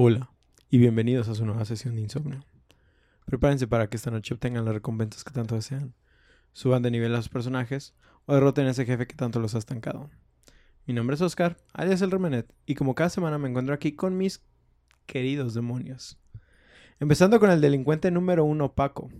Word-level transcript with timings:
Hola 0.00 0.30
y 0.70 0.78
bienvenidos 0.78 1.28
a 1.28 1.34
su 1.34 1.44
nueva 1.44 1.64
sesión 1.64 1.96
de 1.96 2.02
insomnio. 2.02 2.44
Prepárense 3.24 3.66
para 3.66 3.88
que 3.88 3.96
esta 3.96 4.12
noche 4.12 4.32
obtengan 4.32 4.64
las 4.64 4.74
recompensas 4.74 5.24
que 5.24 5.32
tanto 5.32 5.56
desean, 5.56 5.92
suban 6.52 6.82
de 6.82 6.92
nivel 6.92 7.12
a 7.16 7.16
sus 7.16 7.28
personajes 7.28 7.96
o 8.24 8.32
derroten 8.32 8.68
a 8.68 8.70
ese 8.70 8.86
jefe 8.86 9.08
que 9.08 9.16
tanto 9.16 9.40
los 9.40 9.56
ha 9.56 9.58
estancado. 9.58 10.08
Mi 10.86 10.94
nombre 10.94 11.16
es 11.16 11.20
Oscar, 11.20 11.56
alias 11.72 12.00
el 12.00 12.12
Remenet, 12.12 12.54
y 12.64 12.76
como 12.76 12.94
cada 12.94 13.10
semana 13.10 13.38
me 13.38 13.48
encuentro 13.48 13.74
aquí 13.74 13.90
con 13.90 14.16
mis 14.16 14.40
queridos 15.06 15.52
demonios. 15.52 16.16
Empezando 17.00 17.40
con 17.40 17.50
el 17.50 17.60
delincuente 17.60 18.12
número 18.12 18.44
uno, 18.44 18.76
Paco, 18.76 19.10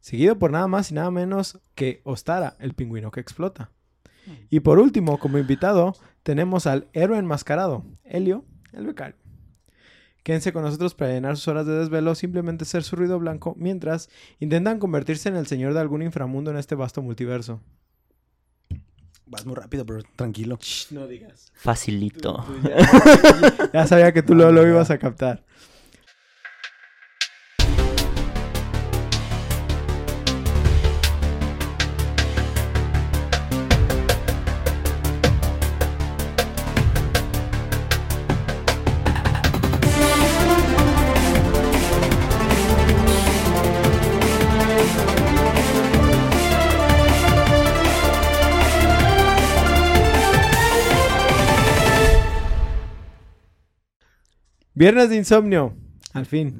seguido 0.00 0.40
por 0.40 0.50
nada 0.50 0.66
más 0.66 0.90
y 0.90 0.94
nada 0.94 1.12
menos 1.12 1.60
que 1.76 2.00
Ostara, 2.02 2.56
el 2.58 2.74
pingüino 2.74 3.12
que 3.12 3.20
explota. 3.20 3.70
Y 4.48 4.58
por 4.58 4.80
último, 4.80 5.20
como 5.20 5.38
invitado, 5.38 5.94
tenemos 6.24 6.66
al 6.66 6.88
héroe 6.94 7.16
enmascarado, 7.16 7.84
Helio, 8.02 8.44
el 8.72 8.86
becario. 8.86 9.29
Quédense 10.22 10.52
con 10.52 10.62
nosotros 10.62 10.94
para 10.94 11.12
llenar 11.12 11.36
sus 11.36 11.48
horas 11.48 11.66
de 11.66 11.72
desvelo, 11.74 12.14
simplemente 12.14 12.64
ser 12.64 12.82
su 12.82 12.96
ruido 12.96 13.18
blanco, 13.18 13.54
mientras 13.58 14.10
intentan 14.38 14.78
convertirse 14.78 15.28
en 15.28 15.36
el 15.36 15.46
señor 15.46 15.74
de 15.74 15.80
algún 15.80 16.02
inframundo 16.02 16.50
en 16.50 16.58
este 16.58 16.74
vasto 16.74 17.02
multiverso. 17.02 17.60
Vas 19.26 19.46
muy 19.46 19.54
rápido, 19.54 19.86
pero 19.86 20.02
tranquilo. 20.16 20.58
no 20.90 21.06
digas. 21.06 21.52
Facilito. 21.54 22.44
Ya 23.72 23.86
sabía 23.86 24.12
que 24.12 24.22
tú 24.22 24.34
luego 24.34 24.50
lo 24.50 24.66
ibas 24.66 24.90
a 24.90 24.98
captar. 24.98 25.44
Viernes 54.80 55.10
de 55.10 55.16
insomnio. 55.16 55.76
Al 56.14 56.24
fin. 56.24 56.58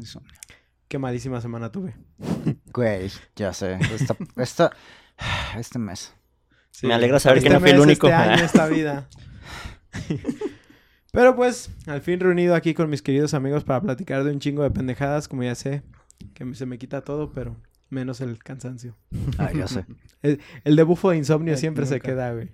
Qué 0.88 0.98
malísima 0.98 1.40
semana 1.40 1.72
tuve. 1.72 1.94
Güey, 2.70 3.10
ya 3.34 3.54
sé. 3.54 3.78
Esta, 3.94 4.14
esta- 4.36 4.70
este 5.58 5.78
mes. 5.78 6.12
Sí. 6.70 6.86
Me 6.86 6.92
alegra 6.92 7.18
saber 7.18 7.38
que 7.38 7.46
Este 7.48 7.54
no 7.54 7.60
fui 7.60 7.70
el 7.70 7.80
único. 7.80 8.08
Este 8.08 8.14
año, 8.20 8.44
esta 8.44 8.66
vida. 8.68 9.08
Pero 11.12 11.34
pues, 11.34 11.70
al 11.86 12.02
fin 12.02 12.20
reunido 12.20 12.54
aquí 12.54 12.74
con 12.74 12.90
mis 12.90 13.00
queridos 13.00 13.32
amigos 13.32 13.64
para 13.64 13.80
platicar 13.80 14.22
de 14.22 14.32
un 14.32 14.38
chingo 14.38 14.64
de 14.64 14.70
pendejadas, 14.70 15.26
como 15.26 15.42
ya 15.42 15.54
sé, 15.54 15.82
que 16.34 16.54
se 16.54 16.66
me 16.66 16.76
quita 16.76 17.02
todo, 17.02 17.32
pero 17.32 17.56
menos 17.88 18.20
el 18.20 18.38
cansancio. 18.44 18.98
Ah, 19.38 19.50
ya 19.56 19.66
sé. 19.66 19.86
El, 20.22 20.42
el 20.64 20.76
de 20.76 20.82
bufo 20.82 21.08
de 21.08 21.16
insomnio 21.16 21.54
Ay, 21.54 21.58
siempre 21.60 21.86
se 21.86 22.00
queda, 22.00 22.34
güey. 22.34 22.50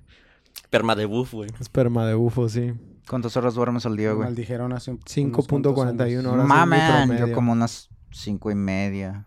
Perma 0.70 0.94
de 0.94 1.06
buff, 1.06 1.32
güey. 1.32 1.50
Esperma 1.60 2.06
de 2.06 2.14
bufo, 2.14 2.48
sí. 2.48 2.72
¿Cuántas 3.08 3.36
horas 3.36 3.54
duermes 3.54 3.86
al 3.86 3.96
día, 3.96 4.12
güey? 4.12 4.26
Maldijeron 4.26 4.72
hace 4.72 4.90
un- 4.90 5.00
5.41 5.00 5.54
unos 5.54 5.74
cuantos 5.74 6.06
años. 6.06 6.26
horas. 6.26 6.46
Mamen, 6.46 7.18
yo 7.18 7.32
como 7.32 7.52
unas 7.52 7.88
cinco 8.10 8.50
y 8.50 8.54
media. 8.54 9.24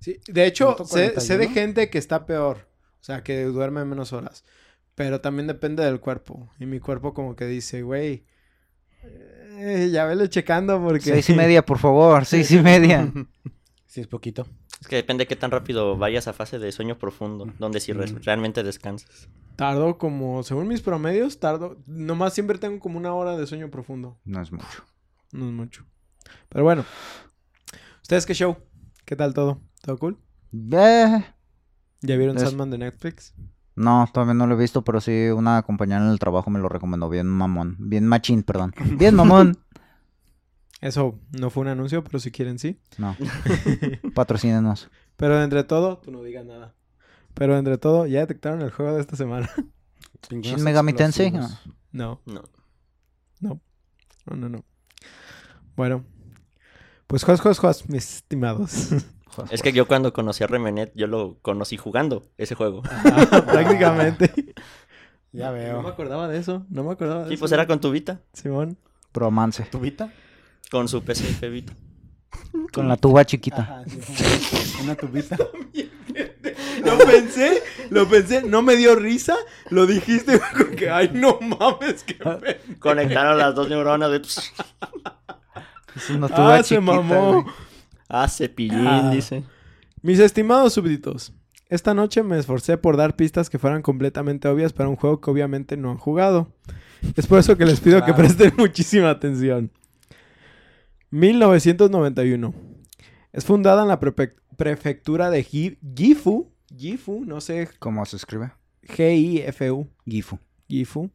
Sí, 0.00 0.18
de 0.28 0.46
hecho, 0.46 0.76
¿Punto 0.76 0.84
sé, 0.84 1.18
sé 1.20 1.38
de 1.38 1.46
41? 1.46 1.54
gente 1.54 1.90
que 1.90 1.98
está 1.98 2.26
peor. 2.26 2.68
O 3.00 3.04
sea, 3.04 3.22
que 3.22 3.44
duerme 3.44 3.84
menos 3.84 4.12
horas. 4.12 4.44
Pero 4.94 5.20
también 5.20 5.46
depende 5.46 5.82
del 5.84 6.00
cuerpo. 6.00 6.50
Y 6.58 6.66
mi 6.66 6.78
cuerpo 6.80 7.14
como 7.14 7.34
que 7.36 7.46
dice, 7.46 7.82
güey, 7.82 8.26
eh, 9.02 9.88
ya 9.92 10.04
vele 10.04 10.28
checando 10.28 10.82
porque... 10.82 11.00
Seis 11.10 11.30
y 11.30 11.34
media, 11.34 11.64
por 11.64 11.78
favor, 11.78 12.24
seis 12.26 12.50
y 12.50 12.58
media. 12.60 13.10
Sí, 13.86 14.00
es 14.02 14.06
poquito. 14.06 14.46
Es 14.80 14.88
que 14.88 14.96
depende 14.96 15.22
de 15.24 15.28
qué 15.28 15.36
tan 15.36 15.50
rápido 15.50 15.96
vayas 15.96 16.26
a 16.28 16.32
fase 16.32 16.58
de 16.58 16.72
sueño 16.72 16.98
profundo, 16.98 17.46
donde 17.58 17.80
si 17.80 17.92
re- 17.92 18.06
realmente 18.24 18.62
descansas. 18.62 19.28
Tardo 19.56 19.98
como, 19.98 20.42
según 20.42 20.68
mis 20.68 20.80
promedios, 20.80 21.38
tardo... 21.38 21.76
Nomás 21.86 22.32
siempre 22.32 22.56
tengo 22.58 22.80
como 22.80 22.96
una 22.98 23.12
hora 23.12 23.36
de 23.36 23.46
sueño 23.46 23.70
profundo. 23.70 24.18
No 24.24 24.40
es 24.40 24.50
mucho. 24.52 24.84
No 25.32 25.46
es 25.46 25.52
mucho. 25.52 25.84
Pero 26.48 26.64
bueno. 26.64 26.84
¿Ustedes 28.02 28.24
qué 28.24 28.34
show? 28.34 28.56
¿Qué 29.04 29.16
tal 29.16 29.34
todo? 29.34 29.60
¿Todo 29.82 29.98
cool? 29.98 30.18
Eh, 30.72 31.24
¿Ya 32.00 32.16
vieron 32.16 32.36
Es- 32.36 32.44
Sandman 32.44 32.70
de 32.70 32.78
Netflix? 32.78 33.34
No, 33.76 34.06
todavía 34.12 34.34
no 34.34 34.46
lo 34.46 34.54
he 34.56 34.58
visto, 34.58 34.82
pero 34.82 35.00
sí 35.00 35.28
una 35.28 35.62
compañera 35.62 36.02
en 36.04 36.10
el 36.10 36.18
trabajo 36.18 36.50
me 36.50 36.58
lo 36.58 36.68
recomendó. 36.68 37.08
Bien 37.08 37.26
mamón. 37.26 37.76
Bien 37.78 38.06
machín, 38.06 38.42
perdón. 38.42 38.74
Bien 38.98 39.14
mamón. 39.14 39.58
Eso 40.80 41.18
no 41.38 41.50
fue 41.50 41.62
un 41.62 41.68
anuncio, 41.68 42.02
pero 42.04 42.18
si 42.18 42.30
quieren 42.30 42.58
sí. 42.58 42.80
No. 42.98 43.16
Patrocínenos. 44.14 44.88
Pero 45.16 45.42
entre 45.42 45.64
todo, 45.64 45.98
tú 45.98 46.10
no 46.10 46.22
digas 46.22 46.44
nada. 46.46 46.74
Pero 47.34 47.56
entre 47.58 47.76
todo, 47.78 48.06
ya 48.06 48.20
detectaron 48.20 48.62
el 48.62 48.70
juego 48.70 48.94
de 48.94 49.00
esta 49.00 49.16
semana. 49.16 49.50
Shin 50.30 50.62
Megami 50.62 50.92
Tensei. 50.94 51.26
explosivos. 51.28 51.62
No, 51.92 52.20
No. 52.26 52.42
no, 53.40 53.60
no, 54.36 54.48
no. 54.48 54.64
Bueno, 55.76 56.04
pues 57.06 57.24
juez, 57.24 57.40
juez, 57.40 57.58
juez, 57.58 57.88
mis 57.88 58.16
estimados. 58.16 58.88
Es 59.52 59.62
que 59.62 59.72
yo 59.72 59.86
cuando 59.86 60.12
conocí 60.12 60.42
a 60.42 60.48
Remenet, 60.48 60.92
yo 60.96 61.06
lo 61.06 61.38
conocí 61.40 61.76
jugando 61.76 62.28
ese 62.36 62.56
juego. 62.56 62.82
Ah, 63.04 63.44
prácticamente. 63.46 64.54
Ya 65.30 65.46
No 65.46 65.52
me 65.52 65.58
veo. 65.60 65.86
acordaba 65.86 66.26
de 66.26 66.36
eso, 66.38 66.66
no 66.68 66.82
me 66.82 66.90
acordaba 66.90 67.22
de 67.22 67.28
Sí, 67.28 67.34
eso. 67.34 67.40
pues 67.40 67.52
era 67.52 67.64
con 67.68 67.80
tu 67.80 67.92
Vita, 67.92 68.20
Simón. 68.32 68.76
Promance. 69.12 69.62
¿Tubita? 69.70 70.12
Con 70.70 70.88
su 70.88 71.02
PC 71.02 71.48
Vita. 71.50 71.72
Con 72.72 72.86
la 72.88 72.96
tuba 72.96 73.24
chiquita. 73.24 73.62
Ajá, 73.62 73.84
sí. 73.88 74.76
Una 74.84 74.94
tubita. 74.94 75.36
Lo 76.84 76.98
pensé, 76.98 77.62
lo 77.90 78.08
pensé, 78.08 78.42
no 78.42 78.62
me 78.62 78.74
dio 78.76 78.94
risa, 78.96 79.36
lo 79.70 79.86
dijiste 79.86 80.40
como 80.56 80.70
que, 80.76 80.88
ay, 80.90 81.10
no 81.12 81.38
mames, 81.40 82.02
qué 82.04 82.14
pe-". 82.14 82.60
Conectaron 82.78 83.38
las 83.38 83.54
dos 83.54 83.68
neuronas 83.68 84.10
de... 84.10 84.16
Es 85.96 86.10
una 86.10 86.28
tuba 86.28 86.54
Ah, 86.54 86.62
se 86.62 86.76
chiquita. 86.76 86.80
mamó. 86.80 87.42
güey. 87.42 87.54
Ah, 88.08 88.28
cepillín, 88.28 88.86
Ah. 88.86 89.10
dice. 89.12 89.44
Mis 90.02 90.18
estimados 90.18 90.72
súbditos, 90.72 91.32
esta 91.68 91.92
noche 91.94 92.22
me 92.22 92.38
esforcé 92.38 92.78
por 92.78 92.96
dar 92.96 93.14
pistas 93.14 93.50
que 93.50 93.58
fueran 93.58 93.82
completamente 93.82 94.48
obvias 94.48 94.72
para 94.72 94.88
un 94.88 94.96
juego 94.96 95.20
que 95.20 95.30
obviamente 95.30 95.76
no 95.76 95.90
han 95.90 95.98
jugado. 95.98 96.48
Es 97.16 97.26
por 97.26 97.38
eso 97.38 97.56
que 97.56 97.66
les 97.66 97.80
pido 97.80 98.04
que 98.04 98.14
presten 98.14 98.54
muchísima 98.56 99.10
atención. 99.10 99.70
1991. 101.10 102.54
Es 103.32 103.44
fundada 103.44 103.82
en 103.82 103.88
la 103.88 104.00
prefectura 104.56 105.30
de 105.30 105.44
Gi- 105.44 105.78
Gifu. 105.96 106.52
Gifu, 106.76 107.24
no 107.24 107.40
sé, 107.40 107.68
¿Cómo 107.78 108.04
se 108.06 108.16
escribe? 108.16 108.52
G-I-F-U. 108.82 109.88
Gifu. 110.06 110.38
Gifu. 110.68 111.10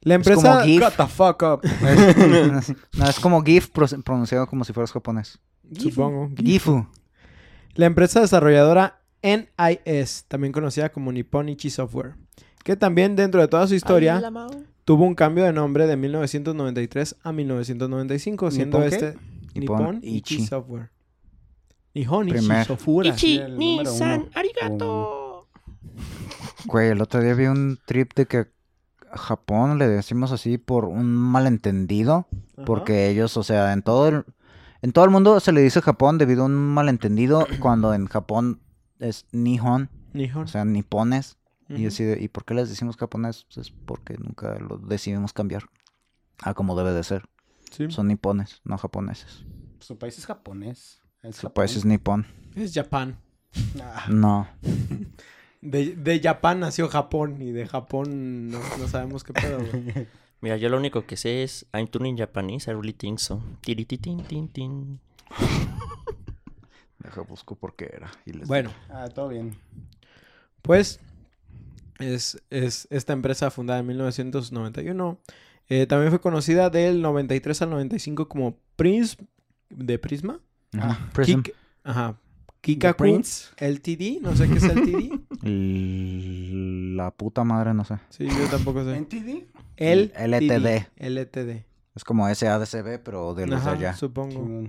La 0.00 0.14
Es 0.14 0.26
empresa... 0.26 0.62
como 0.62 0.90
the 0.90 1.06
fuck 1.06 1.42
up. 1.42 1.60
Es, 1.86 2.74
no, 2.96 3.06
es 3.08 3.20
como 3.20 3.42
GIF 3.42 3.68
pro- 3.68 3.86
pronunciado 4.02 4.46
como 4.46 4.64
si 4.64 4.72
fueras 4.72 4.90
japonés. 4.92 5.38
Supongo. 5.78 6.30
Gifu. 6.36 6.86
La 7.74 7.86
empresa 7.86 8.20
desarrolladora 8.20 9.02
NIS, 9.22 10.24
también 10.28 10.52
conocida 10.52 10.90
como 10.90 11.12
Nipponichi 11.12 11.68
Software, 11.68 12.14
que 12.64 12.76
también 12.76 13.16
dentro 13.16 13.40
de 13.40 13.48
toda 13.48 13.66
su 13.66 13.74
historia 13.74 14.22
tuvo 14.84 15.04
un 15.04 15.14
cambio 15.14 15.44
de 15.44 15.52
nombre 15.52 15.86
de 15.86 15.96
1993 15.96 17.16
a 17.22 17.32
1995, 17.32 18.50
siendo 18.50 18.82
este 18.82 19.16
Nippon 19.54 19.78
Nippon 19.78 20.00
Ichi 20.02 20.34
Ichi. 20.36 20.46
Software. 20.46 20.90
Nihon 21.94 22.28
Ichi 22.28 23.38
el 23.38 23.56
número 23.56 23.92
uno. 23.94 24.28
arigato. 24.34 25.48
Güey, 26.66 26.90
el 26.90 27.00
otro 27.00 27.20
día 27.20 27.34
vi 27.34 27.46
un 27.46 27.78
trip 27.84 28.14
de 28.14 28.26
que 28.26 28.46
a 29.10 29.18
Japón 29.18 29.78
le 29.78 29.88
decimos 29.88 30.30
así 30.30 30.56
por 30.58 30.84
un 30.84 31.12
malentendido. 31.14 32.28
Ajá. 32.56 32.64
Porque 32.64 33.08
ellos, 33.08 33.36
o 33.36 33.42
sea, 33.42 33.72
en 33.72 33.82
todo 33.82 34.08
el, 34.08 34.24
en 34.82 34.92
todo 34.92 35.04
el 35.04 35.10
mundo 35.10 35.40
se 35.40 35.52
le 35.52 35.62
dice 35.62 35.80
Japón 35.80 36.18
debido 36.18 36.42
a 36.42 36.46
un 36.46 36.54
malentendido 36.54 37.46
cuando 37.58 37.92
en 37.92 38.06
Japón 38.06 38.60
es 39.00 39.26
Nihon, 39.32 39.88
Nihon. 40.12 40.44
o 40.44 40.46
sea, 40.46 40.64
nipones. 40.64 41.38
Y 41.70 41.74
Ujú. 41.74 41.86
así 41.88 42.04
de, 42.04 42.20
¿y 42.20 42.28
por 42.28 42.44
qué 42.44 42.52
les 42.54 42.68
decimos 42.68 42.96
japonés? 42.96 43.44
Pues 43.44 43.68
es 43.68 43.70
porque 43.70 44.16
nunca 44.18 44.58
lo 44.58 44.76
decidimos 44.76 45.32
cambiar 45.32 45.64
a 46.42 46.52
como 46.54 46.76
debe 46.76 46.92
de 46.92 47.04
ser. 47.04 47.28
Sí. 47.70 47.90
Son 47.90 48.08
nipones, 48.08 48.60
no 48.64 48.76
japoneses. 48.76 49.44
Su 49.78 49.96
país 49.96 50.18
es 50.18 50.26
japonés. 50.26 51.00
Es 51.22 51.36
Su 51.36 51.52
país 51.52 51.76
es 51.76 51.84
nipón. 51.84 52.26
Es 52.56 52.74
Japón. 52.74 53.16
Ah, 53.80 54.06
No. 54.08 54.48
De, 55.62 55.94
de 55.94 56.20
Japón 56.20 56.60
nació 56.60 56.88
Japón 56.88 57.42
y 57.42 57.50
de 57.52 57.66
Japón 57.68 58.50
no, 58.50 58.58
no 58.78 58.88
sabemos 58.88 59.22
qué 59.24 59.34
pedo, 59.34 59.58
güey. 59.58 60.06
Mira, 60.40 60.56
yo 60.56 60.70
lo 60.70 60.78
único 60.78 61.04
que 61.04 61.18
sé 61.18 61.42
es 61.42 61.66
I'm 61.74 61.86
turning 61.86 62.16
Japanese, 62.16 62.70
I 62.70 62.74
really 62.74 62.94
think 62.94 63.18
so. 63.18 63.42
Tirititin, 63.60 64.24
tin, 64.24 64.48
tin. 64.48 65.00
Deja 66.98 67.20
busco 67.22 67.56
por 67.56 67.76
qué 67.76 67.90
era. 67.92 68.10
y 68.24 68.32
les 68.32 68.48
Bueno, 68.48 68.70
ah, 68.88 69.08
todo 69.14 69.28
bien. 69.28 69.54
pues 70.62 70.98
es, 72.00 72.42
es 72.50 72.86
esta 72.90 73.12
empresa 73.12 73.50
fundada 73.50 73.80
en 73.80 73.86
1991 73.86 75.18
Eh, 75.68 75.86
también 75.86 76.10
fue 76.10 76.20
conocida 76.20 76.68
del 76.70 77.00
93 77.00 77.62
al 77.62 77.70
95 77.70 78.28
como 78.28 78.56
Prince 78.76 79.16
de 79.68 79.98
Prisma. 80.00 80.40
Ujú. 80.76 80.86
Prism. 81.12 81.40
Kik- 81.42 81.54
ajá. 81.84 82.16
Kikaku. 82.60 83.04
LTD, 83.58 84.20
no 84.20 84.34
sé 84.36 84.48
qué 84.48 84.56
es 84.58 84.64
LTD. 84.64 85.20
La 86.96 87.10
puta 87.12 87.44
madre, 87.44 87.72
no 87.72 87.84
sé. 87.84 87.98
Sí, 88.10 88.26
yo 88.26 88.46
tampoco 88.50 88.84
sé. 88.84 88.96
¿NTD? 89.00 89.46
El 89.76 90.12
LTD. 90.14 90.88
LTD. 90.96 91.64
Es 91.94 92.04
como 92.04 92.32
SADCB, 92.32 92.98
pero 93.02 93.34
de 93.34 93.46
los 93.46 93.64
de 93.64 93.70
allá. 93.70 93.94
supongo. 93.94 94.68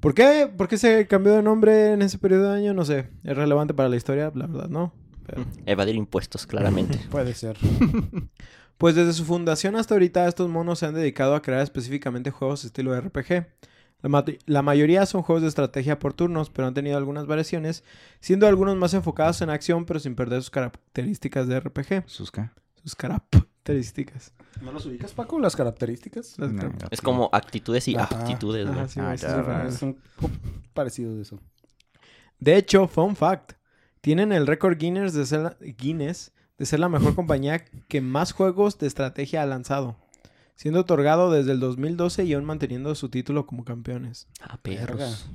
¿Por 0.00 0.14
qué? 0.14 0.50
¿Por 0.54 0.68
qué 0.68 0.76
se 0.76 1.06
cambió 1.06 1.32
de 1.34 1.42
nombre 1.42 1.92
en 1.92 2.02
ese 2.02 2.18
periodo 2.18 2.50
de 2.52 2.58
año? 2.58 2.74
No 2.74 2.84
sé. 2.84 3.08
¿Es 3.22 3.36
relevante 3.36 3.72
para 3.74 3.88
la 3.88 3.96
historia? 3.96 4.30
La 4.34 4.46
verdad, 4.46 4.68
no. 4.68 4.92
Pero- 5.26 5.44
Evadir 5.66 5.94
impuestos, 5.96 6.46
claramente. 6.46 6.98
Puede 7.10 7.34
ser. 7.34 7.56
Pues 8.76 8.96
desde 8.96 9.12
su 9.12 9.24
fundación 9.24 9.76
hasta 9.76 9.94
ahorita 9.94 10.26
estos 10.26 10.48
monos 10.50 10.80
se 10.80 10.86
han 10.86 10.94
dedicado 10.94 11.36
a 11.36 11.42
crear 11.42 11.60
específicamente 11.62 12.32
juegos 12.32 12.64
estilo 12.64 13.00
RPG. 13.00 13.46
La, 14.02 14.08
ma- 14.08 14.24
la 14.46 14.62
mayoría 14.62 15.06
son 15.06 15.22
juegos 15.22 15.42
de 15.42 15.48
estrategia 15.48 16.00
por 16.00 16.12
turnos, 16.12 16.50
pero 16.50 16.66
han 16.66 16.74
tenido 16.74 16.96
algunas 16.96 17.26
variaciones, 17.26 17.84
siendo 18.18 18.48
algunos 18.48 18.76
más 18.76 18.92
enfocados 18.92 19.40
en 19.42 19.50
acción, 19.50 19.84
pero 19.86 20.00
sin 20.00 20.16
perder 20.16 20.40
sus 20.42 20.50
características 20.50 21.46
de 21.46 21.60
RPG. 21.60 22.02
¿Sus 22.06 22.32
qué? 22.32 22.50
Sus 22.82 22.96
características. 22.96 24.32
¿No 24.60 24.72
los 24.72 24.84
ubicas, 24.86 25.12
Paco? 25.12 25.38
Las 25.38 25.54
características. 25.54 26.36
Las 26.38 26.52
No, 26.52 26.60
car- 26.62 26.76
ya 26.78 26.88
Es 26.90 27.00
como 27.00 27.30
actitudes 27.32 27.86
y 27.86 27.94
Ajá. 27.94 28.22
aptitudes. 28.22 28.66
Ajá, 28.68 28.88
sí, 28.88 28.98
Ah. 29.00 29.66
Es 29.68 29.80
un 29.82 29.94
poco 30.20 30.34
parecido 30.74 31.14
de 31.14 31.22
eso. 31.22 31.38
De 32.40 32.56
hecho, 32.56 32.88
fun 32.88 33.14
fact, 33.14 33.52
tienen 34.04 34.32
el 34.32 34.46
récord 34.46 34.76
Guinness 34.76 35.14
de, 35.14 35.24
ser 35.24 35.40
la, 35.40 35.56
Guinness 35.78 36.32
de 36.58 36.66
ser 36.66 36.78
la 36.78 36.90
mejor 36.90 37.14
compañía 37.16 37.64
que 37.88 38.02
más 38.02 38.32
juegos 38.32 38.78
de 38.78 38.86
estrategia 38.86 39.40
ha 39.42 39.46
lanzado, 39.46 39.96
siendo 40.56 40.80
otorgado 40.80 41.32
desde 41.32 41.52
el 41.52 41.58
2012 41.60 42.24
y 42.24 42.34
aún 42.34 42.44
manteniendo 42.44 42.94
su 42.94 43.08
título 43.08 43.46
como 43.46 43.64
campeones. 43.64 44.28
Ah, 44.42 44.58
perros. 44.60 45.26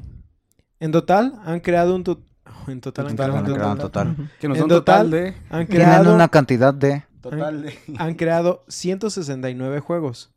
En 0.79 0.91
total 0.91 1.33
han 1.45 1.61
creado 1.61 1.95
un 1.95 2.03
to- 2.03 2.21
en 2.67 2.79
total 2.79 3.05
han 3.07 3.11
En 3.11 3.15
creado, 3.17 3.33
total, 3.43 3.47
un 3.71 3.77
total- 3.77 3.77
total. 4.15 4.29
Que 4.39 4.47
nos 4.47 4.57
En 4.57 4.63
un 4.65 4.69
total, 4.69 5.05
total, 5.09 5.11
de... 5.11 5.33
han 5.49 5.65
creado 5.65 6.13
una 6.13 6.27
cantidad 6.27 6.71
de... 6.71 7.05
Total 7.21 7.63
de... 7.63 7.73
han 7.97 8.13
creado 8.13 8.63
169 8.67 9.79
juegos, 9.79 10.31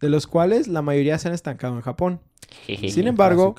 de 0.00 0.08
los 0.08 0.26
cuales 0.26 0.68
la 0.68 0.80
mayoría 0.80 1.18
se 1.18 1.28
han 1.28 1.34
estancado 1.34 1.74
en 1.76 1.82
Japón. 1.82 2.20
Sin 2.66 3.06
embargo. 3.06 3.54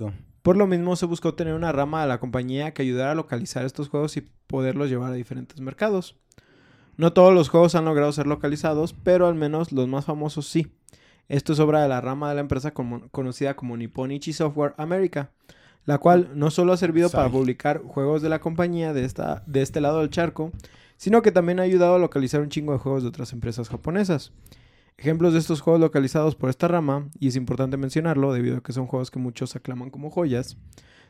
Por 0.46 0.58
lo 0.58 0.68
mismo 0.68 0.96
se 0.96 1.08
buscó 1.08 1.34
tener 1.34 1.56
una 1.56 1.72
rama 1.72 2.04
de 2.04 2.08
la 2.08 2.20
compañía 2.20 2.72
que 2.72 2.84
ayudara 2.84 3.14
a 3.14 3.16
localizar 3.16 3.66
estos 3.66 3.90
juegos 3.90 4.16
y 4.16 4.22
poderlos 4.46 4.92
llevar 4.92 5.12
a 5.12 5.16
diferentes 5.16 5.60
mercados. 5.60 6.18
No 6.98 7.14
todos 7.14 7.34
los 7.34 7.50
juegos 7.50 7.74
han 7.74 7.86
logrado 7.86 8.12
ser 8.12 8.28
localizados, 8.28 8.94
pero 8.94 9.26
al 9.28 9.34
menos 9.34 9.72
los 9.72 9.88
más 9.88 10.06
famosos 10.06 10.46
sí. 10.48 10.68
Esto 11.30 11.54
es 11.54 11.60
obra 11.60 11.82
de 11.82 11.90
la 11.90 12.00
rama 12.00 12.30
de 12.30 12.36
la 12.36 12.42
empresa 12.42 12.76
como- 12.76 13.10
conocida 13.10 13.56
como 13.56 13.76
Nipponichi 13.76 14.34
Software 14.34 14.76
America, 14.78 15.32
la 15.84 15.98
cual 15.98 16.30
no 16.36 16.52
solo 16.52 16.74
ha 16.74 16.78
servido 16.78 17.10
para 17.10 17.28
publicar 17.30 17.82
juegos 17.82 18.22
de 18.22 18.30
la 18.30 18.38
compañía 18.40 18.94
de, 18.94 19.04
esta, 19.04 19.42
de 19.48 19.64
este 19.64 19.82
lado 19.82 20.02
del 20.02 20.12
charco, 20.12 20.52
sino 20.96 21.24
que 21.24 21.32
también 21.32 21.60
ha 21.60 21.64
ayudado 21.64 21.96
a 21.96 22.00
localizar 22.00 22.42
un 22.42 22.50
chingo 22.50 22.72
de 22.72 22.78
juegos 22.78 23.02
de 23.02 23.10
otras 23.10 23.34
empresas 23.34 23.68
japonesas. 23.68 24.32
Ejemplos 24.98 25.34
de 25.34 25.40
estos 25.40 25.60
juegos 25.62 25.82
localizados 25.82 26.36
por 26.36 26.50
esta 26.50 26.68
rama, 26.68 27.10
y 27.20 27.28
es 27.28 27.36
importante 27.36 27.76
mencionarlo 27.78 28.32
debido 28.34 28.58
a 28.58 28.62
que 28.64 28.72
son 28.74 28.88
juegos 28.88 29.12
que 29.12 29.20
muchos 29.20 29.56
aclaman 29.56 29.90
como 29.90 30.10
joyas, 30.10 30.58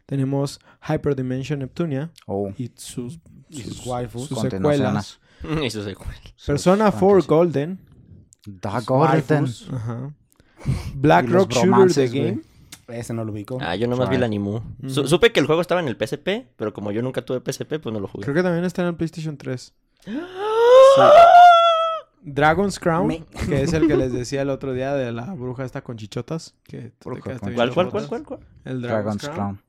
tenemos 0.08 0.60
Hyperdimension 0.88 1.60
Neptunia 1.60 2.12
Oh, 2.26 2.52
y 2.58 2.72
sus, 2.76 3.20
Y 3.50 3.62
sus, 3.62 3.78
sus 3.78 3.88
waifus. 3.88 4.28
sus 4.28 4.40
secuelas. 4.40 5.20
Eso 5.62 5.82
es 5.82 5.88
igual. 5.92 6.16
Persona 6.46 6.92
Sus 6.92 7.00
4 7.00 7.22
fantasy. 7.22 7.28
Golden, 7.28 7.80
Da 8.46 8.80
Sus 8.80 8.86
Golden. 8.88 9.46
ajá. 9.74 10.14
Black 10.96 11.26
Y 11.26 11.32
Rock 11.32 11.52
Shooter 11.54 11.94
The. 11.94 12.08
Game, 12.20 12.42
Ese 12.88 13.14
no 13.14 13.24
lo 13.24 13.32
ubico. 13.32 13.58
Ah, 13.62 13.76
yo 13.76 13.88
nomás 13.88 14.10
vi 14.10 14.16
Right. 14.16 14.20
el 14.20 14.24
animu. 14.24 14.62
Supe 14.88 15.32
que 15.32 15.40
el 15.40 15.46
juego 15.46 15.62
estaba 15.62 15.80
en 15.82 15.88
el 15.88 15.96
PSP, 15.96 16.48
pero 16.56 16.74
como 16.74 16.92
yo 16.92 17.02
nunca 17.04 17.24
tuve 17.24 17.40
PSP, 17.42 17.80
pues 17.80 17.94
no 17.94 18.00
lo 18.00 18.08
jugué. 18.08 18.24
creo 18.24 18.36
que 18.36 18.44
también 18.44 18.66
está 18.66 18.82
en 18.82 18.88
el 18.90 18.96
PlayStation 18.96 19.38
3. 19.38 19.74
Dragon's 22.28 22.80
Crown, 22.80 23.08
Me- 23.08 23.24
que 23.48 23.62
es 23.62 23.74
el 23.74 23.88
que 23.88 23.96
les 23.96 24.12
decía 24.14 24.42
el 24.42 24.50
otro 24.50 24.74
día 24.74 24.94
de 24.96 25.12
la 25.12 25.34
bruja 25.36 25.64
esta 25.64 25.84
con 25.84 25.96
chichotas. 25.98 26.56
Que 26.64 26.90
te 26.92 26.94
con 27.04 27.20
¿Cuál, 27.22 27.74
cuál, 27.74 27.92
cuál, 27.92 28.08
cuál, 28.08 28.24
cuál? 28.24 28.40
El 28.66 28.82
Dragon's, 28.82 29.22
Dragon's 29.22 29.30
Crown. 29.30 29.62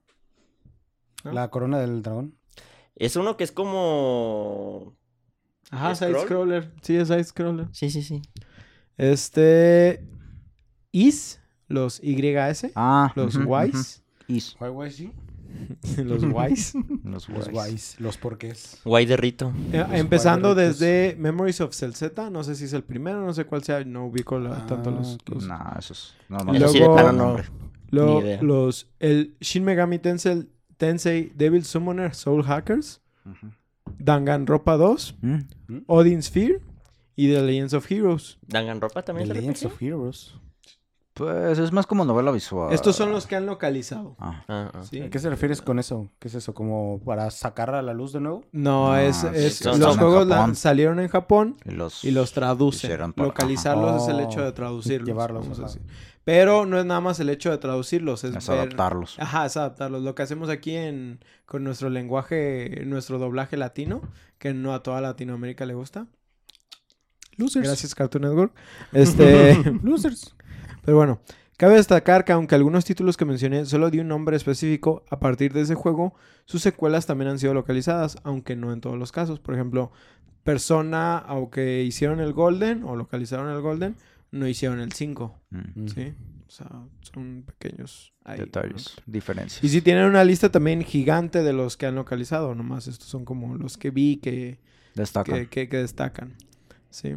Crown. 1.23 1.35
La 1.35 1.51
corona 1.51 1.79
del 1.81 2.03
dragón. 2.03 2.35
Es 2.95 3.17
uno 3.17 3.37
que 3.37 3.45
es 3.45 3.53
como... 3.53 4.97
Ajá, 5.71 5.95
side 5.95 6.19
scroller. 6.21 6.73
Sí, 6.81 6.97
es 6.97 7.09
side 7.09 7.25
scroller. 7.25 7.69
Sí, 7.73 7.91
sí, 7.91 8.03
sí. 8.03 8.23
Este. 8.97 10.03
Is, 10.93 11.41
los 11.69 12.01
YS, 12.03 12.71
Ah. 12.75 13.13
los 13.17 13.35
ujú, 13.35 13.53
ujú. 13.53 13.65
Ys, 14.29 14.57
was 14.61 14.97
you? 14.97 15.13
los 16.05 16.23
Ys. 16.51 16.75
Los 17.05 17.29
Los 17.29 17.29
guays. 17.29 17.51
guays. 17.53 17.97
Los 18.01 18.17
porqués. 18.19 18.81
Guay 18.85 19.07
de 19.07 19.17
Rito. 19.17 19.53
Eh, 19.73 19.79
Los 19.79 19.93
Empezando 19.99 20.55
desde 20.55 21.17
Memories 21.19 21.61
of 21.61 21.75
Celzeta, 21.75 22.31
no 22.31 22.43
sé 22.45 22.55
si 22.55 22.65
es 22.65 22.73
el 22.73 22.83
primero, 22.85 23.25
no 23.25 23.33
sé 23.35 23.45
cuál 23.45 23.63
sea, 23.65 23.85
no 23.85 24.07
ubico 24.07 24.39
la- 24.39 24.57
Ah, 24.59 24.67
tanto 24.67 24.91
los. 24.91 25.19
los- 25.27 25.47
Nah, 25.47 25.77
esos. 25.79 26.15
No, 26.29 26.39
Y 26.53 26.57
Eso 26.57 26.69
sí, 26.69 26.75
de 26.75 26.79
luego- 26.81 26.95
plano 26.97 27.13
no. 27.37 27.43
lo- 27.91 28.15
ni 28.21 28.27
idea. 28.27 28.43
los 28.43 28.89
el 29.01 29.35
Shin 29.41 29.65
Megami 29.65 29.99
Tensei, 29.99 30.47
Tensei 30.77 31.33
Devil 31.35 31.65
Summoner 31.65 32.15
Soul 32.15 32.43
Hackers, 32.45 33.01
Ujú. 33.25 33.53
Danganronpa 33.99 34.77
2, 34.77 35.17
Mm. 35.23 35.39
Odin 35.87 36.23
Sphere 36.23 36.61
y 37.17 37.29
The 37.33 37.43
Legends 37.43 37.73
of 37.75 37.91
Heroes. 37.91 38.39
Danganronpa 38.47 39.01
The 39.03 39.07
también 39.07 39.31
es 39.31 39.37
Legends 39.37 39.65
of 39.65 39.81
Heroes. 39.81 40.39
Pues 41.17 41.59
es 41.59 41.73
más 41.73 41.87
como 41.87 42.05
novela 42.05 42.31
visual. 42.31 42.75
Estos 42.75 42.95
son 42.95 43.11
los 43.11 43.27
que 43.27 43.37
han 43.37 43.47
localizado. 43.47 44.17
Ah. 44.19 44.45
Ah, 44.49 44.71
ah. 44.75 44.83
¿sí? 44.85 45.01
¿A 45.01 45.09
qué 45.09 45.19
se 45.19 45.31
refieres 45.31 45.63
con 45.63 45.79
eso? 45.79 46.11
¿Qué 46.19 46.29
es 46.29 46.35
eso? 46.35 46.53
¿Como 46.53 47.01
para 47.07 47.31
sacar 47.31 47.75
a 47.75 47.81
la 47.81 47.95
luz 47.95 48.13
de 48.13 48.21
nuevo? 48.21 48.45
No, 48.53 48.95
es, 48.99 49.23
los 49.65 49.97
juegos 49.97 50.27
la- 50.27 50.55
salieron 50.55 51.01
en 51.01 51.09
Japón 51.09 51.57
Y 51.65 51.71
los, 51.71 52.05
y 52.05 52.11
los 52.11 52.33
traducen. 52.33 52.91
para- 53.15 53.29
Localizarlos 53.29 54.03
es 54.03 54.09
el 54.09 54.21
hecho 54.21 54.43
de 54.43 54.53
traducirlos. 54.53 55.09
llevarlos, 55.09 55.45
vamos 55.45 55.59
a 55.59 55.63
decir. 55.63 55.83
Pero 56.25 56.67
no 56.67 56.79
es 56.79 56.85
nada 56.85 57.01
más 57.01 57.19
el 57.21 57.31
hecho 57.31 57.51
de 57.51 57.57
traducirlos, 57.59 58.23
es, 58.25 58.37
Es 58.37 58.47
ver- 58.49 58.59
adaptarlos. 58.59 59.17
Ajá, 59.19 59.47
es 59.47 59.57
adaptarlos. 59.57 60.03
Lo 60.03 60.15
que 60.15 60.23
hacemos 60.23 60.51
aquí 60.51 60.75
en 60.77 61.21
con 61.47 61.65
nuestro 61.65 61.89
lenguaje, 61.89 62.83
nuestro 62.85 63.19
doblaje 63.19 63.57
latino, 63.57 64.03
que 64.39 64.53
no 64.53 64.75
a 64.75 64.83
toda 64.83 65.01
Latinoamérica 65.01 65.65
le 65.65 65.73
gusta. 65.75 66.09
Losers. 67.39 67.67
Gracias 67.67 67.95
Cartoon 67.95 68.23
Network. 68.25 68.53
Este, 68.93 69.55
Losers. 69.83 70.35
Pero 70.87 70.97
bueno, 70.97 71.21
cabe 71.59 71.75
destacar 71.75 72.25
que 72.25 72.33
aunque 72.33 72.55
algunos 72.55 72.87
títulos 72.87 73.19
que 73.19 73.27
mencioné 73.27 73.67
solo 73.67 73.91
di 73.91 73.99
un 73.99 74.09
nombre 74.09 74.37
específico 74.37 75.05
a 75.11 75.19
partir 75.21 75.53
de 75.53 75.61
ese 75.61 75.75
juego, 75.75 76.15
sus 76.47 76.63
secuelas 76.63 77.05
también 77.05 77.29
han 77.31 77.39
sido 77.39 77.53
localizadas, 77.53 78.17
aunque 78.25 78.57
no 78.57 78.73
en 78.73 78.81
todos 78.81 78.97
los 78.99 79.13
casos. 79.13 79.39
Por 79.41 79.53
ejemplo, 79.55 79.93
Persona, 80.45 81.19
aunque 81.19 81.83
hicieron 81.83 82.21
el 82.21 82.33
Golden 82.33 82.85
o 82.85 82.95
localizaron 82.97 83.51
el 83.51 83.61
Golden, 83.61 83.97
no 84.31 84.47
hicieron 84.47 84.81
el 84.81 84.93
5, 84.93 85.41
Mm. 85.51 85.89
¿sí? 85.89 86.15
O 86.47 86.51
sea, 86.51 86.69
son 87.01 87.43
pequeños 87.45 88.13
ahí, 88.25 88.39
Detalles, 88.39 88.95
¿no? 88.99 89.03
diferencias. 89.07 89.65
Y 89.65 89.69
sí 89.69 89.81
tienen 89.83 90.05
una 90.05 90.23
lista 90.23 90.51
también 90.51 90.83
gigante 90.85 91.43
de 91.43 91.53
los 91.53 91.77
que 91.77 91.87
han 91.87 91.97
localizado, 91.97 92.55
nomás 92.55 92.87
estos 92.87 93.09
son 93.09 93.25
como 93.25 93.57
los 93.57 93.77
que 93.77 93.91
vi 93.91 94.19
que, 94.19 94.61
Destacan. 94.95 95.35
que, 95.35 95.49
que- 95.49 95.69
que 95.69 95.77
destacan. 95.79 96.35
Sí. 96.91 97.17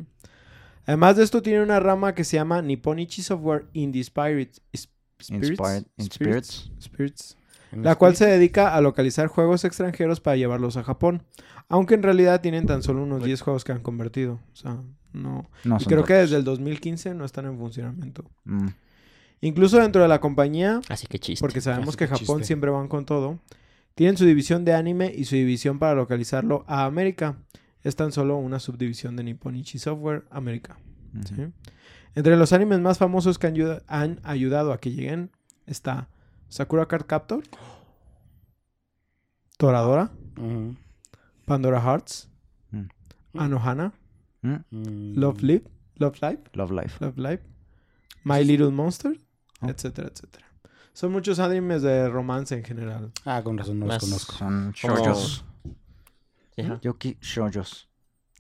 Además 0.86 1.18
de 1.18 1.24
esto, 1.24 1.42
tiene 1.42 1.62
una 1.62 1.80
rama 1.80 2.16
que 2.16 2.24
se 2.24 2.38
llama 2.38 2.62
Nipponichi 2.62 3.22
Software 3.22 3.66
in 3.74 3.92
the 3.92 4.00
Spirit, 4.00 4.58
is- 4.72 4.90
Spirits, 5.22 5.50
Inspired- 5.52 5.86
in 5.98 6.06
Spirits, 6.12 6.72
Spirits, 6.82 7.38
En 7.72 7.84
la 7.84 7.96
cual 7.96 8.16
se 8.16 8.26
dedica 8.26 8.74
a 8.74 8.82
localizar 8.82 9.28
juegos 9.28 9.66
extranjeros 9.66 10.20
para 10.22 10.38
llevarlos 10.38 10.78
a 10.78 10.84
Japón. 10.84 11.24
Aunque 11.68 11.94
en 11.96 12.02
realidad 12.04 12.42
tienen 12.42 12.66
tan 12.66 12.82
solo 12.82 13.04
unos 13.04 13.24
10 13.24 13.42
juegos 13.42 13.64
que 13.64 13.72
han 13.74 13.82
convertido. 13.82 14.40
O 14.54 14.56
sea, 14.56 14.78
no. 15.14 15.50
No 15.66 15.76
Y 15.76 15.80
son 15.82 15.90
creo 15.92 16.04
que 16.06 16.14
desde 16.14 16.38
el 16.38 16.44
2015 16.44 17.14
no 17.14 17.26
están 17.26 17.46
en 17.46 17.58
funcionamiento. 17.60 18.24
Mm. 18.46 18.68
Incluso 19.42 19.78
dentro 19.78 20.02
de 20.02 20.08
la 20.08 20.20
compañía, 20.20 20.82
Así 20.90 21.06
que 21.08 21.20
chiste. 21.20 21.42
porque 21.42 21.62
sabemos 21.62 21.96
Clásico 21.96 22.16
que 22.16 22.20
Japón 22.26 22.38
chiste. 22.40 22.48
siempre 22.48 22.72
van 22.72 22.88
con 22.88 23.06
todo. 23.06 23.40
Tienen 23.96 24.18
su 24.18 24.26
división 24.26 24.66
de 24.66 24.74
anime 24.74 25.14
y 25.16 25.26
su 25.26 25.36
división 25.36 25.78
para 25.80 25.94
localizarlo 25.96 26.64
a 26.68 26.86
América. 26.86 27.38
Es 27.84 27.96
tan 27.96 28.12
solo 28.12 28.38
una 28.38 28.60
subdivisión 28.60 29.16
de 29.16 29.24
Nipponichi 29.24 29.80
Software 29.80 30.26
América. 30.30 30.78
Entre 32.16 32.36
los 32.38 32.54
animes 32.54 32.80
más 32.80 32.98
famosos 32.98 33.40
que 33.40 33.48
han, 33.48 33.54
ayuda- 33.54 33.84
han 33.88 34.20
ayudado 34.24 34.74
a 34.74 34.80
que 34.80 34.92
lleguen 34.92 35.32
está 35.66 36.10
Sakura 36.50 36.88
Card 36.88 37.06
Captor, 37.06 37.44
Toradora. 39.58 40.12
Pandora 41.46 41.82
Hearts, 41.82 42.30
Mm. 42.72 42.88
Anohana, 43.40 43.94
Mm. 44.42 44.56
Mm. 44.72 45.14
Love 45.20 45.42
Live, 45.42 45.64
Love 45.98 46.22
Live, 46.22 46.40
Love 46.54 46.72
Life. 46.72 46.98
Love 47.04 47.18
Live, 47.18 47.42
My 48.24 48.44
Little 48.44 48.70
Monster, 48.72 49.20
Oh. 49.62 49.68
etcétera, 49.70 50.10
etcétera. 50.14 50.46
Son 50.94 51.12
muchos 51.12 51.40
animes 51.40 51.82
de 51.82 52.08
romance 52.10 52.56
en 52.56 52.64
general. 52.64 53.12
Ah, 53.26 53.42
con 53.44 53.58
razón 53.58 53.80
no 53.80 53.88
los 53.88 53.98
conozco. 54.00 54.34
Son 54.38 54.74
ajá. 56.62 56.80
Yoki. 56.82 57.18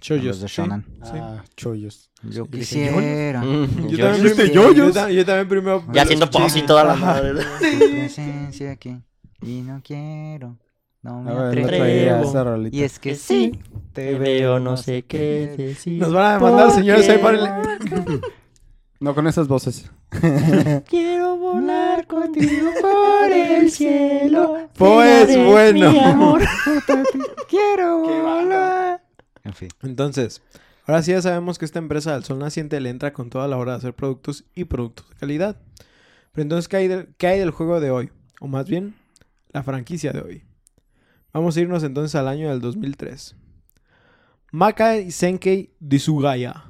Shoyos, 0.02 0.38
los 0.40 0.50
de. 0.52 0.86
Sí. 1.04 1.12
Ah, 1.16 1.44
chollos. 1.58 2.10
Yo 2.24 2.46
Sí, 2.46 2.52
quisiera. 2.52 3.42
Mm, 3.42 3.88
Yo 3.90 3.98
yo- 3.98 3.98
también, 4.06 4.24
¿Dijiste 4.24 4.44
primero, 4.44 4.54
yoyos? 4.74 4.88
yo, 4.88 4.94
ta- 4.94 5.12
yo 5.12 5.26
también 5.26 5.48
primero. 5.50 5.84
ya 5.92 6.02
haciendo 6.04 6.30
pause 6.30 6.56
y 6.58 6.62
toda 6.66 6.84
la 6.86 6.96
madre. 6.96 7.34
tu 7.44 7.80
presencia 7.92 8.72
aquí. 8.72 8.96
Y 9.42 9.62
no 9.62 9.82
quiero. 9.84 10.58
No 11.02 11.22
me 11.22 11.34
ver, 11.34 11.64
atrevo. 11.64 12.70
Y 12.72 12.84
es 12.84 13.00
que 13.00 13.16
sí, 13.16 13.58
te 13.94 14.16
veo, 14.16 14.60
no 14.60 14.76
sé 14.78 15.04
qué 15.04 15.56
decir. 15.58 15.98
Nos 16.00 16.12
van 16.14 16.26
a 16.26 16.34
demandar, 16.36 16.72
señores. 16.72 17.08
Ahí 17.10 17.18
párenle. 17.20 17.50
No 19.02 19.16
con 19.16 19.26
esas 19.28 19.48
voces. 19.48 19.90
Quiero 20.90 21.38
volar 21.38 21.88
contigo 22.10 22.72
por 22.82 23.32
el 23.32 23.72
cielo. 23.72 24.70
Pues, 24.75 25.38
bueno. 25.38 25.92
mi 25.92 26.00
amor. 26.00 26.42
Quiero 27.50 28.00
volar. 28.00 29.01
En 29.44 29.54
fin. 29.54 29.70
Entonces, 29.84 30.42
ahora 30.86 31.01
sí 31.04 31.12
ya 31.12 31.22
sabemos 31.22 31.58
que 31.58 31.66
esta 31.66 31.80
empresa 31.80 32.13
del 32.13 32.25
sol 32.25 32.39
naciente 32.39 32.82
le 32.82 32.89
entra 32.89 33.13
con 33.13 33.30
toda 33.30 33.48
la 33.48 33.58
hora 33.58 33.74
de 33.74 33.78
hacer 33.78 33.94
productos 33.94 34.44
y 34.56 34.66
productos 34.66 35.08
de 35.10 35.16
calidad. 35.16 35.62
Pero 36.34 36.44
entonces, 36.44 36.68
¿qué 36.68 36.78
hay, 36.78 36.88
del, 36.88 37.16
qué 37.18 37.28
hay 37.28 37.39
del 37.39 37.51
juego 37.51 37.80
de 37.80 37.92
hoy? 37.92 38.12
O 38.42 38.48
más 38.48 38.68
bien, 38.68 38.96
la 39.54 39.63
franquicia 39.63 40.12
de 40.12 40.22
hoy. 40.22 40.44
Vamos 41.32 41.56
a 41.56 41.62
irnos 41.62 41.84
entonces 41.84 42.16
al 42.16 42.28
año 42.28 42.50
del 42.50 42.60
2003. 42.60 43.36
Makai 44.51 45.12
Senkei 45.12 45.72
Disugaya. 45.80 46.66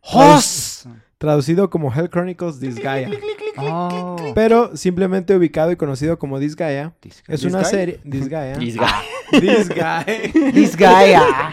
¡Jos! 0.00 0.69
Traducido 1.20 1.68
como 1.68 1.92
Hell 1.94 2.08
Chronicles 2.08 2.60
Disgaea. 2.60 3.10
Oh. 3.58 4.32
Pero 4.34 4.74
simplemente 4.74 5.36
ubicado 5.36 5.70
y 5.70 5.76
conocido 5.76 6.18
como 6.18 6.38
Disgaea. 6.38 6.94
Es 7.28 7.44
una 7.44 7.58
¿Disgaea? 7.58 7.64
serie... 7.64 8.00
Disgaea. 8.04 8.56
Disga- 8.56 9.02
Disgaea. 9.38 10.04
This 10.54 10.74
guy. 10.78 11.12
ah. 11.14 11.52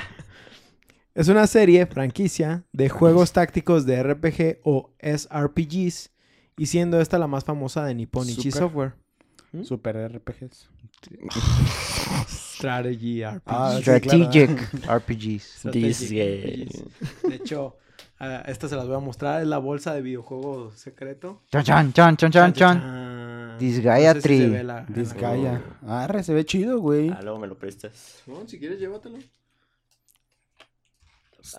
Es 1.13 1.27
una 1.27 1.45
serie, 1.47 1.85
franquicia, 1.85 2.63
de 2.71 2.87
juegos 2.87 3.33
tácticos 3.33 3.85
de 3.85 4.01
RPG 4.03 4.59
o 4.63 4.93
SRPGs, 5.01 6.11
y 6.57 6.65
siendo 6.67 7.01
esta 7.01 7.19
la 7.19 7.27
más 7.27 7.43
famosa 7.43 7.83
de 7.83 7.93
Nipponichi 7.93 8.51
Super. 8.51 8.53
Software. 8.53 8.93
Super 9.63 10.11
RPGs. 10.15 10.69
Strategy 12.29 13.23
RPG. 13.25 13.41
Ah, 13.47 13.77
Strategic 13.81 14.49
RPGs. 14.87 15.43
Strategic 15.43 15.97
Disgaea. 15.99 16.65
RPGs. 16.65 16.83
De 17.29 17.35
hecho, 17.35 17.75
ah, 18.19 18.43
esta 18.47 18.67
se 18.67 18.75
las 18.75 18.87
voy 18.87 18.95
a 18.95 18.99
mostrar. 18.99 19.41
Es 19.41 19.47
la 19.47 19.57
bolsa 19.57 19.93
de 19.93 20.01
videojuego 20.01 20.71
secreto. 20.71 21.41
Chan, 21.51 21.63
chan, 21.63 21.93
chan, 21.93 22.17
chan, 22.17 22.31
chan, 22.31 22.53
chan. 22.53 22.79
chan. 22.81 23.57
Disgaea 23.59 24.13
No 24.13 24.21
sé 24.21 24.27
si 24.27 24.37
se 24.51 24.63
la- 24.63 24.85
Disgaea. 24.87 25.61
Arre, 25.87 26.23
se 26.23 26.33
ve 26.33 26.45
chido, 26.45 26.79
güey. 26.79 27.09
Ah, 27.09 27.21
luego 27.23 27.39
me 27.39 27.47
lo 27.47 27.57
prestas. 27.57 28.21
No, 28.27 28.47
si 28.47 28.59
quieres, 28.59 28.79
llévatelo. 28.79 29.17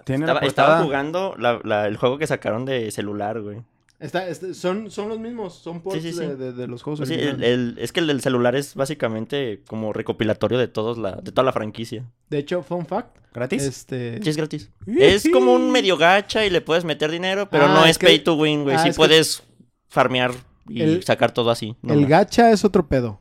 Tiene 0.04 0.26
Estaba, 0.42 0.82
jugando 0.82 1.34
la- 1.38 1.60
la- 1.64 1.86
el 1.86 1.96
juego 1.96 2.18
que 2.18 2.26
sacaron 2.26 2.64
de 2.66 2.90
celular, 2.90 3.40
güey. 3.40 3.62
Está, 4.00 4.28
este- 4.28 4.55
son, 4.55 4.90
son 4.93 5.09
los 5.09 5.19
mismos, 5.19 5.55
son 5.55 5.81
ports 5.83 6.02
sí, 6.02 6.12
sí. 6.12 6.19
De, 6.21 6.37
de- 6.37 6.52
de 6.52 6.67
los 6.69 6.83
juegos 6.85 7.00
Pues 7.00 7.09
sí, 7.09 7.17
el- 7.17 7.43
el- 7.43 7.76
es 7.78 7.90
que 7.93 7.99
el 7.99 8.07
del 8.07 8.21
celular 8.21 8.55
es 8.55 8.76
básicamente 8.76 9.62
como 9.67 9.93
recopilatorio 9.93 10.57
de 10.57 10.69
todos 10.69 10.99
la, 10.99 11.17
de 11.17 11.33
toda 11.33 11.43
la 11.45 11.52
franquicia. 11.52 12.09
De 12.31 12.38
hecho, 12.38 12.62
fun 12.62 12.87
fact, 12.87 13.17
¿Gratis? 13.35 13.64
este... 13.64 14.23
Sí, 14.23 14.31
es 14.31 14.37
gratis. 14.37 14.71
Es 14.87 15.28
como 15.33 15.52
un 15.52 15.73
medio 15.73 15.97
gacha 15.97 16.47
y 16.47 16.50
le 16.50 16.61
puedes 16.61 16.85
meter 16.85 17.11
dinero, 17.11 17.50
pero 17.50 17.64
Ah, 17.64 17.75
no 17.75 17.85
es 17.85 17.93
es, 17.93 17.99
que- 17.99 18.07
pay 18.07 18.21
to 18.21 18.35
win, 18.35 18.62
güey. 18.62 18.76
ah, 18.76 18.83
sí 18.85 18.90
que- 18.90 18.95
puedes 18.95 19.43
farmear 19.88 20.33
y 20.69 20.83
El- 20.83 21.02
sacar 21.02 21.33
todo 21.33 21.50
así. 21.50 21.75
El 21.83 22.07
gacha 22.07 22.52
es 22.52 22.64
otro 22.64 22.87
pedo. 22.87 23.21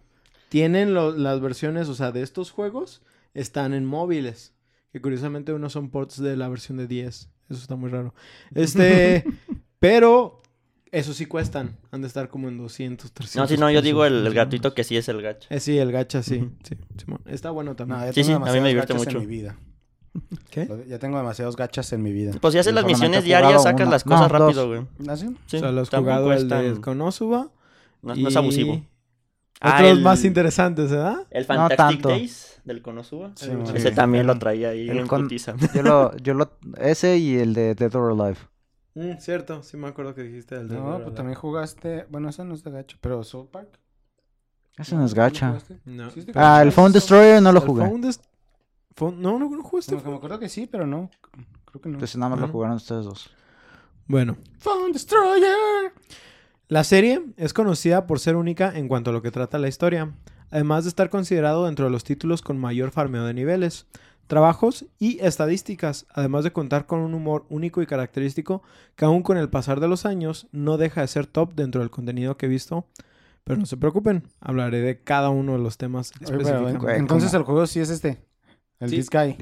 Tienen 0.49 0.93
lo- 0.93 1.11
las 1.11 1.41
versiones, 1.41 1.89
o 1.89 1.95
sea, 1.95 2.11
de 2.11 2.21
estos 2.21 2.51
juegos 2.51 3.01
están 3.33 3.73
en 3.73 3.83
móviles. 3.85 4.53
Que 4.93 5.01
curiosamente 5.01 5.53
unos 5.53 5.73
son 5.73 5.89
ports 5.89 6.21
de 6.21 6.37
la 6.37 6.47
versión 6.49 6.77
de 6.77 6.85
10. 6.87 7.29
Eso 7.49 7.59
está 7.61 7.75
muy 7.75 7.89
raro. 7.89 8.13
Este, 8.55 9.23
pero 9.79 10.41
eso 10.91 11.13
sí 11.13 11.25
cuestan. 11.25 11.77
Han 11.91 12.01
de 12.01 12.07
estar 12.07 12.29
como 12.29 12.47
en 12.47 12.57
200, 12.57 13.11
300. 13.11 13.35
No, 13.35 13.47
sí, 13.47 13.59
no, 13.59 13.69
yo 13.69 13.75
pesos, 13.75 13.83
digo 13.85 14.05
el, 14.05 14.25
el 14.27 14.33
gratuito 14.33 14.73
que 14.73 14.83
sí 14.83 14.97
es 14.97 15.07
el 15.09 15.21
gacha. 15.21 15.47
Eh, 15.49 15.59
sí, 15.59 15.77
el 15.77 15.91
gacha 15.91 16.23
sí. 16.23 16.49
Está 17.25 17.51
bueno 17.51 17.75
también. 17.75 17.99
No, 17.99 18.05
ya 18.05 18.13
Sí, 18.13 18.23
sí, 18.23 18.31
a 18.31 18.39
mí 18.39 18.45
me 18.45 18.51
demasiados 18.51 18.67
divierte 18.69 18.93
gachas 18.93 19.05
mucho. 19.07 19.17
en 19.17 19.23
mi 19.29 19.35
vida. 19.35 19.55
¿Qué? 20.49 20.85
Ya 20.87 20.99
tengo 20.99 21.17
demasiados 21.17 21.55
gachas 21.55 21.91
en 21.93 22.01
mi 22.01 22.11
vida. 22.11 22.33
Pues 22.41 22.53
si 22.53 22.59
haces 22.59 22.73
las 22.73 22.85
misiones 22.85 23.23
diarias, 23.23 23.63
sacas 23.63 23.87
las 23.89 24.03
cosas 24.03 24.31
rápido, 24.31 24.67
güey. 24.67 24.81
¿Ah, 25.07 25.15
sí? 25.15 25.27
Sí, 25.45 25.57
o 25.57 25.59
sea, 25.59 25.71
lo 25.71 25.81
has 25.81 25.89
tampoco 25.89 26.13
jugado 26.15 26.33
es 26.33 26.41
el 26.43 26.49
de 26.49 26.81
Konosuba. 26.81 27.51
No, 28.01 28.15
no 28.15 28.29
es 28.29 28.35
abusivo. 28.35 28.73
y 28.73 28.87
Ah, 29.59 29.77
Otros 29.79 29.91
el- 29.97 30.01
más 30.03 30.23
interesantes, 30.23 30.91
¿verdad? 30.91 31.25
El 31.31 31.41
No 31.41 31.47
Fantastic 31.47 31.77
tanto. 31.77 32.09
Days 32.09 32.61
del 32.63 32.81
Konosuba. 32.83 33.31
Sí, 33.35 33.47
Sí. 33.65 33.71
Ese 33.73 33.91
también 33.91 34.27
lo 34.27 34.37
traía 34.37 34.69
ahí 34.69 34.87
El 34.87 34.99
en 34.99 35.07
con-. 35.07 35.27
Yo 35.73 35.81
lo, 35.81 36.15
yo 36.17 36.33
lo, 36.35 36.51
ese 36.79 37.17
y 37.17 37.37
el 37.37 37.55
de 37.55 37.73
Dead 37.73 37.93
or 37.95 38.11
Alive. 38.11 38.37
Mm, 38.97 39.17
cierto, 39.19 39.61
sí 39.61 39.77
me 39.77 39.87
acuerdo 39.87 40.15
que 40.15 40.23
dijiste 40.23 40.55
el 40.55 40.67
de 40.67 40.75
No, 40.75 40.99
pues 41.03 41.13
también 41.13 41.37
jugaste. 41.37 42.07
Bueno, 42.09 42.29
ese 42.29 42.43
no 42.43 42.55
es 42.55 42.63
de 42.63 42.71
gacho, 42.71 42.97
pero 42.99 43.23
Soul 43.23 43.47
Park. 43.47 43.79
Ese 44.77 44.95
no 44.95 45.05
es 45.05 45.11
¿Lo 45.11 45.17
gacha. 45.17 45.47
jugaste? 45.49 45.79
No. 45.85 46.09
Sí 46.09 46.19
es 46.21 46.25
de 46.25 46.31
Ah, 46.35 46.41
gacha. 46.41 46.61
el 46.63 46.71
Phone 46.71 46.91
Destroyer 46.91 47.41
no 47.41 47.51
lo 47.51 47.59
El 47.61 47.67
jugué. 47.67 47.87
Phone 47.87 48.01
Dest- 48.03 48.23
Phone- 48.95 49.17
No, 49.19 49.37
no, 49.37 49.49
no 49.49 49.63
jugaste. 49.63 49.91
Como 49.91 50.03
que 50.03 50.09
me 50.09 50.15
acuerdo 50.15 50.39
que 50.39 50.49
sí, 50.49 50.65
pero 50.65 50.87
no. 50.87 51.11
Creo 51.65 51.81
que 51.81 51.89
no. 51.89 51.95
Entonces 51.95 52.17
nada 52.17 52.31
más 52.31 52.39
lo 52.39 52.45
Ujú. 52.45 52.53
jugaron 52.53 52.75
ustedes 52.77 53.05
dos. 53.05 53.29
Bueno, 54.07 54.35
Phone 54.59 54.91
Destroyer. 54.93 55.91
la 56.69 56.83
serie 56.83 57.23
es 57.37 57.53
conocida 57.53 58.07
por 58.07 58.19
ser 58.19 58.35
única 58.35 58.75
en 58.77 58.87
cuanto 58.87 59.11
a 59.11 59.13
lo 59.13 59.21
que 59.21 59.31
trata 59.31 59.59
la 59.59 59.67
historia, 59.67 60.11
además 60.51 60.83
de 60.83 60.89
estar 60.89 61.09
considerado 61.09 61.65
dentro 61.65 61.85
de 61.85 61.91
los 61.91 62.03
títulos 62.03 62.41
con 62.41 62.57
mayor 62.57 62.91
farmeo 62.91 63.25
de 63.25 63.33
niveles, 63.33 63.87
trabajos 64.27 64.85
y 64.99 65.19
estadísticas, 65.25 66.05
además 66.13 66.43
de 66.43 66.51
contar 66.51 66.85
con 66.85 66.99
un 66.99 67.13
humor 67.13 67.45
único 67.49 67.81
y 67.81 67.85
característico 67.85 68.61
que 68.95 69.05
aún 69.05 69.23
con 69.23 69.37
el 69.37 69.49
pasar 69.49 69.79
de 69.79 69.87
los 69.87 70.05
años 70.05 70.47
no 70.51 70.77
deja 70.77 71.01
de 71.01 71.07
ser 71.07 71.27
top 71.27 71.53
dentro 71.55 71.81
del 71.81 71.89
contenido 71.89 72.37
que 72.37 72.45
he 72.45 72.49
visto. 72.49 72.85
Pero 73.43 73.59
no 73.59 73.65
se 73.65 73.77
preocupen, 73.77 74.23
hablaré 74.41 74.81
de 74.81 75.01
cada 75.01 75.29
uno 75.29 75.53
de 75.53 75.59
los 75.59 75.77
temas 75.77 76.11
específicamente. 76.19 76.79
Güey, 76.79 76.97
entonces 76.97 77.33
el 77.33 77.43
juego 77.43 77.65
sí 77.65 77.79
es 77.79 77.89
este. 77.89 78.21
El 78.79 78.89
Sí. 78.89 79.35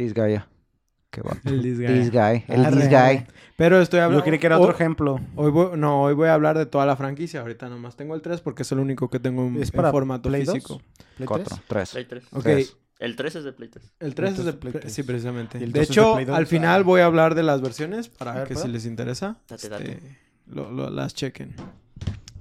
Qué 1.15 1.21
va. 1.21 1.37
El 1.45 1.61
this 1.61 1.79
guy. 1.79 1.87
This 1.87 2.11
guy. 2.11 2.43
El 2.49 2.65
Arre. 2.65 2.75
this 2.81 2.89
guy. 2.89 3.25
Pero 3.55 3.79
estoy 3.79 4.01
hablando... 4.01 4.19
Yo 4.19 4.25
creí 4.25 4.37
que 4.37 4.47
era 4.47 4.57
otro 4.57 4.67
hoy- 4.69 4.75
ejemplo. 4.75 5.17
Hoy 5.37 5.49
voy, 5.49 5.77
no, 5.77 6.01
hoy 6.03 6.13
voy 6.13 6.27
a 6.27 6.33
hablar 6.33 6.57
de 6.57 6.65
toda 6.65 6.85
la 6.85 6.97
franquicia. 6.97 7.39
Ahorita 7.39 7.69
nomás 7.69 7.95
tengo 7.95 8.15
el 8.15 8.21
3 8.21 8.41
porque 8.41 8.63
es 8.63 8.71
el 8.73 8.79
único 8.79 9.09
que 9.09 9.19
tengo 9.21 9.47
en, 9.47 9.55
¿Es 9.61 9.69
en 9.69 9.75
para 9.77 9.91
formato 9.91 10.27
Play 10.27 10.43
2? 10.43 10.55
físico. 10.55 10.81
Play 11.15 11.25
Cuatro. 11.25 11.55
3. 11.55 11.61
Tres. 11.67 11.91
Play 11.91 12.05
3. 12.05 12.23
Ok, 12.33 12.43
Tres. 12.43 12.77
El 12.99 13.15
3 13.15 13.35
es 13.37 13.43
de 13.45 13.53
Play 13.53 13.69
3. 13.69 13.93
el 14.01 14.13
3 14.15 14.39
es 14.39 14.45
de 14.45 14.53
Play 14.53 14.71
Play- 14.73 14.81
3. 14.81 14.93
Sí, 14.93 15.03
precisamente. 15.03 15.57
De 15.57 15.65
2 15.67 15.73
de 15.73 15.81
hecho, 15.83 16.17
2. 16.25 16.29
al 16.29 16.47
final 16.47 16.81
Ah. 16.81 16.83
voy 16.83 16.99
a 17.01 17.05
hablar 17.05 17.33
de 17.33 17.43
las 17.43 17.61
versiones 17.61 18.09
para 18.09 18.33
ver, 18.33 18.47
que 18.47 18.55
¿puedo? 18.55 18.65
si 18.65 18.71
les 18.73 18.85
interesa, 18.85 19.37
Date, 19.47 19.69
date. 19.69 19.91
este, 19.91 20.17
lo- 20.47 20.69
lo- 20.71 20.89
las 20.89 21.13
chequen. 21.15 21.55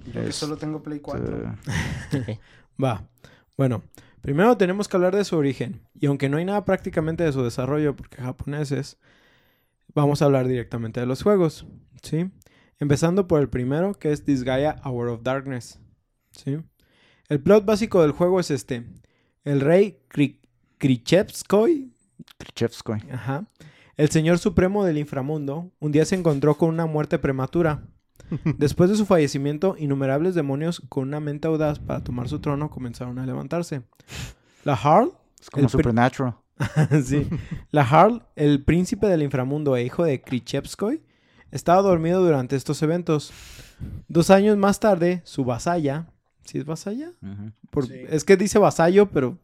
Yo 0.07 0.21
que 0.21 0.29
Es- 0.31 0.35
solo 0.37 0.57
tengo 0.57 0.83
Play 0.83 0.99
4. 1.01 1.55
Eh, 2.13 2.39
Va. 2.83 3.05
Bueno, 3.57 3.83
primero 4.25 4.57
tenemos 4.57 4.89
que 4.89 4.97
hablar 4.97 5.15
de 5.15 5.23
su 5.23 5.37
origen. 5.37 5.83
Y 6.01 6.07
aunque 6.07 6.31
no 6.31 6.39
hay 6.39 6.47
nada 6.47 6.65
prácticamente 6.65 7.25
de 7.25 7.33
su 7.33 7.43
desarrollo 7.43 7.95
porque 7.95 8.23
japoneses, 8.23 8.97
vamos 9.95 10.23
a 10.23 10.25
hablar 10.25 10.49
directamente 10.49 10.99
de 10.99 11.05
los 11.05 11.23
juegos. 11.23 11.67
¿Sí? 12.03 12.31
Empezando 12.79 13.29
por 13.29 13.43
el 13.43 13.51
primero, 13.51 13.93
que 13.93 14.13
es 14.13 14.25
Disgaea 14.25 14.81
Hour 14.83 15.09
of 15.09 15.23
Darkness. 15.25 15.79
¿Sí? 16.33 16.57
El 17.29 17.41
plot 17.43 17.67
básico 17.67 18.01
del 18.01 18.13
juego 18.13 18.41
es 18.41 18.51
este. 18.51 18.85
El 19.45 19.61
rey 19.61 20.01
Kri- 20.09 20.41
Krichevskoy, 20.79 21.93
Krichevskoy. 22.39 23.03
ajá, 23.13 23.45
el 23.97 24.09
señor 24.09 24.39
supremo 24.39 24.87
del 24.87 24.97
inframundo, 24.97 25.71
un 25.81 25.93
día 25.93 26.07
se 26.07 26.15
encontró 26.15 26.57
con 26.57 26.71
una 26.71 26.87
muerte 26.87 27.19
prematura. 27.19 27.83
Después 28.59 28.91
de 28.91 28.97
su 28.97 29.07
fallecimiento, 29.07 29.77
innumerables 29.79 30.35
demonios 30.35 30.83
con 30.89 31.09
una 31.09 31.21
mente 31.21 31.49
audaz 31.49 31.79
para 31.79 32.03
tomar 32.03 32.29
su 32.29 32.41
trono 32.41 32.71
comenzaron 32.71 33.19
a 33.19 33.27
levantarse. 33.27 33.83
La 34.65 34.75
Harl, 34.75 35.13
Es 35.41 35.51
como 35.51 35.69
Supernatural. 35.69 36.37
sí, 37.05 37.27
la 37.71 37.83
Harl, 37.83 38.23
el 38.37 38.63
príncipe 38.65 39.07
del 39.09 39.23
inframundo 39.23 39.77
e 39.77 39.85
hijo 39.85 40.05
de 40.05 40.23
Krichevskoy, 40.23 41.03
estaba 41.51 41.83
dormido 41.83 42.23
durante 42.25 42.57
estos 42.57 42.83
eventos. 42.83 43.33
Dos 44.09 44.31
años 44.31 44.57
más 44.57 44.81
tarde, 44.81 45.21
su 45.25 45.45
vasalla, 45.45 46.07
¿sí 46.45 46.59
es 46.59 46.65
vasalla? 46.65 47.13
Por- 47.71 47.87
Sí. 47.87 47.95
Es 48.09 48.25
que 48.25 48.37
dice 48.37 48.59
vasallo, 48.59 49.11
pero 49.11 49.39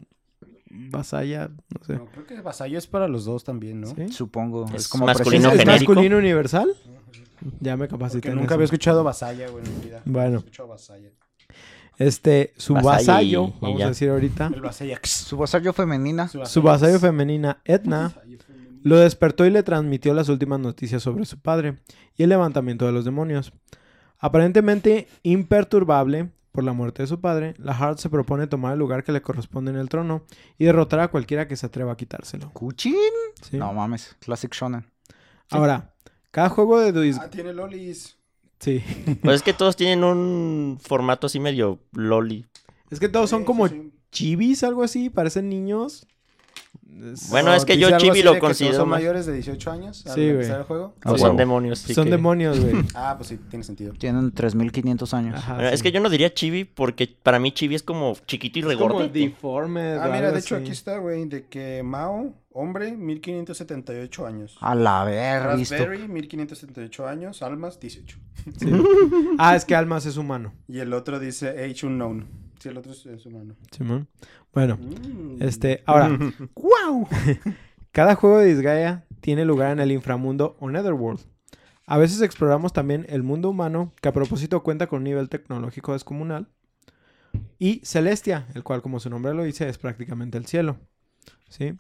vasalla, 0.70 1.48
no 1.48 1.84
sé. 1.84 1.94
No, 1.94 2.06
creo 2.06 2.26
que 2.26 2.40
Vasallo 2.40 2.78
es 2.78 2.86
para 2.86 3.08
los 3.08 3.24
dos 3.24 3.44
también, 3.44 3.80
¿no? 3.80 3.88
¿Sí? 3.88 4.08
Supongo. 4.12 4.66
Es 4.66 4.82
Es, 4.82 4.88
como 4.88 5.06
masculino 5.06 5.50
¿Es, 5.50 5.66
masculino 5.66 6.16
universal? 6.16 6.72
Ya 7.60 7.76
me 7.76 7.88
capacité. 7.88 8.30
nunca 8.30 8.46
eso. 8.46 8.54
había 8.54 8.64
escuchado 8.66 9.02
Vasalla, 9.02 9.48
güey, 9.48 9.64
en 9.64 9.76
mi 9.76 9.84
vida. 9.84 10.02
Bueno. 10.04 10.38
Escuchado 10.38 10.68
Vasalla. 10.68 11.10
Este, 11.98 12.54
su 12.56 12.74
Vasalla 12.74 12.96
vasallo, 12.96 13.48
y 13.48 13.60
vamos 13.60 13.82
a 13.82 13.88
decir 13.88 14.08
ahorita, 14.08 14.50
El 14.54 14.62
Vasalla. 14.62 14.98
Su 15.02 15.36
vasallo 15.36 15.72
femenina. 15.72 16.28
su 16.28 16.62
vasallo 16.62 16.98
femenina, 16.98 17.60
Edna, 17.64 18.14
lo 18.82 18.96
despertó 18.96 19.44
y 19.44 19.50
le 19.50 19.62
transmitió 19.62 20.14
las 20.14 20.30
últimas 20.30 20.60
noticias 20.60 21.02
sobre 21.02 21.26
su 21.26 21.38
padre 21.38 21.78
y 22.16 22.22
el 22.22 22.30
levantamiento 22.30 22.86
de 22.86 22.92
los 22.92 23.04
demonios. 23.04 23.52
Aparentemente 24.18 25.08
imperturbable 25.22 26.30
por 26.52 26.64
la 26.64 26.72
muerte 26.72 27.02
de 27.02 27.06
su 27.06 27.20
padre, 27.20 27.54
la 27.58 27.72
Hart 27.72 27.98
se 27.98 28.10
propone 28.10 28.46
tomar 28.46 28.72
el 28.72 28.78
lugar 28.78 29.04
que 29.04 29.12
le 29.12 29.22
corresponde 29.22 29.70
en 29.70 29.76
el 29.76 29.88
trono 29.88 30.24
y 30.58 30.64
derrotar 30.64 31.00
a 31.00 31.08
cualquiera 31.08 31.46
que 31.46 31.56
se 31.56 31.66
atreva 31.66 31.92
a 31.92 31.96
quitárselo. 31.96 32.50
¿Kuchin? 32.52 32.94
¿sí? 33.42 33.56
No 33.56 33.72
mames. 33.72 34.16
Classic 34.20 34.52
Shonen. 34.52 34.84
Ahora, 35.50 35.94
cada 36.30 36.48
juego 36.48 36.80
de 36.80 36.92
Dis... 36.92 37.18
Ah, 37.18 37.30
tiene 37.30 37.52
lolis. 37.52 38.16
Sí. 38.58 38.82
Pues 39.22 39.36
es 39.36 39.42
que 39.42 39.52
todos 39.52 39.76
tienen 39.76 40.04
un 40.04 40.78
formato 40.80 41.26
así 41.26 41.40
medio 41.40 41.80
loli. 41.92 42.46
Es 42.90 43.00
que 43.00 43.08
todos 43.08 43.30
son 43.30 43.44
como 43.44 43.68
chivis, 44.10 44.62
algo 44.64 44.82
así, 44.82 45.10
parecen 45.10 45.48
niños. 45.48 46.06
Es- 47.12 47.30
Bueno, 47.30 47.54
es 47.54 47.64
que 47.64 47.78
yo 47.78 47.96
chibi 47.96 48.22
lo 48.22 48.38
considero 48.38 48.76
¿Son 48.76 48.88
mayores 48.88 49.24
de 49.24 49.32
18 49.32 49.70
años 49.70 50.06
al 50.06 50.14
Sí, 50.14 50.20
güey. 50.20 50.32
empezar 50.32 50.58
el 50.58 50.64
juego? 50.66 50.94
Ah, 51.02 51.12
O 51.12 51.18
son 51.18 51.36
demonios. 51.36 51.78
sí 51.78 51.94
son 51.94 52.04
que- 52.04 52.10
demonios, 52.10 52.60
güey. 52.60 52.74
Ah, 52.94 53.14
pues 53.16 53.28
sí, 53.30 53.38
tiene 53.48 53.64
sentido. 53.64 53.92
Tienen 53.94 54.32
3500 54.32 55.14
años. 55.14 55.36
Ajá, 55.38 55.54
Bueno, 55.54 55.68
Es 55.70 55.82
que 55.82 55.92
yo 55.92 56.00
no 56.00 56.10
diría 56.10 56.34
chibi 56.34 56.64
porque 56.64 57.08
para 57.22 57.38
mí 57.38 57.52
chibi 57.52 57.74
es 57.74 57.82
como 57.82 58.14
chiquito 58.26 58.58
y 58.58 58.62
Es 58.62 58.76
como 58.76 58.88
regordito. 59.00 59.12
deforme. 59.14 59.94
Ah, 59.94 60.10
mira, 60.12 60.30
de 60.30 60.40
hecho 60.40 60.56
aquí 60.56 60.72
está, 60.72 60.98
güey, 60.98 61.24
de 61.26 61.46
que 61.46 61.82
Mao, 61.82 62.34
hombre, 62.52 62.92
1578 62.92 64.26
años. 64.26 64.56
A 64.60 64.74
la 64.74 65.04
ver, 65.04 65.56
visto. 65.56 65.74
Raspberry, 65.76 66.06
1578 66.06 67.06
años. 67.06 67.42
Almas, 67.42 67.80
18. 67.80 68.18
Sí. 68.58 68.66
Ah, 69.38 69.56
es 69.56 69.64
que 69.64 69.74
Almas 69.74 70.04
es 70.06 70.16
humano. 70.18 70.52
Y 70.68 70.80
el 70.80 70.92
otro 70.92 71.18
dice 71.18 71.48
Age 71.50 71.86
Unknown. 71.86 72.26
Sí, 72.60 72.68
el 72.68 72.76
otro 72.78 72.92
es, 72.92 73.04
es 73.06 73.26
humano. 73.26 73.56
Simón. 73.72 74.06
Bueno, 74.52 74.76
Mm. 74.76 75.42
este, 75.42 75.82
ahora, 75.86 76.08
¡wow! 76.54 77.08
Cada 77.92 78.14
juego 78.14 78.38
de 78.38 78.46
Disgaea 78.54 79.06
tiene 79.20 79.44
lugar 79.44 79.72
en 79.72 79.80
el 79.80 79.90
inframundo 79.92 80.56
o 80.60 80.70
Netherworld. 80.70 81.20
A 81.86 81.98
veces 81.98 82.20
exploramos 82.22 82.72
también 82.72 83.04
el 83.08 83.22
mundo 83.24 83.50
humano, 83.50 83.92
que 84.00 84.08
a 84.08 84.12
propósito 84.12 84.62
cuenta 84.62 84.86
con 84.86 84.98
un 84.98 85.04
nivel 85.04 85.28
tecnológico 85.28 85.92
descomunal. 85.92 86.48
Y 87.58 87.80
Celestia, 87.84 88.46
el 88.54 88.62
cual, 88.62 88.82
como 88.82 89.00
su 89.00 89.10
nombre 89.10 89.34
lo 89.34 89.42
dice, 89.42 89.68
es 89.68 89.78
prácticamente 89.78 90.38
el 90.38 90.46
cielo. 90.46 90.76
¿Sí? 91.48 91.74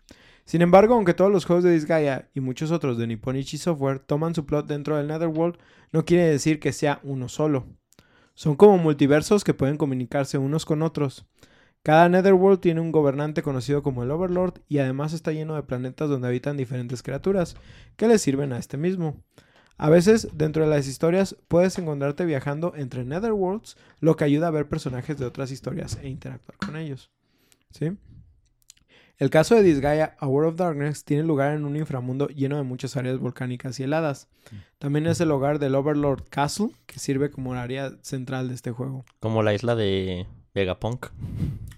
Sin 0.44 0.62
embargo, 0.62 0.94
aunque 0.94 1.14
todos 1.14 1.30
los 1.30 1.44
juegos 1.44 1.62
de 1.64 1.70
Disgaea 1.72 2.28
y 2.34 2.40
muchos 2.40 2.72
otros 2.72 2.98
de 2.98 3.06
Nipponichi 3.06 3.56
Software 3.56 4.00
toman 4.00 4.34
su 4.34 4.44
plot 4.46 4.66
dentro 4.66 4.96
del 4.96 5.06
Netherworld, 5.06 5.58
no 5.92 6.04
quiere 6.04 6.24
decir 6.24 6.58
que 6.58 6.72
sea 6.72 6.98
uno 7.04 7.28
solo. 7.28 7.66
Son 8.40 8.56
como 8.56 8.78
multiversos 8.78 9.44
que 9.44 9.52
pueden 9.52 9.76
comunicarse 9.76 10.38
unos 10.38 10.64
con 10.64 10.80
otros. 10.80 11.26
Cada 11.82 12.08
Netherworld 12.08 12.58
tiene 12.58 12.80
un 12.80 12.90
gobernante 12.90 13.42
conocido 13.42 13.82
como 13.82 14.02
el 14.02 14.10
Overlord 14.10 14.62
y 14.66 14.78
además 14.78 15.12
está 15.12 15.30
lleno 15.30 15.56
de 15.56 15.62
planetas 15.62 16.08
donde 16.08 16.28
habitan 16.28 16.56
diferentes 16.56 17.02
criaturas 17.02 17.54
que 17.98 18.08
le 18.08 18.16
sirven 18.16 18.54
a 18.54 18.58
este 18.58 18.78
mismo. 18.78 19.22
A 19.76 19.90
veces, 19.90 20.26
dentro 20.32 20.64
de 20.64 20.70
las 20.70 20.86
historias, 20.86 21.36
puedes 21.48 21.76
encontrarte 21.76 22.24
viajando 22.24 22.72
entre 22.76 23.04
Netherworlds, 23.04 23.76
lo 24.00 24.16
que 24.16 24.24
ayuda 24.24 24.48
a 24.48 24.52
ver 24.52 24.70
personajes 24.70 25.18
de 25.18 25.26
otras 25.26 25.50
historias 25.50 25.98
e 26.00 26.08
interactuar 26.08 26.56
con 26.56 26.76
ellos. 26.76 27.10
¿Sí? 27.68 27.92
El 29.20 29.28
caso 29.30 29.54
de 29.54 29.62
Disgaea, 29.62 30.16
A 30.18 30.26
World 30.26 30.48
of 30.52 30.56
Darkness, 30.56 31.04
tiene 31.04 31.22
lugar 31.24 31.54
en 31.54 31.64
un 31.66 31.76
inframundo 31.76 32.26
lleno 32.28 32.56
de 32.56 32.62
muchas 32.62 32.96
áreas 32.96 33.18
volcánicas 33.18 33.78
y 33.78 33.82
heladas. 33.82 34.28
También 34.78 35.06
es 35.06 35.20
el 35.20 35.30
hogar 35.30 35.58
del 35.58 35.74
Overlord 35.74 36.24
Castle, 36.30 36.70
que 36.86 36.98
sirve 36.98 37.30
como 37.30 37.52
el 37.52 37.58
área 37.60 37.92
central 38.00 38.48
de 38.48 38.54
este 38.54 38.70
juego. 38.72 39.04
Como 39.20 39.42
la 39.42 39.52
isla 39.52 39.76
de 39.76 40.26
Vegapunk. 40.54 41.06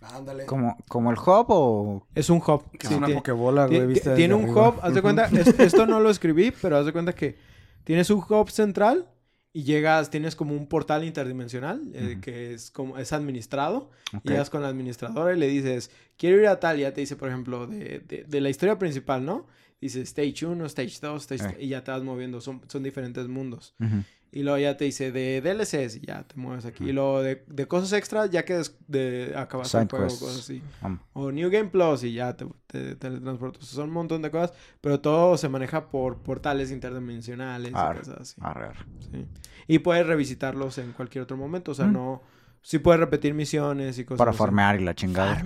Ándale. 0.03 0.47
¿Como, 0.47 0.77
¿Como 0.89 1.11
el 1.11 1.19
hub 1.19 1.47
o...? 1.49 2.07
Es 2.15 2.31
un 2.31 2.39
hub. 2.39 2.63
Sí, 2.73 2.79
es 2.87 2.91
una 2.93 3.07
tiene- 3.07 3.21
pokebola, 3.21 3.67
güey, 3.67 3.95
Tiene 4.15 4.35
un 4.35 4.45
arriba. 4.45 4.69
hub, 4.69 4.75
haz 4.81 4.95
de 4.95 5.03
cuenta, 5.03 5.25
es- 5.27 5.59
esto 5.59 5.85
no 5.87 5.99
lo 6.01 6.11
escribí, 6.11 6.53
pero 6.63 6.77
haz 6.79 6.87
de 6.87 6.93
cuenta 6.93 7.13
que 7.13 7.37
tienes 7.83 8.09
un 8.11 8.19
hub 8.29 8.51
central 8.51 9.09
y 9.54 9.64
llegas, 9.64 10.09
tienes 10.11 10.35
como 10.35 10.54
un 10.54 10.66
portal 10.66 11.04
interdimensional 11.04 11.82
eh, 11.94 12.12
Ujú. 12.12 12.21
que 12.23 12.54
es 12.54 12.71
como 12.71 12.97
es 12.99 13.12
administrado. 13.12 13.90
Ok. 14.14 14.25
Llegas 14.25 14.49
con 14.50 14.62
la 14.62 14.68
administradora 14.68 15.35
y 15.37 15.38
le 15.38 15.47
dices, 15.49 15.90
quiero 16.16 16.38
ir 16.40 16.47
a 16.47 16.59
tal, 16.61 16.78
y 16.78 16.82
ya 16.82 16.94
te 16.94 17.00
dice, 17.02 17.16
por 17.16 17.28
ejemplo, 17.28 17.66
de, 17.66 18.00
de- 18.00 18.25
de 18.26 18.40
la 18.40 18.49
historia 18.50 18.78
principal, 18.78 19.25
¿no? 19.25 19.47
Dice 19.80 20.00
Stage 20.02 20.47
1, 20.47 20.64
Stage 20.66 20.99
2, 21.02 21.23
Stage 21.32 21.56
Eh. 21.61 21.64
y 21.64 21.68
ya 21.68 21.82
te 21.85 21.90
vas 21.90 22.02
moviendo, 22.02 22.40
son, 22.40 22.62
son 22.68 22.82
diferentes 22.82 23.26
mundos. 23.28 23.75
Ujú. 23.80 24.02
Y 24.35 24.45
luego 24.45 24.57
ya 24.57 24.79
te 24.79 24.87
dice 24.87 25.12
de 25.12 25.43
DLCs 25.43 25.97
y 25.97 26.07
ya 26.07 26.23
te 26.23 26.37
mueves 26.37 26.65
aquí. 26.65 26.85
Y 26.89 26.93
luego 26.93 27.21
de, 27.23 27.45
de 27.47 27.69
cosas 27.69 27.93
extras, 27.93 28.31
ya 28.31 28.47
que 28.47 28.55
des- 28.55 28.75
de, 28.89 29.35
acabaste 29.37 29.77
el 29.79 29.89
juego, 29.89 30.07
cosas 30.07 30.39
así. 30.39 30.62
Am- 30.80 31.00
O 31.13 31.30
New 31.30 31.50
Game 31.50 31.69
Plus 31.69 32.02
y 32.04 32.15
ya 32.15 32.35
te, 32.35 32.47
te 32.67 32.97
teletransportas. 32.97 33.67
Son 33.67 33.89
un 33.89 33.95
montón 33.95 34.23
de 34.23 34.30
cosas, 34.30 34.54
pero 34.80 35.00
todo 35.00 35.37
se 35.37 35.50
maneja 35.50 35.91
por 35.91 36.23
portales 36.23 36.71
interdimensionales 36.71 37.73
y 37.73 37.75
Arre. 37.76 37.99
cosas 37.99 38.21
así. 38.23 38.41
arre, 38.41 38.67
arre. 38.69 38.85
sí. 39.13 39.26
Y 39.69 39.80
puedes 39.80 40.06
revisitarlos 40.06 40.78
en 40.78 40.93
cualquier 40.93 41.25
otro 41.25 41.37
momento. 41.37 41.73
O 41.73 41.75
sea, 41.75 41.87
Mm. 41.87 41.93
no... 41.93 42.23
Sí 42.65 42.78
puedes 42.78 43.00
repetir 43.00 43.35
misiones 43.35 43.99
y 43.99 44.04
cosas 44.04 44.19
Para 44.19 44.30
así. 44.30 44.39
farmear 44.39 44.80
y 44.80 44.85
la 44.85 44.95
chingada. 44.95 45.43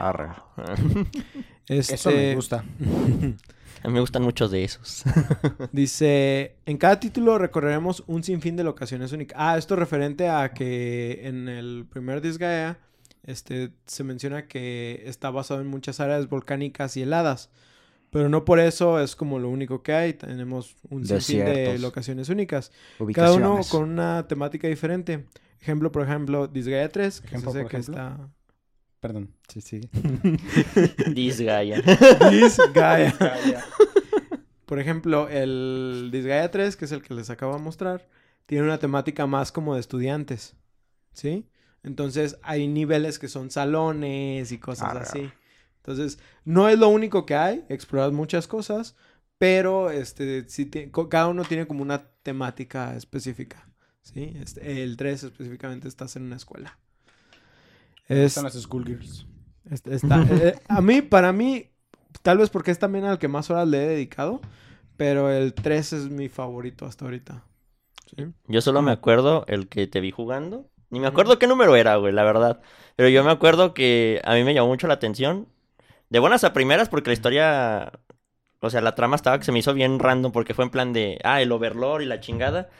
Arre. 0.00 0.30
Este... 1.68 1.94
Eso 1.94 2.10
me 2.10 2.34
gusta. 2.34 2.64
A 3.84 3.88
mí 3.88 3.94
me 3.94 4.00
gustan 4.00 4.22
muchos 4.22 4.50
de 4.50 4.64
esos. 4.64 5.04
Dice, 5.72 6.56
en 6.64 6.78
cada 6.78 6.98
título 6.98 7.36
recorreremos 7.36 8.02
un 8.06 8.24
sinfín 8.24 8.56
de 8.56 8.64
locaciones 8.64 9.12
únicas. 9.12 9.36
Ah, 9.38 9.58
esto 9.58 9.76
referente 9.76 10.30
a 10.30 10.54
que 10.54 11.20
en 11.28 11.48
el 11.48 11.84
primer 11.90 12.22
Disgaea 12.22 12.78
este, 13.24 13.72
se 13.86 14.02
menciona 14.02 14.48
que 14.48 15.02
está 15.04 15.30
basado 15.30 15.60
en 15.60 15.66
muchas 15.66 16.00
áreas 16.00 16.30
volcánicas 16.30 16.96
y 16.96 17.02
heladas. 17.02 17.50
Pero 18.08 18.30
no 18.30 18.46
por 18.46 18.58
eso 18.58 19.00
es 19.00 19.14
como 19.16 19.38
lo 19.38 19.50
único 19.50 19.82
que 19.82 19.92
hay. 19.92 20.14
Tenemos 20.14 20.76
un 20.88 21.06
sinfín 21.06 21.44
de 21.44 21.78
locaciones 21.78 22.30
únicas. 22.30 22.72
Cada 23.12 23.34
uno 23.34 23.60
con 23.70 23.82
una 23.82 24.26
temática 24.26 24.66
diferente. 24.66 25.26
Ejemplo, 25.60 25.92
por 25.92 26.04
ejemplo, 26.04 26.46
Disgaea 26.46 26.88
3, 26.88 27.20
que 27.20 27.26
Ejemplo, 27.26 27.50
es 27.50 27.56
ese 27.56 27.62
por 27.64 27.70
que 27.70 27.76
está... 27.76 28.30
Perdón. 29.04 29.28
Sí, 29.48 29.60
sigue. 29.60 29.90
Disgaea. 31.14 31.82
Disgaea. 32.30 33.12
Por 34.64 34.78
ejemplo, 34.78 35.28
el 35.28 36.08
Disgaea 36.10 36.50
3, 36.50 36.74
que 36.76 36.86
es 36.86 36.92
el 36.92 37.02
que 37.02 37.12
les 37.12 37.28
acabo 37.28 37.52
de 37.54 37.60
mostrar, 37.60 38.08
tiene 38.46 38.64
una 38.64 38.78
temática 38.78 39.26
más 39.26 39.52
como 39.52 39.74
de 39.74 39.80
estudiantes, 39.80 40.56
¿sí? 41.12 41.46
Entonces 41.82 42.38
hay 42.42 42.66
niveles 42.66 43.18
que 43.18 43.28
son 43.28 43.50
salones 43.50 44.52
y 44.52 44.58
cosas 44.58 44.88
así. 45.02 45.30
Entonces, 45.76 46.18
no 46.46 46.70
es 46.70 46.78
lo 46.78 46.88
único 46.88 47.26
que 47.26 47.34
hay, 47.34 47.66
exploras 47.68 48.10
muchas 48.10 48.48
cosas, 48.48 48.96
pero 49.36 49.90
este, 49.90 50.48
sí 50.48 50.64
ti- 50.64 50.86
co- 50.88 51.10
cada 51.10 51.28
uno 51.28 51.44
tiene 51.44 51.66
como 51.66 51.82
una 51.82 52.06
temática 52.22 52.96
específica, 52.96 53.68
¿sí? 54.00 54.32
Este, 54.40 54.82
el 54.82 54.96
3 54.96 55.24
específicamente 55.24 55.88
estás 55.88 56.16
en 56.16 56.22
una 56.22 56.36
escuela. 56.36 56.78
Es- 58.08 58.36
Están 58.36 58.44
las 58.44 58.54
Schoolgirls. 58.54 59.26
Est- 59.70 59.86
Está, 59.88 60.22
eh, 60.30 60.54
a 60.68 60.80
mí, 60.80 61.02
para 61.02 61.32
mí, 61.32 61.70
tal 62.22 62.38
vez 62.38 62.50
porque 62.50 62.70
es 62.70 62.78
también 62.78 63.04
al 63.04 63.18
que 63.18 63.28
más 63.28 63.50
horas 63.50 63.66
le 63.66 63.82
he 63.84 63.88
dedicado, 63.88 64.40
pero 64.96 65.30
el 65.30 65.54
3 65.54 65.92
es 65.92 66.10
mi 66.10 66.28
favorito 66.28 66.86
hasta 66.86 67.04
ahorita. 67.04 67.44
¿Sí? 68.16 68.26
Yo 68.46 68.60
solo 68.60 68.82
me 68.82 68.92
acuerdo 68.92 69.44
el 69.48 69.68
que 69.68 69.86
te 69.86 70.00
vi 70.00 70.10
jugando. 70.10 70.68
Ni 70.90 71.00
me 71.00 71.06
acuerdo 71.06 71.38
qué 71.38 71.46
número 71.46 71.74
era, 71.76 71.96
güey, 71.96 72.12
la 72.12 72.22
verdad. 72.24 72.60
Pero 72.94 73.08
yo 73.08 73.24
me 73.24 73.30
acuerdo 73.32 73.74
que 73.74 74.20
a 74.24 74.34
mí 74.34 74.44
me 74.44 74.54
llamó 74.54 74.68
mucho 74.68 74.86
la 74.86 74.94
atención. 74.94 75.48
De 76.10 76.18
buenas 76.20 76.44
a 76.44 76.52
primeras, 76.52 76.88
porque 76.88 77.10
la 77.10 77.14
historia. 77.14 77.92
O 78.60 78.70
sea, 78.70 78.80
la 78.80 78.94
trama 78.94 79.16
estaba 79.16 79.38
que 79.38 79.44
se 79.44 79.52
me 79.52 79.58
hizo 79.60 79.74
bien 79.74 79.98
random, 79.98 80.32
porque 80.32 80.54
fue 80.54 80.64
en 80.64 80.70
plan 80.70 80.92
de. 80.92 81.18
Ah, 81.24 81.42
el 81.42 81.52
Overlord 81.52 82.02
y 82.02 82.06
la 82.06 82.20
chingada. 82.20 82.70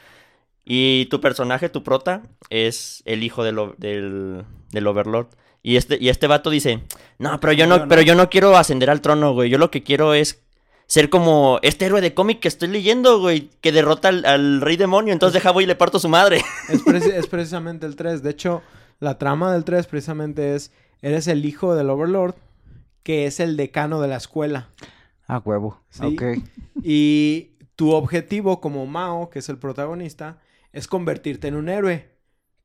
Y 0.65 1.05
tu 1.05 1.21
personaje, 1.21 1.69
tu 1.69 1.83
prota, 1.83 2.23
es 2.49 3.03
el 3.05 3.23
hijo 3.23 3.43
del, 3.43 3.55
del, 3.77 4.43
del 4.71 4.87
Overlord. 4.87 5.27
Y 5.61 5.77
este, 5.77 5.97
y 6.01 6.09
este 6.09 6.27
vato 6.27 6.49
dice: 6.49 6.81
No, 7.19 7.39
pero 7.39 7.53
yo 7.53 7.67
no, 7.67 7.87
pero 7.87 8.01
yo 8.01 8.15
no 8.15 8.29
quiero 8.29 8.57
ascender 8.57 8.89
al 8.89 9.01
trono, 9.01 9.33
güey. 9.33 9.49
Yo 9.49 9.57
lo 9.59 9.69
que 9.71 9.83
quiero 9.83 10.13
es 10.15 10.41
ser 10.87 11.09
como 11.09 11.59
este 11.63 11.85
héroe 11.85 12.01
de 12.01 12.13
cómic 12.13 12.39
que 12.39 12.47
estoy 12.47 12.67
leyendo, 12.69 13.19
güey, 13.19 13.49
que 13.61 13.71
derrota 13.71 14.07
al, 14.09 14.25
al 14.25 14.61
rey 14.61 14.75
demonio. 14.77 15.13
Entonces 15.13 15.33
deja, 15.35 15.51
voy 15.51 15.63
y 15.65 15.67
le 15.67 15.75
parto 15.75 15.97
a 15.97 16.01
su 16.01 16.09
madre. 16.09 16.41
Es, 16.69 16.83
preci- 16.83 17.13
es 17.13 17.27
precisamente 17.27 17.85
el 17.85 17.95
3. 17.95 18.21
De 18.23 18.31
hecho, 18.31 18.61
la 18.99 19.17
trama 19.19 19.51
del 19.53 19.63
3 19.63 19.85
precisamente 19.87 20.55
es, 20.55 20.71
eres 21.01 21.27
el 21.27 21.45
hijo 21.45 21.75
del 21.75 21.89
Overlord, 21.91 22.35
que 23.03 23.25
es 23.27 23.39
el 23.39 23.55
decano 23.57 24.01
de 24.01 24.07
la 24.07 24.17
escuela. 24.17 24.69
Ah, 25.27 25.41
huevo. 25.43 25.79
Sí. 25.89 26.05
Ok. 26.05 26.23
Y 26.83 27.51
tu 27.75 27.91
objetivo 27.93 28.61
como 28.61 28.85
Mao, 28.85 29.29
que 29.31 29.39
es 29.39 29.49
el 29.49 29.57
protagonista, 29.57 30.37
es 30.75 30.87
convertirte 30.87 31.47
en 31.47 31.55
un 31.55 31.69
héroe. 31.69 32.11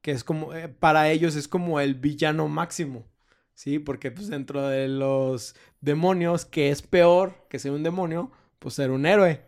Que 0.02 0.10
es 0.10 0.24
como, 0.24 0.52
eh, 0.54 0.68
para 0.68 1.10
ellos 1.10 1.36
es 1.36 1.48
como 1.48 1.80
el 1.80 1.94
villano 1.94 2.48
máximo. 2.48 3.06
Sí, 3.54 3.78
porque 3.78 4.10
pues 4.10 4.28
dentro 4.28 4.66
de 4.68 4.88
los 4.88 5.54
demonios, 5.80 6.44
que 6.44 6.70
es 6.70 6.82
peor 6.82 7.46
que 7.48 7.58
ser 7.58 7.72
un 7.72 7.82
demonio, 7.82 8.32
pues 8.58 8.74
ser 8.74 8.90
un 8.90 9.06
héroe. 9.06 9.42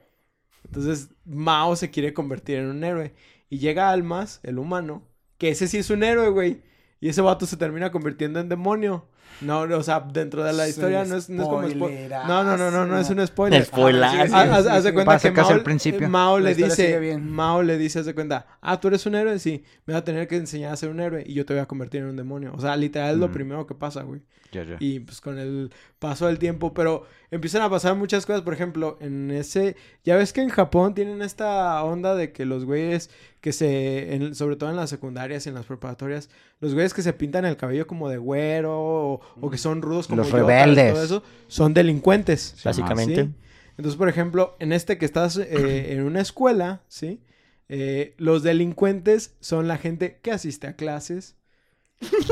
Entonces 0.65 1.09
Mao 1.25 1.77
se 1.77 1.91
quiere 1.91 2.15
convertir 2.15 2.59
en 2.59 2.67
un 2.67 2.85
héroe. 2.85 3.15
Y 3.51 3.59
llega 3.59 3.91
Almas, 3.91 4.41
el 4.45 4.59
humano, 4.59 5.03
que 5.39 5.51
ese 5.51 5.67
sí 5.69 5.79
es 5.79 5.91
un 5.91 6.05
héroe, 6.05 6.29
güey. 6.31 6.63
Y 7.01 7.09
ese 7.09 7.21
vato 7.21 7.47
se 7.47 7.57
termina 7.57 7.91
convirtiendo 7.91 8.39
en 8.41 8.49
demonio. 8.49 9.09
No, 9.41 9.63
o 9.63 9.83
sea, 9.83 9.99
dentro 10.01 10.45
de 10.45 10.53
la 10.53 10.69
historia 10.69 11.05
no 11.05 11.17
es, 11.17 11.29
no 11.29 11.43
es 11.43 11.49
como 11.49 11.63
spo- 11.65 11.71
spoilerazo. 11.73 12.29
No, 12.29 12.45
no, 12.45 12.57
no, 12.57 12.71
no, 12.71 12.87
no 12.87 12.99
es 12.99 13.11
un 13.11 13.27
spoiler. 13.27 13.61
El 13.61 13.67
spoilazo. 13.67 14.17
Ah, 14.17 14.23
sí, 14.27 14.29
sí, 14.63 14.69
Haz, 14.71 14.85
de 14.85 14.91
sí. 14.91 14.95
cuenta 14.95 15.13
Pasa 15.13 15.29
que 15.31 15.35
casi 15.35 15.49
Mao, 15.49 15.59
al 15.59 15.63
principio. 15.65 16.09
Mao 16.09 16.39
le 16.39 16.55
dice, 16.55 17.01
bien. 17.01 17.29
Mao 17.29 17.63
le 17.63 17.77
dice, 17.77 17.99
haz 17.99 18.07
de 18.07 18.15
cuenta, 18.15 18.47
ah, 18.61 18.81
tú 18.81 18.87
eres 18.89 19.05
un 19.07 19.17
héroe, 19.17 19.39
sí, 19.41 19.65
me 19.87 19.95
vas 19.95 20.03
a 20.03 20.05
tener 20.05 20.29
que 20.29 20.37
enseñar 20.37 20.73
a 20.73 20.77
ser 20.77 20.91
un 20.91 21.01
héroe 21.01 21.25
y 21.27 21.35
yo 21.35 21.45
te 21.45 21.55
voy 21.55 21.61
a 21.63 21.67
convertir 21.67 22.03
en 22.03 22.09
un 22.09 22.17
demonio. 22.17 22.53
O 22.55 22.61
sea, 22.61 22.77
literal 22.77 23.15
es 23.15 23.19
lo 23.19 23.29
Mm. 23.29 23.33
primero 23.33 23.67
que 23.67 23.75
pasa, 23.75 24.03
güey. 24.03 24.21
Ya, 24.53 24.65
ya. 24.65 24.77
Y 24.81 25.01
pues 25.01 25.23
con 25.23 25.39
el 25.39 25.73
paso 25.99 26.27
del 26.27 26.39
tiempo, 26.39 26.75
pero 26.75 27.07
empiezan 27.31 27.63
a 27.63 27.71
pasar 27.71 27.97
muchas 27.97 28.27
cosas. 28.27 28.43
Por 28.43 28.53
ejemplo, 28.53 28.99
en 29.01 29.31
ese. 29.31 29.77
Ya 30.05 30.15
ves 30.17 30.35
que 30.35 30.43
en 30.43 30.51
Japón 30.51 30.95
tienen 30.95 31.23
esta 31.23 31.83
onda 31.83 32.15
de 32.15 32.33
que 32.33 32.45
los 32.45 32.67
güeyes 32.67 33.09
que 33.41 33.53
se. 33.55 34.15
en- 34.15 34.35
sobre 34.35 34.57
todo 34.57 34.69
en 34.69 34.77
las 34.77 34.91
secundarias 34.91 35.47
y 35.47 35.49
en 35.49 35.55
las 35.55 35.65
preparatorias. 35.65 36.29
Los 36.61 36.75
güeyes 36.75 36.93
que 36.93 37.01
se 37.01 37.15
pintan 37.15 37.47
el 37.47 37.57
cabello 37.57 37.87
como 37.87 38.11
de 38.11 38.19
güero. 38.19 39.12
O, 39.13 39.21
o 39.47 39.51
que 39.51 39.59
son 39.59 39.83
rudos 39.83 40.07
como 40.09 40.23
Los 40.23 40.31
rebeldes. 40.33 40.93
todo 40.95 41.05
eso. 41.05 41.23
Son 41.49 41.75
delincuentes. 41.75 42.57
Básicamente. 42.65 43.25
¿sí? 43.25 43.31
Entonces, 43.79 43.97
por 43.99 44.09
ejemplo, 44.09 44.55
en 44.59 44.73
este 44.73 44.99
que 44.99 45.05
estás 45.07 45.37
eh, 45.39 45.93
en 45.93 46.03
una 46.05 46.21
escuela, 46.21 46.83
¿sí? 46.89 47.21
Eh, 47.69 48.15
los 48.19 48.43
delincuentes 48.43 49.35
son 49.41 49.67
la 49.69 49.79
gente 49.79 50.19
que 50.23 50.31
asiste 50.31 50.67
a 50.67 50.77
clases, 50.77 51.37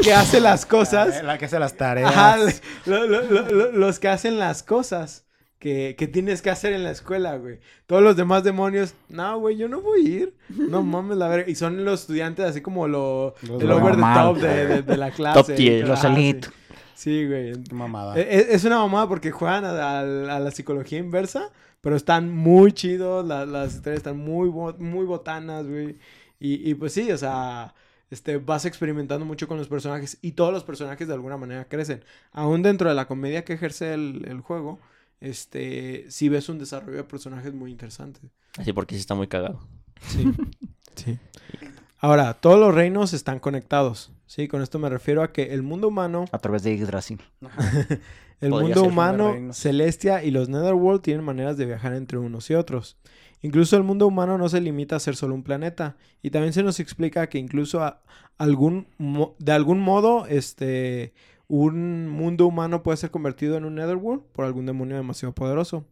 que 0.02 0.12
hace 0.12 0.40
las 0.40 0.66
cosas. 0.66 1.22
La 1.24 1.38
que 1.38 1.46
hace 1.46 1.58
las 1.58 1.76
tareas. 1.76 2.10
Ajá, 2.10 2.36
lo- 2.86 3.06
lo- 3.06 3.22
lo- 3.22 3.50
lo- 3.50 3.72
los 3.72 3.98
que 3.98 4.08
hacen 4.08 4.38
las 4.38 4.62
cosas 4.62 5.24
que, 5.58 5.94
que 5.98 6.08
tienes 6.08 6.42
que 6.42 6.50
hacer 6.50 6.72
en 6.72 6.82
la 6.84 6.90
escuela, 6.90 7.36
güey. 7.36 7.60
Todos 7.86 8.02
los 8.02 8.16
demás 8.16 8.42
demonios, 8.44 8.94
no, 9.08 9.38
güey, 9.38 9.56
yo 9.56 9.68
no 9.68 9.80
voy 9.80 10.00
a 10.06 10.08
ir. 10.08 10.36
No 10.48 10.82
mames, 10.82 11.16
la 11.16 11.28
verga. 11.28 11.48
Y 11.50 11.54
son 11.54 11.84
los 11.84 12.00
estudiantes 12.02 12.44
así 12.46 12.60
como 12.60 12.88
lo, 12.88 13.34
Los 13.42 13.62
el 13.62 13.70
over 13.70 13.94
the 13.94 14.02
top 14.02 14.36
de, 14.38 14.66
de- 14.66 14.82
de 14.82 14.96
la 14.96 15.10
clase. 15.10 15.38
Top 15.42 15.54
tier. 15.54 15.86
Los 15.88 16.00
sí. 16.00 16.06
Sí, 17.00 17.26
güey. 17.26 17.54
Qué 17.62 17.74
mamada. 17.74 18.14
E- 18.18 18.20
e- 18.20 18.54
Es 18.54 18.64
una 18.64 18.76
mamada 18.76 19.08
porque 19.08 19.30
juegan 19.30 19.64
a, 19.64 19.70
a- 19.70 20.00
a 20.00 20.38
la 20.38 20.50
psicología 20.50 20.98
inversa, 20.98 21.50
pero 21.80 21.96
están 21.96 22.30
muy 22.30 22.72
chidos, 22.72 23.26
la- 23.26 23.46
las 23.46 23.74
historias 23.76 24.00
están 24.00 24.18
muy, 24.18 24.50
muy 24.50 25.06
botanas, 25.06 25.66
güey. 25.66 25.96
Y, 26.38 26.68
y 26.70 26.74
pues 26.74 26.92
sí, 26.92 27.10
o 27.10 27.16
sea, 27.16 27.74
este, 28.10 28.36
vas 28.36 28.66
experimentando 28.66 29.24
mucho 29.24 29.48
con 29.48 29.56
los 29.56 29.66
personajes 29.68 30.18
y 30.20 30.32
todos 30.32 30.52
los 30.52 30.62
personajes 30.62 31.08
de 31.08 31.14
alguna 31.14 31.38
manera 31.38 31.64
crecen. 31.66 32.04
Aún 32.32 32.60
dentro 32.62 32.90
de 32.90 32.94
la 32.94 33.06
comedia 33.06 33.46
que 33.46 33.54
ejerce 33.54 33.94
el, 33.94 34.26
el 34.28 34.40
juego, 34.42 34.78
este, 35.20 36.04
sí 36.10 36.28
ves 36.28 36.50
un 36.50 36.58
desarrollo 36.58 36.98
de 36.98 37.04
personajes 37.04 37.54
muy 37.54 37.70
interesante. 37.70 38.20
Así 38.58 38.74
porque 38.74 38.94
sí 38.96 39.00
está 39.00 39.14
muy 39.14 39.26
cagado. 39.26 39.66
Sí, 40.06 40.30
sí. 40.96 41.18
Ahora, 42.00 42.34
todos 42.34 42.58
los 42.58 42.74
reinos 42.74 43.12
están 43.12 43.40
conectados, 43.40 44.10
¿sí? 44.26 44.48
Con 44.48 44.62
esto 44.62 44.78
me 44.78 44.88
refiero 44.88 45.22
a 45.22 45.32
que 45.32 45.52
el 45.54 45.62
mundo 45.62 45.88
humano 45.88 46.24
A 46.32 46.38
través 46.38 46.62
de 46.62 46.74
Yggdrasil. 46.76 47.20
El 48.40 48.50
Podría 48.50 48.68
mundo 48.74 48.84
humano. 48.84 49.52
Celestia 49.52 50.24
y 50.24 50.30
los 50.30 50.48
Netherworld 50.48 51.02
tienen 51.02 51.22
maneras 51.22 51.58
de 51.58 51.66
viajar 51.66 51.92
entre 51.92 52.16
unos 52.16 52.48
y 52.48 52.54
otros. 52.54 52.96
Incluso 53.42 53.76
el 53.76 53.82
mundo 53.82 54.06
humano 54.06 54.38
no 54.38 54.48
se 54.48 54.62
limita 54.62 54.96
a 54.96 55.00
ser 55.00 55.14
solo 55.14 55.34
un 55.34 55.42
planeta. 55.42 55.96
Y 56.22 56.30
también 56.30 56.54
se 56.54 56.62
nos 56.62 56.80
explica 56.80 57.28
que 57.28 57.36
incluso 57.36 57.82
a- 57.82 58.00
algún 58.38 58.86
de 59.38 59.52
algún 59.52 59.80
modo, 59.80 60.24
este, 60.24 61.12
un 61.48 62.08
mundo 62.08 62.46
humano 62.46 62.82
puede 62.82 62.96
ser 62.96 63.10
convertido 63.10 63.58
en 63.58 63.66
un 63.66 63.74
Netherworld 63.74 64.22
por 64.32 64.46
algún 64.46 64.64
demonio 64.64 64.96
demasiado 64.96 65.34
poderoso. 65.34 65.84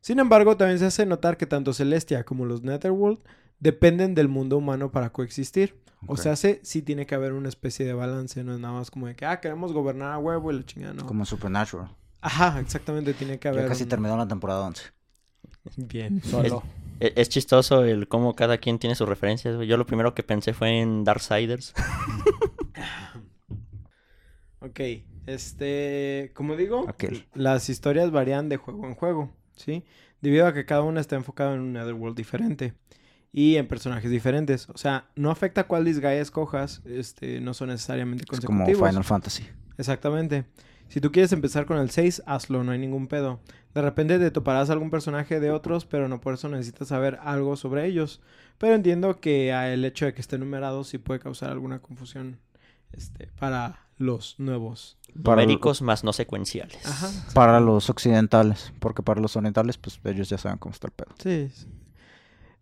Sin 0.00 0.18
embargo, 0.20 0.56
también 0.56 0.78
se 0.78 0.86
hace 0.86 1.04
notar 1.04 1.36
que 1.36 1.44
tanto 1.46 1.74
Celestia 1.74 2.24
como 2.24 2.46
los 2.46 2.62
Netherworld 2.62 3.18
dependen 3.64 4.14
del 4.14 4.28
mundo 4.28 4.58
humano 4.58 4.92
para 4.92 5.10
coexistir. 5.10 5.74
O 6.06 6.18
sea, 6.18 6.36
sí, 6.36 6.58
sí 6.62 6.82
tiene 6.82 7.06
que 7.06 7.14
haber 7.14 7.32
una 7.32 7.48
especie 7.48 7.86
de 7.86 7.94
balance, 7.94 8.44
no 8.44 8.52
es 8.52 8.60
nada 8.60 8.74
más 8.74 8.90
como 8.90 9.06
de 9.06 9.16
que, 9.16 9.24
ah, 9.24 9.40
queremos 9.40 9.72
gobernar 9.72 10.12
a 10.12 10.18
huevo 10.18 10.52
y 10.52 10.56
la 10.56 10.62
chingada, 10.66 10.92
no. 10.92 11.06
Como 11.06 11.24
Supernatural. 11.24 11.88
Ajá, 12.20 12.60
exactamente, 12.60 13.14
tiene 13.14 13.38
que 13.38 13.48
haber. 13.48 13.62
Ya 13.62 13.68
casi 13.68 13.84
un- 13.84 13.88
terminó 13.88 14.14
la 14.18 14.28
temporada 14.28 14.66
11. 14.66 14.82
Bien. 15.78 16.22
Solo. 16.22 16.62
E- 17.00 17.14
Es, 17.16 17.30
chistoso 17.30 17.84
el 17.84 18.06
cómo 18.06 18.34
cada 18.36 18.58
quien 18.58 18.78
tiene 18.78 18.94
sus 18.96 19.08
referencias. 19.08 19.56
Yo 19.66 19.76
lo 19.78 19.86
primero 19.86 20.14
que 20.14 20.22
pensé 20.22 20.52
fue 20.52 20.78
en 20.80 21.02
Darksiders. 21.04 21.72
Ok, 24.60 24.80
este, 25.26 26.32
como 26.34 26.56
digo, 26.56 26.86
Aquel. 26.88 27.26
las 27.34 27.68
historias 27.68 28.10
varían 28.10 28.48
de 28.48 28.56
juego 28.56 28.86
en 28.86 28.94
juego, 28.94 29.30
¿sí? 29.56 29.84
Debido 30.22 30.46
a 30.46 30.54
que 30.54 30.64
cada 30.64 30.80
una 30.82 31.00
está 31.02 31.16
enfocada 31.16 31.54
en 31.54 31.60
un 31.60 31.72
Netherworld 31.74 32.16
diferente 32.16 32.72
y 33.36 33.56
en 33.56 33.66
personajes 33.66 34.12
diferentes. 34.12 34.68
O 34.70 34.78
sea, 34.78 35.08
no 35.16 35.32
afecta 35.32 35.64
cuál 35.64 35.84
Disgaea 35.84 36.22
escojas, 36.22 36.82
este, 36.86 37.40
no 37.40 37.52
son 37.52 37.68
necesariamente 37.68 38.22
Es 38.22 38.40
como 38.40 38.60
consecutivos. 38.60 38.88
Final 38.88 39.02
Fantasy. 39.02 39.44
Exactamente. 39.76 40.44
Si 40.88 41.00
tú 41.00 41.10
quieres 41.10 41.32
empezar 41.32 41.66
con 41.66 41.78
el 41.78 41.90
6, 41.90 42.22
hazlo, 42.26 42.62
no 42.62 42.70
hay 42.70 42.78
ningún 42.78 43.08
pedo. 43.08 43.40
De 43.74 43.82
repente 43.82 44.20
te 44.20 44.30
toparás 44.30 44.70
algún 44.70 44.88
personaje 44.88 45.40
de 45.40 45.50
otros, 45.50 45.84
pero 45.84 46.08
no 46.08 46.20
por 46.20 46.34
eso 46.34 46.48
necesitas 46.48 46.86
saber 46.86 47.18
algo 47.22 47.56
sobre 47.56 47.86
ellos. 47.86 48.20
Pero 48.58 48.74
entiendo 48.74 49.18
que 49.18 49.50
el 49.50 49.84
hecho 49.84 50.04
de 50.04 50.14
que 50.14 50.20
esté 50.20 50.38
numerado 50.38 50.84
sí 50.84 50.98
puede 50.98 51.18
causar 51.18 51.50
alguna 51.50 51.80
confusión 51.80 52.38
este, 52.92 53.26
para 53.40 53.80
los 53.98 54.36
nuevos. 54.38 54.96
Para 55.24 55.42
Numéricos 55.42 55.82
más 55.82 56.04
no 56.04 56.12
secuenciales. 56.12 56.86
Ajá. 56.86 57.10
Para 57.34 57.58
los 57.58 57.90
occidentales. 57.90 58.72
Porque 58.78 59.02
para 59.02 59.20
los 59.20 59.34
orientales, 59.34 59.76
pues 59.76 59.98
ellos 60.04 60.28
ya 60.28 60.38
saben 60.38 60.58
cómo 60.58 60.72
está 60.72 60.86
el 60.86 60.92
pedo. 60.92 61.16
Sí. 61.18 61.50
sí. 61.52 61.66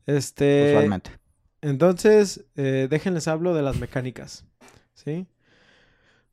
Este. 0.07 0.71
Usualmente. 0.75 1.11
Entonces, 1.61 2.45
eh, 2.57 2.88
déjenles 2.91 3.29
hablo 3.29 3.55
de 3.55 3.62
las 3.62 3.79
mecánicas. 3.79 4.45
¿Sí? 4.95 5.27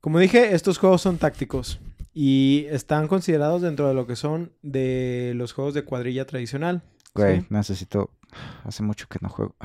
Como 0.02 0.20
dije, 0.20 0.54
estos 0.56 0.78
juegos 0.78 1.02
son 1.02 1.18
tácticos 1.18 1.80
y 2.14 2.66
están 2.70 3.08
considerados 3.08 3.62
dentro 3.62 3.88
de 3.88 3.94
lo 3.94 4.08
que 4.08 4.16
son 4.16 4.52
de 4.62 5.34
los 5.36 5.54
juegos 5.54 5.74
de 5.74 5.84
cuadrilla 5.84 6.26
tradicional. 6.26 6.82
Güey, 7.14 7.42
¿sí? 7.42 7.48
necesito. 7.50 8.12
Hace 8.64 8.84
mucho 8.84 9.08
que 9.08 9.20
no 9.22 9.30
juego. 9.30 9.56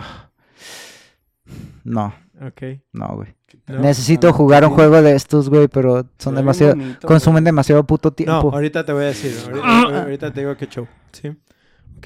No, 1.84 2.14
Ok. 2.40 2.62
no, 2.92 3.08
güey. 3.16 3.34
¿No? 3.66 3.78
Necesito 3.80 4.32
jugar 4.32 4.64
un 4.64 4.70
juego 4.70 5.00
de 5.02 5.14
estos, 5.14 5.48
güey, 5.50 5.68
pero 5.68 6.06
son 6.18 6.34
demasiado. 6.34 6.74
bonito, 6.74 7.06
Consumen 7.06 7.44
demasiado 7.44 7.84
puto 7.84 8.08
No, 8.08 8.14
tiempo. 8.14 8.50
ahorita 8.52 8.84
te 8.84 8.92
voy 8.92 9.04
a 9.04 9.06
decir. 9.08 9.32
Ahorita, 9.46 10.02
ahorita 10.02 10.32
te 10.32 10.40
digo 10.40 10.56
qué 10.56 10.66
show. 10.66 10.86
¿Sí? 11.12 11.30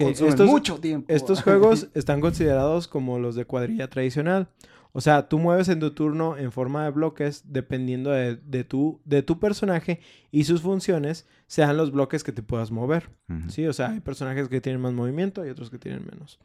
Estos, 0.07 0.47
mucho 0.47 0.79
tiempo. 0.79 1.13
estos 1.13 1.43
juegos 1.43 1.89
están 1.95 2.21
considerados 2.21 2.89
como 2.89 3.19
los 3.19 3.35
de 3.35 3.45
cuadrilla 3.45 3.89
tradicional. 3.89 4.49
O 4.93 5.01
sea, 5.03 5.29
tú 5.29 5.39
mueves 5.39 5.69
en 5.69 5.81
tu 5.81 5.91
turno 5.93 6.37
en 6.39 6.51
forma 6.51 6.85
de 6.85 6.91
bloques 6.91 7.43
dependiendo 7.47 8.11
de, 8.11 8.37
de 8.37 8.65
tu, 8.65 9.01
de 9.05 9.23
tu 9.23 9.39
personaje 9.39 10.01
y 10.31 10.45
sus 10.45 10.63
funciones 10.63 11.27
sean 11.47 11.77
los 11.77 11.93
bloques 11.93 12.25
que 12.25 12.33
te 12.33 12.43
puedas 12.43 12.71
mover. 12.71 13.11
Sí, 13.49 13.67
o 13.67 13.73
sea, 13.75 13.91
hay 13.91 14.01
personajes 14.01 14.49
que 14.49 14.61
tienen 14.63 14.81
más 14.81 14.95
movimiento 14.95 15.45
y 15.47 15.51
otros 15.51 15.69
que 15.71 15.79
tienen 15.79 16.07
menos. 16.11 16.39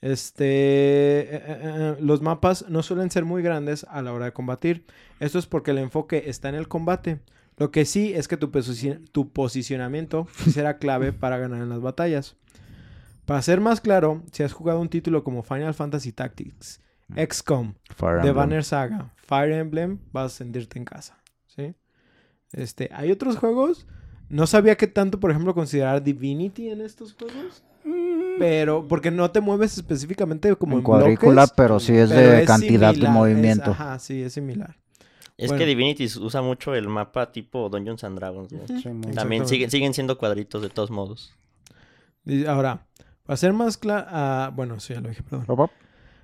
Este, 0.00 0.44
eh, 0.44 1.26
eh, 1.32 1.40
eh, 1.42 1.96
los 2.00 2.22
mapas 2.22 2.66
no 2.68 2.82
suelen 2.82 3.10
ser 3.10 3.24
muy 3.24 3.42
grandes 3.42 3.84
a 3.90 4.02
la 4.02 4.12
hora 4.12 4.26
de 4.26 4.32
combatir. 4.32 4.84
Esto 5.20 5.38
es 5.38 5.46
porque 5.46 5.70
el 5.72 5.78
enfoque 5.78 6.24
está 6.26 6.48
en 6.48 6.54
el 6.54 6.68
combate. 6.68 7.20
Lo 7.58 7.70
que 7.70 7.84
sí 7.84 8.12
es 8.14 8.28
que 8.28 8.36
tu, 8.36 8.50
posi- 8.50 9.00
tu 9.12 9.30
posicionamiento 9.32 10.26
será 10.50 10.78
clave 10.78 11.12
para 11.12 11.38
ganar 11.38 11.62
en 11.62 11.68
las 11.70 11.80
batallas. 11.80 12.36
Para 13.26 13.42
ser 13.42 13.60
más 13.60 13.80
claro, 13.80 14.22
si 14.32 14.42
has 14.42 14.52
jugado 14.52 14.80
un 14.80 14.88
título 14.88 15.22
como 15.24 15.42
Final 15.42 15.74
Fantasy 15.74 16.12
Tactics, 16.12 16.80
XCOM, 17.14 17.74
Fire 17.94 18.14
The 18.22 18.28
Emblem. 18.28 18.34
Banner 18.36 18.64
Saga, 18.64 19.12
Fire 19.16 19.52
Emblem, 19.52 19.98
vas 20.12 20.32
a 20.32 20.36
sentirte 20.36 20.78
en 20.78 20.84
casa. 20.84 21.18
¿sí? 21.46 21.74
Este, 22.52 22.88
hay 22.92 23.10
otros 23.10 23.36
juegos. 23.36 23.86
No 24.28 24.46
sabía 24.46 24.76
que 24.76 24.86
tanto, 24.86 25.20
por 25.20 25.30
ejemplo, 25.30 25.54
considerar 25.54 26.02
Divinity 26.02 26.70
en 26.70 26.80
estos 26.80 27.14
juegos. 27.14 27.62
Pero, 28.38 28.86
porque 28.88 29.10
no 29.10 29.30
te 29.30 29.40
mueves 29.40 29.76
específicamente 29.78 30.54
como 30.56 30.72
en, 30.74 30.78
En 30.78 30.84
cuadrícula, 30.84 31.32
bloques, 31.42 31.52
pero 31.56 31.80
sí 31.80 31.94
es 31.96 32.10
pero 32.10 32.32
de 32.32 32.44
cantidad 32.44 32.92
de 32.94 33.04
es- 33.06 33.10
movimiento. 33.10 33.70
ajá, 33.70 33.98
sí, 33.98 34.22
es 34.22 34.32
similar. 34.34 34.76
Es 35.38 35.48
Bueno. 35.48 35.58
que 35.60 35.66
Divinity 35.66 36.06
usa 36.20 36.42
mucho 36.42 36.74
el 36.74 36.88
mapa 36.88 37.30
tipo 37.32 37.68
Dungeons 37.68 38.02
and 38.04 38.16
Dragons. 38.18 38.48
Sí, 38.66 38.88
También 39.14 39.46
siguen, 39.46 39.70
siguen 39.70 39.94
siendo 39.94 40.18
cuadritos 40.18 40.60
de 40.62 40.68
todos 40.70 40.90
modos. 40.90 41.34
Ahora, 42.48 42.86
para 43.26 43.36
ser 43.36 43.52
más 43.52 43.76
claro... 43.76 44.52
bueno, 44.52 44.80
sí, 44.80 44.94
ya 44.94 45.00
lo 45.00 45.08
dije, 45.08 45.22
perdón. 45.22 45.70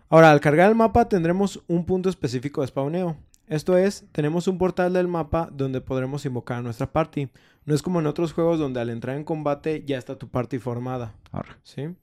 Ahora, 0.09 0.31
al 0.31 0.41
cargar 0.41 0.69
el 0.69 0.75
mapa 0.75 1.09
tendremos 1.09 1.63
un 1.69 1.85
punto 1.85 2.09
específico 2.09 2.61
de 2.61 2.69
spawneo. 2.69 3.17
Esto 3.49 3.77
es, 3.77 4.07
tenemos 4.13 4.47
un 4.49 4.57
portal 4.57 4.93
del 4.93 5.09
mapa 5.09 5.49
donde 5.53 5.81
podremos 5.81 6.25
invocar 6.25 6.59
a 6.59 6.63
nuestra 6.63 6.93
party. 6.93 7.29
No 7.65 7.75
es 7.75 7.83
como 7.83 8.01
en 8.01 8.07
otros 8.07 8.33
juegos 8.33 8.59
donde 8.59 8.81
al 8.81 8.91
entrar 8.91 9.17
en 9.17 9.25
combate 9.25 9.85
ya 9.85 9.99
está 9.99 10.17
tu 10.17 10.29
party 10.29 10.59
formada. 10.59 11.15
¿sí? 11.63 11.95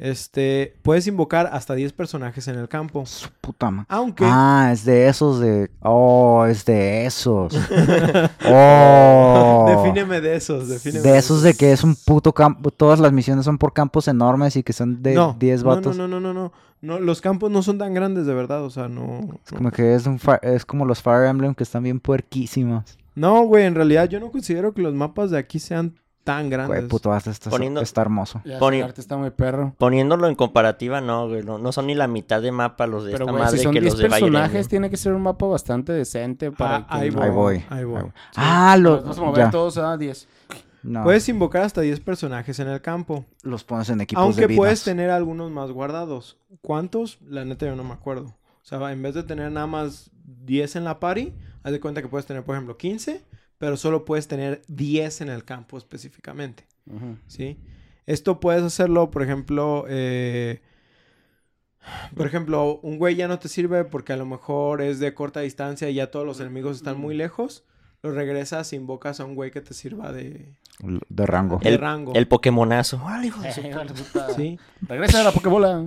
Este, 0.00 0.76
puedes 0.80 1.06
invocar 1.06 1.50
hasta 1.52 1.74
10 1.74 1.92
personajes 1.92 2.48
en 2.48 2.56
el 2.56 2.68
campo. 2.68 3.04
Su 3.04 3.28
puta 3.42 3.70
ma- 3.70 3.84
Aunque 3.90 4.24
Ah, 4.26 4.70
es 4.72 4.86
de 4.86 5.08
esos 5.08 5.40
de. 5.40 5.70
Oh, 5.82 6.46
es 6.48 6.64
de 6.64 7.04
esos. 7.04 7.54
oh. 8.48 9.66
defíneme 9.68 10.22
de 10.22 10.36
esos, 10.36 10.68
defíneme 10.68 11.02
De 11.06 11.18
esos 11.18 11.42
de 11.42 11.52
que 11.52 11.72
es 11.72 11.84
un 11.84 11.94
puto 11.94 12.32
campo. 12.32 12.70
Todas 12.70 12.98
las 12.98 13.12
misiones 13.12 13.44
son 13.44 13.58
por 13.58 13.74
campos 13.74 14.08
enormes 14.08 14.56
y 14.56 14.62
que 14.62 14.72
son 14.72 15.02
de 15.02 15.14
no, 15.14 15.36
10 15.38 15.62
no, 15.64 15.68
vatos. 15.68 15.96
No, 15.98 16.08
no, 16.08 16.18
no, 16.18 16.32
no, 16.32 16.50
no, 16.50 16.52
no. 16.80 16.98
Los 17.00 17.20
campos 17.20 17.50
no 17.50 17.62
son 17.62 17.76
tan 17.76 17.92
grandes 17.92 18.24
de 18.24 18.32
verdad, 18.32 18.64
o 18.64 18.70
sea, 18.70 18.88
no. 18.88 19.18
Es 19.44 19.52
no. 19.52 19.58
como 19.58 19.70
que 19.70 19.94
es, 19.94 20.06
un 20.06 20.18
es 20.40 20.64
como 20.64 20.86
los 20.86 21.02
Fire 21.02 21.26
Emblem 21.26 21.54
que 21.54 21.62
están 21.64 21.82
bien 21.82 22.00
puerquísimos. 22.00 22.96
No, 23.14 23.42
güey, 23.42 23.66
en 23.66 23.74
realidad 23.74 24.08
yo 24.08 24.18
no 24.18 24.30
considero 24.30 24.72
que 24.72 24.80
los 24.80 24.94
mapas 24.94 25.30
de 25.30 25.36
aquí 25.38 25.58
sean 25.58 25.96
tan 26.24 26.50
grandes. 26.50 26.76
Güey, 26.78 26.88
puto, 26.88 27.12
hasta 27.12 27.30
está, 27.30 27.50
Poniendo- 27.50 27.80
está 27.80 28.02
hermoso. 28.02 28.42
Ya, 28.44 28.58
Poni- 28.58 28.76
ese 28.76 28.84
arte 28.84 29.00
está 29.00 29.16
muy 29.16 29.30
perro. 29.30 29.74
Poniéndolo 29.78 30.28
en 30.28 30.34
comparativa, 30.34 31.00
no, 31.00 31.28
güey. 31.28 31.42
No, 31.42 31.58
no 31.58 31.72
son 31.72 31.86
ni 31.86 31.94
la 31.94 32.06
mitad 32.06 32.42
de 32.42 32.52
mapa 32.52 32.86
los 32.86 33.04
de 33.04 33.12
Pero, 33.12 33.24
esta 33.24 33.32
güey, 33.32 33.44
madre 33.44 33.58
si 33.58 33.64
son 33.64 33.72
que 33.72 33.80
10 33.80 33.94
los 33.94 34.02
de 34.02 34.08
personajes, 34.08 34.68
tiene 34.68 34.90
que 34.90 34.96
ser 34.96 35.12
un 35.14 35.22
mapa 35.22 35.46
bastante 35.46 35.92
decente 35.92 36.52
para 36.52 36.76
Ah, 36.76 36.86
ahí 36.88 37.10
voy, 37.10 37.22
Ahí 37.24 37.30
voy. 37.30 37.64
ahí 37.70 37.84
voy. 37.84 38.02
Sí. 38.02 38.08
Ah, 38.36 38.76
lo. 38.78 38.90
Nos 38.96 39.02
vamos 39.02 39.18
a 39.18 39.22
mover 39.22 39.44
ya. 39.46 39.50
todos 39.50 39.78
a 39.78 39.96
10. 39.96 40.28
No, 40.82 41.04
Puedes 41.04 41.28
invocar 41.28 41.62
hasta 41.62 41.82
10 41.82 42.00
personajes 42.00 42.58
en 42.58 42.68
el 42.68 42.80
campo. 42.80 43.26
los 43.42 43.64
pones 43.64 43.90
en 43.90 44.00
equipos 44.00 44.22
Aunque 44.24 44.46
de 44.46 44.56
puedes 44.56 44.82
tener 44.82 45.10
algunos 45.10 45.50
más 45.50 45.70
guardados. 45.72 46.38
¿Cuántos? 46.62 47.18
La 47.28 47.44
neta 47.44 47.66
yo 47.66 47.76
no 47.76 47.84
me 47.84 47.92
acuerdo. 47.92 48.26
O 48.26 48.64
sea, 48.64 48.90
en 48.92 49.02
vez 49.02 49.14
de 49.14 49.22
tener 49.22 49.50
nada 49.52 49.66
más 49.66 50.10
10 50.24 50.76
en 50.76 50.84
la 50.84 50.98
party, 51.00 51.34
haz 51.62 51.72
de 51.72 51.80
cuenta 51.80 52.00
que 52.02 52.08
puedes 52.08 52.24
tener, 52.26 52.44
por 52.44 52.54
ejemplo, 52.54 52.76
15, 52.78 53.22
pero 53.60 53.76
solo 53.76 54.06
puedes 54.06 54.26
tener 54.26 54.62
10 54.68 55.20
en 55.20 55.28
el 55.28 55.44
campo 55.44 55.76
específicamente. 55.76 56.66
¿Sí? 57.26 57.58
Esto 58.06 58.40
puedes 58.40 58.62
hacerlo, 58.62 59.10
por 59.10 59.22
ejemplo, 59.22 59.84
eh, 59.86 60.62
por 62.16 62.26
ejemplo, 62.26 62.80
un 62.82 62.96
güey 62.98 63.14
ya 63.16 63.28
no 63.28 63.38
te 63.38 63.48
sirve 63.48 63.84
porque 63.84 64.14
a 64.14 64.16
lo 64.16 64.24
mejor 64.24 64.80
es 64.80 64.98
de 64.98 65.12
corta 65.12 65.40
distancia 65.40 65.90
y 65.90 65.94
ya 65.94 66.10
todos 66.10 66.24
los 66.26 66.40
enemigos 66.40 66.78
están 66.78 66.98
muy 66.98 67.14
lejos. 67.14 67.64
Lo 68.02 68.12
regresas 68.12 68.72
e 68.72 68.76
invocas 68.76 69.20
a 69.20 69.26
un 69.26 69.34
güey 69.34 69.50
que 69.50 69.60
te 69.60 69.74
sirva 69.74 70.10
de, 70.10 70.54
De 71.10 71.26
rango. 71.26 71.58
de 71.62 71.68
El- 71.68 71.78
rango. 71.78 72.14
El 72.14 72.26
Pokémonazo. 72.28 72.98
Sí. 74.36 74.58
Regresa 74.88 75.20
a 75.20 75.24
la 75.24 75.32
Pokébola. 75.32 75.86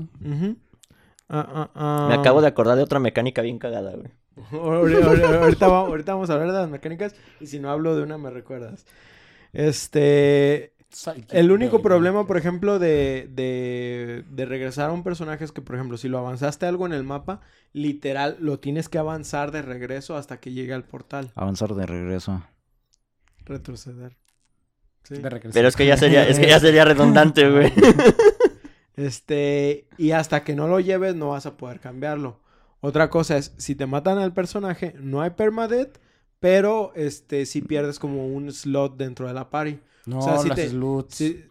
Ah, 1.28 1.48
ah, 1.50 1.70
ah. 1.74 2.06
Me 2.10 2.14
acabo 2.16 2.40
de 2.42 2.48
acordar 2.48 2.78
de 2.78 2.84
otra 2.84 3.00
mecánica 3.00 3.42
bien 3.42 3.58
cagada, 3.58 3.96
güey. 3.96 4.12
Ahorita, 4.52 5.06
ahorita- 5.06 5.40
ahorita 5.44 5.68
va- 5.68 5.80
ahorita 5.80 6.14
vamos 6.14 6.30
a 6.30 6.34
hablar 6.34 6.52
de 6.52 6.58
las 6.60 6.70
mecánicas 6.70 7.16
y 7.40 7.48
si 7.48 7.60
no 7.60 7.70
hablo 7.70 7.96
de 7.96 8.04
una 8.04 8.18
me 8.18 8.30
recuerdas. 8.32 8.86
Este, 9.54 10.74
el 11.32 11.52
único 11.52 11.82
problema, 11.82 12.26
por 12.26 12.38
ejemplo, 12.38 12.80
de, 12.80 13.30
de, 13.32 14.24
de 14.30 14.46
regresar 14.46 14.90
a 14.90 14.94
un 14.94 15.04
personaje 15.04 15.44
es 15.46 15.52
que, 15.52 15.62
por 15.62 15.76
ejemplo, 15.76 15.98
si 15.98 16.08
lo 16.10 16.18
avanzaste 16.20 16.66
algo 16.66 16.86
en 16.88 16.94
el 16.94 17.04
mapa, 17.04 17.42
literal, 17.74 18.38
lo 18.40 18.60
tienes 18.60 18.90
que 18.90 18.98
avanzar 18.98 19.52
de 19.52 19.62
regreso 19.62 20.16
hasta 20.18 20.40
que 20.40 20.52
llegue 20.52 20.74
al 20.74 20.84
portal. 20.84 21.32
Avanzar 21.36 21.74
de 21.76 21.86
regreso. 21.86 22.44
Retroceder. 23.46 24.18
Sí. 25.04 25.16
De 25.16 25.30
regreso. 25.30 25.54
Pero 25.54 25.68
es 25.68 25.76
que 25.76 25.86
ya 25.86 25.98
sería, 25.98 26.28
es 26.28 26.40
que 26.40 26.48
ya 26.48 26.60
sería 26.60 26.86
redundante, 26.86 27.50
güey. 27.50 27.72
Este, 28.96 29.88
y 29.98 30.12
hasta 30.12 30.44
que 30.44 30.56
no 30.56 30.68
lo 30.68 30.80
lleves 30.80 31.16
no 31.16 31.30
vas 31.30 31.46
a 31.46 31.58
poder 31.58 31.80
cambiarlo. 31.80 32.40
Otra 32.86 33.10
cosa 33.10 33.38
es, 33.38 33.54
si 33.58 33.76
te 33.76 33.86
matan 33.86 34.18
al 34.18 34.34
personaje, 34.34 34.94
no 35.00 35.22
hay 35.22 35.30
permadeath, 35.32 36.00
pero 36.40 36.92
este, 36.96 37.46
si 37.46 37.62
pierdes 37.62 37.98
como 37.98 38.28
un 38.28 38.52
slot 38.52 38.98
dentro 38.98 39.26
de 39.28 39.34
la 39.34 39.50
party. 39.50 39.80
No, 40.06 40.20
o 40.20 40.22
sea, 40.22 40.38
si 40.40 40.50
las 40.50 40.58
te- 40.58 40.70
sluts. 40.70 41.16
Si, 41.16 41.46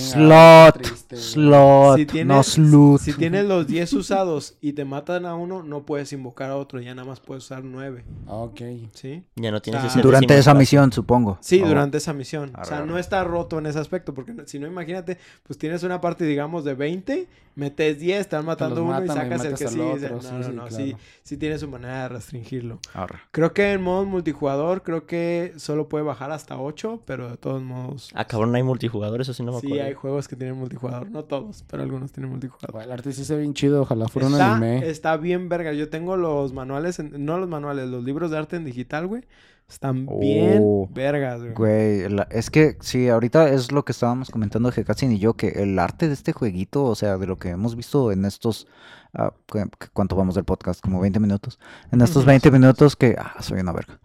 Slot. 0.00 0.74
triste. 0.82 1.16
Slot. 1.16 1.96
si 1.96 2.04
no 2.04 2.12
tienes, 2.12 2.46
slut. 2.46 3.00
si 3.00 3.12
tienes 3.12 3.44
los 3.46 3.66
10 3.66 3.92
usados 3.94 4.56
y 4.60 4.72
te 4.72 4.84
matan 4.84 5.26
a 5.26 5.34
uno, 5.34 5.62
no 5.62 5.84
puedes 5.84 6.12
invocar 6.12 6.50
a 6.50 6.56
otro, 6.56 6.80
ya 6.80 6.94
nada 6.94 7.06
más 7.08 7.20
puedes 7.20 7.44
usar 7.44 7.64
9, 7.64 8.04
Ah, 8.26 8.34
Ok. 8.36 8.60
¿sí? 8.92 9.24
Ya 9.36 9.50
no 9.50 9.60
tienes 9.60 9.82
Ah. 9.82 9.86
ese 9.88 10.00
Durante 10.00 10.36
esa 10.38 10.54
misión, 10.54 10.92
supongo. 10.92 11.38
Sí, 11.40 11.60
Oh. 11.62 11.68
durante 11.68 11.98
esa 11.98 12.12
misión. 12.12 12.50
O 12.54 12.58
Arre, 12.58 12.66
sea, 12.68 12.84
no 12.84 12.98
está 12.98 13.24
roto 13.24 13.58
en 13.58 13.66
ese 13.66 13.78
aspecto, 13.78 14.14
porque 14.14 14.32
no- 14.32 14.46
si 14.46 14.58
no, 14.58 14.66
imagínate, 14.66 15.18
pues 15.42 15.58
tienes 15.58 15.82
una 15.82 16.00
parte, 16.00 16.24
digamos, 16.24 16.64
de 16.64 16.74
20, 16.74 17.28
metes 17.54 17.98
10, 17.98 18.20
están 18.20 18.46
matando 18.46 18.82
uno 18.82 18.92
y 19.04 19.06
matan 19.06 19.26
y 19.26 19.30
sacas 19.38 19.44
el 19.44 19.54
que 19.56 19.68
sí. 19.68 19.78
otro, 19.78 20.16
no, 20.16 20.22
sí, 20.22 20.28
no, 20.32 20.42
sí, 20.42 20.50
no, 20.52 20.66
claro. 20.68 20.76
sí, 20.84 20.96
sí 21.22 21.36
tiene 21.36 21.58
su 21.58 21.68
manera 21.68 22.02
de 22.04 22.08
restringirlo. 22.08 22.78
Arre. 22.94 23.18
Creo 23.30 23.52
que 23.52 23.72
en 23.72 23.82
modo 23.82 24.04
multijugador, 24.06 24.82
creo 24.82 25.06
que 25.06 25.52
solo 25.56 25.88
puede 25.88 26.02
bajar 26.04 26.30
hasta 26.32 26.58
8, 26.58 27.02
pero 27.04 27.28
de 27.30 27.36
todos 27.36 27.62
modos... 27.62 28.10
Ah, 28.14 28.24
cabrón, 28.24 28.54
hay 28.54 28.62
multijugador, 28.62 29.20
eso 29.20 29.34
sí 29.34 29.42
no 29.42 29.52
me 29.52 29.60
Sí, 29.60 29.66
acuerdo. 29.66 29.81
Hay 29.86 29.94
juegos 29.94 30.28
que 30.28 30.36
tienen 30.36 30.56
multijugador. 30.56 31.10
No 31.10 31.24
todos, 31.24 31.64
pero 31.70 31.82
algunos 31.82 32.12
tienen 32.12 32.30
multijugador. 32.30 32.82
El 32.82 32.92
arte 32.92 33.12
sí 33.12 33.24
se 33.24 33.34
ve 33.34 33.42
bien 33.42 33.54
chido. 33.54 33.82
Ojalá 33.82 34.08
fuera 34.08 34.28
un 34.28 34.34
Está, 34.34 34.52
anime. 34.56 34.88
está 34.88 35.16
bien 35.16 35.48
verga. 35.48 35.72
Yo 35.72 35.88
tengo 35.90 36.16
los 36.16 36.52
manuales, 36.52 36.98
en- 36.98 37.24
no 37.24 37.38
los 37.38 37.48
manuales, 37.48 37.88
los 37.88 38.04
libros 38.04 38.30
de 38.30 38.38
arte 38.38 38.56
en 38.56 38.64
digital, 38.64 39.06
güey. 39.06 39.24
Están 39.68 40.06
bien 40.20 40.58
Oh, 40.62 40.88
vergas, 40.92 41.40
güey. 41.40 41.54
Güey, 41.54 42.08
la- 42.10 42.26
es 42.30 42.50
que 42.50 42.76
sí, 42.80 43.08
ahorita 43.08 43.48
es 43.48 43.72
lo 43.72 43.84
que 43.84 43.92
estábamos 43.92 44.30
comentando 44.30 44.70
Hekatsin 44.70 45.12
y 45.12 45.18
yo, 45.18 45.34
que 45.34 45.48
el 45.48 45.78
arte 45.78 46.08
de 46.08 46.14
este 46.14 46.32
jueguito, 46.32 46.84
o 46.84 46.94
sea, 46.94 47.16
de 47.16 47.26
lo 47.26 47.38
que 47.38 47.50
hemos 47.50 47.74
visto 47.74 48.12
en 48.12 48.26
estos, 48.26 48.66
ah, 49.14 49.32
¿cu- 49.50 49.60
cu- 49.60 49.86
¿cuánto 49.94 50.14
vamos 50.14 50.34
del 50.34 50.44
podcast? 50.44 50.80
Como 50.82 51.00
20 51.00 51.20
minutos. 51.20 51.58
En 51.90 52.02
estos 52.02 52.26
20 52.26 52.50
minutos 52.50 52.96
que, 52.96 53.16
ah, 53.18 53.36
soy 53.40 53.60
una 53.60 53.72
verga, 53.72 53.98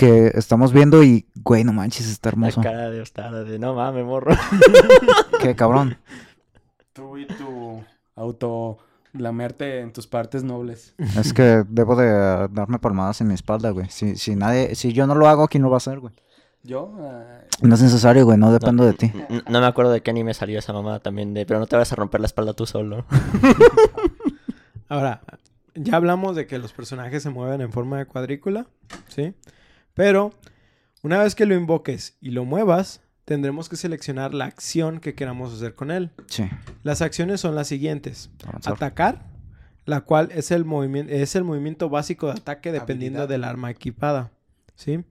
que 0.00 0.32
estamos 0.34 0.72
viendo 0.72 1.02
y, 1.02 1.26
güey, 1.44 1.62
no 1.62 1.74
manches, 1.74 2.08
está 2.10 2.30
La 2.30 2.32
hermoso. 2.32 2.62
cara 2.62 2.90
de 2.90 3.02
Ostada, 3.02 3.44
de 3.44 3.58
no 3.58 3.74
mames, 3.74 4.04
morro. 4.06 4.34
Qué 5.42 5.54
cabrón. 5.54 5.98
Tú 6.94 7.18
y 7.18 7.26
tu 7.26 7.84
auto 8.16 8.78
lamerte 9.12 9.80
en 9.80 9.92
tus 9.92 10.06
partes 10.06 10.42
nobles. 10.42 10.94
Es 11.18 11.34
que 11.34 11.64
debo 11.68 11.96
de 11.96 12.08
darme 12.50 12.78
palmadas 12.78 13.20
en 13.20 13.28
mi 13.28 13.34
espalda, 13.34 13.70
güey. 13.70 13.88
Si, 13.90 14.16
si 14.16 14.36
nadie, 14.36 14.74
si 14.74 14.94
yo 14.94 15.06
no 15.06 15.14
lo 15.14 15.28
hago, 15.28 15.48
¿quién 15.48 15.62
lo 15.62 15.68
va 15.68 15.76
a 15.76 15.84
hacer, 15.84 16.00
güey? 16.00 16.14
Yo, 16.62 16.94
ah, 17.00 17.40
No 17.60 17.74
es 17.74 17.82
necesario, 17.82 18.24
güey, 18.24 18.38
no 18.38 18.52
dependo 18.52 18.84
de 18.84 18.94
ti. 18.94 19.12
No 19.48 19.60
me 19.60 19.66
acuerdo 19.66 19.92
de 19.92 20.02
qué 20.02 20.10
anime 20.10 20.32
salió 20.34 20.58
esa 20.58 20.72
mamada 20.72 21.00
también 21.00 21.34
de, 21.34 21.44
pero 21.44 21.60
no 21.60 21.66
te 21.66 21.76
vas 21.76 21.92
a 21.92 21.96
romper 21.96 22.20
la 22.20 22.26
espalda 22.26 22.54
tú 22.54 22.64
solo. 22.66 23.04
Ahora, 24.88 25.20
ya 25.74 25.96
hablamos 25.96 26.36
de 26.36 26.46
que 26.46 26.58
los 26.58 26.72
personajes 26.72 27.22
se 27.22 27.30
mueven 27.30 27.60
en 27.60 27.72
forma 27.72 27.98
de 27.98 28.06
cuadrícula, 28.06 28.66
¿sí? 29.08 29.34
Pero 30.00 30.32
una 31.02 31.18
vez 31.22 31.34
que 31.34 31.44
lo 31.44 31.54
invoques 31.54 32.16
y 32.22 32.30
lo 32.30 32.46
muevas, 32.46 33.02
tendremos 33.26 33.68
que 33.68 33.76
seleccionar 33.76 34.32
la 34.32 34.46
acción 34.46 34.98
que 34.98 35.14
queramos 35.14 35.52
hacer 35.52 35.74
con 35.74 35.90
él. 35.90 36.10
Sí, 36.26 36.48
Las 36.84 37.02
acciones 37.02 37.42
son 37.42 37.54
las 37.54 37.68
siguientes. 37.68 38.30
avanzar. 38.46 38.72
Atacar, 38.72 39.26
la 39.84 40.00
cual 40.00 40.30
es 40.32 40.52
el, 40.52 40.64
movimiento 40.64 41.12
es 41.12 41.36
el 41.36 41.44
movimiento 41.44 41.90
básico 41.90 42.28
de 42.28 42.32
ataque 42.32 42.72
dependiendo 42.72 43.18
Habilidad. 43.18 43.28
del 43.28 43.44
arma 43.44 43.70
equipada. 43.70 44.30
¿Sí? 44.74 44.92
Eh, 44.92 45.04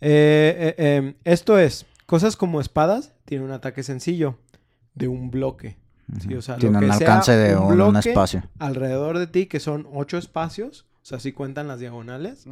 eh, 0.00 0.74
eh, 0.78 1.14
esto 1.24 1.58
es, 1.58 1.84
cosas 2.06 2.36
como 2.36 2.60
espadas 2.60 3.12
tienen 3.24 3.48
un 3.48 3.52
ataque 3.52 3.82
sencillo 3.82 4.38
de 4.94 5.08
un 5.08 5.32
bloque. 5.32 5.78
Sí, 6.20 6.32
o 6.32 6.42
sea, 6.42 6.54
lo 6.54 6.60
Tiene 6.60 6.78
un 6.78 6.84
que 6.84 6.92
sea 6.92 7.08
alcance 7.08 7.32
de 7.32 7.56
un 7.56 7.64
un, 7.64 7.68
un 7.72 7.74
bloque, 7.92 8.10
espacio. 8.10 8.44
Alrededor 8.60 9.18
de 9.18 9.26
ti, 9.26 9.46
que 9.46 9.58
son 9.58 9.88
ocho 9.92 10.16
espacios, 10.16 10.86
sea, 11.06 11.20
si 11.20 11.32
cuentan 11.32 11.68
las 11.68 11.78
diagonales, 11.78 12.46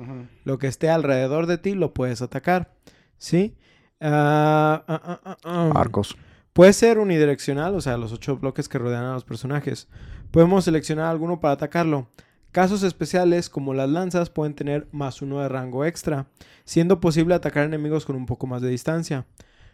lo 0.44 0.58
que 0.58 0.68
esté 0.68 0.88
alrededor 0.88 1.46
de 1.46 1.58
ti 1.58 1.74
lo 1.74 1.92
puedes 1.92 2.22
atacar. 2.22 2.72
¿Sí? 3.18 3.56
Ah, 4.00 4.84
ah, 4.86 5.20
ah, 5.24 5.36
ah. 5.42 5.70
Arcos. 5.74 6.16
Puede 6.52 6.72
ser 6.72 7.00
unidireccional, 7.00 7.74
o 7.74 7.80
sea, 7.80 7.96
los 7.96 8.12
ocho 8.12 8.36
bloques 8.36 8.68
que 8.68 8.78
rodean 8.78 9.04
a 9.04 9.14
los 9.14 9.24
personajes. 9.24 9.88
Podemos 10.30 10.64
seleccionar 10.64 11.06
alguno 11.06 11.40
para 11.40 11.54
atacarlo. 11.54 12.06
Casos 12.52 12.84
especiales, 12.84 13.50
como 13.50 13.74
las 13.74 13.90
lanzas, 13.90 14.30
pueden 14.30 14.54
tener 14.54 14.86
más 14.92 15.20
uno 15.20 15.40
de 15.40 15.48
rango 15.48 15.84
extra, 15.84 16.28
siendo 16.64 17.00
posible 17.00 17.34
atacar 17.34 17.64
enemigos 17.64 18.06
con 18.06 18.14
un 18.14 18.26
poco 18.26 18.46
más 18.46 18.62
de 18.62 18.68
distancia. 18.68 19.26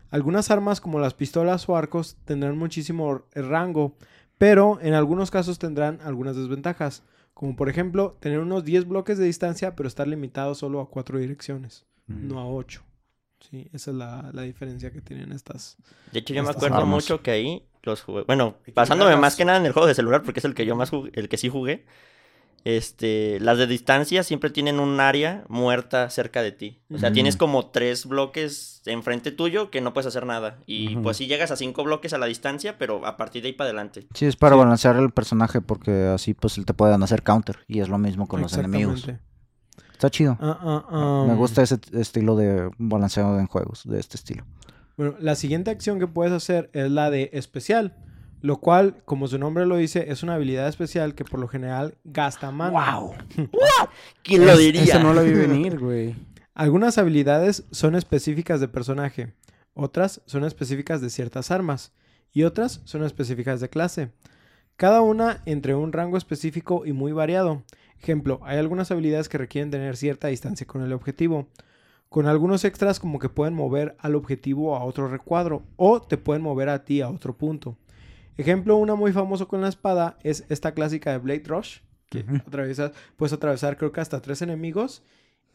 Algunas 0.08 0.50
armas, 0.50 0.80
como 0.80 1.00
las 1.00 1.12
pistolas 1.12 1.68
o 1.68 1.76
arcos, 1.76 2.16
tendrán 2.24 2.56
muchísimo 2.56 3.26
rango, 3.34 3.94
pero 4.38 4.78
en 4.80 4.94
algunos 4.94 5.30
casos 5.30 5.58
tendrán 5.58 6.00
algunas 6.02 6.34
desventajas, 6.34 7.02
como 7.40 7.56
por 7.56 7.70
ejemplo 7.70 8.18
tener 8.20 8.38
unos 8.38 8.66
10 8.66 8.86
bloques 8.86 9.16
de 9.16 9.24
distancia, 9.24 9.74
pero 9.74 9.86
estar 9.86 10.06
limitado 10.06 10.54
solo 10.54 10.78
a 10.82 10.90
cuatro 10.90 11.18
direcciones, 11.18 11.86
no 12.06 12.38
a 12.38 12.46
8. 12.46 12.82
Sí, 13.40 13.70
esa 13.72 13.92
es 13.92 13.96
la, 13.96 14.30
la 14.34 14.42
diferencia 14.42 14.90
que 14.90 15.00
tienen 15.00 15.32
estas. 15.32 15.78
De 16.12 16.18
hecho, 16.18 16.34
yo 16.34 16.42
me 16.42 16.50
acuerdo 16.50 16.76
armas. 16.76 16.90
mucho 16.90 17.22
que 17.22 17.30
ahí 17.30 17.66
los 17.82 18.02
jugué. 18.02 18.24
Bueno, 18.24 18.56
basándome 18.74 19.12
jugarlas. 19.12 19.20
más 19.22 19.36
que 19.36 19.46
nada 19.46 19.58
en 19.58 19.64
el 19.64 19.72
juego 19.72 19.88
de 19.88 19.94
celular, 19.94 20.22
porque 20.22 20.40
es 20.40 20.44
el 20.44 20.54
que 20.54 20.66
yo 20.66 20.76
más 20.76 20.90
jugué, 20.90 21.12
el 21.14 21.30
que 21.30 21.38
sí 21.38 21.48
jugué. 21.48 21.86
Este, 22.64 23.38
las 23.40 23.56
de 23.58 23.66
distancia 23.66 24.22
siempre 24.22 24.50
tienen 24.50 24.80
un 24.80 25.00
área 25.00 25.44
muerta 25.48 26.10
cerca 26.10 26.42
de 26.42 26.52
ti. 26.52 26.78
O 26.92 26.98
sea, 26.98 27.10
tienes 27.12 27.36
como 27.36 27.66
tres 27.70 28.04
bloques 28.06 28.82
enfrente 28.86 29.30
tuyo 29.32 29.70
que 29.70 29.80
no 29.80 29.92
puedes 29.94 30.06
hacer 30.06 30.26
nada. 30.26 30.58
Y 30.66 30.96
pues 30.96 31.16
sí 31.16 31.26
llegas 31.26 31.50
a 31.50 31.56
cinco 31.56 31.84
bloques 31.84 32.12
a 32.12 32.18
la 32.18 32.26
distancia, 32.26 32.76
pero 32.78 33.06
a 33.06 33.16
partir 33.16 33.42
de 33.42 33.48
ahí 33.48 33.54
para 33.54 33.68
adelante. 33.70 34.06
Sí, 34.14 34.26
es 34.26 34.36
para 34.36 34.56
Sí. 34.56 34.58
balancear 34.60 34.96
el 34.96 35.10
personaje 35.10 35.60
porque 35.60 36.08
así 36.08 36.34
pues 36.34 36.58
él 36.58 36.66
te 36.66 36.74
pueden 36.74 37.02
hacer 37.02 37.22
counter 37.22 37.60
y 37.66 37.80
es 37.80 37.88
lo 37.88 37.98
mismo 37.98 38.26
con 38.28 38.40
los 38.42 38.52
enemigos. 38.54 39.06
Está 39.92 40.10
chido. 40.10 40.36
Ah, 40.40 40.58
ah, 40.62 40.84
ah. 40.90 41.24
Me 41.28 41.34
gusta 41.34 41.62
ese 41.62 41.78
estilo 41.92 42.34
de 42.36 42.70
balanceado 42.78 43.38
en 43.38 43.46
juegos, 43.46 43.82
de 43.84 44.00
este 44.00 44.16
estilo. 44.16 44.44
Bueno, 44.96 45.14
la 45.18 45.34
siguiente 45.34 45.70
acción 45.70 45.98
que 45.98 46.06
puedes 46.06 46.32
hacer 46.32 46.70
es 46.74 46.90
la 46.90 47.10
de 47.10 47.30
especial, 47.32 47.96
lo 48.40 48.56
cual, 48.58 49.02
como 49.04 49.28
su 49.28 49.38
nombre 49.38 49.66
lo 49.66 49.76
dice, 49.76 50.10
es 50.10 50.22
una 50.22 50.34
habilidad 50.34 50.68
especial 50.68 51.14
que 51.14 51.24
por 51.24 51.40
lo 51.40 51.48
general 51.48 51.94
gasta 52.04 52.50
mana. 52.50 52.96
¡Wow! 52.98 53.14
¿Quién 54.22 54.46
lo 54.46 54.52
Es- 54.52 54.58
diría? 54.58 54.82
Eso 54.82 55.00
no 55.00 55.12
lo 55.14 55.22
vi 55.24 55.32
venir, 55.32 55.78
güey. 55.80 56.14
Algunas 56.54 56.98
habilidades 56.98 57.64
son 57.70 57.94
específicas 57.94 58.60
de 58.60 58.68
personaje, 58.68 59.32
otras 59.74 60.20
son 60.26 60.44
específicas 60.44 61.00
de 61.00 61.10
ciertas 61.10 61.50
armas 61.50 61.92
y 62.32 62.42
otras 62.42 62.80
son 62.84 63.04
específicas 63.04 63.60
de 63.60 63.68
clase. 63.70 64.10
Cada 64.76 65.00
una 65.02 65.42
entre 65.46 65.74
un 65.74 65.92
rango 65.92 66.16
específico 66.16 66.84
y 66.86 66.92
muy 66.92 67.12
variado. 67.12 67.62
Ejemplo, 68.00 68.40
hay 68.42 68.58
algunas 68.58 68.90
habilidades 68.90 69.28
que 69.28 69.38
requieren 69.38 69.70
tener 69.70 69.96
cierta 69.96 70.28
distancia 70.28 70.66
con 70.66 70.82
el 70.82 70.92
objetivo, 70.92 71.48
con 72.08 72.26
algunos 72.26 72.64
extras 72.64 72.98
como 72.98 73.18
que 73.18 73.28
pueden 73.28 73.54
mover 73.54 73.94
al 73.98 74.14
objetivo 74.16 74.74
a 74.76 74.84
otro 74.84 75.06
recuadro 75.08 75.62
o 75.76 76.00
te 76.00 76.16
pueden 76.16 76.42
mover 76.42 76.68
a 76.70 76.84
ti 76.84 77.00
a 77.02 77.08
otro 77.10 77.36
punto. 77.36 77.76
Ejemplo, 78.40 78.76
una 78.76 78.94
muy 78.94 79.12
famoso 79.12 79.48
con 79.48 79.60
la 79.60 79.68
espada 79.68 80.18
es 80.22 80.44
esta 80.48 80.72
clásica 80.72 81.12
de 81.12 81.18
Blade 81.18 81.44
Rush, 81.46 81.78
que 82.08 82.24
puedes 83.16 83.32
atravesar 83.32 83.76
creo 83.76 83.92
que 83.92 84.00
hasta 84.00 84.20
tres 84.20 84.42
enemigos 84.42 85.02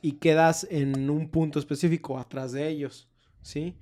y 0.01 0.13
quedas 0.13 0.67
en 0.69 1.09
un 1.09 1.29
punto 1.29 1.59
específico 1.59 2.19
atrás 2.19 2.51
de 2.51 2.67
ellos. 2.67 3.07
¿sí? 3.41 3.75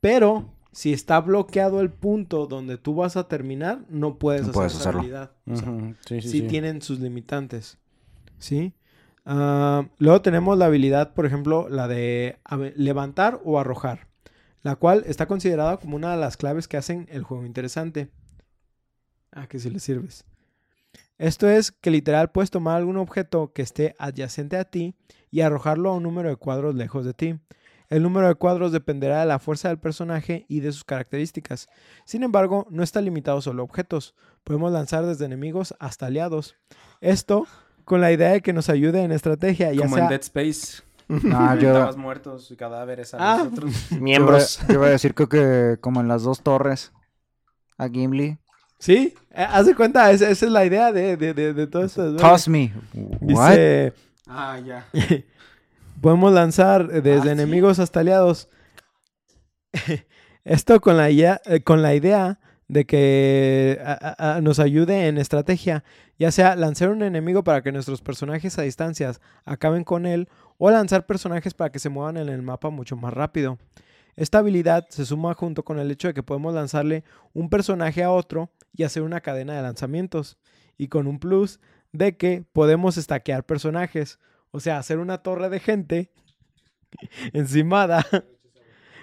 Pero 0.00 0.52
si 0.72 0.92
está 0.92 1.20
bloqueado 1.20 1.80
el 1.80 1.90
punto 1.90 2.46
donde 2.46 2.78
tú 2.78 2.94
vas 2.94 3.16
a 3.16 3.28
terminar, 3.28 3.84
no 3.88 4.18
puedes 4.18 4.42
No 4.42 4.48
hacer 4.48 4.54
puedes 4.54 4.74
esa 4.74 4.90
habilidad. 4.90 5.32
O 5.46 5.56
sea, 5.56 5.70
Ujú, 5.70 5.94
Sí, 6.06 6.20
sí, 6.20 6.28
sí, 6.28 6.40
sí. 6.40 6.46
tienen 6.46 6.82
sus 6.82 7.00
limitantes. 7.00 7.78
¿Sí? 8.38 8.72
Ah, 9.24 9.88
luego 9.98 10.22
tenemos 10.22 10.56
la 10.56 10.66
habilidad, 10.66 11.14
por 11.14 11.26
ejemplo, 11.26 11.68
la 11.68 11.88
de 11.88 12.38
levantar 12.76 13.40
o 13.44 13.58
arrojar, 13.58 14.06
la 14.62 14.76
cual 14.76 15.02
está 15.06 15.26
considerada 15.26 15.78
como 15.78 15.96
una 15.96 16.12
de 16.12 16.20
las 16.20 16.36
claves 16.36 16.68
que 16.68 16.76
hacen 16.76 17.08
el 17.10 17.22
juego 17.22 17.44
interesante. 17.44 18.08
Ah, 19.32 19.46
que 19.46 19.58
si 19.58 19.70
le 19.70 19.80
sirves. 19.80 20.24
Esto 21.18 21.48
es 21.48 21.72
que 21.72 21.90
literal 21.90 22.30
puedes 22.30 22.50
tomar 22.50 22.76
algún 22.76 22.96
objeto 22.98 23.52
que 23.52 23.62
esté 23.62 23.94
adyacente 23.98 24.56
a 24.56 24.64
ti 24.64 24.94
y 25.30 25.40
arrojarlo 25.40 25.90
a 25.90 25.94
un 25.96 26.02
número 26.02 26.28
de 26.28 26.36
cuadros 26.36 26.74
lejos 26.74 27.04
de 27.04 27.14
ti. 27.14 27.38
El 27.88 28.02
número 28.02 28.26
de 28.28 28.34
cuadros 28.34 28.72
dependerá 28.72 29.20
de 29.20 29.26
la 29.26 29.38
fuerza 29.38 29.68
del 29.68 29.78
personaje 29.78 30.44
y 30.48 30.60
de 30.60 30.72
sus 30.72 30.84
características. 30.84 31.68
Sin 32.04 32.22
embargo, 32.24 32.66
no 32.70 32.82
está 32.82 33.00
limitado 33.00 33.40
solo 33.40 33.62
a 33.62 33.64
objetos. 33.64 34.14
Podemos 34.44 34.72
lanzar 34.72 35.06
desde 35.06 35.24
enemigos 35.24 35.74
hasta 35.78 36.06
aliados. 36.06 36.56
Esto 37.00 37.46
con 37.84 38.00
la 38.00 38.10
idea 38.12 38.32
de 38.32 38.42
que 38.42 38.52
nos 38.52 38.68
ayude 38.68 39.02
en 39.02 39.12
estrategia, 39.12 39.72
ya 39.72 39.82
Como 39.82 39.94
sea... 39.94 40.04
en 40.04 40.10
Dead 40.10 40.20
Space. 40.22 40.82
Ah, 41.32 41.56
yo, 41.60 41.96
muertos 41.96 42.50
y 42.50 42.56
cadáveres 42.56 43.14
a 43.14 43.18
Ah. 43.20 43.48
Miembros. 44.00 44.58
yo 44.66 44.74
iba 44.74 44.86
a 44.86 44.90
decir 44.90 45.14
que 45.14 45.76
como 45.80 46.00
en 46.00 46.08
las 46.08 46.24
dos 46.24 46.40
torres 46.42 46.92
a 47.78 47.88
Gimli. 47.88 48.38
¿Sí? 48.78 49.14
Eh, 49.32 49.46
haz 49.48 49.66
de 49.66 49.74
cuenta, 49.74 50.10
esa, 50.10 50.28
esa 50.30 50.46
es 50.46 50.52
la 50.52 50.64
idea 50.64 50.92
de, 50.92 51.16
de, 51.16 51.32
de, 51.34 51.52
de 51.54 51.66
todo 51.66 51.84
esto. 51.84 52.16
Toss 52.16 52.48
me. 52.48 52.72
What? 52.94 53.50
Dice, 53.50 53.92
Ah, 54.28 54.58
ya. 54.64 54.86
podemos 56.00 56.32
lanzar 56.32 56.88
eh, 56.92 57.00
desde 57.00 57.18
Ah, 57.20 57.22
¿sí? 57.22 57.28
enemigos 57.30 57.78
hasta 57.78 58.00
aliados. 58.00 58.48
Esto 60.44 60.80
con 60.80 60.96
la, 60.96 61.10
idea, 61.10 61.40
eh, 61.46 61.60
con 61.62 61.82
la 61.82 61.94
idea 61.94 62.38
de 62.68 62.84
que 62.86 63.80
a- 63.84 64.14
a- 64.18 64.36
a- 64.36 64.40
nos 64.40 64.58
ayude 64.58 65.08
en 65.08 65.18
estrategia, 65.18 65.84
ya 66.18 66.30
sea 66.32 66.56
lanzar 66.56 66.90
un 66.90 67.02
enemigo 67.02 67.44
para 67.44 67.62
que 67.62 67.72
nuestros 67.72 68.00
personajes 68.02 68.58
a 68.58 68.62
distancias 68.62 69.20
acaben 69.44 69.84
con 69.84 70.06
él 70.06 70.28
o 70.58 70.70
lanzar 70.70 71.06
personajes 71.06 71.54
para 71.54 71.70
que 71.70 71.78
se 71.78 71.88
muevan 71.88 72.16
en 72.16 72.28
el 72.28 72.42
mapa 72.42 72.70
mucho 72.70 72.96
más 72.96 73.12
rápido. 73.12 73.58
Esta 74.16 74.38
habilidad 74.38 74.86
se 74.88 75.04
suma 75.04 75.34
junto 75.34 75.62
con 75.64 75.78
el 75.78 75.90
hecho 75.90 76.08
de 76.08 76.14
que 76.14 76.22
podemos 76.22 76.54
lanzarle 76.54 77.04
un 77.34 77.50
personaje 77.50 78.02
a 78.02 78.10
otro 78.10 78.50
y 78.76 78.84
hacer 78.84 79.02
una 79.02 79.20
cadena 79.20 79.54
de 79.54 79.62
lanzamientos. 79.62 80.38
Y 80.78 80.88
con 80.88 81.06
un 81.06 81.18
plus 81.18 81.58
de 81.92 82.16
que 82.16 82.44
podemos 82.52 82.96
estaquear 82.98 83.44
personajes. 83.44 84.18
O 84.50 84.60
sea, 84.60 84.78
hacer 84.78 84.98
una 84.98 85.18
torre 85.18 85.48
de 85.48 85.60
gente 85.60 86.10
encimada 87.32 88.04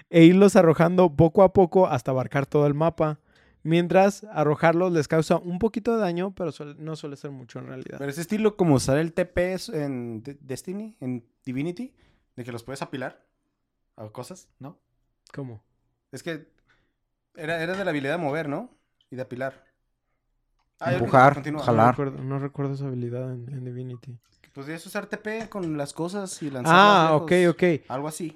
e 0.10 0.24
irlos 0.24 0.56
arrojando 0.56 1.16
poco 1.16 1.44
a 1.44 1.54
poco 1.54 1.88
hasta 1.88 2.12
abarcar 2.12 2.46
todo 2.46 2.68
el 2.68 2.74
mapa. 2.74 3.20
Mientras 3.66 4.26
arrojarlos 4.26 4.92
les 4.92 5.08
causa 5.08 5.38
un 5.38 5.58
poquito 5.58 5.94
de 5.96 6.02
daño, 6.02 6.36
pero 6.36 6.52
suele- 6.52 6.76
no 6.78 6.98
suele 6.98 7.16
ser 7.16 7.32
mucho 7.32 7.60
en 7.60 7.68
realidad. 7.68 7.98
Pero 7.98 8.12
ese 8.12 8.20
estilo 8.22 8.58
como 8.58 8.76
usar 8.76 8.98
el 8.98 9.14
TP 9.14 9.56
en 9.74 10.22
De- 10.22 10.38
Destiny, 10.42 10.98
en 11.00 11.26
Divinity, 11.46 11.94
de 12.36 12.44
que 12.44 12.52
los 12.52 12.64
puedes 12.64 12.82
apilar 12.82 13.26
a 13.96 14.10
cosas, 14.10 14.50
¿no? 14.60 14.80
¿Cómo? 15.34 15.64
Es 16.12 16.24
que 16.24 16.50
era, 17.36 17.64
era 17.64 17.78
de 17.78 17.86
la 17.86 17.92
habilidad 17.92 18.18
de 18.18 18.24
mover, 18.24 18.50
¿no? 18.50 18.70
Y 19.14 19.16
de 19.16 19.22
apilar. 19.22 19.64
Ah, 20.80 20.94
Empujar, 20.94 21.36
continúa. 21.36 21.60
No 21.62 21.66
jalar. 21.66 21.92
recuerdo, 21.92 22.24
no 22.24 22.40
recuerdo 22.40 22.74
esa 22.74 22.88
habilidad 22.88 23.32
en, 23.32 23.48
en 23.48 23.64
Divinity. 23.64 24.18
Podrías 24.54 24.84
usar 24.88 25.06
TP 25.06 25.48
con 25.50 25.78
las 25.78 25.94
cosas 25.94 26.42
y 26.42 26.50
lanzarlas 26.50 27.10
Ah, 27.12 27.16
ok, 27.16 27.30
lejos. 27.30 27.54
ok. 27.54 27.64
Algo 27.90 28.08
así. 28.08 28.36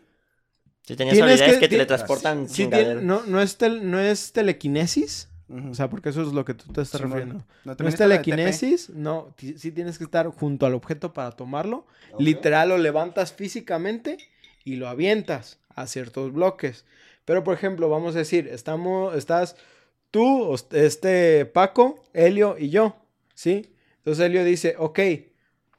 Si 0.83 0.95
tenías 0.95 1.15
Tienes 1.15 1.31
habilidades 1.31 1.53
que- 1.55 1.59
que, 1.61 1.67
ti- 1.67 1.75
teletransportan 1.75 2.47
Sí, 2.47 2.67
tiene- 2.67 3.01
no, 3.01 3.23
no, 3.25 3.41
es 3.41 3.57
tel- 3.57 3.81
no 3.89 3.99
es 3.99 4.31
telequinesis, 4.33 5.29
o 5.49 5.73
sea, 5.73 5.89
porque 5.89 6.09
eso 6.09 6.21
es 6.21 6.27
lo 6.31 6.45
que 6.45 6.53
tú 6.53 6.71
te 6.71 6.81
estás 6.83 7.01
Simón. 7.01 7.13
refiriendo. 7.17 7.45
¿No, 7.65 7.87
es 7.89 7.95
telequinesis, 7.95 8.91
no, 8.91 9.33
sí 9.37 9.71
tienes 9.71 9.97
que 9.97 10.03
estar 10.03 10.27
junto 10.27 10.67
al 10.67 10.75
objeto 10.75 11.11
para 11.11 11.31
tomarlo. 11.31 11.87
Literal 12.19 12.69
lo 12.69 12.77
levantas 12.77 13.33
físicamente 13.33 14.17
y 14.63 14.75
lo 14.75 14.87
avientas 14.89 15.57
a 15.75 15.87
ciertos 15.87 16.31
bloques. 16.33 16.85
Pero 17.25 17.43
por 17.43 17.55
ejemplo, 17.55 17.89
vamos 17.89 18.15
a 18.15 18.19
decir, 18.19 18.47
estamos, 18.47 19.15
estás 19.15 19.55
tú, 20.17 20.55
este 20.71 21.45
Paco, 21.45 22.03
Helio 22.13 22.55
y 22.57 22.69
yo, 22.69 22.95
¿sí? 23.35 23.71
Entonces 23.97 24.25
Helio 24.25 24.43
dice, 24.43 24.75
ok, 24.79 24.99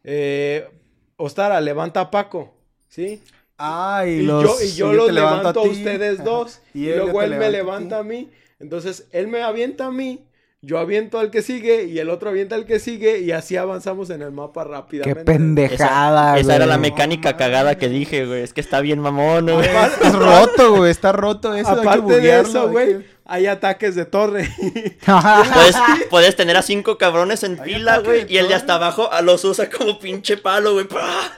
eh, 0.05 0.68
Ostara, 1.16 1.61
levanta 1.61 2.01
a 2.03 2.11
Paco, 2.11 2.55
¿sí? 2.88 3.20
Ah, 3.59 4.05
y, 4.07 4.11
Y 4.11 4.22
los- 4.22 4.44
yo, 4.44 4.64
y 4.64 4.72
yo 4.72 4.92
los 4.92 5.11
levanto 5.12 5.38
levanto 5.40 5.61
a, 5.61 5.62
ti. 5.64 5.68
ustedes 5.70 6.22
dos. 6.24 6.61
Y, 6.72 6.88
él 6.90 6.98
luego 6.98 7.22
él 7.22 7.35
me 7.37 7.51
levanta 7.51 7.98
a 7.98 8.03
mí. 8.05 8.31
Entonces 8.61 9.09
él 9.11 9.27
me 9.27 9.42
avienta 9.42 9.87
a 9.87 9.90
mí. 9.90 10.24
Yo 10.61 10.79
aviento 10.79 11.20
al 11.20 11.31
que 11.31 11.40
sigue 11.42 11.85
y 11.85 12.01
el 12.01 12.11
otro 12.11 12.31
avienta 12.31 12.57
al 12.57 12.66
que 12.66 12.81
sigue 12.81 13.20
y 13.20 13.31
así 13.31 13.57
avanzamos 13.57 14.11
en 14.11 14.22
el 14.22 14.33
mapa 14.33 14.64
Qué 14.64 14.70
rápidamente. 14.70 15.24
pendejada, 15.24 16.37
Esa 16.38 16.57
era 16.57 16.66
la 16.66 16.79
mecánica 16.79 17.37
cagada 17.37 17.77
que 17.79 17.88
dije, 17.88 18.27
güey. 18.27 18.42
Es 18.42 18.53
que 18.53 18.61
está 18.61 18.81
bien 18.81 18.98
mamón, 18.98 19.44
güey. 19.46 19.68
Es 20.05 20.12
roto, 20.14 20.77
güey. 20.77 20.90
Está 20.90 21.12
roto 21.12 21.55
eso. 21.55 21.68
hay 21.70 21.74
que 21.77 21.81
Aparte 21.83 21.96
de 22.12 22.18
buguearlo, 22.18 22.48
eso, 22.48 22.62
hay 22.62 22.68
güey, 22.72 22.87
que- 22.98 23.07
hay 23.29 23.47
ataques 23.47 23.95
de 23.95 24.05
torre. 24.07 24.49
Puedes, 25.05 25.77
puedes 26.11 26.35
tener 26.37 26.57
a 26.57 26.62
cinco 26.62 26.99
cabrones 26.99 27.43
en 27.45 27.61
Hay 27.61 27.75
ataque 27.75 28.07
güey. 28.09 28.27
Y 28.33 28.38
el 28.38 28.49
de 28.49 28.55
hasta 28.55 28.75
abajo 28.75 29.12
a 29.12 29.21
los 29.23 29.45
usa 29.45 29.69
como 29.71 29.99
pinche 29.99 30.37
palo, 30.37 30.73
güey. 30.73 30.87
¡Pah! 30.88 31.33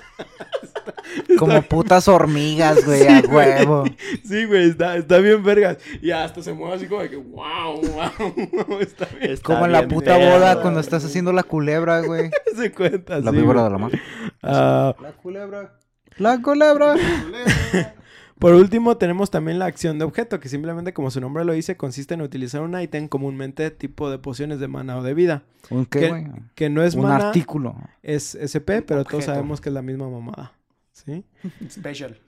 Como 1.39 1.63
putas 1.63 2.07
hormigas, 2.09 2.85
güey, 2.85 3.07
a 3.09 3.21
huevo. 3.27 3.85
sí, 4.23 4.45
güey, 4.45 4.69
está, 4.71 4.97
está 4.97 5.19
bien 5.19 5.43
vergas. 5.43 5.79
Y 6.03 6.11
hasta 6.11 6.43
se 6.43 6.53
mueve 6.53 6.77
así 6.77 6.87
como 6.87 7.01
de 7.03 7.11
que, 7.11 7.17
wow, 7.17 7.81
wow, 7.81 8.79
está 8.81 9.07
bien. 9.07 9.33
Está 9.33 9.43
Como 9.45 9.65
en 9.65 9.73
la 9.73 9.89
puta 9.89 10.17
boda 10.19 10.53
güey. 10.53 10.63
cuando 10.63 10.81
estás 10.81 11.05
haciendo 11.05 11.33
la 11.33 11.43
culebra, 11.43 12.01
güey. 12.03 12.31
Se 12.57 12.71
cuenta, 12.71 13.19
La 13.21 13.31
sí, 13.31 13.37
víbora 13.39 13.63
güey. 13.63 13.65
de 13.65 13.71
la 13.71 13.79
mar. 13.79 13.91
Ah, 14.43 14.95
La 15.01 15.13
culebra. 15.13 15.79
La 16.19 16.43
culebra. 16.43 16.95
Por 18.41 18.55
último, 18.55 18.97
tenemos 18.97 19.31
también 19.31 19.59
la 19.61 19.67
acción 19.67 19.99
de 19.99 20.05
objeto, 20.05 20.41
que 20.41 20.49
simplemente, 20.49 20.93
como 20.93 21.11
su 21.13 21.21
nombre 21.21 21.45
lo 21.45 21.53
dice, 21.53 21.77
consiste 21.77 22.15
en 22.15 22.23
utilizar 22.23 22.63
un 22.63 22.77
ítem 22.81 23.07
comúnmente 23.07 23.71
tipo 23.71 24.11
de 24.11 24.19
pociones 24.19 24.59
de 24.59 24.67
mana 24.67 24.97
o 24.99 25.03
de 25.03 25.15
vida. 25.15 25.43
¿Un 25.71 25.85
qué, 25.87 26.01
Que, 26.01 26.09
güey? 26.09 26.27
que 26.55 26.71
no 26.71 26.83
es 26.83 26.95
Un 26.95 27.03
mana, 27.03 27.29
artículo. 27.29 27.77
es 28.03 28.35
SP, 28.35 28.81
pero 28.83 29.05
todos 29.05 29.25
sabemos 29.27 29.61
que 29.61 29.69
es 29.69 29.75
la 29.75 29.83
misma 29.83 30.09
mamada. 30.09 30.53
¿Sí? 30.93 31.25
Special. 31.71 32.19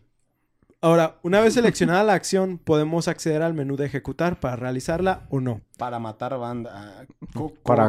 Ahora, 0.82 1.16
una 1.22 1.40
vez 1.40 1.54
seleccionada 1.54 2.02
la 2.02 2.14
acción, 2.14 2.58
podemos 2.58 3.06
acceder 3.08 3.40
al 3.40 3.54
menú 3.54 3.76
de 3.76 3.86
ejecutar 3.86 4.40
para 4.40 4.56
realizarla 4.56 5.22
o 5.30 5.40
no. 5.40 5.60
Para 5.78 5.98
matar 6.00 6.36
banda. 6.38 6.70
Ah, 6.74 7.48
Para- 7.62 7.88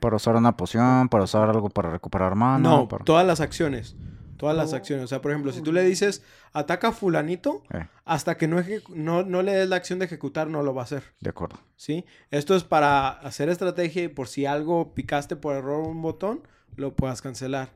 Para 0.00 0.16
usar 0.16 0.34
una 0.36 0.56
poción, 0.56 1.08
para 1.08 1.24
usar 1.24 1.48
algo 1.48 1.68
para 1.70 1.90
recuperar 1.90 2.34
mana. 2.34 2.58
no, 2.68 2.88
para- 2.88 3.04
todas 3.04 3.24
las 3.26 3.40
acciones. 3.40 3.96
Todas 4.42 4.56
las 4.56 4.72
Oh. 4.72 4.76
acciones. 4.76 5.04
O 5.04 5.06
sea, 5.06 5.22
por 5.22 5.30
ejemplo, 5.30 5.52
si 5.52 5.60
tú 5.62 5.72
le 5.72 5.84
dices 5.84 6.20
ataca 6.52 6.88
a 6.88 6.92
fulanito, 6.92 7.62
Eh, 7.72 7.86
hasta 8.04 8.36
que 8.36 8.48
no, 8.48 8.60
no, 8.88 9.22
no 9.22 9.40
le 9.42 9.52
des 9.52 9.68
la 9.68 9.76
acción 9.76 10.00
de 10.00 10.06
ejecutar, 10.06 10.48
no 10.48 10.64
lo 10.64 10.74
va 10.74 10.82
a 10.82 10.84
hacer. 10.84 11.04
de 11.20 11.30
acuerdo. 11.30 11.60
¿sí? 11.76 12.04
Esto 12.32 12.56
es 12.56 12.64
para 12.64 13.08
hacer 13.08 13.48
estrategia 13.48 14.02
y 14.02 14.08
por 14.08 14.26
si 14.26 14.44
algo 14.44 14.94
picaste 14.94 15.36
por 15.36 15.54
error 15.54 15.86
un 15.86 16.02
botón, 16.02 16.42
lo 16.74 16.96
puedas 16.96 17.22
cancelar. 17.22 17.68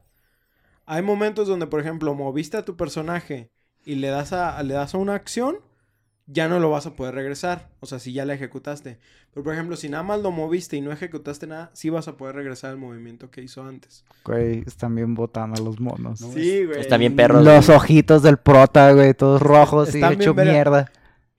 Hay 0.87 1.03
momentos 1.03 1.47
donde, 1.47 1.69
por 1.69 1.79
ejemplo, 1.79 2.13
moviste 2.15 2.57
a 2.57 2.65
tu 2.65 2.77
personaje 2.77 3.49
y 3.85 3.95
le 3.95 4.09
das 4.09 4.33
a, 4.33 4.61
le 4.65 4.75
das 4.75 4.93
a 4.95 4.99
una 4.99 5.15
acción, 5.15 5.59
ya 6.27 6.49
no 6.49 6.59
lo 6.59 6.71
vas 6.71 6.87
a 6.87 6.95
poder 6.95 7.15
regresar. 7.15 7.69
O 7.81 7.87
sea, 7.87 7.99
si 7.99 8.13
ya 8.13 8.25
la 8.25 8.35
ejecutaste. 8.35 8.99
Pero, 9.33 9.45
por 9.45 9.53
ejemplo, 9.55 9.77
si 9.77 9.89
nada 9.89 10.03
más 10.03 10.21
lo 10.21 10.31
moviste 10.31 10.77
y 10.77 10.81
no 10.81 10.91
ejecutaste 10.93 11.47
nada, 11.47 11.71
sí 11.75 11.91
vas 11.91 12.09
a 12.09 12.17
poder 12.17 12.35
regresar 12.37 12.71
al 12.71 12.79
movimiento 12.79 13.31
que 13.31 13.43
hizo 13.43 13.63
antes. 13.65 14.05
Güey, 14.25 14.65
están 14.67 14.95
bien 14.95 15.15
botanas 15.15 15.61
los 15.61 15.79
monos. 15.79 16.21
No, 16.21 16.33
Sí, 16.33 16.65
güey. 16.65 16.81
Están 16.81 17.01
bien 17.01 17.15
perros. 17.17 17.45
Los 17.45 17.69
ojitos 17.69 18.23
del 18.23 18.39
prota, 18.39 18.93
güey, 18.93 19.15
todos 19.15 19.41
rojos 19.43 19.95
y 19.95 19.99
Están 19.99 20.15
hecho 20.15 20.35
mierda. 20.35 20.91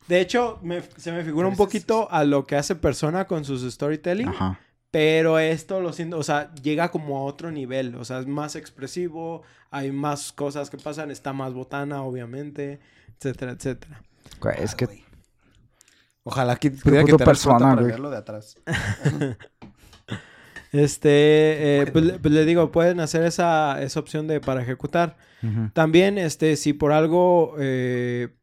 De 0.08 0.22
hecho, 0.22 0.60
me- 0.62 0.82
se 0.96 1.12
me 1.12 1.24
figura 1.26 1.48
un 1.48 1.56
Pero 1.56 1.68
ese 1.68 1.78
es- 1.78 1.84
poquito 1.84 2.08
a 2.12 2.24
lo 2.24 2.46
que 2.46 2.56
hace 2.56 2.76
Persona 2.76 3.26
con 3.26 3.44
sus 3.44 3.62
storytelling. 3.74 4.30
Ajá. 4.30 4.60
Pero 4.90 5.38
esto 5.38 5.82
lo 5.82 5.92
siento, 5.92 6.18
o 6.18 6.24
sea, 6.24 6.54
llega 6.56 6.92
como 6.92 7.18
a 7.18 7.24
otro 7.24 7.52
nivel, 7.52 7.94
o 7.96 8.06
sea, 8.06 8.20
es 8.20 8.26
más 8.26 8.56
expresivo, 8.56 9.42
hay 9.70 9.92
más 9.92 10.32
cosas 10.32 10.70
que 10.70 10.78
pasan, 10.78 11.12
está 11.12 11.34
más 11.34 11.54
botana, 11.54 12.04
obviamente, 12.04 12.80
etcétera, 13.20 13.52
etcétera. 13.52 14.02
Güey, 14.42 14.56
es 14.60 14.76
que 14.76 15.06
Ojalá 16.24 16.56
que 16.58 16.72
pudiera 16.72 17.04
quitar 17.06 17.10
el 17.12 17.18
prota 17.18 17.26
persona, 17.26 17.60
para 17.60 17.74
güey. 17.76 17.88
verlo 17.88 18.10
de 18.10 18.18
atrás. 18.18 18.58
Este, 20.74 21.82
eh, 21.82 21.88
pues, 21.92 22.04
le- 22.06 22.20
pues 22.20 22.34
le 22.34 22.44
digo, 22.46 22.72
pueden 22.74 23.00
hacer 23.00 23.24
esa, 23.24 23.82
esa 23.82 24.00
opción 24.02 24.28
de 24.28 24.42
para 24.42 24.62
ejecutar. 24.62 25.16
También, 25.74 26.18
este, 26.18 26.56
si 26.58 26.74
por 26.74 26.92
algo 26.92 27.56
eh, 27.60 28.36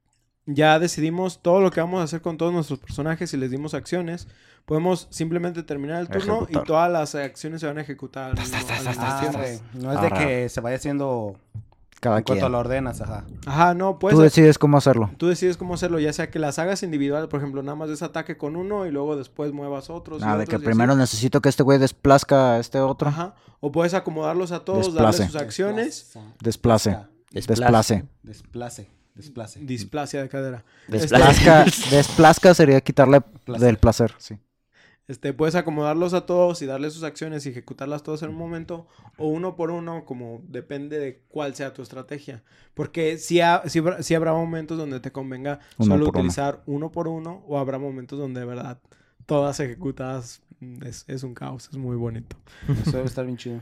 ya 0.47 0.79
decidimos 0.79 1.43
todo 1.43 1.61
lo 1.61 1.71
que 1.71 1.81
vamos 1.81 2.01
a 2.01 2.05
hacer 2.05 2.23
con 2.23 2.39
todos 2.39 2.53
nuestros 2.53 2.79
personajes 2.79 3.35
y 3.35 3.37
les 3.37 3.51
dimos 3.51 3.75
acciones, 3.75 4.27
podemos 4.65 5.07
simplemente 5.11 5.63
terminar 5.65 6.01
el 6.01 6.09
turno 6.09 6.37
Ejecutar. 6.45 6.63
y 6.63 6.67
todas 6.67 6.91
las 6.93 7.15
acciones 7.15 7.61
se 7.61 7.67
van 7.67 7.77
a 7.79 7.83
ejecutar 7.83 8.31
al 8.31 8.35
mismo, 8.39 8.57
al 8.57 8.87
mismo 8.87 9.03
Ah. 9.03 9.45
No 9.75 9.93
es 9.93 10.01
de 10.01 10.11
que 10.19 10.49
se 10.49 10.61
vaya 10.63 10.77
haciendo 10.77 11.37
Cada 12.05 12.19
en 12.19 12.25
cuanto 12.25 12.51
lo 12.51 12.59
ordenas, 12.59 13.01
ajá. 13.01 13.25
Ajá, 13.47 13.73
no, 13.73 13.99
puedes... 13.99 14.15
Tú 14.15 14.23
decides 14.23 14.59
cómo 14.59 14.77
hacerlo. 14.77 15.11
Tú 15.17 15.27
decides 15.27 15.57
cómo 15.57 15.73
hacerlo, 15.73 15.99
ya 15.99 16.13
sea 16.13 16.31
que 16.31 16.39
las 16.39 16.59
hagas 16.59 16.83
individual, 16.83 17.31
por 17.31 17.41
ejemplo, 17.41 17.63
nada 17.63 17.77
más 17.77 17.89
des 17.89 18.03
ataque 18.03 18.37
con 18.37 18.57
uno 18.57 18.85
y 18.85 18.91
luego 18.91 19.17
después 19.17 19.55
muevas 19.55 19.89
otros. 19.89 20.23
Ah, 20.23 20.37
de 20.37 20.47
que 20.47 20.57
así. 20.57 20.65
primero 20.67 20.95
necesito 20.97 21.41
que 21.41 21.49
este 21.49 21.63
güey 21.63 21.79
desplazca 21.79 22.57
a 22.57 22.59
este 22.61 22.79
otro. 22.79 23.09
Ajá. 23.09 23.37
O 23.61 23.73
puedes 23.73 23.95
acomodarlos 23.95 24.53
a 24.53 24.61
todos, 24.61 24.93
Desplace. 24.93 25.19
darle 25.21 25.33
sus 25.33 25.41
acciones. 25.41 26.13
Desplace. 26.43 26.99
Desplace. 27.31 28.05
Desplace. 28.23 28.91
Desplace. 29.15 29.61
Displasia 29.61 30.21
de 30.21 30.29
cadera. 30.29 30.63
Este, 30.89 30.99
Desplazca, 30.99 31.65
desplazca 31.91 32.53
sería 32.53 32.83
quitarle 32.83 33.23
Placer. 33.23 33.67
del 33.67 33.79
placer. 33.79 34.15
Sí. 34.19 34.37
Este, 35.07 35.35
puedes 35.35 35.55
acomodarlos 35.55 36.15
a 36.15 36.25
todos 36.25 36.63
y 36.63 36.67
darles 36.67 36.95
sus 36.95 37.03
acciones 37.03 37.45
y 37.45 37.51
ejecutarlas 37.51 38.03
todas 38.03 38.23
en 38.23 38.31
un 38.31 38.37
momento, 38.37 38.87
o 39.19 39.29
uno 39.29 39.55
por 39.55 39.71
uno, 39.71 40.07
como 40.07 40.43
depende 40.49 40.99
de 40.99 41.21
cuál 41.29 41.55
sea 41.55 41.75
tu 41.75 41.83
estrategia. 41.83 42.43
Porque 42.73 43.19
si, 43.19 43.41
habrá 43.41 44.33
momentos 44.33 44.79
donde 44.79 45.01
te 45.01 45.13
convenga 45.13 45.61
Uno 45.77 45.87
solo 45.87 46.05
uno. 46.09 46.19
utilizar 46.19 46.63
uno 46.67 46.91
por 46.91 47.09
uno, 47.09 47.45
o 47.47 47.59
habrá 47.59 47.79
momentos 47.79 48.19
donde 48.19 48.41
de 48.41 48.47
verdad 48.47 48.81
todas 49.27 49.61
ejecutadas 49.61 50.43
mm, 50.61 50.85
es, 50.85 51.05
es 51.07 51.23
un 51.23 51.35
caos, 51.35 51.69
es 51.71 51.77
muy 51.77 51.97
bonito. 51.97 52.37
Eso 52.83 52.93
debe 52.93 53.05
estar 53.05 53.27
bien 53.27 53.37
chido. 53.37 53.61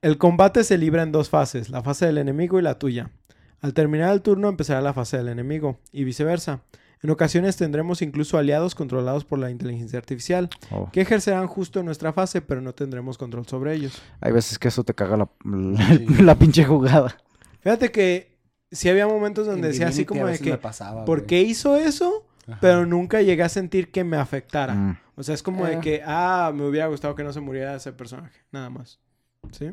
El 0.00 0.18
combate 0.18 0.64
se 0.64 0.78
libra 0.78 1.04
en 1.04 1.12
dos 1.12 1.30
fases, 1.30 1.70
la 1.70 1.82
fase 1.82 2.06
del 2.06 2.18
enemigo 2.18 2.58
y 2.58 2.62
la 2.62 2.80
tuya. 2.80 3.12
Al 3.60 3.72
terminar 3.72 4.12
el 4.12 4.20
turno 4.20 4.48
empezará 4.48 4.80
la 4.80 4.92
fase 4.92 5.16
del 5.16 5.28
enemigo, 5.28 5.78
y 5.92 6.02
viceversa. 6.02 6.62
En 7.02 7.10
ocasiones 7.10 7.56
tendremos 7.56 8.00
incluso 8.00 8.38
aliados 8.38 8.74
controlados 8.76 9.24
por 9.24 9.38
la 9.40 9.50
inteligencia 9.50 9.98
artificial, 9.98 10.48
Oh. 10.70 10.88
que 10.92 11.00
ejercerán 11.00 11.46
justo 11.48 11.80
en 11.80 11.86
nuestra 11.86 12.12
fase, 12.12 12.40
pero 12.42 12.60
no 12.60 12.72
tendremos 12.74 13.18
control 13.18 13.46
sobre 13.46 13.74
ellos. 13.74 14.00
Hay 14.20 14.30
veces 14.32 14.58
que 14.58 14.68
eso 14.68 14.84
te 14.84 14.94
caga 14.94 15.16
la, 15.16 15.28
la, 15.44 15.86
Sí. 15.88 16.06
la 16.22 16.34
pinche 16.36 16.64
jugada. 16.64 17.16
Fíjate 17.60 17.90
que 17.90 18.38
sí 18.70 18.88
había 18.88 19.06
momentos 19.08 19.46
donde 19.46 19.66
En 19.66 19.72
decía 19.72 19.88
así 19.88 20.04
como 20.04 20.26
de 20.26 20.38
que, 20.38 20.50
me 20.50 20.58
pasaba, 20.58 21.04
¿por 21.04 21.26
qué 21.26 21.42
hizo 21.42 21.76
eso? 21.76 22.26
Ajá. 22.46 22.58
Pero 22.60 22.86
nunca 22.86 23.20
llegué 23.22 23.42
a 23.42 23.48
sentir 23.48 23.90
que 23.90 24.04
me 24.04 24.16
afectara. 24.16 24.74
Mm. 24.74 24.98
O 25.16 25.22
sea, 25.22 25.34
es 25.34 25.42
como 25.42 25.64
de 25.66 25.74
Eh. 25.74 25.80
que, 25.80 26.02
ah, 26.06 26.52
me 26.54 26.64
hubiera 26.66 26.86
gustado 26.86 27.14
que 27.14 27.22
no 27.24 27.32
se 27.32 27.40
muriera 27.40 27.74
ese 27.76 27.92
personaje, 27.92 28.40
nada 28.52 28.70
más. 28.70 28.98
¿Sí? 29.52 29.72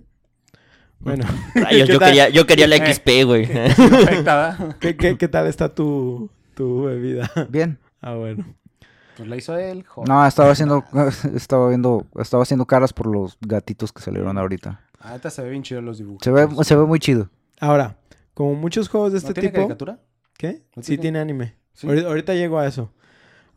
Bueno, 0.99 1.23
Rayos, 1.55 1.88
¿Qué 1.88 1.93
yo, 1.93 1.99
quería, 1.99 2.30
yo 2.30 2.45
quería 2.47 2.67
la. 2.67 2.77
XP, 2.77 3.23
güey. 3.25 3.45
Sí 3.45 3.53
me 3.53 3.97
afecta, 3.97 4.36
¿verdad? 4.57 4.77
¿qué, 4.80 4.97
qué, 4.97 5.17
qué 5.17 5.27
tal 5.27 5.47
está 5.47 5.73
tu, 5.73 6.30
tu 6.60 6.84
bebida? 6.84 7.32
Bien. 7.49 7.80
Ah, 8.01 8.16
bueno. 8.16 8.45
Pues 9.16 9.30
la 9.30 9.38
hizo 9.38 9.57
él, 9.57 9.86
joder. 9.86 10.10
No, 10.10 10.26
estaba 10.28 10.51
haciendo, 10.51 10.84
estaba 11.34 11.70
viendo, 11.70 12.05
estaba 12.20 12.43
haciendo 12.43 12.66
caras 12.66 12.91
por 12.91 13.07
los 13.07 13.38
gatitos 13.39 13.93
que 13.93 14.01
salieron 14.01 14.38
ahorita. 14.38 14.82
Ahorita 14.99 15.30
se 15.30 15.41
ve 15.41 15.51
bien 15.51 15.64
chido 15.64 15.82
los 15.82 15.99
dibujos. 15.99 16.22
Se 16.22 16.32
ve, 16.32 16.49
se 16.66 16.76
ve 16.76 16.84
muy 16.84 16.99
chido. 16.99 17.30
Ahora, 17.62 17.95
como 18.34 18.55
muchos 18.55 18.89
juegos 18.89 19.14
de 19.14 19.20
este 19.20 19.30
¿No 19.30 19.34
tiene 19.36 19.49
tipo... 19.49 19.62
caricatura? 19.62 19.99
¿Qué? 20.38 20.64
¿No 20.76 20.84
Sí 20.84 20.89
tiene? 20.89 21.01
tiene 21.01 21.20
anime. 21.20 21.55
Sí. 21.74 21.88
Ahorita, 21.88 22.07
ahorita 22.10 22.34
llego 22.34 22.60
a 22.60 22.68
eso. 22.68 22.91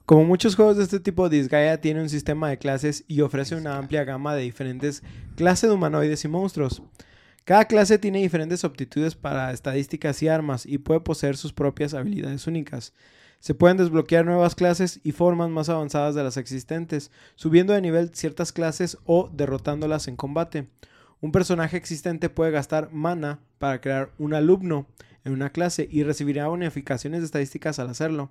Como 0.06 0.24
muchos 0.24 0.54
juegos 0.54 0.76
de 0.76 0.84
este 0.84 1.00
tipo, 1.00 1.28
Disgaea 1.28 1.80
tiene 1.80 2.00
un 2.02 2.08
sistema 2.08 2.48
de 2.50 2.58
clases 2.58 3.04
y 3.08 3.20
ofrece 3.20 3.56
una 3.56 3.78
amplia 3.78 4.04
gama 4.04 4.34
de 4.36 4.42
diferentes 4.42 5.02
clases 5.34 5.70
de 5.70 5.74
humanoides 5.74 6.24
y 6.24 6.28
monstruos. 6.28 6.82
Cada 7.44 7.64
clase 7.64 7.98
tiene 7.98 8.20
diferentes 8.20 8.64
aptitudes 8.64 9.16
para 9.16 9.52
estadísticas 9.52 10.22
y 10.22 10.28
armas 10.28 10.64
y 10.64 10.78
puede 10.78 11.00
poseer 11.00 11.36
sus 11.36 11.52
propias 11.52 11.92
habilidades 11.94 12.46
únicas. 12.46 12.92
Se 13.40 13.54
pueden 13.54 13.76
desbloquear 13.76 14.24
nuevas 14.24 14.54
clases 14.54 15.00
y 15.02 15.10
formas 15.10 15.50
más 15.50 15.68
avanzadas 15.68 16.14
de 16.14 16.22
las 16.22 16.36
existentes, 16.36 17.10
subiendo 17.34 17.72
de 17.72 17.80
nivel 17.80 18.14
ciertas 18.14 18.52
clases 18.52 18.98
o 19.04 19.28
derrotándolas 19.32 20.06
en 20.06 20.14
combate. 20.14 20.68
Un 21.20 21.32
personaje 21.32 21.76
existente 21.76 22.30
puede 22.30 22.52
gastar 22.52 22.92
mana 22.92 23.40
para 23.58 23.80
crear 23.80 24.12
un 24.18 24.34
alumno 24.34 24.86
en 25.24 25.32
una 25.32 25.50
clase 25.50 25.88
y 25.90 26.04
recibirá 26.04 26.46
bonificaciones 26.46 27.20
de 27.20 27.26
estadísticas 27.26 27.80
al 27.80 27.88
hacerlo. 27.90 28.30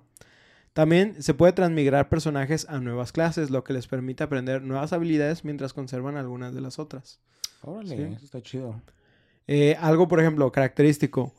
También 0.72 1.22
se 1.22 1.34
puede 1.34 1.52
transmigrar 1.52 2.08
personajes 2.08 2.66
a 2.70 2.80
nuevas 2.80 3.12
clases, 3.12 3.50
lo 3.50 3.62
que 3.64 3.74
les 3.74 3.86
permite 3.88 4.24
aprender 4.24 4.62
nuevas 4.62 4.94
habilidades 4.94 5.44
mientras 5.44 5.74
conservan 5.74 6.16
algunas 6.16 6.54
de 6.54 6.62
las 6.62 6.78
otras. 6.78 7.20
Órale, 7.60 7.96
Sí. 7.96 8.02
eso 8.14 8.24
está 8.24 8.40
chido. 8.40 8.80
Eh, 9.46 9.76
algo, 9.80 10.08
por 10.08 10.20
ejemplo, 10.20 10.50
característico. 10.52 11.32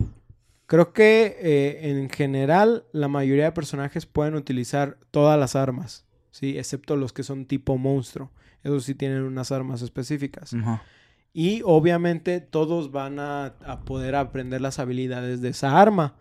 Creo 0.65 0.93
que 0.93 1.37
eh, 1.39 1.89
en 1.91 2.09
general 2.09 2.85
la 2.93 3.07
mayoría 3.07 3.45
de 3.45 3.51
personajes 3.51 4.05
pueden 4.05 4.35
utilizar 4.35 4.97
todas 5.11 5.39
las 5.39 5.55
armas, 5.55 6.05
¿sí? 6.31 6.57
Excepto 6.57 6.95
los 6.95 7.13
que 7.13 7.23
son 7.23 7.45
tipo 7.45 7.77
monstruo. 7.77 8.31
Esos 8.63 8.85
sí 8.85 8.95
tienen 8.95 9.23
unas 9.23 9.51
armas 9.51 9.81
específicas. 9.81 10.55
Y 11.33 11.61
obviamente 11.65 12.39
todos 12.39 12.91
van 12.91 13.19
a, 13.19 13.47
a 13.65 13.81
poder 13.81 14.15
aprender 14.15 14.61
las 14.61 14.79
habilidades 14.79 15.41
de 15.41 15.49
esa 15.49 15.81
arma. 15.81 16.15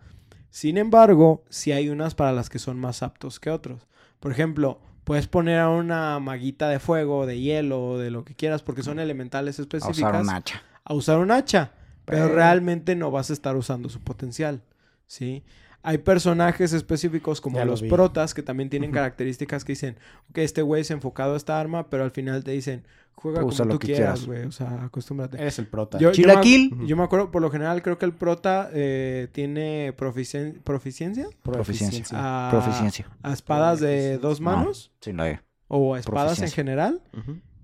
Sin 0.49 0.77
embargo, 0.77 1.43
sí 1.49 1.71
hay 1.71 1.89
unas 1.89 2.15
para 2.15 2.31
las 2.33 2.49
que 2.49 2.59
son 2.59 2.79
más 2.79 3.01
aptos 3.01 3.39
que 3.39 3.49
otros. 3.49 3.87
Por 4.19 4.31
ejemplo, 4.31 4.81
puedes 5.03 5.27
poner 5.27 5.59
a 5.59 5.69
una 5.69 6.19
maguita 6.19 6.67
de 6.69 6.79
fuego, 6.79 7.25
de 7.25 7.39
hielo, 7.39 7.97
de 7.97 8.11
lo 8.11 8.23
que 8.25 8.35
quieras, 8.35 8.61
porque 8.61 8.83
son 8.83 8.99
elementales 8.99 9.57
A 9.57 9.63
específicas. 9.63 9.97
usar 9.97 10.21
un 10.21 10.29
hacha. 10.29 10.61
A 10.85 10.93
usar 10.93 11.19
un 11.19 11.31
hacha. 11.31 11.71
Pero 12.05 12.27
realmente 12.27 12.95
no 12.95 13.11
vas 13.11 13.29
a 13.29 13.33
estar 13.33 13.55
usando 13.55 13.87
su 13.89 14.01
potencial. 14.01 14.61
¿Sí? 15.07 15.43
Hay 15.83 15.97
personajes 15.99 16.71
específicos 16.73 17.39
como 17.41 17.57
Ya 17.57 17.65
los 17.65 17.81
protas 17.83 18.33
que 18.33 18.41
también 18.41 18.69
tienen 18.69 18.91
características 18.91 19.63
que 19.65 19.73
dicen 19.73 19.97
que 20.33 20.43
este 20.43 20.61
güey 20.61 20.81
es 20.81 20.91
enfocado 20.91 21.33
a 21.33 21.37
esta 21.37 21.59
arma, 21.59 21.89
pero 21.89 22.03
al 22.03 22.11
final 22.11 22.43
te 22.43 22.51
dicen 22.51 22.83
juega 23.15 23.43
Usa 23.43 23.65
como 23.65 23.77
tú 23.79 23.85
quieras, 23.85 24.25
güey. 24.25 24.43
O 24.45 24.51
sea, 24.51 24.83
acostúmbrate. 24.85 25.37
Eres 25.39 25.59
el 25.59 25.67
prota. 25.67 25.97
Yo, 25.97 26.09
yo, 26.09 26.13
Chilaquil. 26.13 26.73
me, 26.75 26.87
yo 26.87 26.97
me 26.97 27.03
acuerdo, 27.03 27.31
por 27.31 27.41
lo 27.41 27.49
general, 27.51 27.81
creo 27.81 27.97
que 27.97 28.05
el 28.05 28.13
prota 28.13 28.69
eh, 28.73 29.27
tiene 29.31 29.93
proficien- 29.95 30.61
proficiencia 30.61 31.27
Proficiencia. 31.41 32.47
a, 32.47 32.49
Proficiencia. 32.49 33.07
a 33.21 33.31
espadas 33.33 33.79
de 33.81 34.17
dos 34.17 34.39
No. 34.41 34.51
manos 34.51 34.91
Sí, 35.01 35.13
la 35.13 35.29
E. 35.31 35.41
o 35.67 35.95
a 35.95 35.99
espadas 35.99 36.41
en 36.41 36.49
general. 36.51 37.01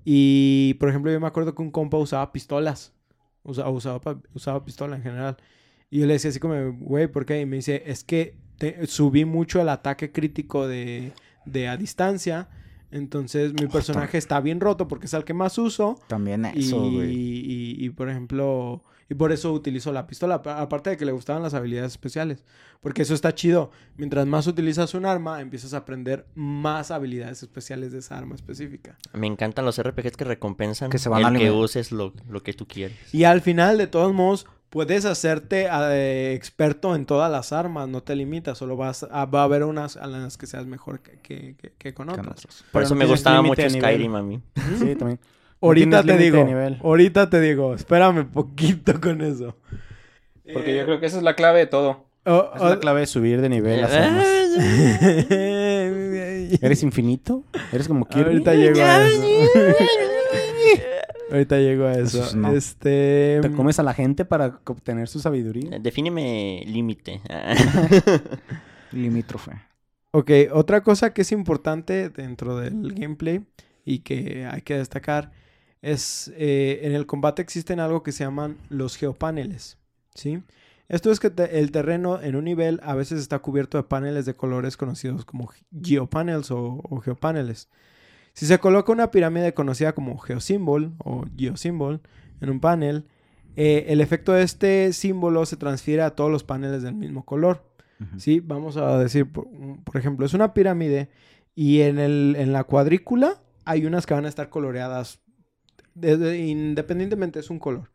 Y, 0.05 0.75
por 0.75 0.89
ejemplo, 0.89 1.11
yo 1.11 1.19
me 1.19 1.27
acuerdo 1.27 1.53
que 1.55 1.61
un 1.61 1.71
compa 1.71 1.97
usaba 1.97 2.31
pistolas. 2.31 2.93
Usa- 3.43 3.69
usaba, 3.69 3.99
usaba 4.33 4.63
pistola 4.65 4.95
en 4.95 5.03
general. 5.03 5.37
Y 5.89 5.99
yo 5.99 6.05
le 6.05 6.13
decía 6.13 6.29
así 6.29 6.39
como, 6.39 6.73
güey, 6.73 7.07
¿por 7.07 7.25
qué? 7.25 7.41
Y 7.41 7.45
me 7.45 7.55
dice, 7.57 7.83
es 7.85 8.03
que 8.03 8.35
te- 8.57 8.85
subí 8.87 9.25
mucho 9.25 9.61
el 9.61 9.69
ataque 9.69 10.11
crítico 10.11 10.67
de, 10.67 11.13
de 11.45 11.67
a 11.67 11.77
distancia. 11.77 12.49
Entonces 12.91 13.53
mi 13.53 13.67
personaje 13.67 14.17
está 14.17 14.39
bien 14.41 14.59
roto 14.59 14.87
porque 14.87 15.05
es 15.05 15.13
el 15.13 15.23
que 15.23 15.33
más 15.33 15.57
uso. 15.57 15.99
También 16.07 16.45
Y, 16.53 16.59
eso, 16.59 16.83
y, 17.05 17.75
y, 17.85 17.89
por 17.91 18.09
ejemplo, 18.09 18.83
y 19.09 19.15
por 19.15 19.31
eso 19.31 19.51
utilizo 19.51 19.91
la 19.91 20.05
pistola. 20.07 20.41
pa- 20.41 20.61
Aparte 20.61 20.91
de 20.91 20.97
que 20.97 21.05
le 21.05 21.11
gustaban 21.11 21.41
las 21.43 21.53
habilidades 21.53 21.91
especiales. 21.93 22.43
Porque 22.81 23.01
eso 23.01 23.13
está 23.13 23.33
chido. 23.35 23.71
Mientras 23.97 24.25
más 24.27 24.47
utilizas 24.47 24.93
un 24.93 25.05
arma, 25.05 25.41
empiezas 25.41 25.73
a 25.73 25.77
aprender 25.77 26.25
más 26.35 26.91
habilidades 26.91 27.41
especiales 27.43 27.91
de 27.91 27.99
esa 27.99 28.17
arma 28.17 28.35
específica. 28.35 28.97
Me 29.13 29.27
encantan 29.27 29.65
los 29.65 29.81
RPGs 29.81 30.15
que 30.15 30.23
recompensan 30.25 30.89
Que 30.89 30.97
se 30.99 31.09
van 31.09 31.21
el 31.21 31.35
a 31.35 31.39
que 31.39 31.51
uses 31.51 31.91
lo, 31.91 32.13
lo 32.29 32.41
que 32.43 32.53
tú 32.53 32.67
quieres. 32.67 32.97
Y 33.13 33.23
al 33.25 33.41
final, 33.41 33.77
de 33.77 33.87
todos 33.87 34.13
modos, 34.13 34.45
puedes 34.69 35.03
hacerte 35.05 35.67
eh, 35.69 36.33
experto 36.35 36.95
en 36.95 37.05
todas 37.07 37.31
las 37.31 37.51
armas, 37.51 37.89
no 37.89 38.03
te 38.03 38.15
limitas, 38.15 38.57
solo 38.59 38.77
vas 38.77 39.03
a, 39.09 39.25
va 39.25 39.41
a 39.41 39.43
haber 39.45 39.63
unas 39.63 39.97
a 39.97 40.05
las 40.05 40.37
que 40.37 40.45
seas 40.45 40.67
mejor 40.67 40.99
que, 41.01 41.19
que- 41.21 41.55
que- 41.55 41.73
que 41.77 41.93
con 41.95 42.09
otras. 42.09 42.45
Por 42.45 42.53
Pero 42.71 42.85
eso 42.85 42.93
no 42.95 42.99
me 42.99 43.05
gustaba 43.07 43.41
mucho 43.41 43.61
nivel. 43.63 43.81
Skyrim 43.81 44.15
a 44.15 44.21
mí. 44.21 44.41
Sí, 44.77 44.95
también. 44.95 45.19
Ahorita 45.61 46.03
te 46.03 46.17
digo, 46.17 46.43
nivel. 46.45 46.79
ahorita 46.83 47.29
te 47.29 47.41
digo, 47.41 47.73
espérame 47.73 48.25
poquito 48.25 48.99
con 49.01 49.21
eso. 49.21 49.57
Porque 50.53 50.73
Eh, 50.73 50.77
yo 50.77 50.85
creo 50.85 50.99
que 50.99 51.05
esa 51.05 51.17
es 51.17 51.23
la 51.23 51.35
clave 51.35 51.59
de 51.59 51.67
todo. 51.67 52.05
oh, 52.25 52.51
Es 52.55 52.61
oh, 52.61 52.69
la 52.69 52.79
clave 52.79 53.01
de 53.01 53.07
subir 53.07 53.41
de 53.41 53.49
nivel 53.49 53.81
las 53.81 53.93
armas. 53.93 54.25
¿Eres 56.61 56.83
infinito? 56.83 57.43
¿Eres 57.71 57.87
como 57.87 58.05
Kirby? 58.07 58.25
Ahorita 58.29 58.53
llego 58.55 58.81
a 58.81 59.07
eso. 59.07 59.23
Ahorita 61.31 61.57
llego 61.59 61.85
a 61.85 61.93
eso. 61.93 62.23
Eso 62.23 62.37
no. 62.37 62.51
Este. 62.53 63.39
¿Te 63.41 63.51
comes 63.51 63.79
a 63.79 63.83
la 63.83 63.93
gente 63.93 64.25
para 64.25 64.59
obtener 64.65 65.07
su 65.07 65.19
sabiduría? 65.19 65.77
Defíneme 65.79 66.63
límite. 66.65 67.21
Limítrofe. 68.91 69.51
Ok, 70.11 70.31
otra 70.51 70.81
cosa 70.81 71.13
que 71.13 71.21
es 71.21 71.31
importante 71.31 72.09
dentro 72.09 72.57
del 72.57 72.93
gameplay 72.95 73.41
y 73.85 73.99
que 73.99 74.47
hay 74.49 74.63
que 74.63 74.75
destacar 74.77 75.31
es 75.81 76.31
eh, 76.35 76.81
en 76.83 76.93
el 76.93 77.05
combate 77.05 77.41
existen 77.41 77.79
algo 77.79 78.03
que 78.03 78.11
se 78.11 78.23
llaman 78.23 78.57
los 78.69 78.95
geopaneles, 78.97 79.77
¿sí? 80.13 80.41
Esto 80.87 81.11
es 81.11 81.19
que 81.19 81.29
te- 81.29 81.59
el 81.59 81.71
terreno 81.71 82.19
en 82.21 82.35
un 82.35 82.45
nivel 82.45 82.79
a 82.83 82.95
veces 82.95 83.19
está 83.21 83.39
cubierto 83.39 83.77
de 83.77 83.83
paneles 83.83 84.25
de 84.25 84.35
colores 84.35 84.75
conocidos 84.75 85.23
como 85.23 85.51
geopanels 85.83 86.49
o, 86.51 86.81
o 86.83 86.99
geopaneles. 86.99 87.69
Si 88.33 88.45
se 88.45 88.57
coloca 88.59 88.91
una 88.91 89.11
pirámide 89.11 89.53
conocida 89.53 89.93
como 89.93 90.17
geosymbol 90.17 90.93
o 90.99 91.25
geosymbol 91.37 92.01
en 92.41 92.49
un 92.49 92.59
panel, 92.59 93.05
eh, 93.55 93.85
el 93.89 94.01
efecto 94.01 94.31
de 94.33 94.43
este 94.43 94.93
símbolo 94.93 95.45
se 95.45 95.57
transfiere 95.57 96.01
a 96.01 96.11
todos 96.15 96.31
los 96.31 96.43
paneles 96.43 96.81
del 96.81 96.95
mismo 96.95 97.23
color. 97.25 97.65
Sí, 98.17 98.39
vamos 98.39 98.77
a 98.77 98.97
decir, 98.97 99.29
por, 99.29 99.47
por 99.83 99.97
ejemplo, 99.97 100.25
es 100.25 100.33
una 100.33 100.53
pirámide 100.53 101.09
y 101.53 101.81
en, 101.81 101.99
el, 101.99 102.35
en 102.39 102.53
la 102.53 102.63
cuadrícula 102.63 103.41
hay 103.65 103.85
unas 103.85 104.05
que 104.05 104.13
van 104.13 104.25
a 104.25 104.29
estar 104.29 104.49
coloreadas 104.49 105.19
de- 105.99 106.17
de- 106.17 106.37
independientemente 106.47 107.39
es 107.39 107.49
un 107.49 107.59
color. 107.59 107.91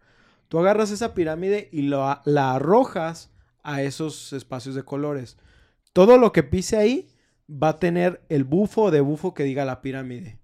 Tú 0.49 0.59
agarras 0.59 0.91
esa 0.91 1.15
pirámide 1.15 1.69
y 1.73 1.83
lo 1.83 2.05
la 2.25 2.55
arrojas 2.55 3.31
a 3.63 3.83
esos 3.83 4.33
espacios 4.33 4.75
de 4.75 4.83
colores. 4.83 5.37
Todo 5.93 6.19
lo 6.19 6.33
que 6.33 6.43
pise 6.43 6.77
ahí 6.77 7.09
va 7.51 7.71
a 7.71 7.79
tener 7.79 8.23
el 8.29 8.45
bufo 8.45 8.91
de 8.91 9.01
bufo 9.01 9.33
que 9.35 9.45
diga 9.45 9.65
la 9.65 9.81
pirámide. 9.83 10.39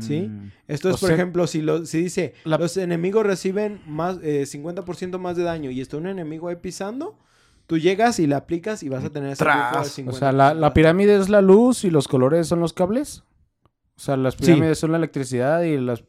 ¿Sí? 0.00 0.28
Mm. 0.28 0.52
Esto 0.68 0.88
es, 0.90 0.96
O 0.96 0.98
por 1.00 1.08
sea- 1.08 1.16
ejemplo, 1.16 1.46
si, 1.46 1.62
lo, 1.62 1.84
si 1.86 2.02
dice 2.02 2.34
La- 2.44 2.58
los 2.58 2.76
enemigos 2.76 3.26
reciben 3.26 3.80
más 3.86 4.18
eh, 4.22 4.44
50% 4.46 5.18
más 5.18 5.36
de 5.36 5.42
daño 5.42 5.70
y 5.70 5.80
está 5.80 5.96
un 5.96 6.06
enemigo 6.06 6.48
ahí 6.48 6.56
pisando, 6.56 7.18
tú 7.66 7.78
llegas 7.78 8.18
y 8.20 8.26
le 8.26 8.34
aplicas 8.34 8.82
y 8.82 8.88
vas 8.88 9.04
a 9.04 9.10
tener 9.10 9.30
ese 9.32 9.44
bufo 9.44 9.56
de 9.56 9.62
Tras. 9.72 9.98
50%. 9.98 10.08
O 10.10 10.12
sea, 10.12 10.32
la, 10.32 10.54
la 10.54 10.74
pirámide 10.74 11.16
es 11.16 11.28
la 11.28 11.40
luz 11.40 11.84
y 11.84 11.90
los 11.90 12.08
colores 12.08 12.46
son 12.46 12.60
los 12.60 12.72
cables. 12.72 13.24
O 13.98 14.00
sea, 14.00 14.16
las 14.16 14.36
pirámides 14.36 14.78
son 14.78 14.92
la 14.92 14.98
electricidad 14.98 15.62
y 15.62 15.76
las... 15.76 16.04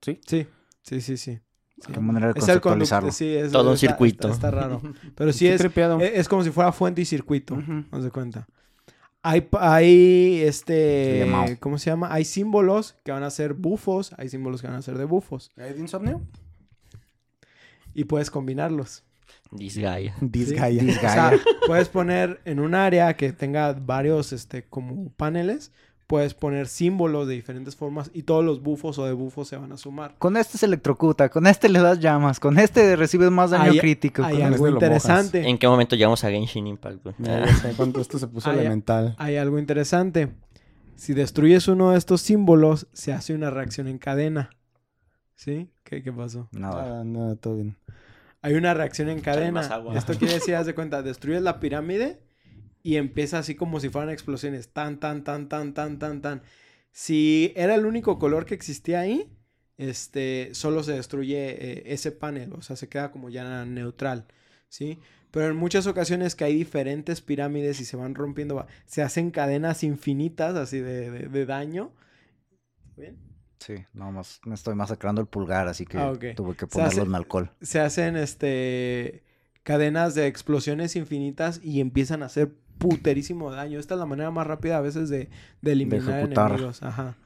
¿Sí? 0.00 0.18
Sí, 0.26 0.46
sí, 0.82 1.00
sí, 1.02 1.16
sí. 1.18 1.38
Sí. 1.78 1.92
Qué 1.92 2.00
manera 2.00 2.32
de 2.32 2.40
Es 2.40 2.48
el 2.48 3.12
sí, 3.12 3.34
es- 3.34 3.52
Todo 3.52 3.68
un 3.68 3.74
está- 3.74 3.88
circuito. 3.88 4.28
Está, 4.30 4.48
está 4.48 4.50
raro. 4.50 4.80
Pero 5.14 5.32
sí 5.34 5.46
es, 5.46 5.60
tripeado. 5.60 6.00
es, 6.00 6.12
es 6.14 6.28
como 6.28 6.42
si 6.42 6.50
fuera 6.50 6.72
fuente 6.72 7.02
y 7.02 7.04
circuito. 7.04 7.54
Ujú. 7.54 7.84
Haz 7.90 8.02
de 8.04 8.10
cuenta. 8.10 8.48
Hay, 9.22 9.46
hay 9.60 10.36
Sí, 10.38 10.42
este. 10.44 11.56
¿cómo 11.60 11.76
se 11.76 11.90
llama? 11.90 12.10
Hay 12.10 12.24
símbolos 12.24 12.94
que 13.04 13.12
van 13.12 13.24
a 13.24 13.30
ser 13.30 13.52
bufos, 13.52 14.14
hay 14.16 14.30
símbolos 14.30 14.62
que 14.62 14.68
van 14.68 14.76
a 14.76 14.82
ser 14.82 14.96
de 14.96 15.04
bufos 15.04 15.50
¿Hay 15.58 15.74
de 15.74 15.80
insomnio? 15.80 16.22
y 17.92 18.04
puedes 18.04 18.30
combinarlos. 18.30 19.04
This 19.56 19.78
guy. 19.78 20.12
Disgaea. 20.20 20.84
O 20.96 21.00
sea, 21.00 21.32
puedes 21.66 21.88
poner 21.88 22.40
en 22.44 22.60
un 22.60 22.74
área 22.74 23.16
que 23.16 23.32
tenga 23.32 23.72
varios, 23.74 24.32
este, 24.32 24.64
como 24.64 25.10
paneles, 25.12 25.72
puedes 26.06 26.34
poner 26.34 26.68
símbolos 26.68 27.26
de 27.26 27.34
diferentes 27.34 27.74
formas 27.74 28.10
y 28.14 28.22
todos 28.22 28.44
los 28.44 28.62
bufos 28.62 28.98
o 28.98 29.06
de 29.06 29.12
bufos 29.12 29.48
se 29.48 29.56
van 29.56 29.72
a 29.72 29.76
sumar. 29.76 30.14
Con 30.18 30.36
este 30.36 30.56
se 30.58 30.66
electrocuta, 30.66 31.28
con 31.28 31.46
este 31.46 31.68
le 31.68 31.80
das 31.80 31.98
llamas, 32.00 32.38
con 32.38 32.58
este 32.58 32.94
recibes 32.96 33.30
más 33.30 33.50
daño 33.50 33.72
Hay- 33.72 33.78
crítico. 33.80 34.22
Hay 34.22 34.34
con 34.34 34.42
este 34.42 34.44
algo 34.54 34.58
mojas. 34.66 34.72
interesante. 34.74 35.48
¿En 35.48 35.58
qué 35.58 35.66
momento 35.68 35.96
llegamos 35.96 36.22
a 36.24 36.30
Genshin 36.30 36.66
Impact, 36.68 37.02
güey? 37.02 37.14
Ya, 37.18 37.44
ya 37.46 37.54
sé 37.56 37.72
cuánto 37.76 38.00
esto 38.00 38.18
se 38.18 38.28
puso 38.28 38.52
ya. 38.52 38.60
elemental. 38.60 39.14
Hay 39.18 39.36
algo 39.36 39.58
interesante. 39.58 40.28
Si 40.94 41.12
destruyes 41.12 41.68
uno 41.68 41.90
de 41.90 41.98
estos 41.98 42.20
símbolos, 42.22 42.86
se 42.92 43.12
hace 43.12 43.34
una 43.34 43.50
reacción 43.50 43.88
en 43.88 43.98
cadena. 43.98 44.50
¿Sí? 45.34 45.68
¿Qué, 45.84 46.02
qué 46.02 46.12
pasó? 46.12 46.48
Nada. 46.52 47.00
Ah, 47.00 47.04
no, 47.04 47.36
todo 47.36 47.56
bien. 47.56 47.76
Hay 48.42 48.54
una 48.54 48.72
reacción 48.74 49.08
en 49.08 49.20
cadena. 49.20 49.60
agua. 49.60 49.98
Esto 49.98 50.14
quiere 50.14 50.34
decir, 50.34 50.54
haz 50.54 50.66
de 50.66 50.74
cuenta, 50.74 51.02
destruyes 51.02 51.42
la 51.42 51.58
pirámide 51.60 52.20
y 52.86 52.96
empieza 52.96 53.38
así 53.38 53.54
como 53.54 53.80
si 53.80 53.88
fueran 53.88 54.10
explosiones. 54.10 54.68
Tan, 54.68 55.00
tan, 55.00 55.24
tan, 55.24 55.48
tan, 55.48 55.74
tan, 55.74 55.98
tan, 55.98 56.20
tan. 56.22 56.42
Si 56.92 57.52
era 57.56 57.74
el 57.74 57.84
único 57.86 58.18
color 58.18 58.44
que 58.46 58.54
existía 58.54 59.00
ahí, 59.00 59.28
este, 59.78 60.50
solo 60.52 60.82
se 60.82 60.92
destruye 60.92 61.38
eh, 61.50 61.82
ese 61.86 62.12
panel. 62.12 62.52
O 62.52 62.62
sea, 62.62 62.76
se 62.76 62.88
queda 62.88 63.10
como 63.10 63.28
ya 63.28 63.64
neutral. 63.64 64.26
¿Sí? 64.68 64.98
Pero 65.30 65.46
en 65.48 65.56
muchas 65.56 65.86
ocasiones 65.86 66.34
que 66.34 66.44
hay 66.44 66.54
diferentes 66.54 67.20
pirámides 67.20 67.80
y 67.80 67.84
se 67.84 67.96
van 67.96 68.14
rompiendo, 68.14 68.66
se 68.86 69.02
hacen 69.02 69.30
cadenas 69.30 69.82
infinitas 69.82 70.54
así 70.56 70.78
de, 70.80 71.10
de- 71.10 71.28
de 71.28 71.46
daño. 71.46 71.92
¿Bien? 72.96 73.16
Sí, 73.58 73.74
no 73.94 74.12
más, 74.12 74.40
me 74.44 74.54
estoy 74.54 74.74
masacrando 74.74 75.20
el 75.20 75.26
pulgar, 75.26 75.66
así 75.68 75.86
que 75.86 75.98
Ah, 75.98 76.12
tuve 76.36 76.54
que 76.56 76.66
Se 76.66 76.80
hace- 76.82 76.96
ponerlo 76.96 77.02
en 77.04 77.14
alcohol. 77.14 77.50
se 77.62 77.80
hacen 77.80 78.16
este 78.16 79.22
cadenas 79.62 80.14
de 80.14 80.26
explosiones 80.28 80.94
infinitas 80.94 81.60
y 81.62 81.80
empiezan 81.80 82.22
a 82.22 82.26
hacer 82.26 82.52
puterísimo 82.78 83.50
daño. 83.50 83.78
Esta 83.78 83.94
es 83.94 84.00
la 84.00 84.06
manera 84.06 84.30
más 84.30 84.46
rápida 84.46 84.78
a 84.78 84.80
veces 84.80 85.08
de, 85.08 85.28
de 85.62 85.72
eliminar 85.72 86.18
ejecutar. 86.18 86.50
enemigos. 86.52 86.82
Ajá. 86.82 87.16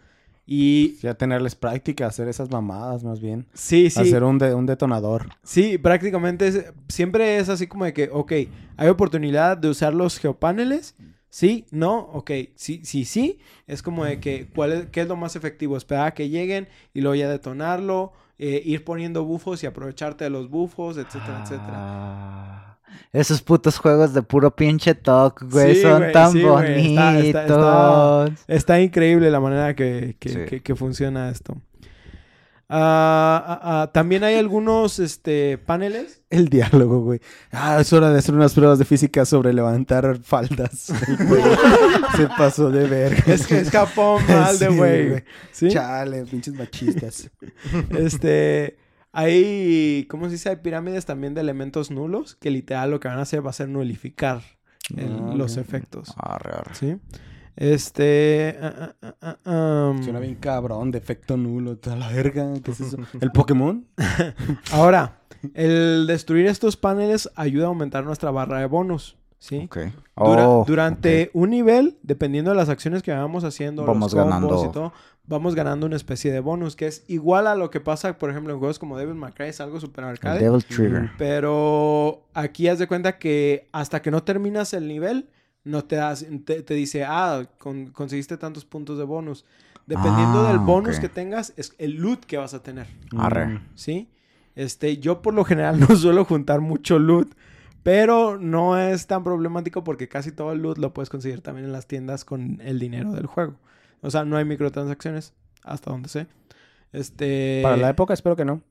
Y 0.46 0.96
Ya 1.00 1.14
tenerles 1.14 1.54
práctica, 1.54 2.06
hacer 2.06 2.26
esas 2.28 2.50
mamadas 2.50 3.04
más 3.04 3.20
bien. 3.20 3.46
sí, 3.54 3.88
sí. 3.88 4.00
Hacer 4.00 4.24
un, 4.24 4.36
de- 4.38 4.52
un 4.54 4.66
detonador. 4.66 5.28
Sí, 5.44 5.78
prácticamente 5.78 6.48
es- 6.48 6.64
siempre 6.88 7.38
es 7.38 7.48
así 7.48 7.66
como 7.68 7.84
de 7.84 7.92
que, 7.92 8.08
ok, 8.12 8.32
hay 8.76 8.88
oportunidad 8.88 9.56
de 9.56 9.68
usar 9.68 9.94
los 9.94 10.18
geopaneles. 10.18 10.96
Sí, 11.28 11.66
no, 11.70 11.98
ok, 12.00 12.32
sí, 12.56 12.80
sí, 12.84 13.04
sí. 13.04 13.38
Es 13.68 13.82
como 13.82 14.04
de 14.04 14.18
que, 14.18 14.48
¿cuál 14.52 14.72
es, 14.72 14.86
¿qué 14.86 15.02
es 15.02 15.06
lo 15.08 15.14
más 15.14 15.36
efectivo? 15.36 15.76
Esperar 15.76 16.08
a 16.08 16.14
que 16.14 16.28
lleguen 16.28 16.66
y 16.92 17.00
luego 17.02 17.14
ya 17.14 17.28
detonarlo, 17.30 18.12
eh, 18.36 18.60
ir 18.64 18.84
poniendo 18.84 19.24
bufos 19.24 19.62
y 19.62 19.66
aprovecharte 19.66 20.24
de 20.24 20.30
los 20.30 20.50
bufos, 20.50 20.96
etcétera, 20.96 21.42
etcétera. 21.44 22.69
Esos 23.12 23.42
putos 23.42 23.78
juegos 23.78 24.14
de 24.14 24.22
puro 24.22 24.54
pinche 24.54 24.94
talk, 24.94 25.42
güey, 25.50 25.74
Sí, 25.74 25.82
son 25.82 25.98
güey, 25.98 26.12
tan 26.12 26.32
sí, 26.32 26.42
güey, 26.42 26.88
está- 26.90 27.18
está- 27.18 27.42
está- 27.42 27.56
bonitos. 28.24 28.44
Está 28.48 28.80
increíble 28.80 29.30
la 29.30 29.40
manera 29.40 29.74
que, 29.74 30.16
que- 30.18 30.28
Sí. 30.28 30.38
que- 30.48 30.62
que 30.62 30.74
funciona 30.76 31.28
esto. 31.30 31.56
Ah, 32.72 33.42
ah, 33.48 33.60
ah, 33.82 33.90
también 33.92 34.22
hay 34.22 34.36
algunos 34.36 35.00
este, 35.00 35.58
paneles. 35.58 36.22
El 36.30 36.48
diálogo, 36.48 37.00
güey. 37.00 37.20
Ah, 37.50 37.78
es 37.80 37.92
hora 37.92 38.10
de 38.12 38.18
hacer 38.20 38.32
unas 38.32 38.54
pruebas 38.54 38.78
de 38.78 38.84
física 38.84 39.24
sobre 39.24 39.52
levantar 39.52 40.20
faldas. 40.22 40.92
Se 42.16 42.28
pasó 42.38 42.70
de 42.70 42.86
verga. 42.86 43.24
Es 43.26 43.44
que 43.48 43.58
escapó 43.58 44.20
mal 44.28 44.56
de 44.56 44.68
güey. 44.68 45.24
¿Sí? 45.50 45.68
Chale, 45.68 46.24
pinches 46.26 46.54
machistas. 46.54 47.28
Este, 47.90 48.76
hay, 49.12 50.06
¿cómo 50.10 50.26
se 50.26 50.32
dice? 50.32 50.50
Hay 50.50 50.56
pirámides 50.56 51.06
también 51.06 51.34
de 51.34 51.40
elementos 51.40 51.90
nulos 51.90 52.34
que 52.36 52.50
literal 52.50 52.90
lo 52.90 53.00
que 53.00 53.08
van 53.08 53.18
a 53.18 53.22
hacer 53.22 53.44
va 53.44 53.50
a 53.50 53.54
ser 53.54 53.68
nulificar 53.68 54.42
el- 54.96 55.18
Ah, 55.22 55.34
los 55.36 55.56
efectos. 55.56 56.12
Arre, 56.16 56.52
arre. 56.52 56.74
¿Sí? 56.74 56.96
Este, 57.56 58.56
ah, 58.62 58.94
ah, 59.02 59.36
ah, 59.44 59.88
um, 59.90 60.02
Suena 60.02 60.18
bien 60.20 60.36
cabrón, 60.36 60.90
defecto 60.90 61.36
nulo. 61.36 61.78
A 61.90 61.96
la 61.96 62.08
verga, 62.08 62.54
¿qué 62.64 62.70
es 62.70 62.80
eso? 62.80 62.96
¿El 63.20 63.32
Pokémon? 63.32 63.86
ahora, 64.72 65.18
el 65.54 66.06
destruir 66.06 66.46
estos 66.46 66.76
paneles 66.76 67.28
ayuda 67.34 67.64
a 67.66 67.68
aumentar 67.68 68.04
nuestra 68.04 68.30
barra 68.30 68.60
de 68.60 68.66
bonus. 68.66 69.16
¿Sí? 69.38 69.62
Ok. 69.64 69.76
Dura- 70.16 70.48
Oh, 70.48 70.64
durante 70.66 71.30
un 71.32 71.50
nivel, 71.50 71.96
dependiendo 72.02 72.50
de 72.50 72.56
las 72.58 72.68
acciones 72.68 73.02
que 73.02 73.10
vamos 73.12 73.42
haciendo, 73.44 73.84
Vamos 73.86 74.12
los 74.12 74.22
combos 74.22 74.40
ganando. 74.40 74.64
y 74.66 74.72
todo, 74.72 74.92
vamos 75.30 75.54
ganando 75.54 75.86
una 75.86 75.96
especie 75.96 76.30
de 76.32 76.40
bonus 76.40 76.76
que 76.76 76.86
es 76.86 77.04
igual 77.08 77.46
a 77.46 77.54
lo 77.54 77.70
que 77.70 77.80
pasa, 77.80 78.18
por 78.18 78.28
ejemplo, 78.30 78.52
en 78.52 78.58
juegos 78.58 78.78
como 78.78 78.98
Devil 78.98 79.14
May 79.14 79.32
Cry, 79.32 79.46
es 79.46 79.60
algo 79.62 79.80
super 79.80 80.04
arcade. 80.04 80.40
Devil 80.40 80.62
Trigger. 80.64 81.10
Pero 81.16 82.26
aquí 82.34 82.68
haz 82.68 82.78
de 82.78 82.86
cuenta 82.86 83.16
que 83.18 83.68
hasta 83.72 84.02
que 84.02 84.10
no 84.10 84.22
terminas 84.22 84.74
el 84.74 84.86
nivel, 84.88 85.30
no 85.64 85.84
te 85.84 85.96
das, 85.96 86.26
te, 86.44 86.62
te 86.62 86.74
dice, 86.74 87.04
ah, 87.04 87.44
con- 87.58 87.86
conseguiste 87.92 88.36
tantos 88.36 88.64
puntos 88.64 88.98
de 88.98 89.04
bonus. 89.04 89.44
Dependiendo 89.86 90.46
Ah, 90.46 90.48
del 90.50 90.58
bonus 90.58 91.00
que 91.00 91.08
tengas, 91.08 91.52
es 91.56 91.74
el 91.78 91.94
loot 91.94 92.24
que 92.26 92.36
vas 92.36 92.52
a 92.54 92.62
tener. 92.62 92.86
Arre. 93.16 93.60
¿sí? 93.74 94.08
Este, 94.54 94.98
yo 94.98 95.22
por 95.22 95.32
lo 95.34 95.44
general 95.44 95.80
no 95.88 95.94
suelo 95.96 96.24
juntar 96.24 96.60
mucho 96.60 96.98
loot, 96.98 97.32
pero 97.82 98.38
no 98.38 98.78
es 98.78 99.06
tan 99.06 99.24
problemático 99.24 99.82
porque 99.84 100.08
casi 100.08 100.32
todo 100.32 100.52
el 100.52 100.60
loot 100.60 100.78
lo 100.78 100.92
puedes 100.92 101.08
conseguir 101.08 101.40
también 101.40 101.66
en 101.66 101.72
las 101.72 101.86
tiendas 101.86 102.24
con 102.24 102.60
el 102.62 102.78
dinero 102.78 103.12
del 103.12 103.26
juego. 103.26 103.54
O 104.02 104.10
sea, 104.10 104.24
no 104.24 104.36
hay 104.36 104.44
microtransacciones, 104.44 105.32
hasta 105.62 105.90
donde 105.90 106.08
sé. 106.08 106.26
Este... 106.92 107.60
Para 107.62 107.76
la 107.76 107.90
época 107.90 108.14
espero 108.14 108.36
que 108.36 108.44
no. 108.44 108.62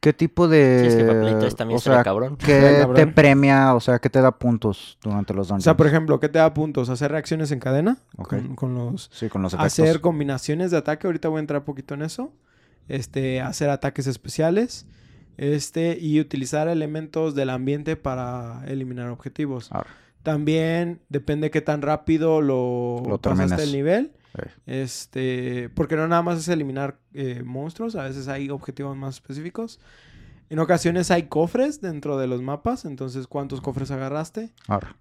¿Qué 0.00 0.12
tipo 0.12 0.46
de... 0.46 0.78
Sí, 0.82 0.86
es 0.88 0.94
que 0.96 1.04
para 1.04 1.20
Play 1.20 1.34
3 1.40 1.56
también 1.56 1.78
o 1.78 1.80
sea, 1.80 2.04
cabrón. 2.04 2.36
¿qué 2.36 2.76
Cabrón. 2.80 2.94
te 2.96 3.06
premia? 3.08 3.74
O 3.74 3.80
sea, 3.80 3.98
¿qué 3.98 4.08
te 4.08 4.20
da 4.20 4.30
puntos 4.38 4.96
durante 5.02 5.34
los 5.34 5.46
O 5.46 5.48
dungeons? 5.48 5.64
sea, 5.64 5.76
por 5.76 5.86
ejemplo, 5.88 6.20
¿qué 6.20 6.28
te 6.28 6.38
da 6.38 6.54
puntos? 6.54 6.88
Hacer 6.88 7.10
reacciones 7.10 7.50
en 7.50 7.58
cadena 7.58 7.98
Ok. 8.16 8.28
con, 8.28 8.54
con 8.54 8.74
los... 8.74 9.10
Sí, 9.12 9.28
con 9.28 9.42
los 9.42 9.54
efectos. 9.54 9.72
Hacer 9.80 10.00
combinaciones 10.00 10.70
de 10.70 10.76
ataque, 10.76 11.06
ahorita 11.08 11.28
voy 11.28 11.38
a 11.38 11.40
entrar 11.40 11.60
un 11.60 11.64
poquito 11.64 11.94
en 11.94 12.02
eso. 12.02 12.32
Este, 12.86 13.40
hacer 13.40 13.70
ataques 13.70 14.06
especiales. 14.06 14.86
Este, 15.36 15.98
y 16.00 16.20
utilizar 16.20 16.68
elementos 16.68 17.34
del 17.34 17.50
ambiente 17.50 17.96
para 17.96 18.62
eliminar 18.66 19.08
objetivos. 19.08 19.70
También 20.22 21.00
depende 21.08 21.50
qué 21.50 21.60
tan 21.60 21.80
rápido 21.82 22.40
lo, 22.40 23.02
Lo 23.06 23.18
pasaste 23.20 23.62
el 23.62 23.72
nivel. 23.72 24.12
Sí. 24.44 24.50
Este, 24.66 25.68
porque 25.70 25.96
no 25.96 26.06
nada 26.08 26.22
más 26.22 26.38
es 26.38 26.48
eliminar 26.48 26.98
eh, 27.14 27.42
monstruos, 27.44 27.96
a 27.96 28.04
veces 28.04 28.28
hay 28.28 28.50
objetivos 28.50 28.96
más 28.96 29.16
específicos. 29.16 29.80
En 30.50 30.58
ocasiones 30.60 31.10
hay 31.10 31.24
cofres 31.24 31.82
dentro 31.82 32.16
de 32.16 32.26
los 32.26 32.40
mapas, 32.40 32.86
entonces 32.86 33.26
cuántos 33.26 33.60
cofres 33.60 33.90
agarraste, 33.90 34.50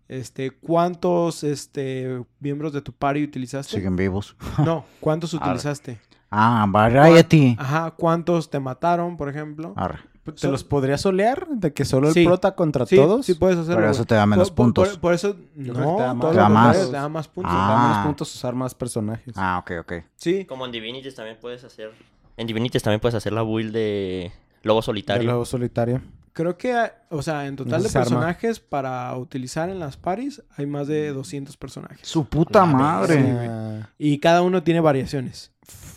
este, 0.10 0.52
cuántos 0.52 1.46
este 1.46 2.22
miembros 2.42 2.74
de 2.74 2.82
tu 2.82 2.92
party 2.92 3.24
utilizaste. 3.24 3.78
Siguen 3.78 3.96
vivos. 3.96 4.36
No, 4.66 4.86
cuántos 5.00 5.34
utilizaste. 5.34 6.00
Ah, 6.30 6.66
variety. 6.68 7.56
Ajá, 7.58 7.92
cuántos 7.92 8.50
te 8.50 8.60
mataron, 8.60 9.16
por 9.16 9.30
ejemplo. 9.30 9.74
Arre. 9.78 10.00
¿Te 10.34 10.42
So- 10.42 10.52
los 10.52 10.64
podrías 10.64 11.02
solear? 11.02 11.48
¿De 11.50 11.74
que 11.74 11.86
solo 11.86 12.08
el 12.10 12.14
Sí. 12.14 12.26
prota 12.26 12.56
contra 12.56 12.86
Sí, 12.86 12.96
todos? 12.96 13.26
sí 13.26 13.34
puedes 13.36 13.58
hacerlo. 13.58 13.78
Pero 13.82 13.92
eso 13.92 14.06
te 14.06 14.16
da 14.16 14.26
menos 14.26 14.50
Por- 14.52 14.66
puntos. 14.66 14.90
Por, 14.90 15.00
por 15.00 15.14
eso, 15.14 15.36
no, 15.56 15.96
te 15.96 16.02
da 16.02 16.14
más. 16.14 16.32
Te 16.32 16.38
da 16.38 16.50
más. 16.50 16.78
te 16.78 16.92
da 16.92 17.10
más 17.10 17.28
puntos. 17.28 17.52
Te 17.54 17.58
da 17.58 17.68
menos 17.84 17.98
Ah. 17.98 18.04
puntos 18.06 18.36
usar 18.36 18.56
más 18.56 18.74
personajes. 18.76 19.34
Ah, 19.38 19.60
ok, 19.62 19.72
ok. 19.82 19.94
Sí, 20.16 20.46
Como 20.46 20.66
en 20.66 20.72
Divinities 20.72 21.16
también 21.16 21.38
puedes 21.42 21.64
hacer... 21.64 21.92
En 22.38 22.46
Divinities 22.48 22.84
también 22.84 23.00
puedes 23.00 23.16
hacer 23.16 23.34
la 23.34 23.42
build 23.44 23.74
de 23.74 24.32
Lobo 24.64 24.82
De 24.82 24.86
Solitario. 24.86 25.32
lobo 25.32 25.46
solitario. 25.46 26.02
Creo 26.34 26.56
que, 26.56 26.76
o 27.10 27.24
sea, 27.24 27.48
en 27.48 27.56
total 27.56 27.82
de 27.82 27.90
arma. 27.90 28.00
personajes 28.00 28.60
para 28.60 29.16
utilizar 29.18 29.70
en 29.70 29.80
las 29.80 29.98
paris 29.98 30.44
hay 30.56 30.68
más 30.68 30.88
de 30.88 31.12
200 31.12 31.58
personajes. 31.58 32.08
Su 32.08 32.26
puta 32.26 32.64
madre. 32.66 33.84
Y 33.98 34.20
cada 34.20 34.44
uno 34.44 34.62
tiene 34.62 34.80
variaciones. 34.80 35.52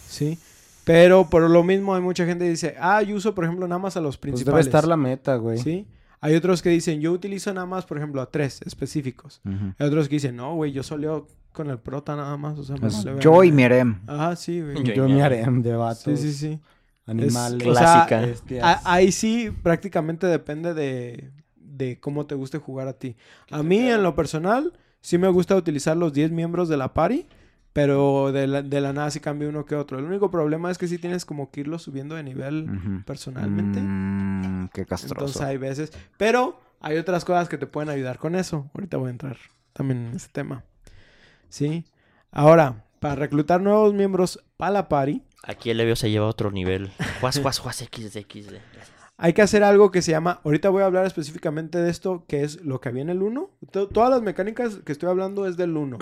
¿Sí? 0.08 0.38
Pero 0.84 1.28
por 1.28 1.48
lo 1.48 1.62
mismo 1.62 1.94
hay 1.94 2.00
mucha 2.02 2.24
gente 2.26 2.44
que 2.44 2.50
dice, 2.50 2.74
ah, 2.80 3.02
yo 3.02 3.16
uso, 3.16 3.34
por 3.34 3.44
ejemplo, 3.44 3.66
nada 3.68 3.78
más 3.78 3.96
a 3.96 4.00
los 4.00 4.16
Pues 4.16 4.22
principales. 4.22 4.66
debe 4.66 4.76
estar 4.76 4.88
la 4.88 4.96
meta, 4.96 5.36
güey. 5.36 5.58
¿Sí? 5.58 5.86
Hay 6.22 6.34
otros 6.34 6.62
que 6.62 6.68
dicen, 6.70 7.00
yo 7.00 7.12
utilizo 7.12 7.52
nada 7.54 7.66
más, 7.66 7.86
por 7.86 7.96
ejemplo, 7.96 8.20
a 8.20 8.30
tres 8.30 8.60
específicos. 8.66 9.40
Hay 9.78 9.86
otros 9.86 10.08
que 10.08 10.16
dicen, 10.16 10.36
no, 10.36 10.54
güey, 10.54 10.72
yo 10.72 10.82
soleo 10.82 11.26
con 11.52 11.70
el 11.70 11.78
prota 11.78 12.14
nada 12.16 12.36
más. 12.36 12.58
O 12.58 12.64
sea, 12.64 12.76
me 12.76 12.88
Es 12.88 12.94
vale 12.98 13.04
verga". 13.12 13.20
yo 13.20 13.44
y 13.44 13.52
mi 13.52 13.64
harem. 13.64 14.00
Ajá, 14.06 14.36
sí, 14.36 14.60
güey. 14.60 14.82
Yo- 14.84 14.94
Yo 14.94 15.08
me 15.08 15.22
haré 15.22 15.44
de 15.48 15.76
vatos, 15.76 16.02
Sí, 16.02 16.16
sí, 16.16 16.32
sí. 16.32 16.60
animales. 17.06 17.60
Es- 17.62 17.68
o 17.68 17.74
sea, 17.74 18.06
Clásica. 18.06 18.60
A- 18.62 18.92
ahí 18.94 19.12
sí 19.12 19.50
prácticamente 19.62 20.26
depende 20.26 20.74
de, 20.74 21.30
de 21.56 21.98
cómo 21.98 22.26
te 22.26 22.34
guste 22.34 22.58
jugar 22.58 22.86
a 22.88 22.92
ti. 22.92 23.16
A 23.50 23.62
mí, 23.62 23.78
en 23.78 24.02
lo 24.02 24.14
personal, 24.14 24.72
sí 25.00 25.16
me 25.18 25.28
gusta 25.28 25.56
utilizar 25.56 25.96
los 25.96 26.12
10 26.12 26.30
miembros 26.30 26.68
de 26.68 26.76
la 26.76 26.92
party, 26.92 27.26
pero 27.72 28.32
de 28.32 28.46
la, 28.46 28.62
de 28.62 28.80
la 28.80 28.92
nada 28.92 29.10
sí 29.10 29.20
cambio 29.20 29.48
uno 29.48 29.64
que 29.64 29.74
otro. 29.76 29.98
El 29.98 30.04
único 30.04 30.30
problema 30.30 30.70
es 30.70 30.78
que 30.78 30.88
sí 30.88 30.98
tienes 30.98 31.24
como 31.24 31.50
que 31.50 31.60
irlo 31.60 31.78
subiendo 31.78 32.14
de 32.16 32.22
nivel 32.22 32.66
personalmente. 33.06 33.80
Mm, 33.80 34.68
qué 34.72 34.86
castroso. 34.86 35.14
Entonces 35.14 35.42
hay 35.42 35.56
veces. 35.56 35.92
Pero 36.16 36.60
hay 36.80 36.96
otras 36.98 37.24
cosas 37.24 37.48
que 37.48 37.58
te 37.58 37.66
pueden 37.66 37.88
ayudar 37.90 38.18
con 38.18 38.34
eso. 38.34 38.70
Ahorita 38.74 38.96
voy 38.96 39.08
a 39.08 39.10
entrar 39.12 39.36
también 39.72 40.06
en 40.08 40.16
ese 40.16 40.28
tema. 40.32 40.64
¿Sí? 41.48 41.84
Ahora, 42.30 42.84
para 43.00 43.14
reclutar 43.16 43.60
nuevos 43.60 43.94
miembros 43.94 44.42
para 44.56 44.72
la 44.72 44.88
party, 44.88 45.22
Aquí 45.42 45.70
el 45.70 45.78
Levio 45.78 45.96
se 45.96 46.10
lleva 46.10 46.26
a 46.26 46.28
otro 46.28 46.50
nivel. 46.50 46.92
Juas, 47.20 47.40
juas, 47.40 47.58
juas, 47.60 47.76
XD, 47.78 48.18
XD. 48.28 48.56
Hay 49.16 49.32
que 49.32 49.40
hacer 49.40 49.64
algo 49.64 49.90
que 49.90 50.02
se 50.02 50.10
llama. 50.10 50.40
Ahorita 50.44 50.68
voy 50.68 50.82
a 50.82 50.86
hablar 50.86 51.06
específicamente 51.06 51.78
de 51.78 51.88
esto, 51.90 52.24
que 52.28 52.42
es 52.42 52.62
lo 52.62 52.78
que 52.80 52.90
había 52.90 53.00
en 53.02 53.08
el 53.08 53.22
1. 53.22 53.50
To- 53.72 53.88
todas 53.88 54.10
las 54.10 54.20
mecánicas 54.20 54.76
que 54.84 54.92
estoy 54.92 55.08
hablando 55.08 55.46
es 55.46 55.56
del 55.56 55.76
1. 55.78 55.96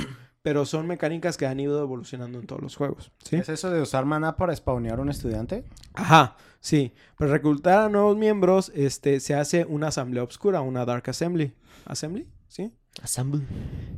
Pero 0.48 0.64
son 0.64 0.86
mecánicas 0.86 1.36
que 1.36 1.44
han 1.44 1.60
ido 1.60 1.82
evolucionando 1.82 2.38
en 2.38 2.46
todos 2.46 2.62
los 2.62 2.74
juegos. 2.74 3.12
¿sí? 3.22 3.36
¿Es 3.36 3.50
eso 3.50 3.70
de 3.70 3.82
usar 3.82 4.06
maná 4.06 4.34
para 4.34 4.56
spawnear 4.56 4.98
un 4.98 5.10
estudiante? 5.10 5.62
Ajá, 5.92 6.38
sí. 6.58 6.94
Para 7.18 7.32
reclutar 7.32 7.80
a 7.80 7.88
nuevos 7.90 8.16
miembros, 8.16 8.72
este, 8.74 9.20
se 9.20 9.34
hace 9.34 9.66
una 9.66 9.88
asamblea 9.88 10.22
obscura, 10.22 10.62
una 10.62 10.86
Dark 10.86 11.02
Assembly. 11.06 11.52
¿Assembly? 11.84 12.26
¿Sí? 12.48 12.72
Assemble. 13.02 13.42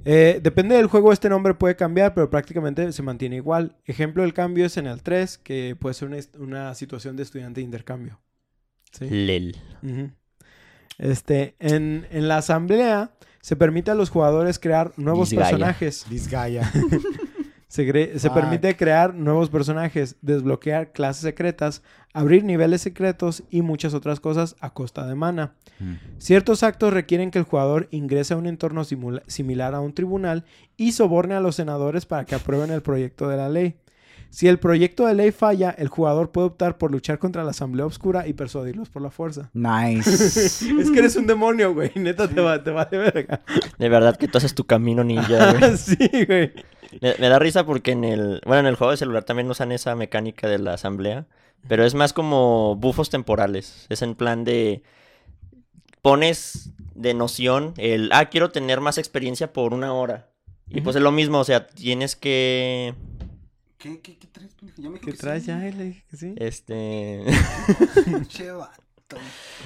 Eh, 0.05 0.41
depende 0.43 0.75
del 0.75 0.89
juego, 0.89 1.13
este 1.13 1.29
nombre 1.29 1.55
puede 1.55 1.77
cambiar, 1.77 2.15
pero 2.15 2.29
prácticamente 2.29 2.91
se 2.91 3.03
mantiene 3.05 3.37
igual. 3.37 3.77
Ejemplo 3.85 4.25
del 4.25 4.35
cambio 4.35 4.67
es 4.67 4.77
en 4.77 4.89
el 4.89 5.05
3, 5.05 5.39
que 5.39 5.77
puede 5.79 5.95
ser 5.95 6.11
una, 6.37 6.75
situación 6.75 7.15
de 7.15 7.23
estudiante 7.23 7.61
de 7.61 7.65
intercambio. 7.67 8.19
¿Sí? 8.91 9.09
Lel. 9.09 9.57
Este, 10.99 11.55
en, 11.61 12.09
en 12.11 12.27
la 12.27 12.39
asamblea 12.39 13.13
se 13.41 13.57
permite 13.57 13.91
a 13.91 13.95
los 13.95 14.11
jugadores 14.11 14.59
crear 14.59 14.93
nuevos 14.97 15.31
Disgaea. 15.31 15.49
personajes. 15.51 16.07
Disgaea. 16.09 16.71
Se, 17.69 17.87
cre- 17.89 18.19
se 18.19 18.29
Fuck. 18.31 18.35
permite 18.41 18.77
crear 18.77 19.15
nuevos 19.15 19.49
personajes, 19.49 20.17
desbloquear 20.23 20.91
clases 20.91 21.23
secretas, 21.23 21.83
abrir 22.13 22.43
niveles 22.43 22.81
secretos 22.83 23.45
y 23.49 23.63
muchas 23.63 23.95
otras 23.95 24.19
cosas 24.19 24.57
a 24.59 24.71
costa 24.75 25.07
de 25.07 25.15
mana. 25.15 25.55
Mm. 25.79 25.93
Ciertos 26.19 26.65
actos 26.65 26.93
requieren 26.93 27.31
que 27.31 27.39
el 27.39 27.45
jugador 27.45 27.87
ingrese 27.93 28.35
a 28.35 28.39
un 28.39 28.47
entorno 28.49 28.83
simula- 28.83 29.23
similar 29.29 29.77
a 29.77 29.81
un 29.81 29.93
tribunal 29.95 30.45
y 30.77 30.91
soborne 30.91 31.37
a 31.37 31.41
los 31.41 31.55
senadores 31.55 32.07
para 32.07 32.25
que 32.25 32.35
aprueben 32.35 32.73
el 32.73 32.83
proyecto 32.83 33.29
de 33.29 33.37
la 33.37 33.49
ley. 33.49 33.77
Si 34.31 34.47
el 34.47 34.61
proyecto 34.61 35.07
de 35.07 35.15
ley 35.15 35.33
falla, 35.33 35.71
el 35.77 35.89
jugador 35.89 36.31
puede 36.31 36.47
optar 36.47 36.79
por 36.79 36.93
luchar 36.93 37.19
contra 37.19 37.43
la 37.43 37.51
Asamblea 37.51 37.85
Obscura 37.85 38.29
y 38.29 38.33
persuadirlos 38.33 38.89
por 38.89 39.03
la 39.03 39.11
fuerza. 39.11 39.51
Nice. 39.53 40.09
es 40.47 40.91
que 40.93 40.99
eres 41.01 41.17
un 41.17 41.27
demonio, 41.27 41.75
güey. 41.75 41.91
Neta 41.97 42.29
te 42.29 42.41
va, 42.41 42.63
te 42.63 42.71
va 42.71 42.85
de 42.85 42.99
verga. 42.99 43.43
De 43.77 43.89
verdad 43.89 44.17
que 44.17 44.29
tú 44.29 44.39
haces 44.39 44.55
tu 44.55 44.65
camino 44.65 45.03
ninja, 45.03 45.53
güey. 45.59 45.77
sí, 45.77 45.97
güey. 46.27 46.53
Me, 47.01 47.17
me 47.19 47.29
da 47.29 47.41
risa 47.41 47.67
porque 47.67 47.91
en 47.91 48.05
el... 48.05 48.41
Bueno, 48.47 48.61
en 48.61 48.67
el 48.67 48.77
juego 48.77 48.93
de 48.93 48.99
celular 48.99 49.25
también 49.25 49.51
usan 49.51 49.73
esa 49.73 49.97
mecánica 49.97 50.49
de 50.49 50.61
la 50.61 50.75
asamblea. 50.75 51.27
Pero 51.67 51.85
es 51.85 51.95
más 51.95 52.13
como 52.13 52.77
bufos 52.77 53.11
temporales. 53.11 53.87
Es 53.89 54.03
en 54.03 54.15
plan 54.15 54.45
de... 54.45 54.85
Pones 56.03 56.71
de 56.95 57.15
noción 57.15 57.75
el... 57.79 58.11
Ah, 58.13 58.27
quiero 58.27 58.51
tener 58.51 58.81
más 58.81 58.97
experiencia 58.97 59.53
por 59.53 59.75
una 59.75 59.93
hora. 59.93 60.31
Y 60.69 60.83
pues 60.83 60.95
es 60.95 61.03
lo 61.03 61.11
mismo, 61.11 61.41
o 61.41 61.45
sea, 61.45 61.67
tienes 61.67 62.15
que... 62.15 62.95
¿Qué, 63.81 64.01
qué, 64.01 64.17
qué 64.19 64.27
traes? 64.27 64.55
pendejo? 64.55 64.81
Ya 64.83 64.89
me 64.91 64.95
dijo 64.99 65.07
¿Qué 65.07 65.13
que 65.13 65.19
traes 65.19 65.43
sí. 65.43 65.49
ya? 65.49 65.59
Le 65.59 65.85
dije 65.85 66.05
que 66.11 66.17
sí. 66.17 66.35
Este... 66.37 67.25
Vato. 68.57 69.17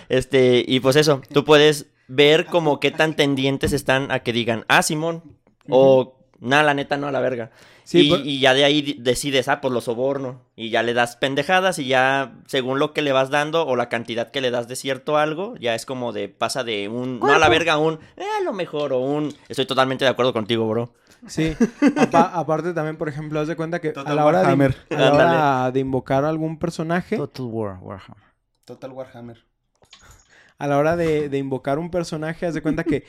Este, 0.08 0.64
y 0.66 0.80
pues 0.80 0.96
eso, 0.96 1.20
tú 1.32 1.44
puedes 1.44 1.86
ver 2.08 2.46
como 2.46 2.80
qué 2.80 2.90
tan 2.90 3.14
tendientes 3.16 3.72
están 3.72 4.10
a 4.10 4.20
que 4.20 4.32
digan, 4.32 4.64
ah, 4.68 4.82
Simón, 4.82 5.22
o 5.68 6.16
nada, 6.40 6.62
la 6.62 6.74
neta, 6.74 6.96
no, 6.96 7.08
a 7.08 7.12
la 7.12 7.20
verga. 7.20 7.50
Sí, 7.82 8.06
y, 8.06 8.08
por- 8.10 8.20
y 8.26 8.38
ya 8.40 8.54
de 8.54 8.64
ahí 8.64 8.96
decides, 8.98 9.48
ah, 9.48 9.60
pues 9.60 9.72
lo 9.74 9.80
soborno. 9.82 10.40
Y 10.56 10.70
ya 10.70 10.82
le 10.82 10.94
das 10.94 11.16
pendejadas 11.16 11.78
y 11.78 11.86
ya, 11.86 12.38
según 12.46 12.78
lo 12.78 12.94
que 12.94 13.02
le 13.02 13.12
vas 13.12 13.28
dando 13.28 13.66
o 13.66 13.76
la 13.76 13.90
cantidad 13.90 14.30
que 14.30 14.40
le 14.40 14.50
das 14.50 14.68
de 14.68 14.76
cierto 14.76 15.18
algo, 15.18 15.54
ya 15.58 15.74
es 15.74 15.84
como 15.84 16.12
de, 16.12 16.28
pasa 16.30 16.64
de 16.64 16.88
un, 16.88 17.18
no 17.20 17.32
a 17.34 17.38
la 17.38 17.48
verga, 17.50 17.74
a 17.74 17.78
un, 17.78 17.98
eh, 18.16 18.24
a 18.40 18.42
lo 18.42 18.52
mejor, 18.54 18.92
o 18.94 19.00
un, 19.00 19.34
estoy 19.48 19.66
totalmente 19.66 20.04
de 20.06 20.10
acuerdo 20.10 20.32
contigo, 20.32 20.66
bro. 20.66 20.94
Sí. 21.26 21.56
Apa- 21.96 22.32
aparte 22.34 22.72
también, 22.72 22.96
por 22.96 23.08
ejemplo, 23.08 23.40
haz 23.40 23.48
de 23.48 23.56
cuenta 23.56 23.80
que 23.80 23.88
a 23.88 23.92
Total 23.92 24.16
la 24.16 24.24
hora, 24.26 24.38
de, 24.40 24.44
Warhammer. 24.44 24.76
a 24.90 24.94
la 24.94 25.12
hora 25.12 25.54
Ándale. 25.58 25.72
de 25.72 25.80
invocar 25.80 26.24
a 26.24 26.28
algún 26.28 26.58
personaje, 26.58 27.16
Total 27.16 27.46
War, 27.46 27.78
Warhammer. 27.80 28.24
Total 28.64 28.92
Warhammer. 28.92 29.44
a 30.58 30.66
la 30.66 30.78
hora 30.78 30.96
de, 30.96 31.28
de 31.28 31.38
invocar 31.38 31.78
un 31.78 31.90
personaje, 31.90 32.46
haz 32.46 32.54
de 32.54 32.62
cuenta 32.62 32.84
que 32.84 33.04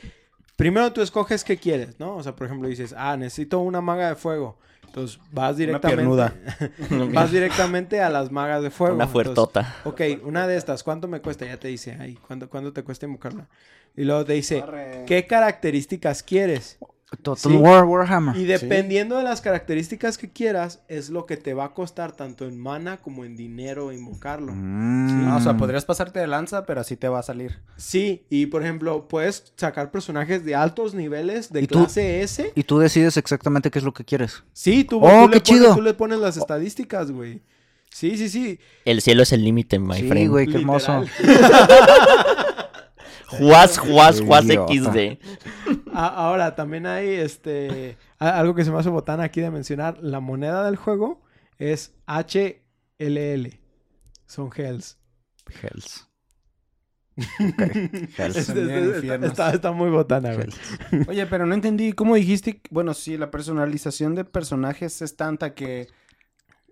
primero 0.56 0.92
tú 0.92 1.00
escoges 1.02 1.44
qué 1.44 1.56
quieres, 1.58 1.98
¿no? 2.00 2.16
O 2.16 2.22
sea, 2.22 2.34
por 2.36 2.46
ejemplo, 2.46 2.68
dices, 2.68 2.94
ah, 2.96 3.16
necesito 3.16 3.60
una 3.60 3.80
maga 3.80 4.08
de 4.08 4.16
fuego. 4.16 4.58
Entonces 4.86 5.18
vas 5.30 5.56
directamente. 5.58 5.96
piernuda. 5.96 6.34
vas 7.12 7.30
directamente 7.30 8.00
a 8.00 8.08
las 8.08 8.32
magas 8.32 8.62
de 8.62 8.70
fuego. 8.70 8.94
Una 8.94 9.04
Entonces, 9.04 9.24
fuertota. 9.34 9.74
ok, 9.84 10.00
una 10.24 10.46
de 10.46 10.56
estas, 10.56 10.82
¿cuánto 10.82 11.06
me 11.06 11.20
cuesta? 11.20 11.44
Ya 11.44 11.58
te 11.58 11.68
dice, 11.68 11.96
ahí, 12.00 12.14
¿cuánto, 12.26 12.48
¿cuánto 12.48 12.72
te 12.72 12.82
cuesta 12.82 13.04
invocarla? 13.04 13.46
Y 13.94 14.04
luego 14.04 14.24
te 14.24 14.32
dice, 14.34 14.62
Arre. 14.62 15.04
¿qué 15.06 15.26
características 15.26 16.22
quieres? 16.22 16.78
Total 17.22 17.52
Sí. 17.52 17.56
War, 17.56 17.84
Warhammer. 17.84 18.36
Y 18.36 18.46
dependiendo 18.46 19.16
de 19.16 19.22
las 19.22 19.40
características 19.40 20.18
que 20.18 20.28
quieras, 20.28 20.80
es 20.88 21.08
lo 21.08 21.24
que 21.24 21.36
te 21.36 21.54
va 21.54 21.66
a 21.66 21.72
costar 21.72 22.10
tanto 22.12 22.46
en 22.46 22.58
mana 22.58 22.96
como 22.96 23.24
en 23.24 23.36
dinero 23.36 23.92
invocarlo. 23.92 24.52
Mm. 24.52 25.28
Ah, 25.28 25.36
o 25.36 25.40
sea, 25.40 25.56
podrías 25.56 25.84
pasarte 25.84 26.18
de 26.18 26.26
lanza, 26.26 26.66
pero 26.66 26.80
así 26.80 26.96
te 26.96 27.08
va 27.08 27.20
a 27.20 27.22
salir. 27.22 27.60
Sí, 27.76 28.24
y 28.28 28.46
por 28.46 28.62
ejemplo, 28.62 29.06
puedes 29.06 29.52
sacar 29.56 29.92
personajes 29.92 30.44
de 30.44 30.56
altos 30.56 30.94
niveles 30.94 31.52
de 31.52 31.66
clase 31.68 32.22
S. 32.22 32.52
Y 32.56 32.64
tú 32.64 32.80
decides 32.80 33.16
exactamente 33.16 33.70
qué 33.70 33.78
es 33.78 33.84
lo 33.84 33.94
que 33.94 34.04
quieres. 34.04 34.42
Sí, 34.52 34.82
tú, 34.82 34.98
¡Oh, 35.00 35.00
tú 35.00 35.06
qué 35.08 35.12
le 35.12 35.26
pones, 35.28 35.42
chido! 35.44 35.74
tú 35.76 35.82
le 35.82 35.94
pones 35.94 36.18
las 36.18 36.36
estadísticas, 36.36 37.12
güey. 37.12 37.40
Sí, 37.88 38.18
sí, 38.18 38.28
sí. 38.28 38.58
El 38.84 39.00
cielo 39.00 39.22
es 39.22 39.32
el 39.32 39.44
límite, 39.44 39.78
my 39.78 39.94
sí, 40.00 40.08
friend. 40.08 40.28
güey, 40.30 40.46
qué 40.48 40.56
hermoso. 40.56 41.04
Juas, 43.26 43.78
juas, 43.78 44.20
juas 44.20 44.44
Idiota. 44.44 44.72
XD. 44.92 45.18
Ahora, 45.92 46.54
también 46.54 46.86
hay 46.86 47.08
este 47.08 47.96
algo 48.18 48.54
que 48.54 48.64
se 48.64 48.70
me 48.70 48.78
hace 48.78 48.88
botana 48.88 49.24
aquí 49.24 49.40
de 49.40 49.50
mencionar. 49.50 49.98
La 50.00 50.20
moneda 50.20 50.64
del 50.64 50.76
juego 50.76 51.22
es 51.58 51.94
HLL. 52.06 53.58
Son 54.26 54.50
Hells. 54.54 54.98
Hells. 55.62 56.08
Hells. 58.18 58.36
Este- 58.36 58.96
este- 58.96 59.26
está, 59.26 59.50
está 59.50 59.72
muy 59.72 59.90
botana, 59.90 60.34
güey. 60.34 60.46
Hells. 60.92 61.08
Oye, 61.08 61.26
pero 61.26 61.46
no 61.46 61.54
entendí. 61.54 61.92
¿Cómo 61.92 62.14
dijiste? 62.14 62.60
Bueno, 62.70 62.94
sí, 62.94 63.16
la 63.16 63.30
personalización 63.30 64.14
de 64.14 64.24
personajes 64.24 65.02
es 65.02 65.16
tanta 65.16 65.54
que... 65.54 65.88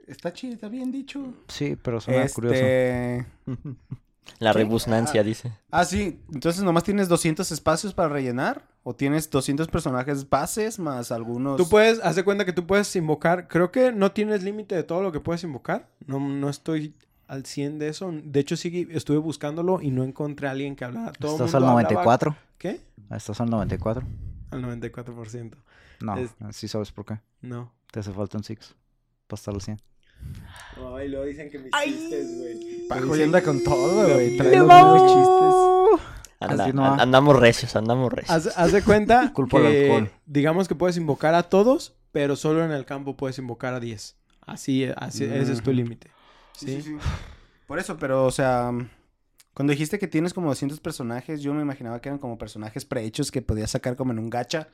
Está 0.06 0.34
chido, 0.34 0.52
está 0.54 0.68
bien 0.68 0.92
dicho. 0.92 1.32
Sí, 1.48 1.76
pero 1.82 1.98
suena 2.00 2.28
curioso. 2.28 2.62
La 4.38 4.52
¿Qué? 4.52 4.58
rebusnancia, 4.58 5.22
dice. 5.22 5.52
Ah, 5.70 5.84
sí. 5.84 6.20
Entonces, 6.32 6.62
¿nomás 6.62 6.82
tienes 6.84 7.08
200 7.08 7.50
espacios 7.52 7.94
para 7.94 8.08
rellenar? 8.08 8.66
¿O 8.82 8.94
tienes 8.94 9.30
200 9.30 9.68
personajes 9.68 10.28
bases 10.28 10.78
más 10.78 11.10
algunos...? 11.12 11.56
Tú 11.56 11.68
puedes, 11.68 12.00
haz 12.02 12.16
de 12.16 12.24
cuenta 12.24 12.44
que 12.44 12.52
tú 12.52 12.66
puedes 12.66 12.94
invocar. 12.96 13.48
Creo 13.48 13.70
que 13.72 13.92
no 13.92 14.12
tienes 14.12 14.42
límite 14.42 14.74
de 14.74 14.82
todo 14.82 15.02
lo 15.02 15.12
que 15.12 15.20
puedes 15.20 15.42
invocar. 15.44 15.88
No, 16.06 16.20
no 16.20 16.48
estoy 16.50 16.94
al 17.26 17.46
100 17.46 17.78
de 17.78 17.88
eso. 17.88 18.10
De 18.12 18.40
hecho, 18.40 18.56
sí 18.56 18.86
estuve 18.90 19.18
buscándolo 19.18 19.80
y 19.80 19.90
no 19.90 20.04
encontré 20.04 20.48
a 20.48 20.50
alguien 20.50 20.76
que 20.76 20.84
hablara. 20.84 21.12
Todo 21.12 21.36
el 21.36 21.42
¿Estás 21.42 21.54
al 21.54 21.62
mundo 21.62 21.78
hablaba- 21.78 21.82
94? 21.94 22.36
¿Qué? 22.58 22.80
¿Estás 23.10 23.40
al 23.40 23.48
94? 23.50 24.06
Al 24.50 24.62
94%. 24.62 25.56
No, 26.00 26.16
Es- 26.18 26.34
sí 26.50 26.68
sabes 26.68 26.92
por 26.92 27.04
qué. 27.06 27.20
No. 27.40 27.72
Te 27.90 28.00
hace 28.00 28.12
falta 28.12 28.36
un 28.36 28.44
Six. 28.44 28.74
Para 29.26 29.38
estar 29.38 29.54
al 29.54 29.60
100. 29.62 29.80
Ay, 30.96 31.08
lo 31.08 31.24
dicen 31.24 31.50
que 31.50 31.58
mis 31.58 31.70
chistes, 31.84 32.38
güey. 32.38 32.88
Pajo 32.88 33.14
ya 33.16 33.24
anda 33.24 33.42
con 33.42 33.62
todo, 33.62 34.14
güey. 34.14 34.36
Trae 34.36 34.50
¡Le 34.50 34.58
los 34.58 34.66
mismos 34.68 35.02
chistes. 35.12 36.10
Anda- 36.40 36.94
andamos 37.02 37.38
recios, 37.40 37.74
andamos 37.76 38.12
recios. 38.12 38.30
Haz, 38.48 38.58
haz 38.58 38.72
de 38.72 38.82
cuenta 38.82 39.32
Culpa 39.34 39.58
al 39.58 39.62
que 39.64 39.92
alcohol. 39.92 40.10
digamos 40.26 40.68
que 40.68 40.74
puedes 40.74 40.96
invocar 40.96 41.34
a 41.34 41.44
todos, 41.44 41.94
pero 42.12 42.36
solo 42.36 42.64
en 42.64 42.70
el 42.72 42.84
campo 42.84 43.16
puedes 43.16 43.38
invocar 43.38 43.72
a 43.74 43.80
10. 43.80 44.16
Así, 44.42 44.86
así 44.96 45.24
ese 45.24 45.52
es 45.52 45.62
tu 45.62 45.72
límite. 45.72 46.10
¿sí? 46.56 46.96
Por 47.66 47.78
eso, 47.78 47.96
pero, 47.96 48.24
o 48.26 48.30
sea... 48.30 48.70
Cuando 49.54 49.70
dijiste 49.70 50.00
que 50.00 50.08
tienes 50.08 50.34
como 50.34 50.48
200 50.48 50.80
personajes, 50.80 51.40
yo 51.40 51.54
me 51.54 51.62
imaginaba 51.62 52.00
que 52.00 52.08
eran 52.08 52.18
como 52.18 52.36
personajes 52.36 52.84
prehechos 52.84 53.30
que 53.30 53.40
podías 53.40 53.70
sacar 53.70 53.94
como 53.94 54.10
en 54.12 54.18
un 54.18 54.28
gacha. 54.28 54.66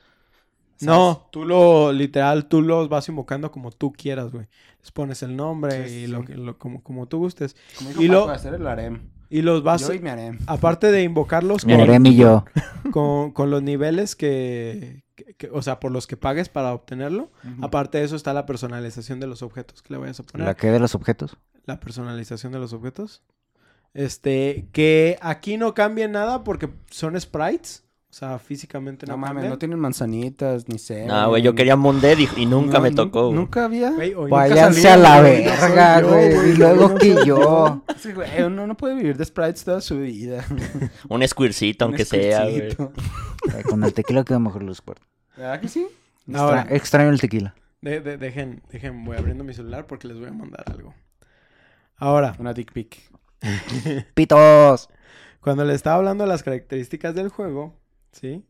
No, 0.85 1.27
tú 1.31 1.45
lo, 1.45 1.91
literal, 1.91 2.47
tú 2.47 2.61
los 2.61 2.89
vas 2.89 3.07
invocando 3.09 3.51
como 3.51 3.71
tú 3.71 3.91
quieras, 3.93 4.31
güey. 4.31 4.47
Les 4.79 4.91
pones 4.91 5.21
el 5.23 5.35
nombre 5.35 5.87
Sí, 5.87 5.95
y 5.95 6.05
sí, 6.05 6.07
lo, 6.07 6.23
lo- 6.23 6.57
como, 6.57 6.81
como 6.81 7.07
tú 7.07 7.19
gustes. 7.19 7.55
Como 7.77 8.01
Y 8.01 8.07
lo- 8.07 8.29
hacer 8.29 8.53
el 8.55 8.65
harem. 8.67 9.09
Y 9.29 9.43
los 9.43 9.63
vas, 9.63 9.87
Yo 9.87 9.93
y 9.93 9.99
mi 9.99 10.09
harem. 10.09 10.39
aparte 10.47 10.91
de 10.91 11.03
invocarlos 11.03 11.63
Mi 11.65 11.73
con, 11.73 11.81
harem. 11.81 12.05
Y 12.07 12.15
yo. 12.15 12.43
con, 12.91 13.31
con 13.31 13.49
los 13.51 13.61
niveles 13.63 14.15
que, 14.15 15.03
que- 15.15 15.35
que- 15.35 15.49
o 15.53 15.61
sea, 15.61 15.79
por 15.79 15.91
los 15.91 16.07
que 16.07 16.17
pagues 16.17 16.49
para 16.49 16.73
obtenerlo. 16.73 17.31
Aparte 17.61 17.99
de 17.99 18.03
eso 18.05 18.15
está 18.15 18.33
la 18.33 18.45
personalización 18.45 19.19
de 19.19 19.27
los 19.27 19.41
objetos 19.43 19.81
que 19.81 19.93
le 19.93 19.99
vayas 19.99 20.19
a 20.19 20.23
poner. 20.23 20.47
¿La 20.47 20.55
que 20.55 20.67
de 20.71 20.79
los 20.79 20.95
objetos? 20.95 21.37
La 21.65 21.79
personalización 21.79 22.51
de 22.51 22.59
los 22.59 22.73
objetos. 22.73 23.21
Este, 23.93 24.67
que 24.71 25.17
aquí 25.21 25.57
no 25.57 25.73
cambia 25.73 26.07
nada 26.07 26.43
porque 26.43 26.69
son 26.89 27.19
sprites. 27.19 27.83
O 28.11 28.13
sea, 28.13 28.37
físicamente 28.39 29.05
no, 29.05 29.13
No 29.13 29.17
mames, 29.19 29.49
no 29.49 29.57
tienen 29.57 29.79
manzanitas 29.79 30.67
ni 30.67 30.77
semen. 30.79 31.07
No, 31.07 31.29
güey, 31.29 31.41
yo 31.41 31.55
quería 31.55 31.77
Moondead 31.77 32.17
y, 32.17 32.27
y 32.41 32.45
nunca 32.45 32.73
No, 32.79 32.81
me 32.81 32.91
tocó. 32.91 33.27
güey. 33.27 33.35
Nunca 33.35 33.63
había. 33.63 33.91
Güey, 33.91 34.13
Váyanse 34.29 34.79
nunca 34.81 34.93
a 34.93 34.97
la 34.97 35.21
güey, 35.21 35.45
verga, 35.45 36.01
yo, 36.01 36.07
güey. 36.09 36.49
Y 36.49 36.53
luego 36.57 36.95
que 36.99 37.15
yo. 37.25 37.83
Sí, 37.97 38.11
güey, 38.11 38.43
uno 38.43 38.67
no 38.67 38.75
puede 38.75 38.95
vivir 38.95 39.15
de 39.15 39.23
sprites 39.23 39.63
toda 39.63 39.79
su 39.79 39.97
vida. 39.99 40.43
Un 41.09 41.25
squircito, 41.25 41.85
aunque 41.85 42.01
Un 42.01 42.05
sea, 42.05 42.41
güey. 42.43 42.75
Ay, 43.55 43.63
Con 43.69 43.81
el 43.85 43.93
tequila 43.93 44.25
queda 44.25 44.39
mejor 44.39 44.63
los 44.63 44.81
cuernos. 44.81 45.07
¿Verdad 45.37 45.61
que 45.61 45.69
sí? 45.69 45.87
Ahora, 46.33 46.61
Extra- 46.63 46.75
extraño 46.75 47.09
el 47.11 47.21
tequila. 47.21 47.55
de- 47.79 48.01
de- 48.01 48.17
dejen, 48.17 48.61
dejen, 48.73 49.05
voy 49.05 49.15
abriendo 49.15 49.45
mi 49.45 49.53
celular 49.53 49.87
porque 49.87 50.09
les 50.09 50.19
voy 50.19 50.27
a 50.27 50.33
mandar 50.33 50.65
algo. 50.69 50.93
Ahora, 51.95 52.35
Una 52.39 52.53
dick 52.53 52.73
pic. 52.73 52.97
¡Pitos! 54.13 54.89
cuando 55.39 55.63
les 55.65 55.77
estaba 55.77 55.95
hablando 55.95 56.23
de 56.25 56.29
las 56.29 56.43
características 56.43 57.15
del 57.15 57.29
juego, 57.29 57.73
¿sí? 58.11 58.45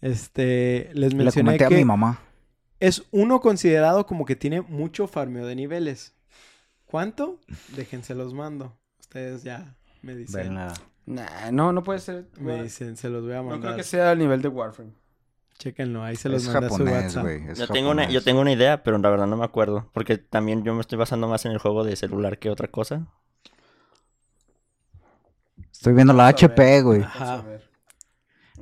Este, 0.00 0.90
les 0.94 1.12
Le 1.14 1.24
mencioné 1.24 1.58
comenté 1.58 1.64
a 1.64 1.68
que 1.68 1.76
mi 1.76 1.84
mamá. 1.84 2.20
es 2.80 3.04
uno 3.10 3.40
considerado 3.40 4.06
como 4.06 4.24
que 4.24 4.36
tiene 4.36 4.60
mucho 4.60 5.06
farmeo 5.06 5.46
de 5.46 5.54
niveles. 5.56 6.14
¿Cuánto? 6.86 7.40
Déjense 7.76 8.14
los 8.14 8.34
mando. 8.34 8.76
Ustedes 9.00 9.42
ya 9.42 9.74
me 10.02 10.14
dicen. 10.14 10.54
Nah, 11.06 11.50
no, 11.52 11.72
no 11.72 11.82
puede 11.82 11.98
ser. 12.00 12.26
Me 12.38 12.62
dicen, 12.62 12.96
se 12.96 13.08
los 13.08 13.24
voy 13.24 13.32
a 13.34 13.36
No 13.38 13.44
mandar. 13.44 13.60
creo 13.60 13.76
que 13.76 13.82
sea 13.82 14.10
al 14.10 14.18
nivel 14.18 14.42
de 14.42 14.48
Warframe. 14.48 14.92
Chéquenlo, 15.58 16.02
ahí 16.02 16.16
se 16.16 16.28
los 16.28 16.42
Es 16.42 16.48
mandé 16.52 16.66
a 16.66 16.68
su 16.70 16.74
japonés, 16.76 17.04
WhatsApp. 17.04 17.22
güey. 17.22 17.48
es 17.48 17.58
Yo 17.58 17.68
tengo, 17.68 17.90
una, 17.90 18.02
yo 18.02 18.06
japonés. 18.08 18.24
tengo 18.24 18.40
una 18.40 18.52
idea, 18.52 18.82
pero 18.82 18.98
la 18.98 19.08
verdad 19.10 19.26
no 19.26 19.36
me 19.36 19.44
acuerdo. 19.44 19.88
Porque 19.92 20.18
también 20.18 20.64
yo 20.64 20.74
me 20.74 20.80
estoy 20.80 20.98
basando 20.98 21.28
más 21.28 21.44
en 21.46 21.52
el 21.52 21.58
juego 21.58 21.84
de 21.84 21.94
celular 21.96 22.38
que 22.38 22.50
otra 22.50 22.68
cosa. 22.68 23.06
Estoy 25.72 25.92
viendo 25.94 26.12
la 26.12 26.28
HP, 26.28 26.82
güey. 26.82 27.00
vamos 27.00 27.20
a 27.20 27.42
ver. 27.42 27.70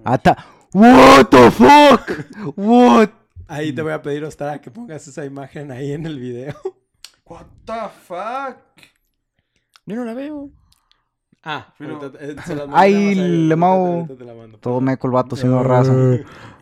Hasta. 0.05 0.37
What 0.73 1.29
the 1.31 1.51
fuck? 1.51 2.57
What? 2.57 3.11
Ahí 3.47 3.73
te 3.73 3.83
voy 3.83 3.93
a 3.93 4.01
pedir, 4.01 4.25
Ostara, 4.25 4.61
que 4.61 4.71
pongas 4.71 5.07
esa 5.07 5.25
imagen 5.25 5.71
ahí 5.71 5.93
en 5.93 6.07
el 6.07 6.19
video. 6.19 6.55
What 7.27 7.47
the 7.65 7.89
fuck? 8.07 8.57
Yo 9.87 9.97
no 9.97 10.05
la 10.05 10.15
veo. 10.15 10.51
Ah, 11.45 11.75
Pero- 11.77 12.13
eh, 12.21 12.37
ahí, 12.73 13.15
le 13.15 13.57
mau. 13.57 13.87
ahorita 14.01 14.17
te 14.17 14.25
la 14.25 14.35
mando. 14.35 14.59
Todo 14.59 14.81
meco 14.81 15.07
el 15.09 15.13
vato 15.13 15.35
siendo 15.37 15.63
raza. 15.63 15.93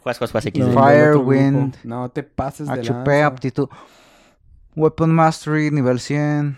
Juas, 0.03 0.18
juas, 0.18 0.32
juas. 0.32 0.45
No, 0.55 0.72
Fire, 0.72 1.16
wind, 1.16 1.76
No 1.84 2.09
te 2.09 2.22
pases 2.22 2.66
de 2.66 2.80
HP, 2.80 3.22
aptitud. 3.22 3.68
Weapon 4.74 5.11
Mastery, 5.11 5.70
nivel 5.70 6.01
100. 6.01 6.57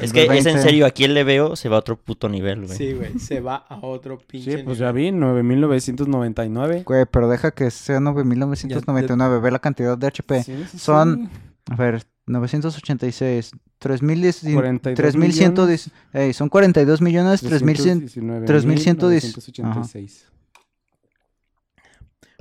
Es 0.00 0.12
que 0.12 0.22
es 0.24 0.28
en 0.28 0.44
20. 0.44 0.62
serio, 0.62 0.86
aquí 0.86 1.04
el 1.04 1.14
le 1.14 1.24
veo 1.24 1.56
se 1.56 1.68
va 1.68 1.76
a 1.76 1.78
otro 1.80 1.96
puto 1.96 2.28
nivel, 2.28 2.66
güey. 2.66 2.76
Sí, 2.76 2.92
güey, 2.92 3.18
se 3.18 3.40
va 3.40 3.56
a 3.56 3.78
otro 3.84 4.18
pinche 4.18 4.58
Sí, 4.58 4.62
pues 4.64 4.78
nivel. 4.78 4.78
ya 4.78 4.92
vi, 4.92 5.10
9999. 5.12 6.82
Güey, 6.84 7.04
pero 7.10 7.28
deja 7.28 7.50
que 7.50 7.70
sea 7.70 8.00
9999. 8.00 9.40
Ve 9.40 9.50
la 9.50 9.58
cantidad 9.58 9.96
de 9.98 10.06
HP. 10.06 10.42
Sí, 10.42 10.52
sí, 10.56 10.64
sí. 10.72 10.78
Son- 10.78 11.30
A 11.70 11.74
ver, 11.76 12.04
986. 12.26 13.50
3010. 13.78 14.54
42 14.54 14.96
3110. 14.96 15.90
Ey, 16.14 16.32
son 16.32 16.48
42 16.48 17.02
millones. 17.02 17.40
3100. 17.40 18.06
3186. 18.46 20.26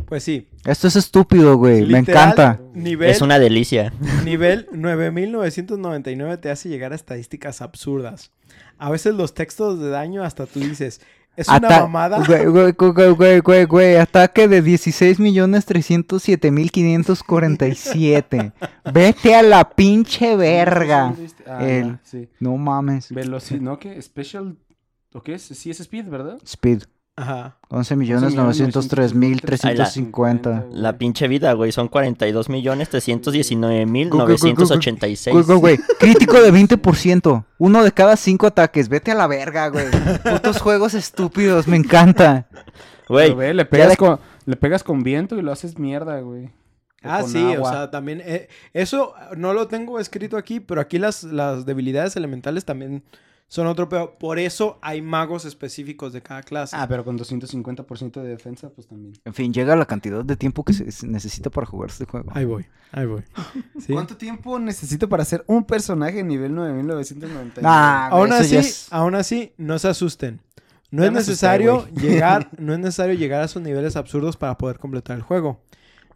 Pues 0.08 0.24
sí. 0.24 0.48
Esto 0.66 0.88
es 0.88 0.96
estúpido, 0.96 1.58
güey. 1.58 1.86
Me 1.86 2.00
encanta. 2.00 2.60
Nivel, 2.74 3.10
Es 3.10 3.22
una 3.22 3.40
delicia. 3.40 3.92
nivel 4.24 4.68
9999 4.72 6.38
te 6.38 6.50
hace 6.52 6.70
llegar 6.70 6.92
a 6.92 6.96
estadísticas 6.96 7.62
absurdas. 7.62 8.32
A 8.78 8.90
veces 8.90 9.16
los 9.16 9.34
textos 9.34 9.80
de 9.80 9.90
daño 9.90 10.24
hasta 10.24 10.46
tú 10.46 10.60
dices, 10.60 11.02
es 11.36 11.48
una 11.50 11.60
mamada. 11.70 12.24
Güey, 12.26 12.46
güey, 12.46 12.72
güey, 12.72 13.12
güey, 13.14 13.40
güey, 13.40 13.66
güey. 13.66 13.96
Ataque 13.98 14.48
de 14.48 14.62
16 14.62 15.20
millones 15.20 15.66
307 15.66 16.52
mil 16.52 16.72
547. 16.72 18.52
Vete 18.94 19.36
a 19.36 19.44
la 19.44 19.70
pinche 19.70 20.36
verga. 20.36 21.14
Ah, 21.48 21.66
El- 21.66 22.00
sí. 22.04 22.30
No 22.40 22.56
mames. 22.58 23.12
Velocidad, 23.12 23.62
¿no? 23.62 23.80
¿Qué? 23.80 24.02
Special. 24.02 24.56
¿O 25.14 25.24
qué 25.24 25.34
es? 25.36 25.44
Sí, 25.44 25.70
es 25.72 25.80
Speed, 25.80 26.06
¿verdad? 26.10 26.38
Speed. 26.46 26.84
Ajá. 27.18 27.58
11 27.70 27.96
millones 27.96 28.34
903 28.36 29.14
mil 29.14 29.40
350. 29.42 30.66
La 30.72 30.98
pinche 30.98 31.28
vida, 31.30 31.54
güey. 31.54 31.72
Son 31.72 31.88
42 31.88 32.50
millones 32.50 32.90
319 32.90 33.86
mil 33.86 34.10
Gu- 34.10 34.18
gu- 34.18 34.22
gu- 34.22 34.36
gu- 34.36 34.40
Güey, 34.42 34.54
986. 34.54 35.46
güey, 35.46 35.60
güey. 35.60 35.78
Crítico 36.00 36.42
de 36.42 36.52
20%. 36.52 37.46
Uno 37.58 37.84
de 37.84 37.92
cada 37.94 38.18
cinco 38.18 38.48
ataques. 38.48 38.90
Vete 38.90 39.12
a 39.12 39.16
la 39.16 39.28
verga, 39.28 39.70
güey. 39.70 39.86
Putos 40.30 40.60
juegos 40.60 40.94
estúpidos. 40.94 41.68
Me 41.68 41.78
encanta. 41.78 42.48
Güey, 43.08 43.54
le 43.54 43.66
pegas, 43.66 43.90
de- 43.90 43.98
con, 43.98 44.20
le 44.46 44.56
pegas 44.58 44.84
con 44.84 45.04
viento 45.04 45.38
y 45.38 45.42
lo 45.42 45.52
haces 45.54 45.78
mierda, 45.80 46.20
güey. 46.20 46.46
O 46.48 46.50
Ah, 47.08 47.22
sí, 47.24 47.38
o 47.44 47.54
agua. 47.54 47.72
sea, 47.72 47.92
también... 47.92 48.20
eh, 48.26 48.50
eso 48.74 49.14
no 49.38 49.54
lo 49.54 49.68
tengo 49.68 50.00
escrito 50.00 50.38
aquí, 50.38 50.60
pero 50.60 50.82
aquí 50.82 50.98
las, 50.98 51.24
las 51.24 51.66
debilidades 51.66 52.16
elementales 52.16 52.66
también 52.66 53.04
son 53.48 53.68
otro 53.68 53.88
peor. 53.88 54.16
Por 54.20 54.40
eso 54.40 54.80
hay 54.82 55.02
magos 55.02 55.46
específicos 55.46 56.14
de 56.14 56.22
cada 56.22 56.42
clase. 56.44 56.76
Ah, 56.78 56.88
pero 56.88 57.04
con 57.06 57.18
250% 57.18 58.22
de 58.22 58.28
defensa, 58.30 58.70
pues 58.70 58.88
también. 58.88 59.14
En 59.24 59.34
fin, 59.34 59.54
llega 59.54 59.76
la 59.76 59.86
cantidad 59.86 60.24
de 60.26 60.36
tiempo 60.36 60.64
que 60.66 60.74
se 60.74 61.08
necesita 61.08 61.50
para 61.50 61.68
jugar 61.68 61.90
este 61.90 62.06
juego. 62.06 62.32
Ahí 62.34 62.46
voy, 62.46 62.66
ahí 62.92 63.06
voy. 63.06 63.24
¿Sí? 63.80 63.94
¿Cuánto 63.94 64.18
tiempo 64.18 64.58
necesito 64.60 65.08
para 65.08 65.24
hacer 65.24 65.44
un 65.48 65.64
personaje 65.66 66.24
nivel 66.24 66.54
9999? 66.56 67.62
Nah, 67.62 68.08
Aún 68.10 68.32
así, 68.34 68.58
es- 68.58 68.88
aún 68.92 69.16
así, 69.16 69.54
no 69.58 69.78
se 69.80 69.88
asusten. 69.90 70.42
No 70.92 71.02
Ya 71.04 71.10
es 71.10 71.16
asusté, 71.16 71.32
necesario 71.32 71.88
llegar, 71.90 72.50
no 72.60 72.74
es 72.74 72.80
necesario 72.80 73.16
llegar 73.16 73.42
a 73.42 73.46
esos 73.46 73.62
niveles 73.62 73.96
absurdos 73.96 74.38
para 74.38 74.58
poder 74.58 74.80
completar 74.80 75.18
el 75.18 75.24
juego. 75.24 75.62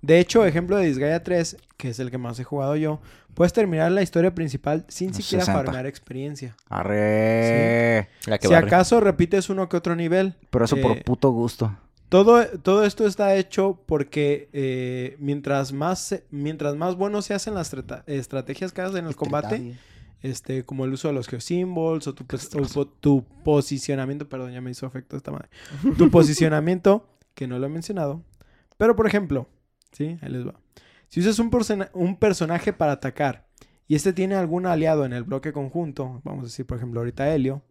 De 0.01 0.19
hecho, 0.19 0.45
ejemplo 0.45 0.77
de 0.77 0.85
Disgaea 0.85 1.23
3, 1.23 1.57
que 1.77 1.89
es 1.89 1.99
el 1.99 2.09
que 2.09 2.17
más 2.17 2.39
he 2.39 2.43
jugado 2.43 2.75
yo, 2.75 3.01
puedes 3.33 3.51
terminar 3.53 3.91
la 3.91 4.01
historia 4.01 4.33
principal 4.33 4.85
sin 4.87 5.13
siquiera 5.13 5.43
60. 5.45 5.63
farmear 5.63 5.85
experiencia. 5.85 6.55
Arre. 6.69 8.09
la 8.25 8.37
que 8.37 8.47
Si 8.47 8.53
barre. 8.53 8.67
acaso 8.67 8.99
repites 8.99 9.49
uno 9.49 9.67
que 9.67 9.77
otro 9.77 9.95
nivel. 9.95 10.35
Pero 10.49 10.65
eso 10.65 10.77
por 10.77 10.97
Eh, 10.97 11.03
puto 11.05 11.31
gusto. 11.31 11.75
Todo, 12.07 12.43
todo 12.63 12.85
esto 12.85 13.05
está 13.05 13.35
hecho 13.35 13.79
porque 13.85 14.49
eh, 14.51 15.15
mientras, 15.19 15.73
más, 15.73 16.23
mientras 16.31 16.75
más 16.75 16.95
bueno 16.95 17.21
se 17.21 17.35
hacen 17.35 17.53
las 17.53 17.71
estrategias 18.07 18.71
que 18.73 18.81
haces 18.81 18.95
en 18.97 19.05
el 19.05 19.15
combate, 19.15 19.75
este, 20.23 20.63
como 20.65 20.85
el 20.85 20.93
uso 20.93 21.09
de 21.09 21.13
los 21.13 21.27
geosymbols 21.27 22.07
o 22.07 22.15
tu, 22.15 22.25
o 22.75 22.87
tu 22.87 23.23
posicionamiento, 23.43 24.27
perdón, 24.27 24.53
ya 24.53 24.61
me 24.61 24.71
hizo 24.71 24.87
efecto 24.87 25.17
esta 25.17 25.31
madre. 25.31 25.49
Tu 25.97 26.09
posicionamiento, 26.11 27.07
que 27.35 27.47
no 27.47 27.59
lo 27.59 27.67
he 27.67 27.69
mencionado. 27.69 28.23
Pero, 28.77 28.95
por 28.95 29.05
ejemplo, 29.05 29.47
¿sí? 29.91 30.17
Ahí 30.21 30.29
les 30.29 30.45
va. 30.45 30.55
Si 31.07 31.19
usas 31.19 31.39
un, 31.39 31.49
un 31.93 32.15
personaje 32.17 32.73
para 32.73 32.93
atacar 32.93 33.47
y 33.87 33.95
este 33.95 34.13
tiene 34.13 34.35
algún 34.35 34.65
aliado 34.65 35.05
en 35.05 35.13
el 35.13 35.23
bloque 35.23 35.51
conjunto, 35.51 36.21
vamos 36.23 36.41
a 36.41 36.45
decir, 36.45 36.65
por 36.65 36.77
ejemplo, 36.77 36.99
ahorita 36.99 37.33
Helio, 37.33 37.63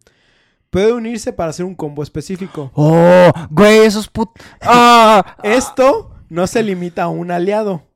puede 0.69 0.91
unirse 0.91 1.33
para 1.33 1.51
hacer 1.51 1.65
un 1.65 1.75
combo 1.75 2.03
específico. 2.03 2.71
Oh, 2.75 3.31
güey, 3.49 3.79
esos 3.79 4.07
put... 4.07 4.29
¡Ah! 4.61 5.37
Esto 5.43 6.15
no 6.29 6.45
se 6.47 6.61
limita 6.63 7.03
a 7.03 7.07
un 7.07 7.31
aliado. 7.31 7.88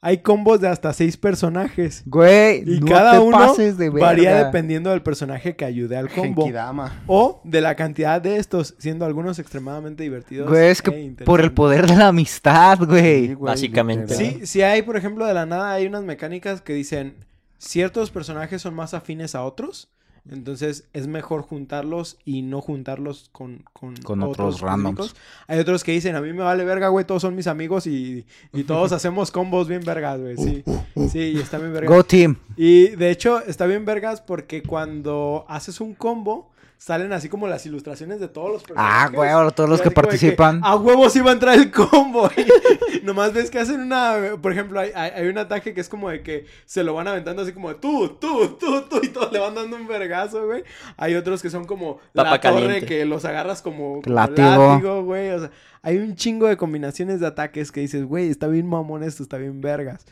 Hay 0.00 0.18
combos 0.18 0.60
de 0.60 0.68
hasta 0.68 0.92
seis 0.92 1.16
personajes. 1.16 2.04
Güey, 2.06 2.62
Y 2.64 2.80
no 2.80 2.86
cada 2.86 3.12
te 3.12 3.18
uno 3.18 3.36
pases 3.36 3.76
de 3.76 3.90
varía 3.90 4.44
dependiendo 4.44 4.90
del 4.90 5.02
personaje 5.02 5.56
que 5.56 5.64
ayude 5.64 5.96
al 5.96 6.08
combo. 6.08 6.42
Genkidama. 6.42 7.02
O 7.08 7.40
de 7.42 7.60
la 7.60 7.74
cantidad 7.74 8.22
de 8.22 8.36
estos, 8.36 8.76
siendo 8.78 9.04
algunos 9.04 9.40
extremadamente 9.40 10.04
divertidos. 10.04 10.48
Güey, 10.48 10.68
es 10.68 10.80
e 10.80 10.82
que 10.84 11.24
por 11.24 11.40
el 11.40 11.52
poder 11.52 11.88
de 11.88 11.96
la 11.96 12.08
amistad, 12.08 12.78
güey. 12.78 13.28
Sí, 13.28 13.34
güey, 13.34 13.52
Básicamente. 13.52 14.46
sí 14.46 14.62
hay, 14.62 14.82
por 14.82 14.96
ejemplo, 14.96 15.26
de 15.26 15.34
la 15.34 15.46
nada 15.46 15.72
hay 15.72 15.86
unas 15.86 16.04
mecánicas 16.04 16.60
que 16.60 16.74
dicen 16.74 17.16
ciertos 17.58 18.10
personajes 18.10 18.62
son 18.62 18.74
más 18.74 18.94
afines 18.94 19.34
a 19.34 19.42
otros. 19.42 19.88
Entonces 20.30 20.88
es 20.92 21.06
mejor 21.06 21.42
juntarlos 21.42 22.18
y 22.24 22.42
no 22.42 22.60
juntarlos 22.60 23.30
con, 23.32 23.64
con, 23.72 23.96
Con 23.96 24.22
otros 24.22 24.60
randoms. 24.60 25.14
Hay 25.46 25.58
otros 25.58 25.84
que 25.84 25.92
dicen, 25.92 26.16
a 26.16 26.20
mí 26.20 26.32
me 26.32 26.42
vale 26.42 26.64
verga, 26.64 26.88
güey, 26.88 27.06
todos 27.06 27.22
son 27.22 27.34
mis 27.34 27.46
amigos 27.46 27.86
y, 27.86 28.26
y 28.52 28.64
todos 28.64 28.92
hacemos 28.92 29.30
combos 29.30 29.68
bien 29.68 29.82
vergas, 29.82 30.20
güey. 30.20 30.36
Sí, 30.36 30.64
sí, 31.10 31.18
y 31.18 31.38
está 31.38 31.58
bien 31.58 31.72
vergas. 31.72 31.90
Go 31.90 32.04
team. 32.04 32.36
Y 32.56 32.88
de 32.88 33.10
hecho 33.10 33.40
está 33.44 33.66
bien 33.66 33.84
vergas 33.84 34.20
porque 34.20 34.62
cuando 34.62 35.46
haces 35.48 35.80
un 35.80 35.94
combo, 35.94 36.50
salen 36.78 37.12
así 37.12 37.28
como 37.28 37.48
las 37.48 37.66
ilustraciones 37.66 38.20
de 38.20 38.28
todos 38.28 38.50
los 38.52 38.62
Ah, 38.76 39.08
personajes. 39.10 39.18
huevo, 39.18 39.50
todos 39.50 39.68
los 39.68 39.82
que 39.82 39.90
participan. 39.90 40.60
a 40.64 40.76
huevos 40.76 41.14
iba 41.16 41.30
a 41.30 41.34
entrar 41.34 41.54
el 41.58 41.70
combo. 41.70 42.30
y 43.02 43.04
nomás 43.04 43.32
ves 43.32 43.50
que 43.50 43.58
hacen 43.58 43.80
una. 43.80 44.14
Por 44.40 44.52
ejemplo, 44.52 44.78
hay, 44.80 44.90
hay, 44.94 45.10
hay 45.10 45.26
un 45.28 45.36
ataque 45.38 45.74
que 45.74 45.80
es 45.80 45.88
como 45.88 46.08
de 46.08 46.22
que 46.22 46.46
se 46.66 46.84
lo 46.84 46.94
van 46.94 47.08
aventando 47.08 47.42
así 47.42 47.52
como 47.52 47.68
de 47.68 47.74
tú, 47.74 48.16
tú, 48.20 48.56
tú, 48.60 48.82
tú. 48.88 49.00
Y 49.02 49.08
todos 49.08 49.32
le 49.32 49.38
van 49.40 49.54
dando 49.54 49.76
un 49.76 49.86
vergazo, 49.86 50.46
güey. 50.46 50.62
Hay 50.96 51.14
otros 51.16 51.42
que 51.42 51.50
son 51.50 51.64
como 51.66 51.98
Papa 52.14 52.30
la 52.30 52.40
torre 52.40 52.82
que 52.86 53.04
los 53.04 53.24
agarras 53.24 53.60
como, 53.60 54.00
látigo, 54.04 55.02
güey. 55.02 55.30
O 55.30 55.40
sea, 55.40 55.50
hay 55.82 55.98
un 55.98 56.14
chingo 56.16 56.46
de 56.46 56.56
combinaciones 56.56 57.20
de 57.20 57.26
ataques 57.26 57.72
que 57.72 57.80
dices, 57.80 58.04
güey, 58.04 58.30
está 58.30 58.46
bien 58.46 58.66
mamón 58.68 59.02
esto, 59.02 59.22
está 59.22 59.36
bien 59.36 59.60
vergas. 59.60 60.06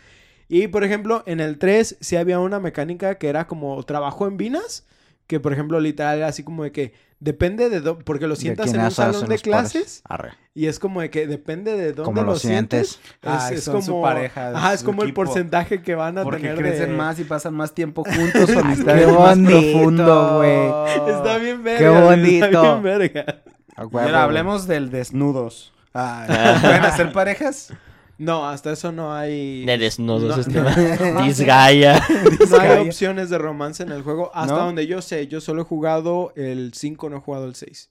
Y 0.49 0.69
por 0.69 0.85
ejemplo, 0.85 1.23
en 1.27 1.41
el 1.41 1.59
3 1.59 1.97
sí 2.01 2.17
había 2.17 2.39
una 2.39 2.61
mecánica 2.61 3.17
que 3.17 3.29
era 3.29 3.47
como 3.47 3.83
trabajo 3.85 4.27
en 4.27 4.37
vinas. 4.37 4.85
Que 5.27 5.41
por 5.41 5.53
ejemplo, 5.53 5.81
literal, 5.81 6.19
era 6.19 6.29
así 6.29 6.43
como 6.45 6.63
de 6.63 6.71
que 6.73 6.93
depende 7.19 7.69
de 7.69 7.81
dónde. 7.81 8.05
Porque 8.05 8.27
lo 8.29 8.35
¿De 8.35 8.41
sientas 8.41 8.73
en 8.73 8.81
un 8.81 8.91
salón 8.93 9.29
de 9.29 9.39
clases. 9.39 10.03
Arre. 10.05 10.33
Y 10.55 10.67
es 10.67 10.79
como 10.79 11.01
de 11.01 11.11
que 11.11 11.27
depende 11.27 11.77
de 11.77 11.93
dónde 11.93 12.03
Como 12.05 12.23
lo 12.23 12.37
sientes. 12.39 12.99
sientes. 13.01 13.17
Ah, 13.25 13.49
es, 13.51 13.59
es 13.59 13.65
son 13.65 13.83
su 13.83 13.91
como 13.93 14.03
pareja, 14.03 14.51
Ajá, 14.51 14.73
es 14.75 14.83
como 14.85 15.03
el 15.03 15.13
porcentaje 15.13 15.83
que 15.83 15.95
van 15.95 16.17
a 16.19 16.23
Porque 16.23 16.43
tener 16.43 16.57
crecen 16.59 16.91
de- 16.91 16.97
más 16.97 17.19
y 17.19 17.25
pasan 17.25 17.55
más 17.55 17.75
tiempo 17.75 18.05
juntos. 18.07 18.47
Qué 18.47 18.55
profundo, 18.55 20.37
güey. 20.39 21.11
Está 21.15 21.39
bien 21.39 21.63
verga. 21.63 21.79
Qué 21.79 21.87
Está 21.87 22.05
bonito. 22.05 22.81
bien 22.81 22.83
verga. 22.83 23.43
A 23.77 23.83
Y 23.83 23.85
huevo, 23.85 23.99
ahora 23.99 24.11
güey. 24.13 24.23
hablemos 24.23 24.67
del 24.67 24.91
desnudos. 24.91 25.73
Ah, 25.93 26.59
¿Pueden 26.63 26.85
hacer 26.85 27.13
parejas? 27.13 27.73
No, 28.19 28.49
hasta 28.49 28.73
eso 28.73 28.93
no 28.93 29.13
hay. 29.15 29.65
De 29.67 29.77
desnudos 29.79 30.35
No, 30.49 30.63
este 30.65 31.11
no. 31.13 31.23
Disgaea. 31.25 32.03
No 32.51 32.59
hay 32.59 32.87
opciones 32.89 33.29
de 33.31 33.39
romance 33.39 33.83
en 33.83 33.93
el 33.93 34.03
juego. 34.03 34.31
Hasta 34.35 34.55
¿No? 34.57 34.65
donde 34.65 34.87
yo 34.87 35.03
sé, 35.03 35.27
yo 35.29 35.41
solo 35.41 35.63
he 35.63 35.65
jugado 35.65 36.33
el 36.37 36.73
5, 36.75 37.11
no 37.11 37.17
he 37.19 37.21
jugado 37.21 37.47
el 37.47 37.55
6. 37.55 37.91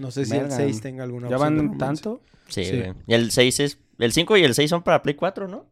No 0.00 0.10
sé 0.10 0.24
si 0.24 0.32
Verga. 0.32 0.46
el 0.46 0.52
6 0.52 0.80
tenga 0.80 1.04
alguna 1.04 1.28
¿Ya 1.28 1.36
opción. 1.36 1.54
de 1.56 1.60
van 1.62 1.72
romance. 1.78 2.02
tanto? 2.02 2.20
Sí, 2.48 2.64
Sí. 2.64 2.76
güey. 2.78 2.92
Y 3.06 3.14
el 3.14 3.30
6 3.30 3.60
es... 3.60 3.78
El 3.98 4.12
5 4.12 4.36
y 4.36 4.44
el 4.44 4.54
6 4.54 4.68
son 4.70 4.82
para 4.82 5.02
Play 5.02 5.14
4, 5.14 5.48
¿no? 5.48 5.66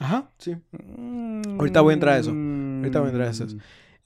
Ajá, 0.00 0.30
sí. 0.38 0.56
Ahorita 1.58 1.80
voy 1.82 1.92
a 1.92 1.94
entrar 1.94 2.14
a 2.14 2.18
eso. 2.18 2.30
Ahorita 2.30 2.98
voy 3.00 3.06
a 3.08 3.10
entrar 3.10 3.28
a 3.28 3.30
eso. 3.30 3.46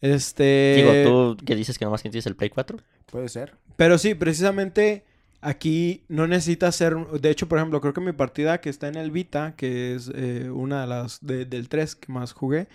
Este. 0.01 0.75
Digo, 1.05 1.35
tú 1.37 1.45
que 1.45 1.57
dices 1.57 1.79
que 1.79 1.85
nomás 1.85 2.03
que 2.03 2.11
tienes 2.11 2.27
el 2.27 2.37
Play 2.37 2.51
4. 2.51 2.79
Puede 3.11 3.29
ser. 3.29 3.57
Pero 3.77 3.97
sí, 3.99 4.15
precisamente 4.15 5.05
aquí 5.41 6.05
no 6.09 6.27
necesitas 6.27 6.75
ser. 6.77 6.97
De 6.97 7.31
hecho, 7.31 7.49
por 7.49 7.59
ejemplo, 7.59 7.81
creo 7.81 7.93
que 7.95 8.01
mi 8.01 8.13
partida 8.13 8.61
que 8.61 8.71
está 8.71 8.89
en 8.89 8.97
el 8.97 9.11
Vita, 9.11 9.55
que 9.57 9.95
es 9.95 10.11
eh, 10.15 10.51
una 10.51 10.83
de 10.83 10.87
las 10.87 11.19
de- 11.25 11.45
del 11.45 11.69
3 11.69 11.95
que 11.97 12.13
más 12.13 12.33
jugué, 12.33 12.69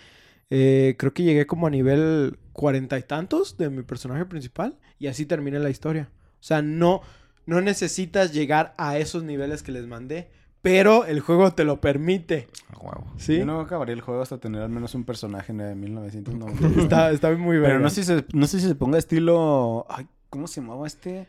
eh, 0.50 0.94
creo 0.98 1.12
que 1.14 1.22
llegué 1.22 1.46
como 1.46 1.66
a 1.66 1.70
nivel 1.70 2.38
cuarenta 2.52 2.98
y 2.98 3.02
tantos 3.02 3.56
de 3.56 3.70
mi 3.70 3.82
personaje 3.82 4.24
principal 4.26 4.78
y 4.98 5.06
así 5.08 5.26
terminé 5.26 5.58
la 5.58 5.70
historia. 5.70 6.10
O 6.34 6.42
sea, 6.46 6.62
no, 6.62 7.00
no 7.46 7.60
necesitas 7.60 8.32
llegar 8.32 8.74
a 8.78 8.98
esos 8.98 9.24
niveles 9.24 9.62
que 9.62 9.72
les 9.72 9.86
mandé, 9.86 10.28
pero 10.62 11.04
el 11.06 11.20
juego 11.20 11.52
te 11.52 11.64
lo 11.64 11.80
permite. 11.80 12.48
A 12.72 12.78
huevo. 12.78 13.06
¿Sí? 13.18 13.38
Yo 13.38 13.46
no 13.46 13.60
acabaría 13.60 13.94
el 13.94 14.00
juego 14.00 14.22
hasta 14.22 14.38
tener 14.38 14.62
al 14.62 14.70
menos 14.70 14.94
un 14.94 15.04
personaje 15.04 15.52
de 15.52 15.74
1990. 15.74 16.82
Está, 16.82 17.10
está 17.10 17.30
muy 17.32 17.56
bien. 17.58 17.64
Pero 17.70 17.80
no 17.80 17.90
sé, 17.90 18.02
si 18.02 18.04
se, 18.04 18.24
no 18.32 18.46
sé 18.46 18.60
si 18.60 18.66
se 18.68 18.74
ponga 18.74 18.98
estilo... 18.98 19.86
Ay, 19.88 20.06
¿Cómo 20.30 20.46
se 20.46 20.60
llamaba 20.60 20.86
este? 20.86 21.28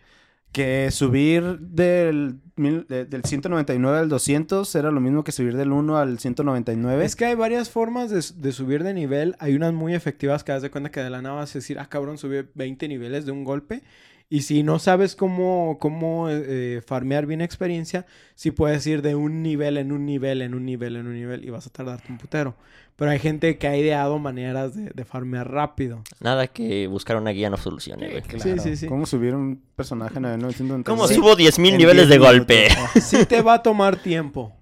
Que 0.52 0.90
subir 0.92 1.60
del, 1.60 2.40
mil- 2.56 2.86
de- 2.88 3.04
del 3.06 3.26
199 3.26 3.98
al 3.98 4.08
200 4.08 4.74
era 4.76 4.90
lo 4.90 5.02
mismo 5.02 5.26
que 5.26 5.34
subir 5.34 5.58
del 5.58 5.74
1 5.74 5.98
al 5.98 6.18
199. 6.18 7.04
Es 7.04 7.18
que 7.18 7.26
hay 7.26 7.36
varias 7.36 7.70
formas 7.70 8.10
de, 8.10 8.24
de 8.42 8.52
subir 8.54 8.84
de 8.84 8.94
nivel. 8.94 9.36
Hay 9.40 9.54
unas 9.56 9.74
muy 9.74 9.94
efectivas 9.94 10.46
que 10.46 10.54
das 10.54 10.62
de 10.62 10.72
cuenta 10.72 10.92
que 10.92 11.02
de 11.02 11.10
la 11.10 11.22
nada 11.22 11.36
vas 11.36 11.52
a 11.52 11.60
decir, 11.60 11.78
ah, 11.78 11.88
cabrón, 11.90 12.18
subí 12.18 12.38
20 12.54 12.88
niveles 12.88 13.26
de 13.26 13.34
un 13.34 13.44
golpe. 13.44 13.84
Y 14.28 14.42
si 14.42 14.64
no 14.64 14.80
sabes 14.80 15.16
cómo, 15.16 15.78
cómo 15.80 16.30
eh, 16.30 16.82
farmear 16.86 17.28
bien 17.28 17.42
experiencia, 17.42 18.08
sí 18.34 18.50
puedes 18.52 18.86
ir 18.88 19.02
de 19.04 19.14
un 19.14 19.44
nivel 19.44 19.78
en 19.78 19.92
un 19.92 20.06
nivel, 20.06 20.42
en 20.42 20.56
un 20.56 20.66
nivel, 20.66 20.96
en 20.96 21.06
un 21.06 21.14
nivel 21.14 21.46
y 21.46 21.52
vas 21.52 21.68
a 21.68 21.70
tardarte 21.70 22.12
un 22.12 22.18
putero. 22.18 22.56
Pero 22.96 23.12
hay 23.12 23.20
gente 23.20 23.58
que 23.58 23.68
ha 23.68 23.78
ideado 23.78 24.18
maneras 24.18 24.74
de, 24.76 24.90
de 24.90 25.06
farmear 25.06 25.52
rápido. 25.52 26.02
Nada 26.22 26.48
que 26.48 26.88
buscar 26.88 27.18
una 27.18 27.32
guía 27.32 27.50
no 27.50 27.58
solucione, 27.58 28.10
güey. 28.10 28.22
Claro. 28.24 28.44
Sí, 28.44 28.70
sí, 28.70 28.76
sí. 28.78 28.88
¿Cómo 28.88 29.06
subir 29.06 29.36
un 29.36 29.62
personaje 29.76 30.16
en 30.18 30.24
1999? 30.24 30.84
¿Cómo 30.86 31.08
subo 31.08 31.38
10.000 31.38 31.72
En 31.74 31.78
niveles 31.78 32.08
10 32.08 32.10
de 32.10 32.18
golpe? 32.18 32.68
Sí 33.02 33.26
te 33.26 33.42
va 33.42 33.56
a 33.56 33.64
tomar 33.64 33.98
tiempo, 33.98 34.54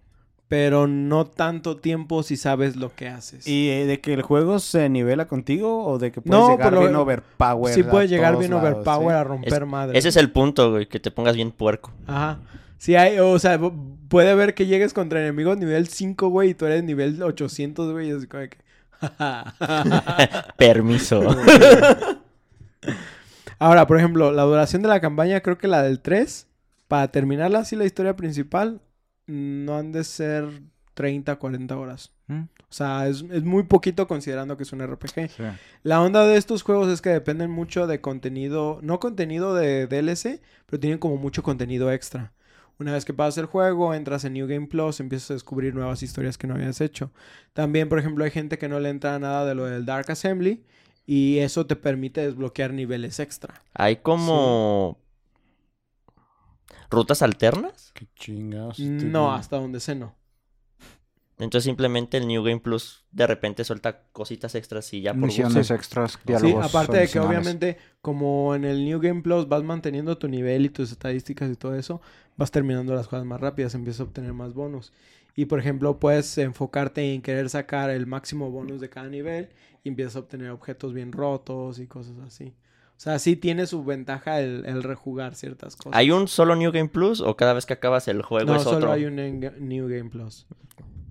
pero 0.47 0.85
no 0.87 1.25
tanto 1.25 1.77
tiempo 1.77 2.21
si 2.23 2.37
sabes 2.37 2.75
lo 2.75 2.93
que 2.95 3.07
haces. 3.07 3.47
¿Y 3.47 3.69
eh, 3.69 3.85
de 3.85 3.99
que 4.01 4.13
el 4.13 4.21
juego 4.21 4.59
se 4.59 4.87
nivela 4.89 5.27
contigo 5.27 5.85
o 5.85 5.97
de 5.97 6.11
que 6.11 6.21
puedes 6.21 6.39
No, 6.39 6.51
llegar 6.51 6.77
bien 6.77 6.95
overpower? 6.95 7.73
sí 7.73 7.81
puedes 7.83 8.09
llegar 8.09 8.37
bien 8.37 8.51
lados, 8.51 8.63
overpower 8.71 9.15
¿sí? 9.15 9.19
a 9.19 9.23
romper 9.23 9.65
madre. 9.65 9.97
Ese 9.97 10.09
es 10.09 10.15
el 10.17 10.31
punto, 10.31 10.71
güey, 10.71 10.87
que 10.87 10.99
te 10.99 11.09
pongas 11.11 11.35
bien 11.35 11.51
puerco. 11.51 11.91
Ajá. 12.07 12.39
Sí, 12.77 12.95
hay, 12.95 13.17
o 13.19 13.39
sea, 13.39 13.57
pu- 13.59 13.73
puede 14.09 14.29
haber 14.31 14.53
que 14.53 14.65
llegues 14.67 14.93
contra 14.93 15.21
enemigos 15.21 15.57
nivel 15.57 15.87
5, 15.87 16.27
güey, 16.29 16.49
y 16.49 16.53
tú 16.53 16.65
eres 16.65 16.83
nivel 16.83 17.23
800, 17.23 17.91
güey, 17.91 18.09
y 18.09 18.11
así 18.11 18.27
como 18.27 18.43
que... 18.43 18.57
Permiso. 20.57 21.21
Ahora, 23.59 23.87
por 23.87 23.97
ejemplo, 23.97 24.31
la 24.31 24.43
duración 24.43 24.81
de 24.81 24.89
la 24.89 24.99
campaña, 24.99 25.39
creo 25.41 25.57
que 25.57 25.67
la 25.67 25.81
del 25.83 25.99
3, 26.01 26.47
para 26.87 27.07
terminarla 27.09 27.59
así 27.59 27.75
la 27.75 27.85
historia 27.85 28.15
principal, 28.15 28.81
no 29.27 29.77
han 29.77 29.91
de 29.91 30.03
ser 30.03 30.61
30, 30.93 31.35
40 31.35 31.77
horas. 31.77 32.11
¿Mm? 32.27 32.41
O 32.41 32.75
sea, 32.75 33.07
es, 33.07 33.23
es 33.31 33.43
muy 33.43 33.63
poquito 33.63 34.07
considerando 34.07 34.57
que 34.57 34.63
es 34.63 34.73
un 34.73 34.85
RPG. 34.85 35.29
Sí. 35.29 35.43
La 35.83 36.01
onda 36.01 36.25
de 36.25 36.37
estos 36.37 36.63
juegos 36.63 36.89
es 36.89 37.01
que 37.01 37.09
dependen 37.09 37.51
mucho 37.51 37.87
de 37.87 38.01
contenido, 38.01 38.79
no 38.81 38.99
contenido 38.99 39.55
de 39.55 39.87
DLC, 39.87 40.41
pero 40.65 40.79
tienen 40.79 40.99
como 40.99 41.17
mucho 41.17 41.43
contenido 41.43 41.91
extra. 41.91 42.33
Una 42.79 42.93
vez 42.93 43.05
que 43.05 43.13
pasas 43.13 43.37
el 43.37 43.45
juego, 43.45 43.93
entras 43.93 44.25
en 44.25 44.33
New 44.33 44.47
Game 44.47 44.67
Plus, 44.67 44.99
empiezas 44.99 45.31
a 45.31 45.33
descubrir 45.35 45.75
nuevas 45.75 46.01
historias 46.01 46.37
que 46.37 46.47
no 46.47 46.55
habías 46.55 46.81
hecho. 46.81 47.11
También, 47.53 47.87
por 47.87 47.99
ejemplo, 47.99 48.23
hay 48.23 48.31
gente 48.31 48.57
que 48.57 48.67
no 48.67 48.79
le 48.79 48.89
entra 48.89 49.19
nada 49.19 49.45
de 49.45 49.53
lo 49.53 49.65
del 49.65 49.85
Dark 49.85 50.09
Assembly 50.09 50.63
y 51.05 51.37
eso 51.39 51.67
te 51.67 51.75
permite 51.75 52.21
desbloquear 52.21 52.73
niveles 52.73 53.19
extra. 53.19 53.61
Hay 53.73 53.97
como... 53.97 54.97
¿Rutas 56.93 57.21
alternas? 57.21 57.91
Qué 57.93 58.07
chingados. 58.15 58.79
estoy 58.79 59.09
No, 59.09 59.33
hasta 59.33 59.57
donde 59.57 59.79
sé 59.79 59.95
no. 59.95 60.15
Entonces 61.39 61.63
simplemente 61.63 62.17
el 62.17 62.27
New 62.27 62.43
Game 62.43 62.59
Plus 62.59 63.03
de 63.11 63.25
repente 63.25 63.63
suelta 63.63 64.03
cositas 64.11 64.53
extras 64.53 64.93
y 64.93 65.01
ya 65.01 65.13
por 65.13 65.23
Misiones 65.23 65.55
gusto. 65.55 65.73
extras, 65.73 66.13
Sí, 66.13 66.19
diálogos 66.27 66.65
aparte 66.65 66.97
de 66.97 67.07
que 67.07 67.19
obviamente 67.19 67.77
como 68.01 68.53
en 68.53 68.63
el 68.63 68.85
New 68.85 68.99
Game 68.99 69.21
Plus 69.23 69.47
vas 69.49 69.63
manteniendo 69.63 70.17
tu 70.17 70.27
nivel 70.27 70.65
y 70.65 70.69
tus 70.69 70.91
estadísticas 70.91 71.51
y 71.51 71.55
todo 71.55 71.75
eso, 71.75 72.01
vas 72.37 72.51
terminando 72.51 72.93
las 72.93 73.07
cosas 73.07 73.25
más 73.25 73.41
rápidas, 73.41 73.73
empiezas 73.73 74.01
a 74.01 74.03
obtener 74.03 74.33
más 74.33 74.53
bonus. 74.53 74.93
Y 75.35 75.45
por 75.45 75.59
ejemplo, 75.59 75.99
puedes 75.99 76.37
enfocarte 76.37 77.13
en 77.13 77.23
querer 77.23 77.49
sacar 77.49 77.89
el 77.89 78.05
máximo 78.05 78.51
bonus 78.51 78.79
de 78.79 78.89
cada 78.89 79.07
nivel 79.09 79.49
y 79.83 79.89
empiezas 79.89 80.15
a 80.15 80.19
obtener 80.19 80.51
objetos 80.51 80.93
bien 80.93 81.11
rotos 81.11 81.79
y 81.79 81.87
cosas 81.87 82.13
así. 82.25 82.53
O 82.95 82.99
sea, 83.03 83.19
sí 83.19 83.35
tiene 83.35 83.65
su 83.67 83.83
ventaja 83.83 84.39
el, 84.39 84.65
el 84.65 84.81
rejugar 84.83 85.35
ciertas 85.35 85.75
cosas. 85.75 85.91
¿Hay 85.97 86.11
un 86.11 86.27
solo 86.27 86.55
New 86.55 86.71
Game 86.71 86.87
Plus 86.89 87.19
o 87.21 87.35
cada 87.35 87.53
vez 87.53 87.65
que 87.65 87.73
acabas 87.73 88.07
el 88.07 88.21
juego 88.21 88.45
no, 88.51 88.55
es 88.57 88.63
solo 88.63 88.77
otro? 88.77 88.91
hay 88.93 89.05
un 89.05 89.15
New 89.15 89.87
Game 89.89 90.09
Plus. 90.09 90.45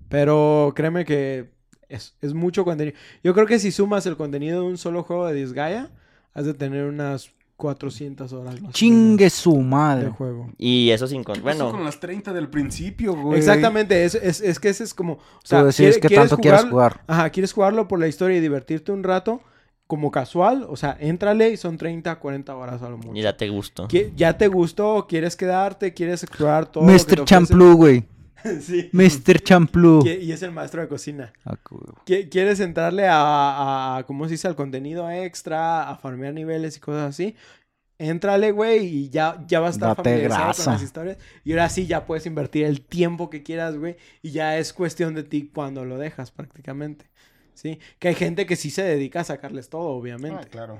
Pero 0.09 0.73
créeme 0.75 1.05
que 1.05 1.51
es, 1.89 2.15
es 2.21 2.33
mucho 2.33 2.63
contenido. 2.65 2.95
Yo 3.23 3.33
creo 3.33 3.45
que 3.45 3.59
si 3.59 3.71
sumas 3.71 4.05
el 4.05 4.17
contenido 4.17 4.61
de 4.61 4.67
un 4.67 4.77
solo 4.77 5.03
juego 5.03 5.27
de 5.27 5.33
Disgaea, 5.35 5.89
has 6.33 6.45
de 6.45 6.53
tener 6.53 6.85
unas 6.85 7.31
400 7.57 8.31
horas 8.33 8.61
más. 8.61 8.73
Chingue 8.73 9.29
su 9.29 9.57
madre. 9.57 10.05
de 10.05 10.11
juego. 10.11 10.51
Y 10.57 10.89
eso 10.89 11.07
sin... 11.07 11.23
con- 11.23 11.35
¿Qué 11.35 11.41
pasó 11.41 11.57
Bueno, 11.65 11.71
con 11.77 11.85
las 11.85 11.99
30 11.99 12.33
del 12.33 12.49
principio, 12.49 13.15
güey? 13.15 13.37
Exactamente, 13.39 14.03
es, 14.05 14.15
es, 14.15 14.41
es 14.41 14.59
que 14.59 14.69
ese 14.69 14.83
es 14.83 14.93
como... 14.93 15.13
O 15.13 15.17
Tú 15.17 15.21
sea, 15.43 15.63
decides 15.63 15.95
quiere- 15.95 16.01
qué 16.01 16.07
quieres 16.09 16.29
tanto 16.29 16.41
quieres 16.41 16.65
jugar. 16.65 17.01
Ajá, 17.07 17.29
quieres 17.29 17.53
jugarlo 17.53 17.87
por 17.87 17.99
la 17.99 18.07
historia 18.07 18.37
y 18.37 18.41
divertirte 18.41 18.91
un 18.91 19.03
rato 19.03 19.41
como 19.87 20.11
casual. 20.11 20.65
O 20.69 20.75
sea, 20.75 20.97
éntrale 20.99 21.49
y 21.51 21.57
son 21.57 21.77
30, 21.77 22.15
40 22.19 22.55
horas 22.55 22.81
a 22.81 22.89
lo 22.89 22.97
mucho. 22.97 23.15
y 23.15 23.21
date 23.21 23.49
gusto. 23.49 23.87
Qui- 23.87 24.11
¿Ya 24.15 24.37
te 24.37 24.47
gustó? 24.47 25.05
¿Quieres 25.07 25.35
quedarte? 25.35 25.93
¿Quieres 25.93 26.23
explorar 26.23 26.65
todo? 26.65 26.85
te 26.85 26.93
Mr. 26.93 27.25
Champloo, 27.25 27.73
güey. 27.75 28.03
sí. 28.61 28.89
Mr. 28.91 29.39
Champloo. 29.41 30.05
Y 30.05 30.31
es 30.31 30.41
el 30.43 30.51
maestro 30.51 30.81
de 30.81 30.87
cocina. 30.87 31.31
Ah, 31.45 31.55
¿Quieres 32.05 32.59
entrarle 32.59 33.07
a, 33.07 33.97
a, 33.97 34.03
¿cómo 34.03 34.25
se 34.25 34.31
dice? 34.31 34.47
Al 34.47 34.55
contenido 34.55 35.09
extra, 35.09 35.89
a 35.89 35.95
farmear 35.95 36.33
niveles 36.33 36.75
y 36.77 36.79
cosas 36.79 37.09
así? 37.09 37.35
Éntrale, 37.99 38.51
güey, 38.51 38.85
y 38.85 39.09
ya, 39.09 39.45
ya 39.47 39.59
vas 39.61 39.69
a 39.69 39.73
estar 39.75 39.89
Date 39.89 40.03
familiarizado 40.09 40.43
grasa. 40.45 40.63
con 40.65 40.73
las 40.73 40.81
historias. 40.83 41.17
Y 41.45 41.51
ahora 41.51 41.69
sí 41.69 41.85
ya 41.87 42.05
puedes 42.05 42.25
invertir 42.25 42.65
el 42.65 42.81
tiempo 42.81 43.29
que 43.29 43.43
quieras, 43.43 43.77
güey. 43.77 43.95
Y 44.21 44.31
ya 44.31 44.57
es 44.57 44.73
cuestión 44.73 45.13
de 45.13 45.23
ti 45.23 45.49
cuando 45.53 45.85
lo 45.85 45.97
dejas, 45.97 46.31
prácticamente. 46.31 47.05
¿Sí? 47.53 47.79
Que 47.99 48.09
hay 48.09 48.15
gente 48.15 48.45
que 48.45 48.55
sí 48.55 48.69
se 48.69 48.83
dedica 48.83 49.21
a 49.21 49.23
sacarles 49.23 49.69
todo, 49.69 49.89
Ah, 49.89 49.97
obviamente. 49.97 50.47
claro. 50.49 50.79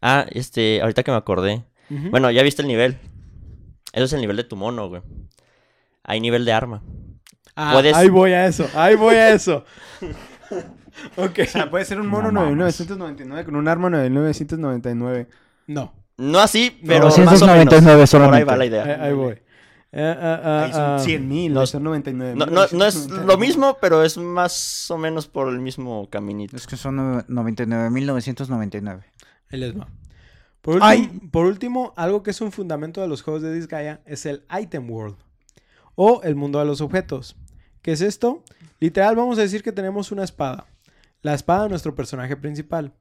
Ah, 0.00 0.26
este, 0.30 0.80
ahorita 0.82 1.02
que 1.02 1.10
me 1.10 1.16
acordé. 1.16 1.64
Ujú. 1.90 2.10
Bueno, 2.10 2.30
ya 2.30 2.42
viste 2.42 2.62
el 2.62 2.68
nivel. 2.68 2.96
Eso 3.92 4.04
es 4.04 4.12
el 4.12 4.20
nivel 4.20 4.36
de 4.36 4.44
tu 4.44 4.56
mono, 4.56 4.88
güey. 4.88 5.02
Hay 6.04 6.20
nivel 6.20 6.44
de 6.44 6.52
arma. 6.52 6.82
Ah, 7.54 7.72
puedes- 7.74 7.94
Ahí 7.94 8.08
voy 8.08 8.32
a 8.32 8.46
eso, 8.46 8.68
ahí 8.74 8.94
voy 8.96 9.14
a 9.16 9.32
eso. 9.34 9.64
ok. 11.16 11.38
O 11.40 11.44
sea, 11.46 11.70
puede 11.70 11.84
ser 11.84 12.00
un 12.00 12.06
mono 12.06 12.30
No 12.32 12.40
mames. 12.40 12.56
9999 12.56 13.44
con 13.44 13.56
un 13.56 13.68
arma 13.68 13.90
9999. 13.90 15.28
No. 15.66 15.92
No 16.18 16.38
así, 16.40 16.78
No, 16.82 16.88
pero 16.88 17.04
más 17.06 17.18
o 17.18 17.46
999 17.46 17.80
menos. 17.80 17.82
Por 17.82 18.00
ahí 18.00 18.06
solamente. 18.06 18.44
va 18.44 18.56
la 18.56 18.62
Ahí, 18.62 18.68
idea. 18.68 19.04
ahí 19.04 19.12
voy. 19.12 19.41
Eh, 19.94 20.16
ah, 20.18 20.40
ah, 20.42 20.64
Ahí 20.64 20.72
son 20.72 20.80
ah, 20.82 20.98
100 20.98 21.28
mil, 21.28 21.52
no- 21.52 21.66
son 21.66 21.82
99 21.82 22.34
No, 22.34 22.46
no, 22.46 22.62
no 22.72 22.84
es 22.86 23.10
lo 23.10 23.36
mismo, 23.36 23.76
pero 23.80 24.02
es 24.02 24.16
más 24.16 24.90
o 24.90 24.96
menos 24.96 25.26
por 25.28 25.48
el 25.52 25.60
mismo 25.60 26.08
caminito. 26.08 26.56
Es 26.56 26.66
que 26.66 26.78
son 26.78 26.96
nove- 26.96 27.26
99.999. 27.26 29.02
Ahí 29.50 29.58
les 29.60 29.78
va. 29.78 29.88
Por, 30.62 30.78
Ay. 30.82 31.08
por 31.30 31.46
último, 31.46 31.92
algo 31.96 32.22
que 32.22 32.30
es 32.30 32.40
un 32.40 32.52
fundamento 32.52 33.00
de 33.00 33.08
los 33.08 33.22
juegos 33.22 33.42
de 33.42 33.52
Disgaea 33.52 34.00
es 34.06 34.24
el 34.26 34.44
Item 34.60 34.88
World 34.90 35.16
o 35.94 36.22
el 36.22 36.36
mundo 36.36 36.58
de 36.60 36.64
los 36.64 36.80
objetos. 36.80 37.36
¿Qué 37.82 37.92
es 37.92 38.00
esto? 38.00 38.44
Literal, 38.80 39.16
vamos 39.16 39.38
a 39.38 39.42
decir 39.42 39.62
que 39.62 39.72
tenemos 39.72 40.12
una 40.12 40.22
espada. 40.24 40.66
La 41.20 41.34
espada 41.34 41.64
de 41.64 41.68
nuestro 41.70 41.94
personaje 41.94 42.36
principal. 42.36 42.92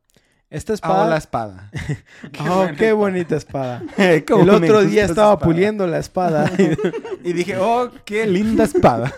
Esta 0.51 0.73
Ah, 0.73 0.75
espada. 0.75 1.07
la 1.07 1.17
espada. 1.17 1.71
Oh, 2.47 2.67
qué 2.77 2.91
bonita 2.91 3.35
espada. 3.37 3.81
El 3.97 4.49
otro 4.49 4.83
día 4.83 5.05
estaba 5.05 5.39
puliendo 5.39 5.87
la 5.87 5.97
espada. 5.97 6.51
Y 7.23 7.33
dije, 7.33 7.57
oh, 7.57 7.89
qué 8.05 8.27
linda 8.27 8.65
espada. 8.65 9.13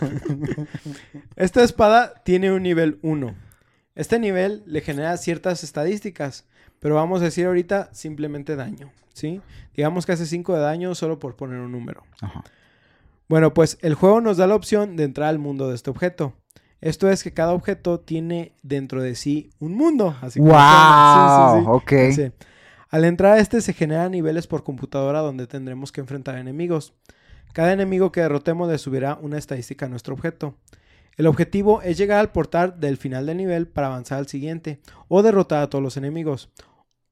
Esta 1.35 1.63
espada 1.63 2.13
tiene 2.23 2.51
un 2.51 2.63
nivel 2.63 2.99
1. 3.01 3.33
Este 3.95 4.19
nivel 4.19 4.63
le 4.65 4.81
genera 4.81 5.15
ciertas 5.17 5.63
estadísticas, 5.63 6.45
pero 6.79 6.95
vamos 6.95 7.21
a 7.21 7.25
decir 7.25 7.45
ahorita 7.45 7.89
simplemente 7.93 8.55
daño, 8.55 8.91
¿sí? 9.13 9.41
Digamos 9.75 10.05
que 10.05 10.11
hace 10.11 10.25
5 10.25 10.53
de 10.55 10.59
daño 10.61 10.95
solo 10.95 11.17
por 11.19 11.35
poner 11.35 11.59
un 11.59 11.71
número. 11.71 12.03
Ajá. 12.21 12.43
Bueno, 13.29 13.53
pues 13.53 13.77
el 13.81 13.93
juego 13.95 14.21
nos 14.21 14.37
da 14.37 14.47
la 14.47 14.55
opción 14.55 14.95
de 14.95 15.03
entrar 15.05 15.29
al 15.29 15.39
mundo 15.39 15.69
de 15.69 15.75
este 15.75 15.89
objeto. 15.89 16.33
Esto 16.83 17.09
es 17.09 17.23
que 17.23 17.31
cada 17.31 17.53
objeto 17.53 18.01
tiene 18.01 18.51
dentro 18.61 19.01
de 19.01 19.15
sí 19.15 19.49
un 19.59 19.73
mundo. 19.73 20.17
Así 20.19 20.39
como 20.39 20.51
suena. 20.51 21.53
Sí, 21.53 21.55
sí, 21.55 21.59
sí. 21.59 21.65
¡Wow! 21.65 21.75
Ok. 21.75 21.91
Sí. 22.13 22.31
Al 22.89 23.05
entrar 23.05 23.33
a 23.33 23.39
este 23.39 23.61
se 23.61 23.71
generan 23.71 24.11
niveles 24.11 24.47
por 24.47 24.65
computadora 24.65 25.21
donde 25.21 25.47
tendremos 25.47 25.93
que 25.93 26.01
enfrentar 26.01 26.37
enemigos. 26.37 26.93
Cada 27.53 27.71
enemigo 27.71 28.11
que 28.11 28.19
derrotemos 28.19 28.69
le 28.69 28.77
subirá 28.77 29.17
una 29.21 29.37
estadística 29.37 29.85
a 29.85 29.89
nuestro 29.89 30.13
objeto. 30.13 30.55
El 31.15 31.27
objetivo 31.27 31.81
es 31.83 31.97
llegar 31.97 32.19
al 32.19 32.33
portal 32.33 32.77
del 32.81 32.97
final 32.97 33.27
del 33.27 33.37
nivel 33.37 33.65
para 33.65 33.87
avanzar 33.87 34.17
al 34.17 34.27
siguiente 34.27 34.81
o 35.07 35.23
derrotar 35.23 35.63
a 35.63 35.69
todos 35.69 35.81
los 35.81 35.95
enemigos. 35.95 36.51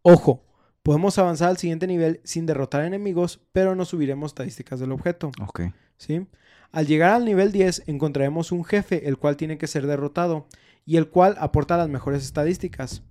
Ojo, 0.02 0.44
podemos 0.84 1.18
avanzar 1.18 1.48
al 1.48 1.58
siguiente 1.58 1.88
nivel 1.88 2.20
sin 2.26 2.46
derrotar 2.46 2.84
enemigos, 2.84 3.40
pero 3.54 3.74
no 3.74 3.86
subiremos 3.86 4.32
estadísticas 4.32 4.82
del 4.82 4.92
objeto. 4.92 5.32
Ok. 5.42 5.62
¿sí? 6.02 6.28
Al 6.72 6.88
llegar 6.88 7.12
al 7.14 7.26
nivel 7.26 7.52
10 7.52 7.84
encontraremos 7.88 8.52
un 8.52 8.64
jefe 8.64 9.08
el 9.08 9.18
cual 9.18 9.36
tiene 9.38 9.58
que 9.58 9.68
ser 9.68 9.88
derrotado 9.88 10.48
y 10.86 10.98
el 10.98 11.10
cual 11.10 11.36
aporta 11.40 11.78
las 11.78 11.90
mejores 11.90 12.24
estadísticas. 12.24 13.04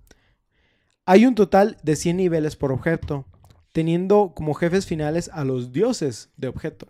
Hay 1.06 1.26
un 1.26 1.34
total 1.34 1.76
de 1.82 1.96
100 1.96 2.16
niveles 2.16 2.56
por 2.56 2.72
objeto, 2.72 3.26
teniendo 3.72 4.32
como 4.34 4.54
jefes 4.54 4.86
finales 4.86 5.30
a 5.32 5.44
los 5.44 5.72
dioses 5.72 6.30
de 6.36 6.48
objeto. 6.48 6.86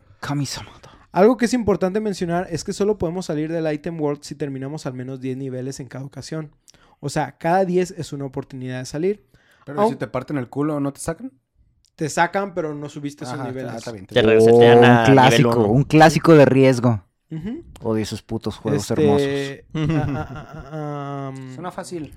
Algo 1.13 1.37
que 1.37 1.47
es 1.47 1.55
importante 1.55 1.99
mencionar 2.01 2.47
es 2.51 2.63
que 2.63 2.73
solo 2.73 2.99
podemos 2.99 3.27
salir 3.27 3.51
del 3.51 3.73
item 3.73 4.01
world 4.01 4.23
si 4.23 4.35
terminamos 4.35 4.87
al 4.87 4.95
menos 4.95 5.21
10 5.21 5.37
niveles 5.39 5.81
en 5.81 5.89
cada 5.89 6.05
ocasión. 6.05 6.55
O 7.01 7.09
sea, 7.09 7.37
cada 7.39 7.65
10 7.65 7.93
es 7.93 8.13
una 8.13 8.27
oportunidad 8.27 8.79
de 8.79 8.87
salir. 8.87 9.27
Pero 9.67 9.81
Aun- 9.81 9.91
si 9.91 9.97
te 9.97 10.07
parten 10.07 10.37
el 10.39 10.49
culo, 10.49 10.79
¿no 10.81 10.93
te 10.93 11.01
sacan? 11.01 11.33
Te 12.01 12.09
sacan, 12.09 12.55
pero 12.55 12.75
no 12.75 12.89
subiste 12.89 13.25
esos 13.25 13.35
Ajá, 13.39 13.49
niveles. 13.49 13.73
ah, 13.73 13.77
está 13.77 13.93
bien. 13.93 14.07
Te 14.07 14.19
Oh, 14.19 14.23
resetean 14.23 14.79
un 14.79 14.85
a 14.87 15.05
clásico, 15.05 15.65
un 15.67 15.83
clásico 15.85 16.35
de 16.35 16.47
riesgo. 16.47 17.05
Ujú. 17.31 17.63
Odio 17.83 18.03
esos 18.03 18.23
putos 18.23 18.57
juegos 18.57 18.91
Este, 18.91 19.65
hermosos. 19.75 19.99
ah, 20.01 20.17
ah, 20.17 20.65
ah, 20.73 21.33
um, 21.37 21.51
Suena 21.55 21.71
fácil. 21.71 22.15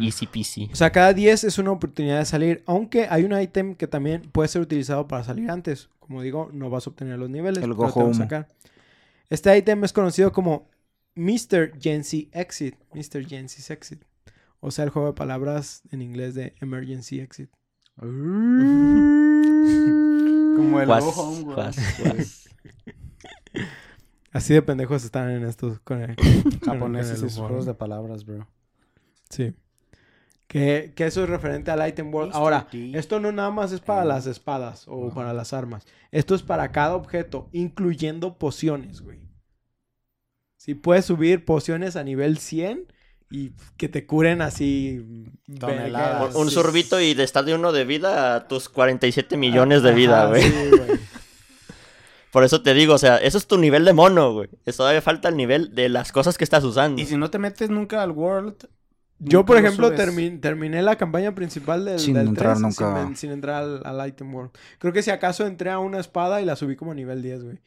Easy 0.00 0.26
peasy. 0.26 0.70
O 0.72 0.74
sea, 0.74 0.90
cada 0.90 1.12
10 1.12 1.44
es 1.44 1.58
una 1.58 1.70
oportunidad 1.72 2.18
de 2.20 2.24
salir, 2.24 2.62
aunque 2.64 3.06
hay 3.10 3.24
un 3.24 3.38
ítem 3.38 3.74
que 3.74 3.86
también 3.86 4.22
puede 4.22 4.48
ser 4.48 4.62
utilizado 4.62 5.06
para 5.06 5.22
salir 5.22 5.50
antes. 5.50 5.90
Como 6.00 6.22
digo, 6.22 6.48
no 6.54 6.70
vas 6.70 6.86
a 6.86 6.90
obtener 6.90 7.18
los 7.18 7.28
niveles. 7.28 7.62
El 7.62 7.74
pero 7.74 7.74
Go 7.92 8.00
Home. 8.00 8.14
sacan. 8.14 8.46
Este 9.28 9.54
ítem 9.58 9.84
es 9.84 9.92
conocido 9.92 10.32
como 10.32 10.66
Mr. 11.14 11.78
Gency 11.78 12.30
Exit. 12.32 12.76
Mr. 12.94 13.26
Gency's 13.28 13.68
Exit. 13.70 14.02
O 14.60 14.70
sea, 14.70 14.84
el 14.84 14.90
juego 14.90 15.08
de 15.08 15.14
palabras 15.14 15.82
en 15.90 16.00
inglés 16.00 16.34
de 16.34 16.54
Emergency 16.62 17.20
Exit. 17.20 17.50
Como 20.56 20.80
el 20.80 20.90
Home, 20.90 21.54
juas, 21.54 21.76
juas. 21.96 22.48
Así 24.32 24.52
de 24.52 24.62
pendejos 24.62 25.04
están 25.04 25.30
en 25.30 25.44
estos 25.44 25.78
con 25.80 26.02
el, 26.02 26.16
Japoneses 26.64 27.18
y 27.18 27.30
sus 27.30 27.38
juegos 27.38 27.66
de 27.66 27.74
palabras, 27.74 28.24
bro. 28.24 28.48
Sí. 29.30 29.54
Que, 30.48 30.92
que 30.96 31.06
eso 31.06 31.22
es 31.22 31.28
referente 31.28 31.70
al 31.70 31.86
item 31.88 32.12
world. 32.12 32.32
Ahora, 32.34 32.66
esto 32.72 33.20
no 33.20 33.30
nada 33.30 33.52
más 33.52 33.70
es 33.70 33.80
para 33.80 34.04
las 34.04 34.26
espadas 34.26 34.86
o 34.88 35.10
para 35.14 35.32
las 35.32 35.52
armas. 35.52 35.86
Esto 36.10 36.34
es 36.34 36.42
para 36.42 36.72
cada 36.72 36.96
objeto, 36.96 37.48
incluyendo 37.52 38.36
pociones, 38.36 39.02
güey. 39.02 39.20
Si 40.56 40.74
puedes 40.74 41.04
subir 41.04 41.44
pociones 41.44 41.94
a 41.94 42.02
nivel 42.02 42.38
100 42.38 42.92
y 43.30 43.52
que 43.76 43.88
te 43.88 44.06
curen 44.06 44.42
así. 44.42 45.26
Toneladas. 45.58 46.34
Un 46.34 46.48
Sí. 46.48 46.54
sorbito 46.54 47.00
y 47.00 47.14
de 47.14 47.24
estar 47.24 47.44
de 47.44 47.54
uno 47.54 47.72
de 47.72 47.84
vida 47.84 48.36
a 48.36 48.48
tus 48.48 48.68
47 48.68 49.36
millones 49.36 49.82
de 49.82 49.92
vida, 49.92 50.26
güey. 50.26 50.42
sí, 50.42 50.70
güey. 50.70 51.00
Por 52.30 52.42
eso 52.42 52.62
te 52.62 52.74
digo, 52.74 52.94
o 52.94 52.98
sea, 52.98 53.18
eso 53.18 53.38
es 53.38 53.46
tu 53.46 53.58
nivel 53.58 53.84
de 53.84 53.92
mono, 53.92 54.32
güey. 54.32 54.48
Eso 54.64 54.78
todavía 54.78 55.00
falta 55.02 55.28
el 55.28 55.36
nivel 55.36 55.74
de 55.74 55.88
las 55.88 56.10
cosas 56.10 56.36
que 56.36 56.42
estás 56.44 56.64
usando. 56.64 57.00
Y 57.00 57.06
si 57.06 57.16
no 57.16 57.30
te 57.30 57.38
metes 57.38 57.70
nunca 57.70 58.02
al 58.02 58.10
World... 58.10 58.56
Yo, 59.20 59.44
por 59.46 59.54
lo 59.60 59.66
ejemplo, 59.66 59.92
termi- 59.94 60.40
terminé 60.40 60.82
la 60.82 60.96
campaña 60.96 61.32
principal 61.36 61.84
del, 61.84 62.00
Sin 62.00 62.14
del 62.14 62.26
entrar 62.28 62.54
3 62.54 62.60
nunca. 62.62 63.10
Sin, 63.14 63.30
entrar 63.30 63.62
al, 63.62 63.82
al 63.84 64.08
item 64.08 64.34
world. 64.34 64.50
Creo 64.78 64.92
que 64.92 65.02
si 65.04 65.12
acaso 65.12 65.46
entré 65.46 65.70
a 65.70 65.78
una 65.78 66.00
espada 66.00 66.42
y 66.42 66.44
la 66.44 66.56
subí 66.56 66.74
como 66.74 66.90
a 66.90 66.94
nivel 66.96 67.22
10, 67.22 67.44
güey. 67.44 67.58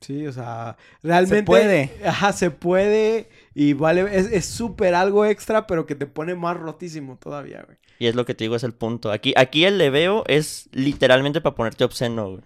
Sí, 0.00 0.26
o 0.28 0.32
sea, 0.32 0.76
realmente... 1.02 1.42
puede. 1.42 1.90
Ajá, 2.06 2.32
se 2.32 2.52
puede 2.52 3.28
y 3.54 3.72
vale... 3.72 4.02
Es 4.16 4.26
es 4.32 4.46
súper 4.46 4.94
algo 4.94 5.24
extra, 5.24 5.66
pero 5.66 5.86
que 5.86 5.94
te 5.94 6.06
pone 6.06 6.34
más 6.34 6.56
rotísimo 6.56 7.16
todavía, 7.18 7.62
güey. 7.66 7.78
Y 7.98 8.06
es 8.06 8.14
lo 8.14 8.24
que 8.24 8.34
te 8.34 8.44
digo, 8.44 8.56
es 8.56 8.64
el 8.64 8.72
punto. 8.72 9.10
Aquí, 9.12 9.34
aquí 9.36 9.64
el 9.64 9.76
leveo 9.78 10.24
es 10.26 10.68
literalmente 10.72 11.40
para 11.40 11.54
ponerte 11.54 11.84
obsceno, 11.84 12.30
güey. 12.30 12.42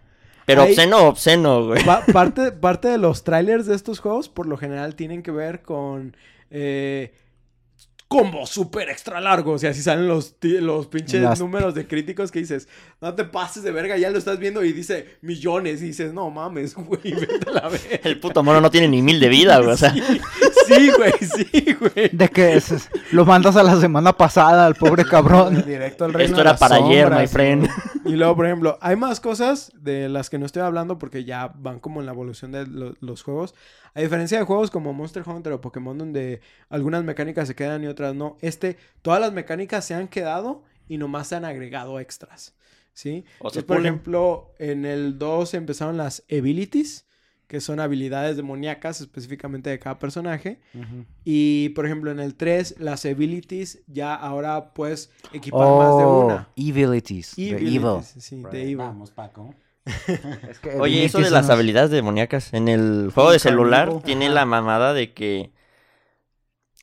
Pero 0.47 0.63
Ahí- 0.63 0.71
obsceno, 0.71 1.09
obsceno, 1.09 1.67
güey. 1.67 1.85
Pa- 1.85 2.05
parte, 2.13 2.53
parte 2.53 2.89
de 2.89 2.99
los 2.99 3.25
trailers 3.25 3.67
de 3.67 3.75
estos 3.75 3.99
juegos, 4.01 4.29
por 4.29 4.47
lo 4.47 4.57
general, 4.57 4.95
tienen 4.95 5.23
que 5.23 5.31
ver 5.31 5.63
con... 5.63 6.17
Eh, 6.51 7.15
combos 8.15 8.51
súper 8.51 8.89
extra 8.91 9.21
largos. 9.21 9.65
Y 9.65 9.67
así 9.67 9.83
salen 9.83 10.07
los, 10.07 10.37
los 10.41 10.87
pinches 10.87 11.21
Las- 11.21 11.41
números 11.41 11.75
de 11.75 11.87
críticos 11.89 12.31
que 12.31 12.39
dices, 12.39 12.69
no 13.01 13.13
te 13.15 13.25
pases 13.25 13.65
de 13.65 13.73
verga, 13.73 13.97
ya 13.97 14.11
lo 14.11 14.19
estás 14.19 14.39
viendo 14.39 14.63
y 14.65 14.73
dice 14.73 15.17
millones. 15.21 15.83
Y 15.83 15.87
dices, 15.87 16.13
no 16.13 16.31
mames, 16.31 16.75
güey, 16.77 17.13
vete 17.13 17.51
a 17.51 17.53
la 17.53 17.69
verga. 17.69 18.01
El 18.05 18.21
puto 18.21 18.43
mono 18.45 18.61
no 18.61 18.71
tiene 18.71 18.87
ni 18.87 19.03
mil 19.03 19.19
de 19.19 19.29
vida, 19.29 19.59
güey. 19.59 19.71
O 19.73 19.77
sea, 19.77 19.93
Sí, 20.67 20.91
güey, 20.97 21.13
sí, 21.21 21.77
güey. 21.79 22.09
De 22.13 22.29
que 22.29 22.55
es- 22.57 22.89
lo 23.13 23.27
mandas 23.27 23.57
a 23.57 23.63
la 23.63 23.79
semana 23.79 24.13
pasada 24.15 24.65
al 24.65 24.75
pobre 24.77 25.05
cabrón. 25.11 25.63
Directo 25.67 26.05
al 26.05 26.13
reino 26.15 26.27
esto 26.27 26.37
de 26.37 26.41
era 26.43 26.51
las 26.53 26.61
para 26.61 26.77
ayer, 26.77 27.11
my 27.11 27.27
friend. 27.27 27.69
Y 28.07 28.13
luego, 28.17 28.37
por 28.37 28.47
ejemplo, 28.47 28.79
hay 28.81 28.97
más 28.97 29.21
cosas 29.21 29.73
de 29.75 30.09
las 30.09 30.31
que 30.31 30.39
no 30.39 30.47
estoy 30.47 30.63
hablando 30.63 30.99
porque 30.99 31.25
ya 31.25 31.53
van 31.57 31.81
como 31.81 32.01
en 32.01 32.07
la 32.07 32.13
evolución 32.13 32.53
de 32.53 32.67
lo- 32.67 32.95
los 33.01 33.23
juegos. 33.23 33.55
A 33.95 34.01
diferencia 34.01 34.39
de 34.39 34.45
juegos 34.45 34.71
como 34.71 34.93
Monster 34.93 35.23
Hunter 35.27 35.53
o 35.53 35.61
Pokémon 35.61 35.97
donde 35.97 36.41
algunas 36.69 37.05
mecánicas 37.05 37.47
se 37.49 37.55
quedan 37.55 37.85
y 37.85 37.87
otras 37.87 38.15
no, 38.15 38.37
este, 38.41 38.77
todas 39.03 39.21
las 39.21 39.33
mecánicas 39.33 39.85
se 39.85 39.95
han 39.95 40.09
quedado 40.09 40.63
y 40.89 40.99
nomás 40.99 41.29
se 41.29 41.37
han 41.37 41.45
agregado 41.45 42.01
extras, 42.01 42.55
¿sí? 42.93 43.25
O 43.39 43.51
se 43.51 43.61
Entonces, 43.61 43.65
por 43.65 43.81
ejemplo, 43.81 44.55
en 44.59 44.85
el 44.85 45.19
2 45.19 45.55
empezaron 45.55 45.97
las 45.97 46.25
abilities, 46.31 47.07
que 47.47 47.61
son 47.61 47.79
habilidades 47.79 48.37
demoníacas 48.37 49.01
específicamente 49.01 49.71
de 49.71 49.79
cada 49.79 49.99
personaje. 49.99 50.61
Y, 51.25 51.69
por 51.71 51.87
ejemplo, 51.87 52.11
en 52.11 52.19
el 52.19 52.35
3, 52.35 52.77
las 52.81 53.05
abilities 53.05 53.83
ya 53.87 54.15
ahora 54.15 54.73
puedes 54.73 55.11
equipar 55.33 55.61
más 55.61 55.99
de 55.99 56.05
Oh, 56.05 56.25
una. 56.25 56.49
Evilities. 56.57 57.37
de 57.37 57.49
evil. 57.49 57.77
Evilities, 57.77 58.33
evil. 58.33 58.77
Vamos, 58.77 59.11
Paco. 59.11 59.55
Es 60.49 60.59
que 60.61 60.71
Oye, 60.79 61.05
eso 61.05 61.21
de 61.21 61.31
las 61.31 61.51
habilidades 61.51 61.91
demoníacas. 61.91 62.53
En 62.55 62.69
el 62.69 63.11
juego 63.15 63.33
de 63.33 63.39
celular 63.39 64.03
tiene 64.03 64.29
la 64.29 64.47
mamada 64.47 64.95
de 64.95 65.13
que 65.13 65.53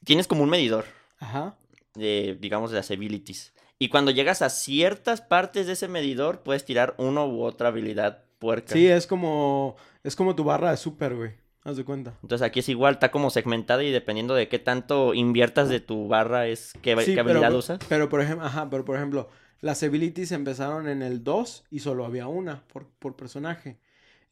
tienes 0.03 0.27
como 0.27 0.43
un 0.43 0.49
medidor 0.49 0.85
Ajá. 1.19 1.55
de, 1.95 2.37
digamos, 2.39 2.71
de 2.71 2.77
las 2.77 2.91
abilities. 2.91 3.53
Y 3.79 3.89
cuando 3.89 4.11
llegas 4.11 4.43
a 4.43 4.49
ciertas 4.49 5.21
partes 5.21 5.65
de 5.65 5.73
ese 5.73 5.87
medidor, 5.87 6.41
puedes 6.41 6.63
tirar 6.65 6.93
uno 6.97 7.25
u 7.27 7.41
otra 7.43 7.69
habilidad 7.69 8.23
puerca. 8.37 8.73
Sí, 8.73 8.87
es 8.87 9.07
como, 9.07 9.75
es 10.03 10.15
como 10.15 10.35
tu 10.35 10.43
barra 10.43 10.71
de 10.71 10.77
super, 10.77 11.15
güey. 11.15 11.31
Haz 11.63 11.77
de 11.77 11.85
cuenta. 11.85 12.13
Entonces 12.23 12.45
aquí 12.45 12.59
es 12.59 12.69
igual, 12.69 12.95
está 12.95 13.11
como 13.11 13.29
segmentada 13.29 13.83
y 13.83 13.91
dependiendo 13.91 14.33
de 14.33 14.47
qué 14.47 14.57
tanto 14.57 15.13
inviertas 15.13 15.69
de 15.69 15.79
tu 15.79 16.07
barra 16.07 16.47
es 16.47 16.73
qué, 16.81 16.95
Sí, 17.03 17.13
qué 17.13 17.19
habilidad 17.19 17.49
pero, 17.49 17.57
usas. 17.59 17.79
Pero 17.87 18.09
por 18.09 18.21
ejemplo, 18.21 18.45
ajá, 18.45 18.67
pero 18.69 18.83
por 18.83 18.95
ejemplo, 18.97 19.29
las 19.61 19.83
abilities 19.83 20.31
empezaron 20.31 20.87
en 20.87 21.01
el 21.01 21.23
2 21.23 21.65
y 21.69 21.79
solo 21.79 22.05
había 22.05 22.27
una 22.27 22.63
por, 22.67 22.87
por 22.99 23.15
personaje. 23.15 23.79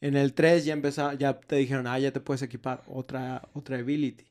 En 0.00 0.16
el 0.16 0.34
3 0.34 0.64
ya 0.64 0.72
empezó, 0.72 1.12
ya 1.14 1.38
te 1.40 1.56
dijeron, 1.56 1.86
ah, 1.86 1.98
ya 1.98 2.12
te 2.12 2.20
puedes 2.20 2.42
equipar 2.42 2.82
otra, 2.88 3.48
otra 3.54 3.78
ability. 3.78 4.26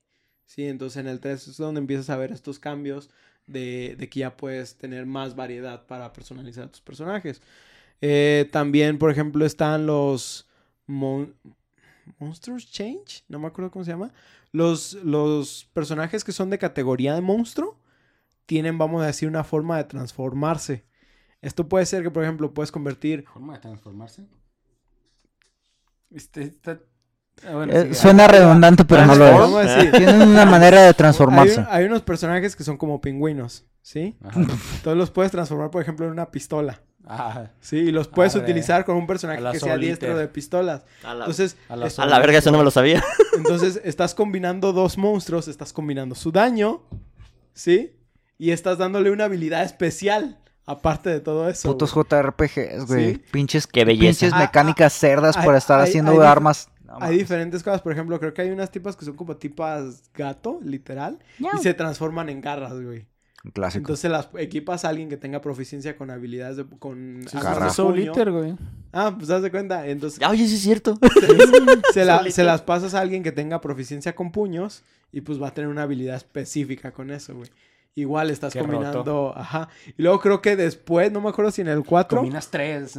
Sí, 0.46 0.66
entonces 0.68 0.98
en 1.02 1.08
el 1.08 1.20
3 1.20 1.48
es 1.48 1.58
donde 1.58 1.80
empiezas 1.80 2.10
a 2.10 2.18
ver 2.18 2.32
estos 2.32 2.58
cambios 2.60 3.10
de, 3.46 3.96
de 4.00 4.10
que 4.10 4.22
ya 4.22 4.36
puedes 4.36 4.78
tener 4.78 5.06
más 5.06 5.36
variedad 5.36 5.86
para 5.86 6.12
personalizar 6.12 6.70
tus 6.70 6.82
personajes. 6.82 7.42
Eh, 8.02 8.50
también, 8.52 8.98
por 9.00 9.12
ejemplo, 9.12 9.46
están 9.46 9.86
los 9.88 10.48
Mon- 10.88 11.36
Monsters 12.20 12.70
Change, 12.72 13.24
no 13.28 13.40
me 13.40 13.48
acuerdo 13.48 13.72
cómo 13.72 13.86
se 13.86 13.92
llama. 13.92 14.12
Los, 14.52 14.94
los 15.04 15.70
personajes 15.74 16.24
que 16.24 16.32
son 16.32 16.50
de 16.50 16.58
categoría 16.58 17.14
de 17.16 17.22
monstruo 17.22 17.78
tienen, 18.46 18.78
vamos 18.78 19.04
a 19.04 19.08
decir, 19.08 19.30
una 19.30 19.44
forma 19.46 19.78
de 19.78 19.86
transformarse. 19.86 20.86
Esto 21.42 21.68
puede 21.70 21.86
ser 21.86 22.04
que, 22.04 22.12
por 22.12 22.24
ejemplo, 22.24 22.54
puedes 22.54 22.72
convertir 22.72 23.24
¿Forma 23.32 23.54
de 23.54 23.60
transformarse? 23.60 24.26
Este, 26.12 26.42
está- 26.44 26.80
ah, 27.48 27.54
bueno, 27.54 27.74
Eh, 27.74 27.94
suena 27.94 28.28
redundante, 28.28 28.84
pero 28.86 29.06
no 29.06 29.16
lo 29.16 29.26
Vamos 29.26 29.64
es. 29.64 29.70
a 29.72 29.76
decir, 29.76 29.92
Tienen 29.92 30.22
una 30.28 30.46
manera 30.46 30.82
de 30.82 30.88
hay, 30.88 30.94
transformarse. 30.94 31.66
hay 31.70 31.86
unos 31.86 32.02
personajes 32.02 32.56
que 32.56 32.64
son 32.64 32.78
como 32.78 33.00
pingüinos, 33.00 33.66
¿sí? 33.82 34.18
Ajá. 34.24 34.40
Entonces 34.42 34.96
los 34.98 35.12
puedes 35.12 35.32
transformar, 35.32 35.70
por 35.72 35.82
ejemplo, 35.82 36.06
en 36.08 36.12
una 36.12 36.32
pistola. 36.32 36.82
Ah, 37.12 37.50
Sí, 37.60 37.78
y 37.78 37.92
los 37.92 38.08
puedes 38.08 38.36
Arre. 38.36 38.44
utilizar 38.44 38.86
con 38.86 38.96
un 38.98 39.08
personaje 39.08 39.42
que 39.52 39.60
sea 39.60 39.78
diestro 39.78 40.16
de 40.18 40.28
pistolas. 40.28 40.84
A 41.04 41.14
la, 41.14 41.26
Entonces, 41.26 41.58
a 41.70 41.76
la 41.76 41.88
es- 41.88 41.98
a 41.98 42.06
la 42.06 42.20
verga, 42.20 42.38
eso 42.40 42.52
no 42.52 42.58
me 42.58 42.64
lo 42.64 42.72
sabía. 42.72 43.04
entonces 43.38 43.80
estás 43.84 44.14
combinando 44.14 44.74
dos 44.74 44.98
monstruos, 44.98 45.48
estás 45.48 45.74
combinando 45.74 46.14
su 46.16 46.32
daño, 46.32 46.84
¿sí? 47.54 47.96
Y 48.38 48.52
estás 48.52 48.78
dándole 48.78 49.12
una 49.12 49.26
habilidad 49.26 49.64
especial, 49.64 50.40
aparte 50.70 51.10
de 51.10 51.20
todo 51.20 51.50
eso. 51.50 51.70
Putos 51.72 51.94
güey. 51.94 52.06
JRPGs, 52.10 52.86
güey. 52.88 53.14
Sí. 53.16 53.22
Pinches, 53.32 53.68
Qué 53.68 53.86
belleza. 53.86 54.20
pinches 54.20 54.34
Ah, 54.34 54.40
mecánicas 54.40 54.94
cerdas 54.94 55.36
hay- 55.38 55.46
por 55.46 55.56
estar 55.56 55.80
hay- 55.82 55.88
haciendo 55.90 56.12
hay 56.12 56.20
armas. 56.28 56.70
No 56.86 56.98
Hay 57.02 57.18
diferentes 57.20 57.62
cosas, 57.62 57.82
por 57.82 57.92
ejemplo, 57.94 58.20
creo 58.20 58.34
que 58.34 58.42
hay 58.42 58.50
unas 58.50 58.72
tipas 58.72 58.96
que 58.96 59.06
son 59.06 59.16
como 59.16 59.36
tipas 59.38 60.02
gato, 60.14 60.60
literal, 60.64 61.20
y 61.38 61.58
se 61.62 61.74
transforman 61.76 62.30
en 62.30 62.42
garras, 62.42 62.74
güey. 62.82 63.06
Un 63.46 63.52
Clásico. 63.52 63.80
Entonces 63.84 64.12
las 64.12 64.28
equipas 64.38 64.84
a 64.84 64.90
alguien 64.90 65.08
que 65.08 65.16
tenga 65.16 65.40
proficiencia 65.40 65.96
con 65.96 66.10
habilidades 66.12 66.58
de, 66.58 66.66
con 66.66 67.22
sí, 67.30 67.38
Soul 67.74 68.12
güey. 68.32 68.56
Ah, 68.92 69.14
pues 69.18 69.30
haz 69.30 69.42
de 69.44 69.50
cuenta. 69.52 69.88
Entonces 69.88 70.20
Ah, 70.22 70.30
Oye, 70.32 70.46
sí 70.48 70.56
es 70.56 70.62
cierto. 70.62 70.98
se, 71.94 72.04
la- 72.06 72.18
Solito. 72.18 72.36
se 72.36 72.44
las 72.44 72.62
pasas 72.64 72.94
a 72.96 73.00
alguien 73.02 73.24
que 73.24 73.32
tenga 73.32 73.62
proficiencia 73.62 74.14
con 74.14 74.32
puños 74.32 74.84
y 75.14 75.22
pues 75.22 75.42
va 75.42 75.50
a 75.50 75.54
tener 75.54 75.70
una 75.70 75.84
habilidad 75.84 76.16
específica 76.18 76.92
con 76.92 77.12
eso, 77.12 77.34
güey. 77.36 77.50
Igual 77.96 78.30
estás 78.30 78.54
Qué 78.54 78.60
combinando, 78.60 79.34
ajá. 79.36 79.68
Y 79.98 80.02
luego 80.04 80.22
creo 80.22 80.42
que 80.42 80.56
después, 80.56 81.12
no 81.12 81.20
me 81.20 81.30
acuerdo 81.30 81.52
si 81.52 81.62
en 81.62 81.68
el 81.68 81.84
4, 81.84 82.20
Combinas 82.20 82.48
tres. 82.50 82.98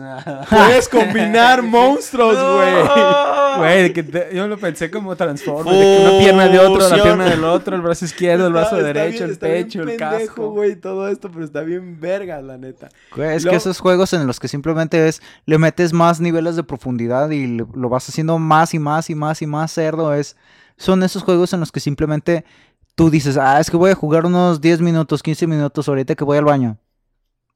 puedes 0.50 0.88
combinar 0.90 1.62
monstruos, 1.62 2.36
güey. 2.36 3.92
Güey, 3.92 4.34
yo 4.34 4.46
lo 4.46 4.58
pensé 4.58 4.90
como 4.90 5.16
Transformers. 5.16 5.74
de 5.78 5.82
que 5.84 6.02
una 6.06 6.18
pierna 6.18 6.48
de 6.48 6.58
otro, 6.58 6.88
la 6.88 7.02
pierna 7.02 7.24
del 7.30 7.44
otro, 7.44 7.76
el 7.76 7.82
brazo 7.82 8.04
izquierdo, 8.04 8.48
el 8.48 8.52
brazo 8.52 8.76
Está- 8.76 8.88
está 8.88 9.00
derecho, 9.00 9.12
bien- 9.18 9.24
el 9.24 9.30
está 9.30 9.46
bien 9.46 9.64
pecho, 9.64 9.80
el 9.82 9.86
pendejo, 9.86 10.16
casco. 10.26 10.50
güey, 10.50 10.76
todo 10.76 11.08
esto, 11.08 11.30
pero 11.30 11.44
está 11.44 11.60
bien 11.62 11.98
verga, 11.98 12.42
la 12.42 12.58
neta. 12.58 12.88
Güey, 13.16 13.36
es 13.36 13.46
que 13.46 13.54
esos 13.56 13.78
juegos 13.80 14.12
en 14.12 14.26
los 14.26 14.38
que 14.38 14.48
simplemente 14.48 15.08
es, 15.08 15.22
le 15.46 15.56
metes 15.56 15.92
más 15.94 16.20
niveles 16.20 16.56
de 16.56 16.62
profundidad 16.62 17.30
y 17.30 17.46
le- 17.46 17.66
lo 17.74 17.88
vas 17.88 18.06
haciendo 18.08 18.38
más 18.38 18.74
y 18.74 18.78
más 18.78 19.08
y 19.08 19.14
más 19.14 19.40
y 19.40 19.46
más 19.46 19.72
cerdo, 19.72 20.12
es, 20.12 20.36
son 20.76 21.02
esos 21.02 21.22
juegos 21.22 21.52
en 21.54 21.60
los 21.60 21.72
que 21.72 21.80
simplemente 21.80 22.44
tú 23.00 23.08
dices, 23.08 23.38
ah, 23.38 23.58
es 23.58 23.70
que 23.70 23.78
voy 23.78 23.90
a 23.90 23.94
jugar 23.94 24.26
unos 24.26 24.60
10 24.60 24.82
minutos, 24.82 25.22
15 25.22 25.46
minutos 25.46 25.88
ahorita 25.88 26.14
que 26.14 26.22
voy 26.22 26.36
al 26.36 26.44
baño. 26.44 26.76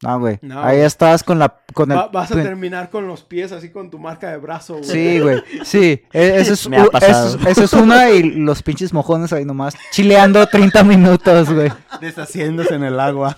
No, 0.00 0.18
güey. 0.18 0.38
No, 0.40 0.58
Ahí 0.62 0.76
güey. 0.76 0.86
estás 0.86 1.22
con 1.22 1.38
la... 1.38 1.54
Con 1.74 1.92
el, 1.92 1.98
Va- 1.98 2.08
vas 2.08 2.32
a 2.32 2.34
terminar 2.34 2.88
con 2.88 3.06
los 3.06 3.24
pies 3.24 3.52
así 3.52 3.68
con 3.68 3.90
tu 3.90 3.98
marca 3.98 4.30
de 4.30 4.38
brazo, 4.38 4.78
güey. 4.78 4.84
Sí, 4.88 5.20
güey. 5.20 5.42
Sí. 5.64 6.02
e- 6.14 6.36
Ese 6.40 6.54
es, 6.54 6.66
Me 6.70 6.78
ha 6.78 6.86
pasado. 6.86 7.28
eso 7.28 7.38
es- 7.40 7.46
eso 7.58 7.64
es 7.64 7.72
una 7.74 8.08
y 8.10 8.22
los 8.22 8.62
pinches 8.62 8.94
mojones 8.94 9.34
ahí 9.34 9.44
nomás 9.44 9.74
chileando 9.90 10.46
30 10.46 10.82
minutos, 10.82 11.50
güey. 11.52 11.70
Deshaciéndose 12.00 12.76
en 12.76 12.84
el 12.84 12.98
agua. 12.98 13.36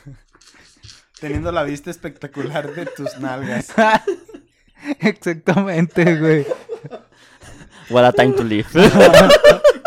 Teniendo 1.20 1.52
la 1.52 1.62
vista 1.62 1.90
espectacular 1.90 2.74
de 2.74 2.86
tus 2.86 3.18
nalgas. 3.18 3.68
Exactamente, 5.00 6.16
güey. 6.18 6.46
What 7.90 8.04
a 8.06 8.12
time 8.12 8.32
to 8.32 8.44
live. 8.44 8.66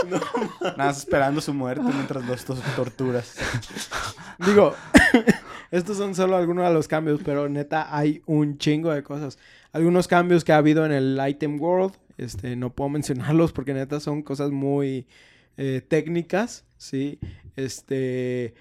Nada 0.10 0.76
más 0.78 1.00
esperando 1.00 1.42
su 1.42 1.54
muerte 1.54 1.84
mientras 1.84 2.26
los 2.28 2.46
torturas. 2.76 3.36
Digo, 4.46 4.74
estos 5.72 5.98
son 5.98 6.16
solo 6.16 6.36
algunos 6.38 6.68
de 6.68 6.74
los 6.74 6.88
cambios, 6.88 7.22
pero 7.24 7.50
neta 7.50 7.96
hay 7.96 8.22
un 8.26 8.58
chingo 8.58 8.92
de 8.92 9.04
cosas. 9.04 9.38
Algunos 9.72 10.08
cambios 10.08 10.44
que 10.44 10.54
ha 10.54 10.58
habido 10.58 10.86
en 10.86 10.92
el 10.92 11.20
Item 11.28 11.60
World, 11.60 11.94
este, 12.18 12.56
no 12.56 12.72
puedo 12.72 12.90
mencionarlos 12.92 13.52
porque 13.52 13.74
neta 13.74 14.00
son 14.00 14.22
cosas 14.22 14.52
muy 14.52 15.08
eh, 15.58 15.82
técnicas, 15.88 16.66
¿sí? 16.78 17.20
Este, 17.56 18.54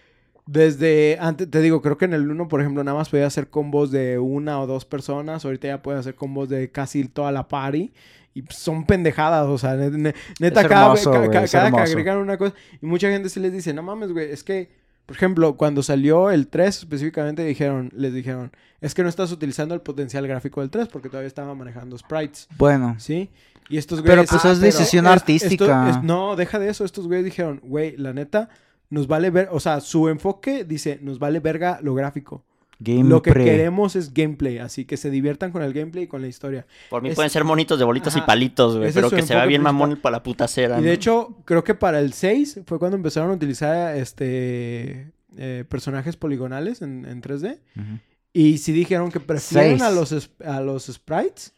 desde, 0.46 1.16
antes, 1.20 1.50
te 1.50 1.60
digo, 1.60 1.80
creo 1.80 1.96
que 1.96 2.04
en 2.04 2.12
el 2.12 2.30
1, 2.30 2.48
por 2.48 2.60
ejemplo, 2.60 2.84
nada 2.84 2.98
más 2.98 3.08
podía 3.08 3.26
hacer 3.26 3.48
combos 3.48 3.90
de 3.90 4.18
una 4.18 4.60
o 4.60 4.66
dos 4.66 4.84
personas, 4.84 5.44
ahorita 5.44 5.68
ya 5.68 5.82
puede 5.82 5.98
hacer 5.98 6.14
combos 6.14 6.48
de 6.48 6.70
casi 6.70 7.04
toda 7.08 7.32
la 7.32 7.48
party. 7.48 7.92
Y 8.34 8.42
son 8.50 8.84
pendejadas, 8.84 9.46
o 9.46 9.56
sea, 9.58 9.74
ne- 9.76 9.90
ne- 9.90 10.14
neta, 10.40 10.62
Es 10.62 10.66
cada, 10.68 10.86
hermoso, 10.86 11.12
ca- 11.12 11.30
ca- 11.30 11.46
cada 11.46 11.70
que 11.70 11.80
agregan 11.80 12.18
una 12.18 12.36
cosa. 12.36 12.54
Y 12.82 12.86
mucha 12.86 13.08
gente 13.08 13.28
sí 13.28 13.38
les 13.40 13.52
dice, 13.52 13.72
no 13.72 13.82
mames, 13.82 14.12
güey, 14.12 14.30
es 14.30 14.42
que 14.42 14.82
por 15.06 15.14
ejemplo, 15.16 15.58
cuando 15.58 15.82
salió 15.82 16.30
el 16.30 16.48
3 16.48 16.78
específicamente 16.78 17.44
dijeron, 17.44 17.90
les 17.94 18.14
dijeron, 18.14 18.50
es 18.80 18.94
que 18.94 19.02
no 19.02 19.10
estás 19.10 19.30
utilizando 19.32 19.74
el 19.74 19.82
potencial 19.82 20.26
gráfico 20.26 20.62
del 20.62 20.70
3 20.70 20.88
porque 20.88 21.10
todavía 21.10 21.26
estaba 21.28 21.54
manejando 21.54 21.98
sprites, 21.98 22.48
Bueno, 22.56 22.96
¿sí? 22.98 23.28
Y 23.68 23.76
estos 23.76 24.00
Pero, 24.00 24.14
güeyes... 24.14 24.30
pues, 24.30 24.44
es 24.46 24.60
decisión 24.60 25.04
es- 25.04 25.12
artística. 25.12 25.88
esto 25.88 25.98
es- 26.00 26.04
no, 26.04 26.36
deja 26.36 26.58
de 26.58 26.70
eso. 26.70 26.86
Estos 26.86 27.06
güeyes 27.06 27.26
dijeron, 27.26 27.60
güey, 27.62 27.94
la 27.98 28.14
neta, 28.14 28.48
nos 28.88 29.06
vale 29.06 29.28
ver... 29.28 29.48
O 29.52 29.60
sea, 29.60 29.80
su 29.80 30.08
enfoque 30.08 30.64
dice, 30.64 30.98
nos 31.02 31.18
vale 31.18 31.38
verga 31.38 31.78
lo 31.82 31.94
gráfico. 31.94 32.42
Gameplay. 32.84 33.08
Lo 33.10 33.22
que 33.22 33.32
queremos 33.32 33.96
es 33.96 34.14
gameplay. 34.14 34.58
Así 34.58 34.84
que 34.84 34.96
se 34.96 35.10
diviertan 35.10 35.50
con 35.50 35.62
el 35.62 35.72
gameplay 35.72 36.04
y 36.04 36.06
con 36.06 36.20
la 36.22 36.28
historia. 36.28 36.66
Por 36.90 37.02
mí 37.02 37.08
Es- 37.08 37.14
pueden 37.16 37.30
ser 37.30 37.42
monitos 37.42 37.78
de 37.78 37.84
bolitas 37.84 38.14
y 38.16 38.20
palitos, 38.20 38.76
güey. 38.76 38.92
Pero 38.92 39.10
que 39.10 39.22
se 39.22 39.34
vea 39.34 39.46
bien 39.46 39.62
principal. 39.62 39.74
mamón 39.88 39.96
para 40.00 40.18
la 40.18 40.22
puta 40.22 40.46
cera. 40.46 40.78
Y 40.78 40.82
de 40.82 40.88
¿no? 40.88 40.94
hecho, 40.94 41.36
creo 41.44 41.64
que 41.64 41.74
para 41.74 41.98
el 41.98 42.12
6 42.12 42.60
fue 42.66 42.78
cuando 42.78 42.96
empezaron 42.96 43.30
a 43.30 43.34
utilizar 43.34 43.96
este 43.96 45.10
eh, 45.36 45.64
personajes 45.68 46.16
poligonales 46.16 46.82
en, 46.82 47.04
en 47.06 47.20
3D. 47.22 47.58
Ujú. 47.76 47.98
Y 48.32 48.58
sí 48.58 48.72
dijeron 48.72 49.10
que 49.10 49.20
prefieren 49.20 49.82
a 49.82 49.90
los, 49.90 50.30
a 50.44 50.60
los 50.60 50.86
sprites 50.86 51.52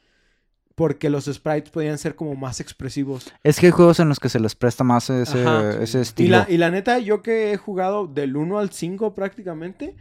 porque 0.75 1.09
los 1.09 1.25
sprites 1.25 1.71
podían 1.71 1.97
ser 1.97 2.15
como 2.17 2.35
más 2.35 2.61
expresivos. 2.61 3.33
Es 3.43 3.59
que 3.59 3.65
hay 3.67 3.73
juegos 3.73 3.99
en 3.99 4.11
los 4.11 4.21
que 4.21 4.29
se 4.29 4.39
les 4.41 4.55
presta 4.55 4.85
más 4.85 5.09
ese, 5.09 5.41
Ajá. 5.43 5.83
ese 5.83 5.99
Y 5.99 6.01
estilo. 6.03 6.37
la, 6.37 6.47
y 6.51 6.59
la 6.59 6.71
neta, 6.71 6.99
yo 6.99 7.23
que 7.23 7.53
he 7.53 7.57
jugado 7.57 8.07
del 8.07 8.37
1 8.37 8.59
al 8.59 8.71
5 8.71 9.15
prácticamente, 9.15 9.97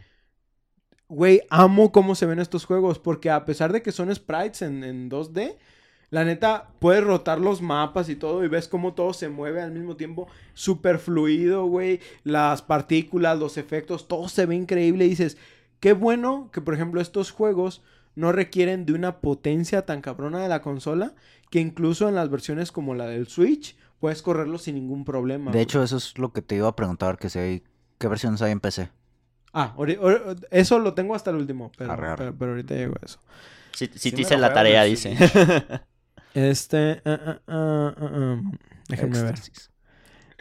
güey, 1.08 1.42
amo 1.50 1.92
cómo 1.92 2.14
se 2.14 2.26
ven 2.26 2.38
estos 2.38 2.64
juegos 2.64 2.98
porque 2.98 3.30
a 3.30 3.44
pesar 3.44 3.72
de 3.72 3.82
que 3.82 3.92
son 3.92 4.14
sprites 4.14 4.62
en, 4.62 4.84
en 4.84 5.10
2D, 5.10 5.56
la 6.10 6.24
neta, 6.24 6.68
puedes 6.78 7.02
rotar 7.02 7.40
los 7.40 7.62
mapas 7.62 8.08
y 8.08 8.16
todo 8.16 8.44
y 8.44 8.48
ves 8.48 8.68
cómo 8.68 8.94
todo 8.94 9.12
se 9.12 9.28
mueve 9.28 9.60
al 9.60 9.72
mismo 9.72 9.96
tiempo. 9.96 10.28
Súper 10.54 10.98
fluido, 10.98 11.66
güey. 11.66 12.00
Las 12.22 12.62
partículas, 12.62 13.38
los 13.38 13.56
efectos, 13.56 14.06
todo 14.06 14.28
se 14.28 14.46
ve 14.46 14.54
increíble. 14.54 15.04
Y 15.04 15.10
dices, 15.10 15.36
qué 15.80 15.92
bueno 15.92 16.50
que, 16.52 16.60
por 16.60 16.74
ejemplo, 16.74 17.00
estos 17.00 17.32
juegos 17.32 17.82
no 18.14 18.32
requieren 18.32 18.86
de 18.86 18.92
una 18.92 19.18
potencia 19.20 19.84
tan 19.84 20.00
cabrona 20.00 20.40
de 20.40 20.48
la 20.48 20.62
consola 20.62 21.14
que 21.50 21.60
incluso 21.60 22.08
en 22.08 22.14
las 22.14 22.30
versiones 22.30 22.72
como 22.72 22.94
la 22.94 23.06
del 23.06 23.26
Switch 23.26 23.76
puedes 23.98 24.22
correrlos 24.22 24.62
sin 24.62 24.76
ningún 24.76 25.04
problema. 25.04 25.50
De 25.50 25.58
güey. 25.58 25.62
hecho, 25.64 25.82
eso 25.82 25.96
es 25.96 26.18
lo 26.18 26.32
que 26.32 26.40
te 26.42 26.54
iba 26.56 26.68
a 26.68 26.76
preguntar, 26.76 27.18
que 27.18 27.28
si 27.28 27.38
hay... 27.38 27.62
¿Qué 27.98 28.08
versiones 28.08 28.42
hay 28.42 28.52
en 28.52 28.60
PC? 28.60 28.90
Ah, 29.58 29.74
eso 30.50 30.78
lo 30.78 30.92
tengo 30.92 31.14
hasta 31.14 31.30
el 31.30 31.36
último, 31.36 31.72
pero, 31.78 31.92
Arre, 31.92 32.08
arre. 32.08 32.16
pero, 32.18 32.36
pero 32.38 32.50
ahorita 32.52 32.74
llego 32.74 32.94
a 33.00 33.04
eso. 33.06 33.18
Si, 33.72 33.86
si 33.86 33.98
Sí 33.98 34.12
te 34.12 34.20
hice 34.22 34.36
la 34.36 34.52
tarea, 34.52 34.84
dice. 34.84 35.16
Este, 36.34 37.00
ah, 37.06 37.18
ah, 37.24 37.40
ah, 37.48 37.94
ah, 37.98 38.40
déjenme 38.88 39.22
ver. 39.22 39.34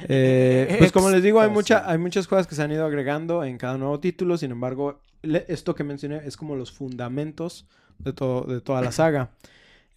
Eh, 0.10 0.76
pues 0.78 0.92
como 0.92 1.10
les 1.10 1.24
digo, 1.24 1.40
hay, 1.40 1.50
mucha, 1.50 1.90
hay 1.90 1.98
muchas 1.98 2.28
cosas 2.28 2.48
que 2.48 2.56
se 2.56 2.62
han 2.62 2.72
ido 2.72 2.86
agregando 2.86 3.46
en 3.46 3.58
cada 3.58 3.78
nuevo 3.78 4.00
título. 4.02 4.38
Sin 4.38 4.52
embargo, 4.52 5.00
le- 5.22 5.46
esto 5.48 5.74
que 5.74 5.86
mencioné 5.86 6.22
es 6.26 6.36
como 6.36 6.58
los 6.58 6.72
fundamentos 6.74 7.66
de, 8.00 8.12
todo, 8.12 8.42
de 8.44 8.60
toda 8.60 8.82
la 8.82 8.92
saga. 8.92 9.32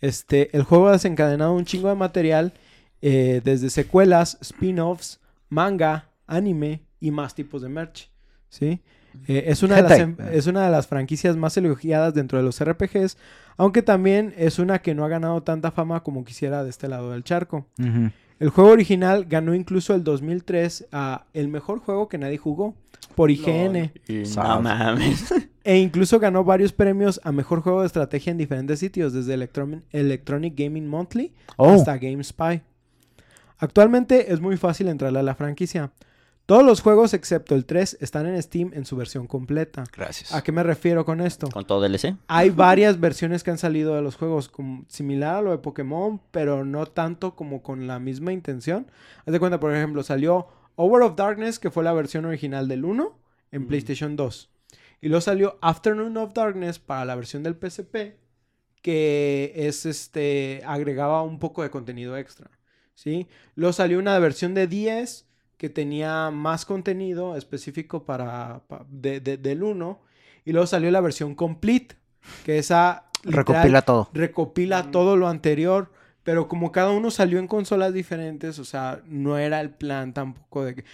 Este, 0.00 0.56
el 0.56 0.62
juego 0.62 0.88
ha 0.88 0.92
desencadenado 0.92 1.52
un 1.52 1.64
chingo 1.64 1.88
de 1.88 1.96
material, 1.96 2.52
eh, 3.02 3.40
desde 3.42 3.70
secuelas, 3.70 4.38
spin-offs, 4.40 5.18
manga, 5.48 6.10
anime 6.28 6.82
y 7.00 7.10
más 7.10 7.34
tipos 7.34 7.62
de 7.62 7.68
merch. 7.68 8.08
¿Sí? 8.50 8.80
Eh, 9.26 9.44
es, 9.48 9.62
una 9.62 9.76
de 9.76 9.82
las, 9.82 9.98
em- 9.98 10.16
es 10.32 10.46
una 10.46 10.64
de 10.64 10.70
las 10.70 10.86
franquicias 10.86 11.36
más 11.36 11.56
elogiadas 11.56 12.14
dentro 12.14 12.38
de 12.38 12.44
los 12.44 12.62
RPGs, 12.62 13.16
aunque 13.56 13.82
también 13.82 14.32
es 14.36 14.58
una 14.58 14.80
que 14.80 14.94
no 14.94 15.04
ha 15.04 15.08
ganado 15.08 15.42
tanta 15.42 15.70
fama 15.70 16.02
como 16.02 16.24
quisiera 16.24 16.64
de 16.64 16.70
este 16.70 16.88
lado 16.88 17.10
del 17.12 17.24
charco. 17.24 17.66
El 18.40 18.50
juego 18.50 18.70
original 18.70 19.24
ganó 19.28 19.54
incluso 19.54 19.94
el 19.94 20.04
2003 20.04 20.86
a 20.92 21.24
el 21.34 21.48
mejor 21.48 21.80
juego 21.80 22.08
que 22.08 22.18
nadie 22.18 22.38
jugó 22.38 22.74
por 23.16 23.30
IGN 23.32 23.92
no 24.56 24.62
mames. 24.62 25.34
e 25.64 25.78
incluso 25.78 26.20
ganó 26.20 26.44
varios 26.44 26.72
premios 26.72 27.20
a 27.24 27.32
mejor 27.32 27.62
juego 27.62 27.80
de 27.80 27.86
estrategia 27.88 28.30
en 28.30 28.38
diferentes 28.38 28.78
sitios 28.78 29.12
desde 29.12 29.34
Electron- 29.34 29.82
Electronic 29.90 30.54
Gaming 30.56 30.86
Monthly 30.86 31.32
Oh, 31.56 31.70
hasta 31.70 31.98
GameSpy. 31.98 32.62
Actualmente 33.58 34.32
es 34.32 34.40
muy 34.40 34.56
fácil 34.56 34.88
entrarle 34.88 35.18
a 35.18 35.22
la 35.24 35.34
franquicia. 35.34 35.90
Todos 36.48 36.64
los 36.64 36.80
juegos 36.80 37.12
excepto 37.12 37.54
el 37.54 37.66
3 37.66 37.98
están 38.00 38.24
en 38.24 38.42
Steam 38.42 38.70
en 38.72 38.86
su 38.86 38.96
versión 38.96 39.26
completa. 39.26 39.84
Gracias. 39.94 40.32
¿A 40.32 40.42
qué 40.42 40.50
me 40.50 40.62
refiero 40.62 41.04
con 41.04 41.20
esto? 41.20 41.50
Con 41.50 41.66
todo 41.66 41.86
DLC. 41.86 42.16
Hay 42.26 42.48
varias 42.48 42.98
versiones 42.98 43.44
que 43.44 43.50
han 43.50 43.58
salido 43.58 43.94
de 43.94 44.00
los 44.00 44.16
juegos, 44.16 44.48
como, 44.48 44.86
similar 44.88 45.34
a 45.34 45.42
lo 45.42 45.50
de 45.50 45.58
Pokémon, 45.58 46.22
pero 46.30 46.64
no 46.64 46.86
tanto 46.86 47.36
como 47.36 47.62
con 47.62 47.86
la 47.86 47.98
misma 47.98 48.32
intención. 48.32 48.90
Haz 49.26 49.32
de 49.34 49.38
cuenta, 49.38 49.60
por 49.60 49.74
ejemplo, 49.74 50.02
salió 50.02 50.48
Over 50.76 51.02
of 51.02 51.16
Darkness, 51.16 51.58
que 51.58 51.70
fue 51.70 51.84
la 51.84 51.92
versión 51.92 52.24
original 52.24 52.66
del 52.66 52.86
1 52.86 53.18
en 53.52 53.66
PlayStation 53.66 54.16
2. 54.16 54.50
Y 55.02 55.08
luego 55.08 55.20
salió 55.20 55.58
Afternoon 55.60 56.16
of 56.16 56.32
Darkness 56.32 56.78
para 56.78 57.04
la 57.04 57.14
versión 57.14 57.42
del 57.42 57.56
PSP, 57.56 58.16
que 58.80 59.52
es 59.54 59.84
este 59.84 60.62
agregaba 60.64 61.20
un 61.20 61.40
poco 61.40 61.62
de 61.62 61.68
contenido 61.68 62.16
extra, 62.16 62.50
¿sí? 62.94 63.26
Luego 63.54 63.74
salió 63.74 63.98
una 63.98 64.18
versión 64.18 64.54
de 64.54 64.66
10 64.66 65.27
que 65.58 65.70
tenía 65.70 66.30
más 66.32 66.64
contenido 66.66 67.36
específico 67.36 68.04
para, 68.06 68.62
pa- 68.68 68.86
de- 68.90 69.20
de- 69.20 69.38
del 69.38 69.64
1 69.64 70.00
y 70.46 70.52
luego 70.52 70.66
salió 70.66 70.90
la 70.92 71.02
versión 71.02 71.34
complete, 71.36 71.96
que 72.44 72.58
esa 72.58 73.10
literal 73.24 73.36
Recopila 73.36 73.82
todo. 73.82 74.10
recopila 74.12 74.90
todo 74.90 75.16
lo 75.16 75.28
anterior, 75.28 75.92
pero 76.24 76.48
como 76.48 76.72
cada 76.72 76.90
uno 76.90 77.10
salió 77.10 77.38
en 77.38 77.48
consolas 77.48 77.92
diferentes, 77.94 78.58
o 78.58 78.64
sea, 78.64 79.02
no 79.06 79.38
era 79.38 79.60
el 79.60 79.70
plan 79.70 80.14
tampoco 80.14 80.64
de 80.64 80.76
que... 80.76 80.84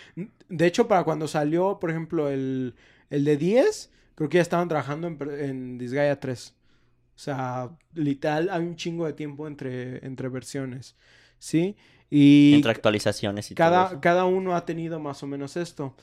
De 0.49 0.67
hecho, 0.67 0.89
para 0.89 1.05
cuando 1.05 1.29
salió, 1.29 1.79
por 1.81 1.91
ejemplo, 1.91 2.29
el, 2.31 2.75
el 3.11 3.25
de 3.25 3.37
10, 3.37 3.93
creo 4.15 4.29
que 4.29 4.37
ya 4.39 4.43
estaban 4.43 4.69
trabajando 4.69 5.07
en, 5.09 5.19
per- 5.19 5.41
en 5.41 5.79
Disgaea 5.79 6.21
3. 6.21 6.55
O 7.17 7.19
sea, 7.19 7.71
literal, 7.95 8.49
hay 8.51 8.63
un 8.63 8.77
chingo 8.77 9.07
de 9.07 9.13
tiempo 9.13 9.47
entre, 9.49 10.05
entre 10.07 10.29
versiones, 10.29 10.97
¿sí? 11.39 11.77
Y 12.17 12.53
Entre 12.55 12.71
actualizaciones 12.71 13.51
y 13.51 13.57
todo 13.57 13.65
cada, 13.67 13.87
eso. 13.89 14.01
cada 14.01 14.25
uno 14.25 14.55
ha 14.55 14.65
tenido 14.65 15.01
más 15.01 15.21
o 15.25 15.27
menos 15.27 15.57
esto. 15.57 15.97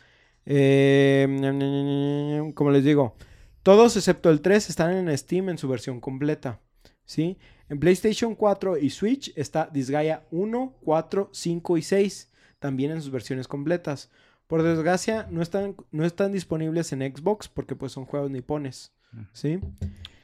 Eh, 0.45 2.51
como 2.53 2.71
les 2.71 2.83
digo, 2.83 3.15
todos 3.63 3.95
excepto 3.95 4.29
el 4.29 4.41
3 4.41 4.69
están 4.69 4.91
en 4.91 5.17
Steam 5.17 5.47
en 5.47 5.57
su 5.57 5.69
versión 5.69 6.01
completa. 6.01 6.59
¿sí? 7.05 7.37
En 7.69 7.79
PlayStation 7.79 8.35
4 8.35 8.77
y 8.77 8.89
Switch 8.89 9.31
está 9.37 9.69
Disgaea 9.71 10.25
1, 10.31 10.75
4, 10.81 11.29
5 11.31 11.77
y 11.77 11.81
6, 11.81 12.29
también 12.59 12.91
en 12.91 13.01
sus 13.01 13.11
versiones 13.11 13.47
completas. 13.47 14.09
Por 14.47 14.63
desgracia, 14.63 15.27
no 15.31 15.41
están, 15.41 15.77
no 15.91 16.03
están 16.03 16.33
disponibles 16.33 16.91
en 16.91 16.99
Xbox 17.01 17.47
porque 17.47 17.77
pues 17.77 17.93
son 17.93 18.03
juegos 18.03 18.31
nipones. 18.31 18.91
¿sí? 19.31 19.61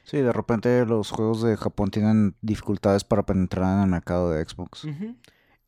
Sí, 0.04 0.18
de 0.18 0.32
repente 0.32 0.84
los 0.84 1.10
juegos 1.10 1.42
de 1.42 1.56
Japón 1.56 1.90
tienen 1.90 2.34
dificultades 2.42 3.04
para 3.04 3.24
penetrar 3.24 3.78
en 3.78 3.84
el 3.84 3.90
mercado 3.90 4.30
de 4.30 4.44
Xbox. 4.44 4.84
Ujú. 4.84 5.14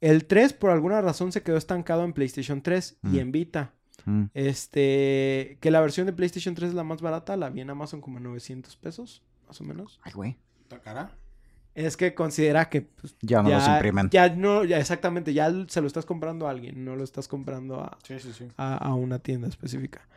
El 0.01 0.25
3 0.27 0.53
por 0.55 0.71
alguna 0.71 1.01
razón 1.01 1.31
se 1.33 1.43
quedó 1.43 1.57
estancado 1.57 2.05
en 2.05 2.13
PlayStation 2.13 2.63
3 2.63 2.99
y 3.05 3.09
Mm. 3.09 3.19
en 3.19 3.33
Vita. 3.33 3.73
Mm. 4.07 4.25
Este, 4.33 5.59
que 5.61 5.71
la 5.71 5.81
versión 5.81 6.07
de 6.07 6.13
PlayStation 6.15 6.55
3 6.55 6.71
es 6.71 6.75
la 6.75 6.85
más 6.85 7.03
barata, 7.03 7.37
la 7.37 7.51
vi 7.51 7.61
en 7.61 7.71
Amazon 7.71 8.01
como 8.01 8.17
en 8.19 8.25
900 8.25 8.77
pesos, 8.77 9.23
más 9.47 9.61
o 9.61 9.65
menos. 9.65 10.01
Ay, 10.03 10.13
güey. 10.13 10.37
¿Está 10.63 10.81
cara? 10.81 11.13
Es 11.75 11.97
que 11.97 12.15
considera 12.15 12.69
que 12.69 12.83
pues, 12.83 13.15
Ya 13.21 13.43
no 13.43 13.51
los 13.51 13.67
imprimen. 13.69 14.09
ya 14.11 14.29
no, 14.31 14.65
ya 14.65 14.79
exactamente, 14.79 15.33
ya 15.35 15.53
se 15.69 15.81
lo 15.81 15.87
estás 15.87 16.05
comprando 16.07 16.49
a 16.49 16.51
alguien, 16.51 16.85
no 16.85 16.97
lo 16.97 17.05
estás 17.05 17.29
comprando 17.29 17.81
a, 17.81 17.99
Sí, 18.03 18.19
sí, 18.19 18.33
sí. 18.33 18.49
a- 18.57 18.77
a 18.77 18.95
una 18.95 19.19
tienda 19.21 19.49
específica. 19.49 20.09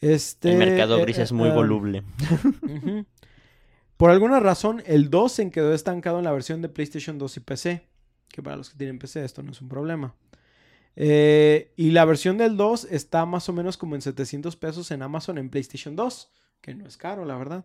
Este, 0.00 0.52
El 0.52 0.58
mercado 0.58 0.98
eh, 0.98 1.02
gris 1.02 1.18
eh, 1.18 1.22
es 1.22 1.32
muy 1.32 1.48
um, 1.50 1.54
voluble. 1.54 2.02
Por 3.96 4.10
alguna 4.10 4.40
razón, 4.40 4.82
el 4.86 5.10
2 5.10 5.30
se 5.32 5.50
quedó 5.50 5.74
estancado 5.74 6.18
en 6.18 6.24
la 6.24 6.32
versión 6.32 6.62
de 6.62 6.68
PlayStation 6.68 7.18
2 7.18 7.36
y 7.36 7.40
PC. 7.40 7.86
Que 8.32 8.42
para 8.42 8.56
los 8.56 8.70
que 8.70 8.78
tienen 8.78 8.98
PC 8.98 9.24
esto 9.24 9.42
no 9.42 9.52
es 9.52 9.60
un 9.60 9.68
problema. 9.68 10.14
Eh, 10.96 11.72
y 11.76 11.90
la 11.90 12.04
versión 12.04 12.38
del 12.38 12.56
2 12.56 12.88
está 12.90 13.24
más 13.26 13.48
o 13.48 13.52
menos 13.52 13.76
como 13.76 13.94
en 13.94 14.02
700 14.02 14.56
pesos 14.56 14.90
en 14.90 15.02
Amazon 15.02 15.38
en 15.38 15.50
PlayStation 15.50 15.96
2. 15.96 16.30
Que 16.60 16.74
no 16.74 16.86
es 16.86 16.96
caro, 16.96 17.24
la 17.24 17.36
verdad. 17.36 17.64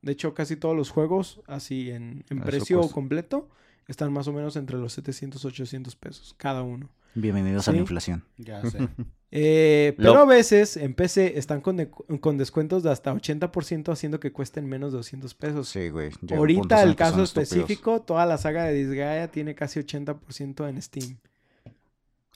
De 0.00 0.12
hecho, 0.12 0.32
casi 0.32 0.56
todos 0.56 0.76
los 0.76 0.90
juegos, 0.90 1.40
así 1.46 1.90
en, 1.90 2.24
en 2.30 2.40
precio 2.40 2.80
completo, 2.90 3.48
están 3.88 4.12
más 4.12 4.28
o 4.28 4.32
menos 4.32 4.54
entre 4.56 4.76
los 4.76 4.92
700 4.92 5.44
800 5.44 5.96
pesos 5.96 6.34
cada 6.36 6.62
uno. 6.62 6.88
Bienvenidos 7.20 7.66
a 7.68 7.72
la 7.72 7.78
inflación. 7.78 8.24
Ya 8.36 8.62
sé. 8.70 8.88
Eh, 9.30 9.94
Lo- 9.98 10.12
pero 10.12 10.22
a 10.22 10.24
veces 10.24 10.76
en 10.76 10.94
PC 10.94 11.36
están 11.38 11.60
con, 11.60 11.76
de- 11.76 11.90
con 11.90 12.38
descuentos 12.38 12.82
de 12.82 12.90
hasta 12.90 13.12
80% 13.12 13.92
haciendo 13.92 14.20
que 14.20 14.32
cuesten 14.32 14.66
menos 14.68 14.92
de 14.92 14.98
200 14.98 15.34
pesos. 15.34 15.68
Sí, 15.68 15.88
güey. 15.90 16.10
Ahorita 16.34 16.82
en 16.82 16.88
el 16.90 16.96
caso 16.96 17.22
estúpidos. 17.22 17.52
específico, 17.52 18.00
toda 18.02 18.24
la 18.24 18.38
saga 18.38 18.64
de 18.64 18.72
Disgaea 18.74 19.28
tiene 19.28 19.54
casi 19.54 19.80
80% 19.80 20.68
en 20.68 20.80
Steam. 20.80 21.16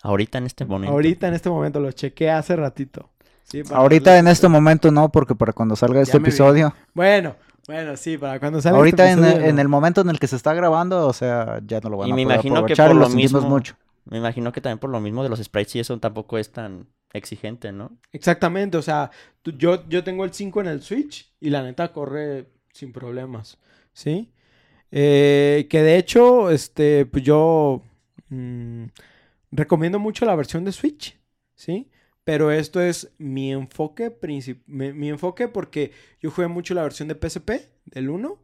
Ahorita 0.02 0.38
en 0.38 0.46
este 0.46 0.64
momento. 0.64 0.92
Ahorita 0.92 1.28
en 1.28 1.34
este 1.34 1.48
momento 1.48 1.78
lo 1.78 1.92
chequé 1.92 2.30
hace 2.30 2.56
ratito. 2.56 3.08
Sí, 3.44 3.62
Ahorita 3.70 4.18
en 4.18 4.26
este 4.28 4.48
momento 4.48 4.90
no, 4.90 5.10
porque 5.12 5.34
para 5.34 5.52
cuando 5.52 5.76
salga 5.76 6.00
este 6.00 6.18
vi. 6.18 6.24
episodio. 6.24 6.74
Bueno, 6.94 7.36
bueno, 7.68 7.96
sí, 7.96 8.18
para 8.18 8.40
cuando 8.40 8.60
salga 8.60 8.78
Ahorita 8.78 9.04
este 9.08 9.12
en, 9.12 9.18
el, 9.20 9.24
episodio, 9.30 9.48
en 9.50 9.56
no. 9.56 9.62
el 9.62 9.68
momento 9.68 10.00
en 10.00 10.10
el 10.10 10.18
que 10.18 10.26
se 10.26 10.36
está 10.36 10.52
grabando, 10.54 11.06
o 11.06 11.12
sea, 11.12 11.60
ya 11.64 11.80
no 11.80 11.90
lo 11.90 11.96
van 11.98 12.08
Y 12.08 12.12
a 12.12 12.14
me 12.16 12.24
poder 12.24 12.34
imagino 12.36 12.66
que 12.66 12.74
por 12.74 12.94
lo 12.96 13.06
sentimos 13.06 13.32
mismo- 13.42 13.48
mucho. 13.48 13.74
Me 14.04 14.18
imagino 14.18 14.52
que 14.52 14.60
también 14.60 14.78
por 14.78 14.90
lo 14.90 15.00
mismo 15.00 15.22
de 15.22 15.28
los 15.28 15.40
sprites 15.42 15.76
y 15.76 15.80
eso 15.80 15.98
tampoco 15.98 16.38
es 16.38 16.50
tan 16.52 16.88
exigente, 17.12 17.72
¿no? 17.72 17.98
Exactamente, 18.12 18.76
o 18.76 18.82
sea, 18.82 19.10
yo, 19.44 19.88
yo 19.88 20.04
tengo 20.04 20.24
el 20.24 20.32
5 20.34 20.60
en 20.60 20.66
el 20.66 20.82
Switch 20.82 21.32
y 21.40 21.50
la 21.50 21.62
neta 21.62 21.92
corre 21.92 22.48
sin 22.72 22.92
problemas, 22.92 23.58
¿sí? 23.92 24.30
Eh, 24.92 25.66
que 25.70 25.82
de 25.82 25.98
hecho, 25.98 26.50
este, 26.50 27.06
pues 27.06 27.24
yo 27.24 27.82
mm, 28.30 28.86
recomiendo 29.52 29.98
mucho 30.00 30.26
la 30.26 30.36
versión 30.36 30.64
de 30.64 30.72
Switch, 30.72 31.18
¿sí? 31.54 31.90
Pero 32.24 32.52
esto 32.52 32.80
es 32.82 33.12
mi 33.18 33.52
enfoque 33.52 34.10
princip- 34.20 34.62
mi, 34.66 34.92
mi 34.92 35.10
enfoque 35.10 35.48
porque 35.48 35.92
yo 36.20 36.30
jugué 36.30 36.48
mucho 36.48 36.74
la 36.74 36.82
versión 36.84 37.08
de 37.08 37.16
PSP 37.16 37.68
del 37.86 38.10
1, 38.10 38.41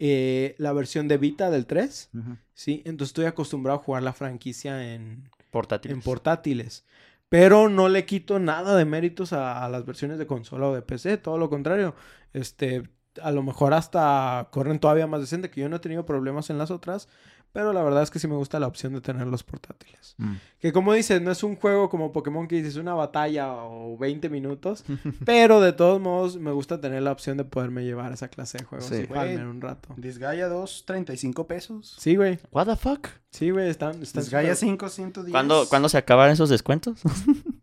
eh, 0.00 0.54
la 0.58 0.72
versión 0.72 1.06
de 1.06 1.18
Vita 1.18 1.50
del 1.50 1.66
3, 1.66 2.10
Ujú. 2.14 2.36
¿sí? 2.54 2.82
Entonces 2.84 3.10
estoy 3.10 3.26
acostumbrado 3.26 3.78
a 3.78 3.82
jugar 3.82 4.02
la 4.02 4.12
franquicia 4.12 4.92
en, 4.94 5.28
Portátil. 5.50 5.92
en 5.92 6.00
portátiles. 6.00 6.84
Pero 7.28 7.68
no 7.68 7.88
le 7.88 8.06
quito 8.06 8.40
nada 8.40 8.74
de 8.76 8.84
méritos 8.84 9.32
a, 9.32 9.64
a 9.64 9.68
las 9.68 9.86
versiones 9.86 10.18
de 10.18 10.26
consola 10.26 10.66
o 10.68 10.74
de 10.74 10.82
PC, 10.82 11.16
todo 11.18 11.38
lo 11.38 11.48
contrario. 11.48 11.94
Este, 12.32 12.82
a 13.22 13.30
lo 13.30 13.42
mejor 13.42 13.72
hasta 13.74 14.48
corren 14.50 14.80
todavía 14.80 15.06
más 15.06 15.20
decente, 15.20 15.50
que 15.50 15.60
yo 15.60 15.68
no 15.68 15.76
he 15.76 15.80
tenido 15.80 16.04
problemas 16.06 16.50
en 16.50 16.58
las 16.58 16.70
otras, 16.72 17.08
pero 17.52 17.72
la 17.72 17.82
verdad 17.82 18.02
es 18.02 18.10
que 18.10 18.18
sí 18.18 18.28
me 18.28 18.36
gusta 18.36 18.60
la 18.60 18.66
opción 18.66 18.92
de 18.92 19.00
tener 19.00 19.26
los 19.26 19.42
portátiles. 19.42 20.14
Mm. 20.18 20.34
Que 20.60 20.72
como 20.72 20.92
dices, 20.92 21.20
no 21.22 21.30
es 21.30 21.42
un 21.42 21.56
juego 21.56 21.88
como 21.88 22.12
Pokémon 22.12 22.46
que 22.46 22.56
dices 22.56 22.76
una 22.76 22.94
batalla 22.94 23.52
o 23.54 23.96
20 23.98 24.28
minutos, 24.28 24.84
pero 25.24 25.60
de 25.60 25.72
todos 25.72 26.00
modos 26.00 26.36
me 26.36 26.52
gusta 26.52 26.80
tener 26.80 27.02
la 27.02 27.12
opción 27.12 27.36
de 27.36 27.44
poderme 27.44 27.84
llevar 27.84 28.12
esa 28.12 28.28
clase 28.28 28.58
de 28.58 28.64
juegos 28.64 28.88
Sí. 28.88 28.96
y 29.02 29.06
jugarme 29.06 29.46
un 29.46 29.60
rato. 29.60 29.94
Disgaea 29.96 30.48
2, 30.48 30.84
35 30.86 31.46
pesos. 31.46 31.96
Sí, 31.98 32.16
güey. 32.16 32.38
What 32.52 32.66
the 32.66 32.76
fuck? 32.76 33.08
Sí, 33.30 33.50
güey, 33.50 33.68
están, 33.70 34.02
están 34.02 34.22
Disgaea 34.22 34.54
súper- 34.54 34.56
5, 34.70 34.88
110. 34.88 35.32
¿Cuándo, 35.32 35.66
¿Cuándo 35.68 35.88
se 35.88 35.98
acaban 35.98 36.30
esos 36.30 36.48
descuentos? 36.50 37.00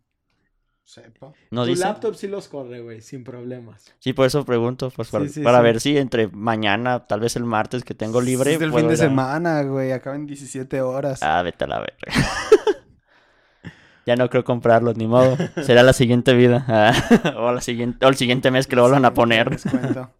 Sepa. 1.02 1.32
No 1.50 1.64
Tu 1.64 1.70
dice. 1.70 1.84
laptop 1.84 2.14
sí 2.14 2.28
los 2.28 2.48
corre, 2.48 2.80
güey, 2.80 3.00
sin 3.00 3.24
problemas. 3.24 3.92
Sí, 3.98 4.12
por 4.12 4.26
eso 4.26 4.44
pregunto, 4.44 4.90
pues, 4.94 5.08
para, 5.08 5.24
Sí, 5.26 5.30
sí, 5.34 5.40
para 5.42 5.58
sí. 5.58 5.64
ver 5.64 5.80
si 5.80 5.96
entre 5.98 6.28
mañana, 6.28 7.06
tal 7.06 7.20
vez 7.20 7.36
el 7.36 7.44
martes 7.44 7.84
que 7.84 7.94
tengo 7.94 8.20
libre. 8.20 8.54
Es 8.54 8.60
del 8.60 8.70
puedo 8.70 8.84
fin 8.84 8.88
de 8.88 8.94
ir 8.94 8.98
semana, 8.98 9.62
güey. 9.62 9.92
Acaba 9.92 10.16
en 10.16 10.26
17 10.26 10.80
horas. 10.82 11.22
Ah, 11.22 11.42
vete 11.42 11.64
a 11.64 11.66
la 11.68 11.80
verga. 11.80 11.96
ya 14.06 14.16
no 14.16 14.28
creo 14.30 14.44
comprarlos, 14.44 14.96
ni 14.96 15.06
modo. 15.06 15.36
Será 15.62 15.82
la 15.82 15.92
siguiente 15.92 16.32
vida. 16.34 16.64
Ah, 16.68 16.92
o, 17.36 17.52
la 17.52 17.60
siguiente, 17.60 18.04
o 18.04 18.08
el 18.08 18.16
siguiente 18.16 18.50
mes 18.50 18.66
que 18.66 18.76
lo 18.76 18.82
vuelvan 18.82 19.04
a 19.04 19.14
poner. 19.14 19.50
Descuento. 19.50 20.10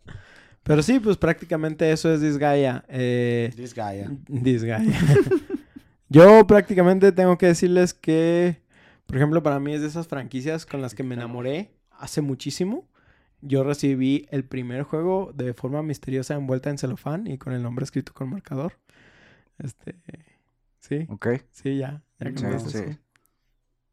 Pero 0.63 0.83
sí, 0.83 1.01
pues 1.01 1.17
prácticamente 1.17 1.91
eso 1.93 2.13
es 2.13 2.21
Disgaea. 2.21 2.85
Eh, 2.89 3.51
Disgaea. 3.57 4.09
Disgaea. 4.29 4.83
Yo 6.11 6.47
prácticamente 6.47 7.13
tengo 7.13 7.37
que 7.39 7.47
decirles 7.47 7.95
que, 7.95 8.61
por 9.09 9.17
ejemplo, 9.17 9.43
para 9.43 9.59
mí 9.59 9.73
es 9.73 9.81
de 9.81 9.89
esas 9.89 10.07
franquicias 10.07 10.67
con 10.67 10.83
las 10.83 10.95
que 10.95 11.03
me 11.03 11.15
enamoré 11.15 11.71
hace 11.91 12.21
muchísimo. 12.21 12.87
Yo 13.41 13.65
recibí 13.65 14.27
el 14.31 14.45
primer 14.45 14.83
juego 14.83 15.33
de 15.35 15.55
forma 15.55 15.83
misteriosa 15.83 16.35
envuelta 16.35 16.69
en 16.71 16.77
celofán 16.79 17.27
y 17.27 17.39
con 17.39 17.53
el 17.55 17.63
nombre 17.63 17.85
escrito 17.85 18.13
con 18.13 18.29
marcador. 18.31 18.75
Este, 19.59 19.97
sí, 20.81 21.07
Ok. 21.09 21.29
sí, 21.51 21.79
ya. 21.79 22.03
ya 22.21 22.59
Sí, 22.59 22.69
eso. 22.69 22.79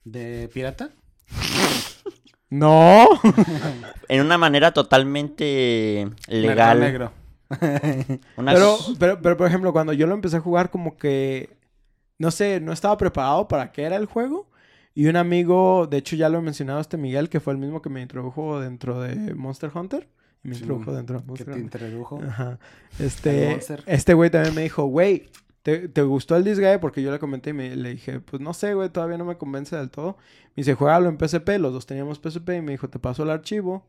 ¿De 0.03 0.49
pirata? 0.53 0.91
No. 2.49 3.07
En 4.07 4.21
una 4.21 4.37
manera 4.37 4.71
totalmente 4.71 6.07
legal. 6.27 6.79
negro. 6.79 7.11
Una- 8.37 8.53
Pero, 8.53 8.77
pero, 8.99 9.21
pero, 9.21 9.37
por 9.37 9.47
ejemplo, 9.47 9.73
cuando 9.73 9.93
yo 9.93 10.05
lo 10.07 10.13
empecé 10.13 10.37
a 10.37 10.41
jugar, 10.41 10.69
como 10.69 10.95
que, 10.95 11.57
no 12.19 12.29
sé, 12.31 12.59
no 12.61 12.71
estaba 12.71 12.97
preparado 12.97 13.47
para 13.47 13.71
qué 13.71 13.83
era 13.83 13.95
el 13.95 14.05
juego. 14.05 14.47
Y 14.97 15.07
un 15.07 15.17
amigo, 15.17 15.87
de 15.87 15.97
hecho 15.97 16.15
ya 16.15 16.29
lo 16.29 16.39
he 16.39 16.41
mencionado 16.41 16.79
este 16.79 16.95
Miguel, 16.97 17.29
que 17.29 17.39
fue 17.41 17.53
el 17.53 17.59
mismo 17.59 17.81
que 17.81 17.89
me 17.89 18.01
introdujo 18.01 18.59
dentro 18.61 19.01
de 19.01 19.35
Monster 19.35 19.69
Hunter. 19.75 20.07
Y 20.43 20.47
me 20.47 20.55
Sí, 20.55 20.61
introdujo 20.61 20.93
dentro 20.93 21.17
de 21.17 21.21
que 21.23 21.27
Monster 21.27 21.45
te 21.53 21.59
Hunter. 21.59 21.81
introdujo. 21.81 22.21
Ajá. 22.27 22.59
Este, 22.99 23.49
Monster. 23.49 23.83
este 23.87 24.13
güey 24.13 24.29
también 24.29 24.55
me 24.55 24.61
dijo, 24.61 24.85
güey, 24.85 25.29
¿te, 25.63 25.89
te 25.89 26.01
gustó 26.01 26.37
el 26.37 26.43
Disgaea? 26.45 26.79
Porque 26.79 27.01
yo 27.01 27.11
le 27.11 27.19
comenté 27.19 27.49
y 27.49 27.53
me, 27.53 27.75
le 27.75 27.89
dije, 27.89 28.21
pues 28.21 28.41
no 28.41 28.53
sé, 28.53 28.73
güey, 28.73 28.87
todavía 28.89 29.17
no 29.17 29.25
me 29.25 29.37
convence 29.37 29.75
del 29.75 29.89
todo. 29.89 30.15
Me 30.55 30.61
dice, 30.61 30.75
juégalo 30.75 31.09
en 31.09 31.17
PSP, 31.19 31.49
los 31.59 31.73
dos 31.73 31.85
teníamos 31.85 32.19
PSP 32.19 32.49
y 32.57 32.61
me 32.61 32.71
dijo, 32.71 32.87
te 32.89 32.97
paso 32.99 33.23
el 33.23 33.31
archivo. 33.31 33.85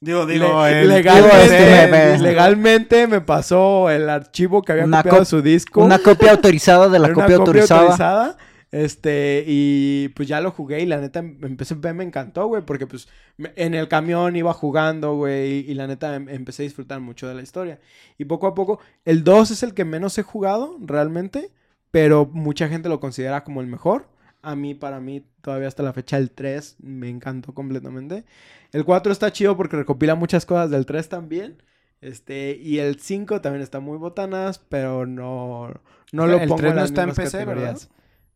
Digo, 0.00 0.26
digo, 0.26 0.64
Le- 0.66 0.82
el- 0.82 0.88
legalmente, 0.90 1.44
este, 1.44 1.90
me- 1.90 2.18
legalmente 2.18 3.06
me 3.06 3.20
pasó 3.20 3.88
el 3.90 4.10
archivo 4.10 4.62
que 4.62 4.72
había 4.72 4.84
Una 4.84 5.02
copiado 5.02 5.24
su 5.24 5.40
disco. 5.40 5.82
Una 5.82 5.98
copia 5.98 6.32
autorizada 6.32 6.88
de 6.88 6.98
la 6.98 7.06
una 7.08 7.14
copia, 7.14 7.36
autorizada. 7.36 8.36
Este, 8.74 9.44
y 9.46 10.08
pues 10.16 10.26
ya 10.26 10.40
lo 10.40 10.50
jugué 10.50 10.80
y 10.82 10.86
la 10.86 10.98
neta 11.00 11.20
en 11.20 11.56
PSP 11.56 11.92
me 11.94 12.02
encantó, 12.02 12.48
güey, 12.48 12.62
porque 12.66 12.88
pues 12.88 13.06
en 13.38 13.72
el 13.74 13.86
camión 13.86 14.34
iba 14.34 14.52
jugando, 14.52 15.14
güey, 15.14 15.60
y 15.70 15.74
la 15.74 15.86
neta 15.86 16.16
em- 16.16 16.28
empecé 16.28 16.62
a 16.62 16.64
disfrutar 16.64 16.98
mucho 17.00 17.28
de 17.28 17.34
la 17.34 17.42
historia. 17.42 17.78
Y 18.18 18.24
poco 18.24 18.48
a 18.48 18.54
poco, 18.54 18.80
el 19.04 19.22
2 19.22 19.52
es 19.52 19.62
el 19.62 19.74
que 19.74 19.84
menos 19.84 20.18
he 20.18 20.24
jugado, 20.24 20.76
realmente, 20.80 21.52
pero 21.92 22.26
mucha 22.26 22.68
gente 22.68 22.88
lo 22.88 22.98
considera 22.98 23.44
como 23.44 23.60
el 23.60 23.68
mejor. 23.68 24.08
A 24.42 24.56
mí, 24.56 24.74
para 24.74 24.98
mí, 24.98 25.24
todavía 25.40 25.68
hasta 25.68 25.84
la 25.84 25.92
fecha, 25.92 26.18
el 26.18 26.32
3 26.32 26.74
me 26.80 27.08
encantó 27.08 27.54
completamente. 27.54 28.24
El 28.72 28.84
4 28.84 29.12
está 29.12 29.32
chido 29.32 29.56
porque 29.56 29.76
recopila 29.76 30.16
muchas 30.16 30.46
cosas 30.46 30.70
del 30.70 30.84
3 30.84 31.08
también. 31.08 31.62
Este, 32.00 32.58
y 32.60 32.78
el 32.80 32.98
5 32.98 33.40
también 33.40 33.62
está 33.62 33.78
muy 33.78 33.98
botanas, 33.98 34.58
pero 34.58 35.06
no, 35.06 35.72
no 36.12 36.26
lo 36.26 36.38
El 36.38 36.48
pongo 36.48 36.56
3 36.58 36.70
en 36.72 36.76
no 36.76 36.84
está 36.84 37.02
en 37.04 37.14
PC, 37.14 37.44
¿verdad? 37.44 37.78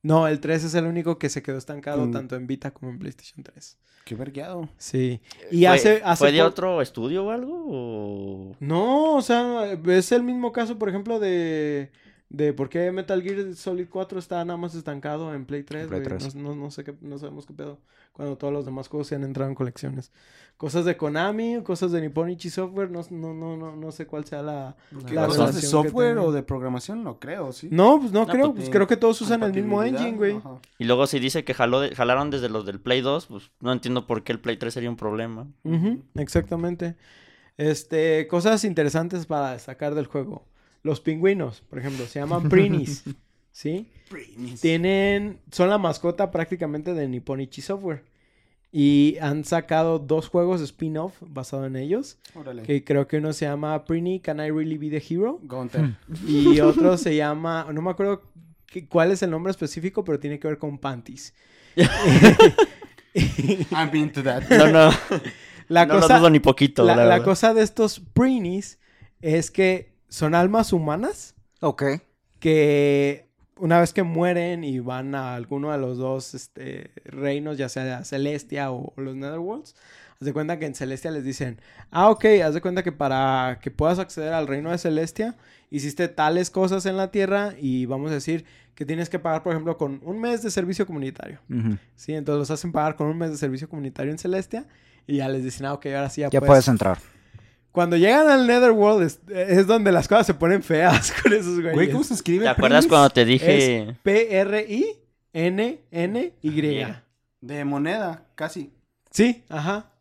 No, 0.03 0.29
el 0.29 0.41
3 0.41 0.65
es 0.65 0.75
el 0.75 0.85
único 0.87 1.19
que 1.19 1.29
se 1.29 1.43
quedó 1.43 1.59
estancado 1.59 2.07
Mm. 2.07 2.12
tanto 2.12 2.37
en 2.37 2.47
Vita 2.47 2.70
como 2.70 2.91
en 2.91 2.99
PlayStation 2.99 3.43
3. 3.43 3.77
Qué 4.05 4.15
vergueado. 4.15 4.69
Sí. 4.79 5.20
Y 5.51 5.59
¿Fue, 5.61 5.69
hace, 5.69 6.01
hace 6.05 6.19
¿Fue 6.25 6.33
de 6.33 6.39
po- 6.41 6.47
otro 6.47 6.81
estudio 6.81 7.27
o 7.27 7.31
algo? 7.31 7.65
O... 7.69 8.57
No, 8.61 9.16
o 9.16 9.23
sea, 9.23 9.73
es 9.73 10.12
el 10.12 10.23
mismo 10.23 10.51
caso, 10.53 10.79
por 10.79 10.89
ejemplo, 10.89 11.19
de, 11.20 11.91
de 12.31 12.53
por 12.53 12.69
qué 12.69 12.93
Metal 12.93 13.23
Gear 13.23 13.55
Solid 13.55 13.87
4 13.89 14.19
está 14.19 14.45
nada 14.45 14.57
más 14.59 14.75
estancado 14.75 15.35
en 15.35 15.47
Play 15.47 15.63
3, 15.63 15.87
Play 15.89 16.01
güey. 16.01 16.19
3. 16.19 16.35
No, 16.35 16.51
no, 16.51 16.55
no 16.57 16.71
sé 16.71 16.85
qué, 16.85 16.95
no 17.01 17.19
sabemos 17.19 17.47
qué 17.47 17.55
pedo. 17.55 17.79
Cuando 18.13 18.37
todos 18.37 18.53
los 18.53 18.65
demás 18.67 18.89
juegos 18.89 19.07
se 19.07 19.15
han 19.15 19.23
entrado 19.25 19.49
en 19.49 19.55
colecciones. 19.55 20.11
Cosas 20.57 20.85
de 20.85 20.97
Konami, 20.97 21.63
cosas 21.63 21.93
de 21.93 22.01
Nipponichi 22.01 22.51
Software, 22.51 22.91
no, 22.91 23.03
no, 23.11 23.33
no, 23.33 23.57
no, 23.57 23.77
no 23.77 23.93
sé 23.93 24.07
cuál 24.09 24.25
sea 24.25 24.43
la... 24.43 24.77
¿Qué 25.07 25.15
La 25.15 25.27
cosas 25.27 25.55
de 25.55 25.63
software 25.63 26.19
o 26.19 26.33
de 26.33 26.43
programación? 26.43 27.05
No 27.05 27.21
creo, 27.21 27.53
¿sí? 27.53 27.69
No, 27.71 28.01
pues 28.01 28.11
no, 28.13 28.27
No, 28.27 28.27
creo, 28.27 28.45
pues, 28.47 28.65
pues 28.65 28.71
creo 28.71 28.87
que 28.89 28.97
todos 28.97 29.21
usan 29.21 29.43
el 29.45 29.53
mismo 29.55 29.83
engine, 29.85 30.17
güey. 30.17 30.37
ajá. 30.37 30.59
Y 30.79 30.85
luego 30.85 31.07
si 31.07 31.21
dice 31.21 31.45
que 31.45 31.55
jaló 31.55 31.79
de- 31.81 31.95
jalaron 31.95 32.31
desde 32.31 32.49
los 32.49 32.67
del 32.67 32.81
Play 32.81 33.03
2, 33.03 33.27
pues 33.27 33.51
no 33.61 33.73
entiendo 33.73 34.07
por 34.09 34.25
qué 34.25 34.33
el 34.33 34.41
Play 34.41 34.57
3 34.57 34.75
sería 34.75 34.91
un 34.91 34.97
problema. 34.97 35.47
Ujú, 35.63 36.03
exactamente. 36.17 36.97
Este, 37.57 38.27
cosas 38.29 38.65
interesantes 38.65 39.27
para 39.27 39.53
destacar 39.53 39.95
del 39.95 40.07
juego. 40.07 40.45
Los 40.83 41.01
pingüinos, 41.01 41.63
por 41.69 41.79
ejemplo, 41.79 42.07
se 42.07 42.21
llaman 42.21 42.49
Prinis, 42.51 43.05
¿sí? 43.53 43.89
Tienen, 44.61 45.39
son 45.51 45.69
la 45.69 45.79
mascota 45.79 46.31
prácticamente 46.31 46.95
de 46.95 47.09
Nipponichi 47.09 47.61
Software. 47.63 48.05
Y 48.71 49.17
han 49.23 49.45
sacado 49.45 49.99
dos 49.99 50.29
juegos 50.29 50.61
de 50.61 50.67
spin-off 50.67 51.15
basado 51.21 51.65
en 51.65 51.75
ellos. 51.77 52.19
Órale. 52.35 52.63
Que 52.65 52.85
creo 52.85 53.09
que 53.09 53.17
uno 53.17 53.33
se 53.33 53.47
llama 53.47 53.83
Prini, 53.87 54.21
Can 54.21 54.39
I 54.41 54.51
Really 54.51 54.77
Be 54.77 54.91
the 54.91 55.03
Hero? 55.15 55.41
Gunter. 55.43 55.97
Y 56.27 56.61
otro 56.61 56.99
se 56.99 57.17
llama, 57.17 57.67
no 57.73 57.81
me 57.81 57.91
acuerdo 57.91 58.23
qué- 58.67 58.87
cuál 58.87 59.11
es 59.11 59.23
el 59.23 59.31
nombre 59.31 59.51
específico, 59.53 60.05
pero 60.05 60.19
tiene 60.21 60.39
que 60.39 60.49
ver 60.49 60.59
con 60.59 60.77
panties. 60.79 61.35
I'm 63.73 63.95
into 63.95 64.23
that. 64.23 64.49
No, 64.51 64.69
no, 64.71 64.91
La 65.69 65.87
no 65.87 65.95
cosa, 66.01 66.15
lo 66.15 66.19
dudo 66.21 66.31
ni 66.31 66.41
poquito. 66.41 66.85
la, 66.85 66.95
la 66.97 67.05
la 67.07 67.23
cosa 67.23 67.55
de 67.55 67.63
estos 67.63 68.01
Prinis 68.01 68.79
es 69.21 69.51
que 69.51 69.93
son 70.09 70.35
almas 70.35 70.73
humanas 70.73 71.35
Ok. 71.61 71.83
que 72.39 73.27
una 73.57 73.81
vez 73.81 73.93
que 73.93 74.05
mueren 74.05 74.63
y 74.63 74.79
van 74.79 75.15
a 75.15 75.35
alguno 75.35 75.73
de 75.73 75.79
los 75.79 75.99
dos 75.99 76.35
este, 76.35 76.93
reinos, 77.05 77.59
ya 77.59 77.69
sea 77.69 78.05
Celestia 78.05 78.71
o, 78.71 78.93
o 78.97 79.01
los 79.01 79.17
Netherworlds, 79.17 79.75
haz 80.13 80.21
de 80.27 80.33
cuenta 80.33 80.59
que 80.61 80.67
en 80.67 80.75
Celestia 80.77 81.11
les 81.11 81.25
dicen, 81.25 81.61
ah, 81.91 82.09
ok, 82.11 82.25
haz 82.45 82.55
de 82.55 82.61
cuenta 82.61 82.83
que 82.85 82.93
para 82.93 83.59
que 83.61 83.71
puedas 83.73 83.99
acceder 83.99 84.33
al 84.33 84.47
reino 84.47 84.71
de 84.71 84.79
Celestia, 84.79 85.37
hiciste 85.71 86.07
tales 86.09 86.51
cosas 86.51 86.87
en 86.87 86.97
la 86.97 87.11
tierra 87.11 87.55
y 87.61 87.87
vamos 87.87 88.11
a 88.13 88.15
decir 88.15 88.45
que 88.77 88.85
tienes 88.87 89.09
que 89.09 89.19
pagar, 89.19 89.43
por 89.43 89.53
ejemplo, 89.53 89.77
con 89.77 90.01
un 90.05 90.21
mes 90.21 90.41
de 90.43 90.53
servicio 90.53 90.87
comunitario. 90.87 91.41
Sí, 91.97 92.15
entonces 92.15 92.39
los 92.39 92.51
hacen 92.53 92.71
pagar 92.71 92.95
con 92.95 93.09
un 93.09 93.19
mes 93.19 93.31
de 93.33 93.37
servicio 93.37 93.69
comunitario 93.69 94.13
en 94.13 94.19
Celestia 94.19 94.67
y 95.05 95.17
ya 95.17 95.29
les 95.29 95.43
dicen, 95.43 95.67
ah, 95.67 95.73
ok, 95.75 95.87
ahora 95.87 96.11
sí 96.11 96.21
ya, 96.21 96.31
Ya 96.31 96.39
puedes 96.39 96.49
puedes 96.51 96.69
entrar. 96.69 96.99
Cuando 97.79 97.97
llegan 97.97 98.29
al 98.29 98.45
Netherworld 98.45 99.05
es, 99.07 99.21
es 99.33 99.69
donde 99.69 99.93
las 99.93 100.09
cosas 100.09 100.27
se 100.27 100.35
ponen 100.35 100.65
feas 100.65 101.13
con 101.23 101.33
esos 101.33 101.55
güeyes. 101.61 101.75
Güey, 101.75 101.93
¿cómo 101.93 102.03
se 102.03 102.15
escribe? 102.15 102.43
¿Te 102.43 102.49
acuerdas 102.51 102.87
Primis? 102.87 102.89
cuando 102.91 103.11
te 103.11 103.25
dije... 103.25 103.95
P-R-I-N-N-Y. 105.33 106.87
De 107.41 107.65
moneda, 107.65 108.25
casi. 108.35 108.73
Sí, 109.13 109.45
ajá. 109.49 109.93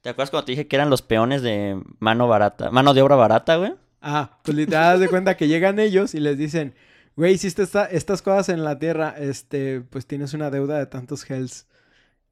¿Te 0.00 0.08
acuerdas 0.08 0.30
cuando 0.30 0.46
te 0.46 0.52
dije 0.52 0.66
que 0.66 0.76
eran 0.76 0.88
los 0.88 1.02
peones 1.02 1.42
de 1.42 1.78
mano 1.98 2.26
barata? 2.26 2.70
Mano 2.70 2.94
de 2.94 3.02
obra 3.02 3.16
barata, 3.16 3.56
güey. 3.56 3.74
Ah, 4.00 4.38
pues 4.42 4.56
literal, 4.56 4.94
haz 4.94 5.00
de 5.00 5.08
cuenta 5.08 5.36
que 5.36 5.46
llegan 5.48 5.78
ellos 5.78 6.14
y 6.14 6.20
les 6.20 6.38
dicen, 6.38 6.74
güey, 7.16 7.34
hiciste 7.34 7.62
esta- 7.62 7.84
estas 7.84 8.22
cosas 8.22 8.48
en 8.48 8.64
la 8.64 8.78
tierra, 8.78 9.14
este, 9.18 9.82
pues 9.82 10.06
tienes 10.06 10.32
una 10.32 10.48
deuda 10.50 10.78
de 10.78 10.86
tantos 10.86 11.28
hells. 11.30 11.66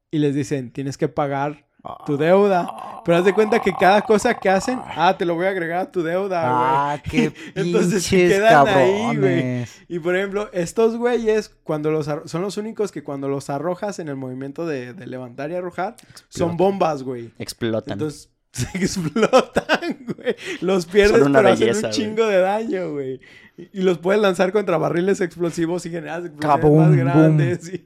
Y 0.09 0.17
les 0.19 0.33
dicen, 0.33 0.71
tienes 0.71 0.97
que 0.97 1.09
pagar 1.09 1.64
tu 2.05 2.17
deuda. 2.17 2.67
Pero 3.05 3.17
haz 3.19 3.25
de 3.25 3.33
cuenta 3.33 3.59
que 3.59 3.71
cada 3.73 4.01
cosa 4.01 4.33
que 4.33 4.49
hacen, 4.49 4.79
ah, 4.95 5.15
te 5.17 5.25
lo 5.25 5.35
voy 5.35 5.45
a 5.45 5.49
agregar 5.49 5.79
a 5.79 5.91
tu 5.91 6.01
deuda, 6.01 6.41
güey. 6.41 6.53
Ah, 6.59 7.01
qué 7.03 7.31
Entonces 7.55 8.03
se 8.03 8.15
pinches 8.17 8.37
quedan 8.39 8.67
ahí, 8.67 8.91
güey. 8.91 9.15
cabrones. 9.15 9.81
Y 9.87 9.99
por 9.99 10.15
ejemplo, 10.15 10.49
estos 10.53 10.97
güeyes, 10.97 11.55
cuando 11.63 11.91
los 11.91 12.05
son 12.25 12.41
los 12.41 12.57
únicos 12.57 12.91
que 12.91 13.03
cuando 13.03 13.27
los 13.27 13.49
arrojas 13.49 13.99
en 13.99 14.07
el 14.07 14.15
movimiento 14.15 14.65
de, 14.65 14.93
de 14.93 15.05
levantar 15.07 15.51
y 15.51 15.55
arrojar, 15.55 15.95
son 16.29 16.57
bombas, 16.57 17.03
güey. 17.03 17.31
Explotan. 17.37 17.93
Entonces 17.93 18.31
se 18.51 18.65
explotan, 18.77 19.97
güey. 20.15 20.35
Los 20.61 20.85
pierdes, 20.85 21.19
Son 21.19 21.29
una 21.29 21.39
pero 21.39 21.49
hacen 21.53 21.59
belleza, 21.67 21.87
un 21.87 21.91
güey. 21.91 21.93
chingo 21.93 22.25
de 22.27 22.37
daño, 22.39 22.91
güey. 22.93 23.19
Y, 23.57 23.81
los 23.83 23.99
puedes 23.99 24.21
lanzar 24.21 24.51
contra 24.51 24.77
barriles 24.77 25.21
explosivos 25.21 25.85
y 25.85 25.89
generas 25.89 26.25
explosiones 26.25 26.63
más 26.63 26.87
boom. 26.89 26.97
grandes. 26.97 27.69
y- 27.73 27.85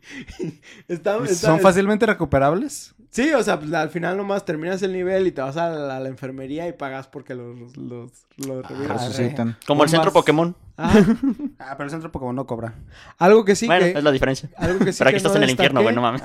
está- 0.87 1.17
está- 1.17 1.35
¿Son 1.35 1.59
fácilmente 1.59 2.05
recuperables? 2.05 2.95
Sí, 3.11 3.33
o 3.33 3.41
sea, 3.41 3.59
pues, 3.59 3.73
al 3.73 3.89
final 3.89 4.17
nomás 4.17 4.45
terminas 4.45 4.81
el 4.83 4.93
nivel 4.93 5.25
y 5.25 5.31
te 5.31 5.41
vas 5.41 5.57
a 5.57 5.69
la, 5.69 5.97
a 5.97 5.99
la 5.99 6.09
enfermería 6.09 6.67
y 6.67 6.73
pagas 6.73 7.07
porque 7.07 7.33
los, 7.33 7.75
los, 7.75 8.11
los 8.37 8.65
revivas. 8.69 9.07
Resucitan. 9.07 9.57
Como 9.65 9.83
el 9.83 9.89
centro 9.89 10.13
Pokémon. 10.13 10.55
Ah, 10.77 10.93
Ah, 11.59 11.73
pero 11.75 11.85
el 11.85 11.89
centro 11.89 12.11
Pokémon 12.11 12.35
no 12.35 12.45
cobra. 12.45 12.75
algo 13.17 13.43
que 13.45 13.55
sí 13.55 13.65
bueno, 13.65 13.85
que... 13.85 13.97
es 13.97 14.03
la 14.03 14.11
diferencia. 14.11 14.49
Algo 14.57 14.79
que 14.85 14.93
sí 14.93 14.99
Pero 14.99 15.09
aquí 15.09 15.13
que 15.13 15.17
estás 15.17 15.31
no 15.31 15.37
en 15.37 15.43
el 15.43 15.49
infierno, 15.49 15.81
güey, 15.81 15.95
no 15.95 16.01
mames. 16.01 16.21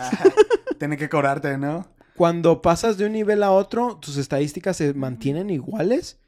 Tiene 0.78 0.96
que 0.98 1.08
cobrarte, 1.08 1.56
¿no? 1.56 1.88
Cuando 2.16 2.60
pasas 2.62 2.96
de 2.98 3.06
un 3.06 3.12
nivel 3.12 3.42
a 3.42 3.50
otro, 3.50 3.96
tus 3.96 4.16
estadísticas 4.18 4.76
se 4.76 4.92
mantienen 4.94 5.50
iguales. 5.50 6.20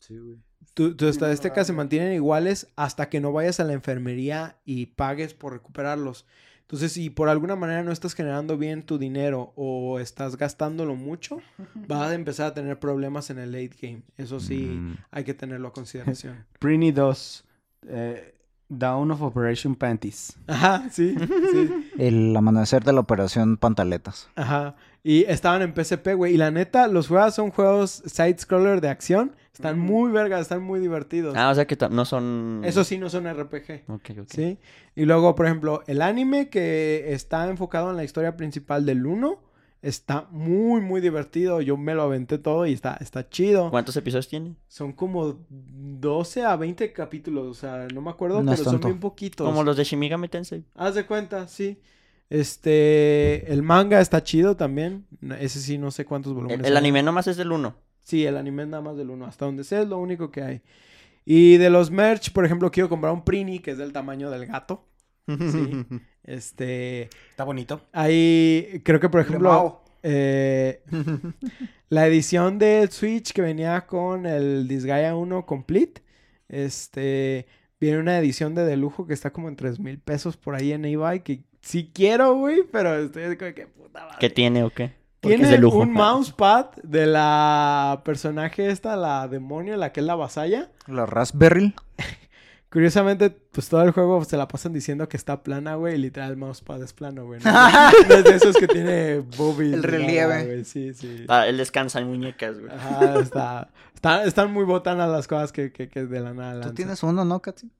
Sí, 0.00 0.18
güey. 0.18 0.38
Tu- 0.74 0.94
tus 0.96 1.08
estadísticas 1.10 1.66
se 1.66 1.72
mantienen 1.72 2.12
iguales 2.12 2.68
hasta 2.76 3.08
que 3.08 3.20
no 3.20 3.32
vayas 3.32 3.60
a 3.60 3.64
la 3.64 3.72
enfermería 3.72 4.58
y 4.64 4.86
pagues 4.86 5.32
por 5.34 5.52
recuperarlos. 5.52 6.26
Entonces, 6.68 6.92
si 6.92 7.08
por 7.08 7.30
alguna 7.30 7.56
manera 7.56 7.82
no 7.82 7.92
estás 7.92 8.12
generando 8.14 8.58
bien 8.58 8.82
tu 8.82 8.98
dinero 8.98 9.54
o 9.56 9.98
estás 10.00 10.36
gastándolo 10.36 10.96
mucho, 10.96 11.38
vas 11.88 12.10
a 12.10 12.14
empezar 12.14 12.48
a 12.48 12.54
tener 12.54 12.78
problemas 12.78 13.30
en 13.30 13.38
el 13.38 13.52
late 13.52 13.70
game. 13.80 14.02
Eso 14.18 14.38
sí, 14.38 14.66
Mm. 14.78 14.96
hay 15.10 15.24
que 15.24 15.32
tenerlo 15.32 15.68
a 15.68 15.72
consideración. 15.72 16.44
Prini 16.58 16.92
2. 16.92 17.44
eh, 17.88 18.34
Down 18.70 19.10
of 19.12 19.22
Operation 19.22 19.74
Panties. 19.74 20.36
Ajá, 20.46 20.90
sí, 20.90 21.14
sí. 21.52 21.90
El 21.98 22.36
amanecer 22.36 22.84
de 22.84 22.92
la 22.92 23.00
operación 23.00 23.56
Pantaletas. 23.56 24.28
Ajá. 24.36 24.76
Y 25.02 25.24
estaban 25.24 25.62
en 25.62 25.74
PSP, 25.74 26.14
güey. 26.14 26.34
Y 26.34 26.36
la 26.36 26.50
neta, 26.50 26.88
los 26.88 27.08
juegos 27.08 27.34
son 27.34 27.50
juegos 27.50 28.02
side-scroller 28.04 28.80
de 28.80 28.88
acción. 28.88 29.34
Están 29.52 29.78
muy 29.78 30.12
vergas, 30.12 30.42
están 30.42 30.62
muy 30.62 30.78
divertidos. 30.80 31.34
Ah, 31.36 31.50
o 31.50 31.54
sea 31.54 31.66
que 31.66 31.76
no 31.90 32.04
son... 32.04 32.62
Eso 32.64 32.84
sí, 32.84 32.98
no 32.98 33.10
son 33.10 33.24
RPG. 33.24 33.84
Ok, 33.88 34.10
ok. 34.20 34.28
¿Sí? 34.28 34.58
Y 34.94 35.04
luego, 35.04 35.34
por 35.34 35.46
ejemplo, 35.46 35.82
el 35.86 36.00
anime 36.02 36.48
que 36.48 37.12
está 37.12 37.48
enfocado 37.48 37.90
en 37.90 37.96
la 37.96 38.04
historia 38.04 38.36
principal 38.36 38.86
del 38.86 39.04
1 39.04 39.40
está 39.82 40.28
muy, 40.30 40.80
muy 40.80 41.00
divertido. 41.00 41.60
Yo 41.60 41.76
me 41.76 41.94
lo 41.94 42.02
aventé 42.02 42.38
todo 42.38 42.66
y 42.66 42.72
está, 42.72 42.96
está 43.00 43.28
chido. 43.28 43.70
¿Cuántos 43.70 43.96
episodios 43.96 44.28
tiene? 44.28 44.54
Son 44.68 44.92
como 44.92 45.38
12 45.48 46.44
a 46.44 46.56
20 46.56 46.92
capítulos. 46.92 47.46
O 47.46 47.54
sea, 47.54 47.86
no 47.92 48.00
me 48.00 48.10
acuerdo, 48.10 48.42
No 48.42 48.52
pero 48.52 48.64
son 48.64 48.80
bien 48.80 49.00
poquitos. 49.00 49.48
Como 49.48 49.64
los 49.64 49.76
de 49.76 49.84
Shimigami 49.84 50.28
Tensei. 50.28 50.64
Haz 50.74 50.94
de 50.94 51.06
cuenta, 51.06 51.48
sí. 51.48 51.80
Este, 52.30 53.50
el 53.52 53.62
manga 53.62 54.00
está 54.00 54.22
chido 54.22 54.56
también. 54.56 55.06
Ese 55.40 55.60
sí, 55.60 55.78
no 55.78 55.90
sé 55.90 56.04
cuántos 56.04 56.34
volúmenes. 56.34 56.66
El, 56.66 56.76
anime 56.76 57.02
nomás 57.02 57.26
es 57.26 57.36
del 57.36 57.52
1. 57.52 57.74
Sí, 58.00 58.24
el 58.26 58.36
anime 58.36 58.62
es 58.64 58.68
nada 58.68 58.82
más 58.82 58.96
del 58.96 59.10
1. 59.10 59.26
Hasta 59.26 59.46
donde 59.46 59.64
sé 59.64 59.82
es 59.82 59.88
lo 59.88 59.98
único 59.98 60.30
que 60.30 60.42
hay. 60.42 60.62
Y 61.24 61.56
de 61.58 61.70
los 61.70 61.90
merch, 61.90 62.32
por 62.32 62.44
ejemplo, 62.44 62.70
quiero 62.70 62.88
comprar 62.88 63.12
un 63.12 63.24
Prini 63.24 63.58
que 63.58 63.72
es 63.72 63.78
del 63.78 63.92
tamaño 63.92 64.30
del 64.30 64.46
gato. 64.46 64.84
Sí. 65.26 65.36
Este, 66.28 67.08
Está 67.30 67.44
bonito. 67.44 67.80
ahí 67.90 68.82
creo 68.84 69.00
que 69.00 69.08
por 69.08 69.22
ejemplo, 69.22 69.50
Wow. 69.50 69.78
eh, 70.02 70.82
la 71.88 72.06
edición 72.06 72.58
del 72.58 72.90
Switch 72.90 73.32
que 73.32 73.40
venía 73.40 73.86
con 73.86 74.26
el 74.26 74.68
Disgaea 74.68 75.16
1 75.16 75.46
Complete, 75.46 76.02
este, 76.50 77.46
viene 77.80 77.98
una 77.98 78.18
edición 78.18 78.54
de 78.54 78.66
de 78.66 78.76
lujo 78.76 79.06
que 79.06 79.14
está 79.14 79.32
como 79.32 79.48
en 79.48 79.56
3 79.56 79.80
mil 79.80 79.98
pesos 80.00 80.36
por 80.36 80.54
ahí 80.54 80.72
en 80.72 80.84
eBay. 80.84 81.20
Que 81.20 81.44
sí 81.60 81.90
quiero, 81.94 82.34
güey, 82.34 82.62
pero 82.70 82.94
estoy 82.96 83.24
así 83.24 83.36
como 83.36 83.54
que 83.54 83.66
puta 83.66 84.00
madre. 84.04 84.16
¿Qué 84.20 84.30
tiene 84.30 84.64
o 84.64 84.70
qué? 84.70 84.96
Porque 85.20 85.36
Tiene 85.36 85.50
de 85.52 85.58
lujo. 85.58 85.78
un 85.78 85.92
mousepad 85.92 86.66
de 86.84 87.06
la 87.06 88.02
personaje 88.04 88.70
esta, 88.70 88.94
la 88.96 89.26
demonio, 89.26 89.76
la 89.76 89.92
que 89.92 89.98
es 90.00 90.06
la 90.06 90.14
vasalla. 90.14 90.70
La 90.86 91.06
Raspberry. 91.06 91.74
Curiosamente, 92.70 93.30
pues 93.30 93.68
todo 93.70 93.82
el 93.82 93.92
juego 93.92 94.22
se 94.24 94.36
la 94.36 94.46
pasan 94.46 94.74
diciendo 94.74 95.08
que 95.08 95.16
está 95.16 95.42
plana, 95.42 95.76
güey, 95.76 95.94
y 95.94 95.98
literal 95.98 96.30
el 96.32 96.36
mousepad 96.36 96.82
es 96.82 96.92
plano, 96.92 97.24
güey. 97.24 97.40
No, 97.42 97.50
No 98.08 98.14
es 98.14 98.24
de 98.24 98.34
esos 98.36 98.56
que 98.58 98.68
tiene 98.68 99.20
boobies. 99.38 99.72
El 99.72 99.82
relieve. 99.82 100.44
güey, 100.44 100.64
Sí, 100.66 100.92
sí. 100.92 101.24
Ah, 101.28 101.46
él 101.46 101.56
descansa 101.56 101.98
en 102.00 102.08
muñecas, 102.08 102.60
güey. 102.60 102.70
Ajá, 102.70 103.18
está, 103.20 103.70
está- 103.94 104.24
están 104.24 104.52
muy 104.52 104.64
botanas 104.64 105.08
las 105.10 105.26
cosas 105.26 105.50
que, 105.50 105.72
que, 105.72 105.88
que 105.88 106.04
de 106.04 106.20
la 106.20 106.34
nada 106.34 106.60
Tú 106.60 106.74
tienes 106.74 107.02
uno, 107.02 107.24
¿no, 107.24 107.40
Katsi? 107.40 107.70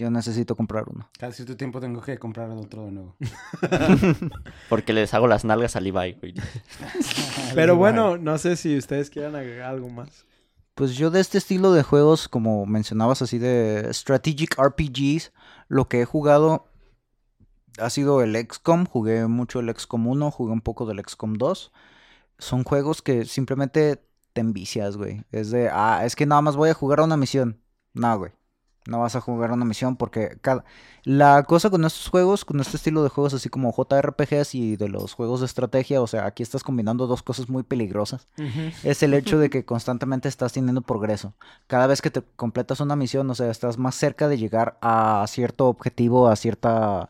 Yo 0.00 0.10
necesito 0.10 0.56
comprar 0.56 0.84
uno. 0.88 1.10
Cada 1.18 1.30
cierto 1.30 1.58
tiempo 1.58 1.78
tengo 1.78 2.00
que 2.00 2.18
comprar 2.18 2.48
otro 2.52 2.86
de 2.86 2.90
nuevo. 2.90 3.16
Porque 4.70 4.94
les 4.94 5.12
hago 5.12 5.28
las 5.28 5.44
nalgas 5.44 5.76
al 5.76 5.86
Ibai, 5.86 6.14
güey. 6.14 6.32
Pero 7.54 7.76
bueno, 7.76 8.16
no 8.16 8.38
sé 8.38 8.56
si 8.56 8.78
ustedes 8.78 9.10
quieran 9.10 9.36
agregar 9.36 9.68
algo 9.68 9.90
más. 9.90 10.24
Pues 10.74 10.96
yo 10.96 11.10
de 11.10 11.20
este 11.20 11.36
estilo 11.36 11.72
de 11.72 11.82
juegos, 11.82 12.28
como 12.28 12.64
mencionabas 12.64 13.20
así 13.20 13.36
de 13.36 13.92
strategic 13.92 14.56
RPGs, 14.58 15.32
lo 15.68 15.86
que 15.86 16.00
he 16.00 16.04
jugado 16.06 16.64
ha 17.78 17.90
sido 17.90 18.22
el 18.22 18.34
XCOM, 18.34 18.86
jugué 18.86 19.26
mucho 19.26 19.60
el 19.60 19.68
XCOM 19.68 20.06
1, 20.06 20.30
jugué 20.30 20.52
un 20.54 20.62
poco 20.62 20.86
del 20.86 21.04
XCOM 21.06 21.34
2. 21.34 21.72
Son 22.38 22.64
juegos 22.64 23.02
que 23.02 23.26
simplemente 23.26 24.02
te 24.32 24.40
envicias, 24.40 24.96
güey. 24.96 25.24
Es 25.30 25.50
de, 25.50 25.68
ah, 25.70 26.06
es 26.06 26.16
que 26.16 26.24
nada 26.24 26.40
más 26.40 26.56
voy 26.56 26.70
a 26.70 26.74
jugar 26.74 27.00
a 27.00 27.04
una 27.04 27.18
misión. 27.18 27.60
No, 27.92 28.16
güey. 28.16 28.32
No 28.90 29.00
vas 29.00 29.14
a 29.16 29.20
jugar 29.20 29.50
a 29.50 29.54
una 29.54 29.64
misión 29.64 29.96
porque 29.96 30.36
cada... 30.42 30.64
La 31.04 31.44
cosa 31.44 31.70
con 31.70 31.84
estos 31.86 32.08
juegos, 32.08 32.44
con 32.44 32.60
este 32.60 32.76
estilo 32.76 33.02
de 33.02 33.08
juegos 33.08 33.32
así 33.32 33.48
como 33.48 33.72
JRPGs 33.72 34.54
y 34.54 34.76
de 34.76 34.88
los 34.88 35.14
juegos 35.14 35.40
de 35.40 35.46
estrategia, 35.46 36.02
o 36.02 36.06
sea, 36.06 36.26
aquí 36.26 36.42
estás 36.42 36.62
combinando 36.62 37.06
dos 37.06 37.22
cosas 37.22 37.48
muy 37.48 37.62
peligrosas 37.62 38.26
es 38.84 39.02
el 39.02 39.14
hecho 39.14 39.38
de 39.38 39.48
que 39.50 39.64
constantemente 39.64 40.28
estás 40.28 40.52
teniendo 40.52 40.82
progreso. 40.82 41.32
Cada 41.68 41.86
vez 41.86 42.02
que 42.02 42.10
te 42.10 42.22
completas 42.36 42.80
una 42.80 42.96
misión, 42.96 43.30
o 43.30 43.34
sea, 43.34 43.50
estás 43.50 43.78
más 43.78 43.94
cerca 43.94 44.28
de 44.28 44.36
llegar 44.36 44.76
a 44.82 45.24
cierto 45.28 45.68
objetivo, 45.68 46.28
a 46.28 46.36
cierta... 46.36 47.08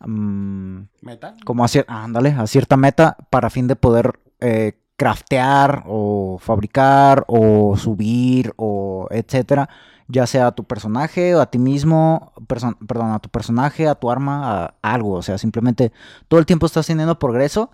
mm, 0.00 0.80
¿Meta? 1.02 1.36
como 1.44 1.64
a, 1.64 1.68
cier- 1.68 1.84
ándale, 1.88 2.30
a 2.30 2.46
cierta 2.46 2.76
meta 2.76 3.16
para 3.30 3.50
fin 3.50 3.66
de 3.66 3.76
poder 3.76 4.18
eh, 4.40 4.78
craftear 4.96 5.84
o 5.86 6.38
fabricar 6.40 7.24
o 7.26 7.76
subir 7.76 8.52
o 8.56 9.08
etcétera, 9.10 9.68
ya 10.10 10.26
sea 10.26 10.48
a 10.48 10.52
tu 10.52 10.64
personaje 10.64 11.34
o 11.34 11.40
a 11.40 11.50
ti 11.50 11.58
mismo, 11.58 12.32
perso- 12.48 12.76
perdón, 12.86 13.12
a 13.12 13.18
tu 13.18 13.28
personaje, 13.28 13.86
a 13.88 13.94
tu 13.94 14.10
arma, 14.10 14.64
a 14.64 14.74
algo, 14.82 15.12
o 15.12 15.22
sea, 15.22 15.38
simplemente 15.38 15.92
todo 16.28 16.40
el 16.40 16.46
tiempo 16.46 16.66
estás 16.66 16.86
teniendo 16.86 17.18
progreso 17.18 17.70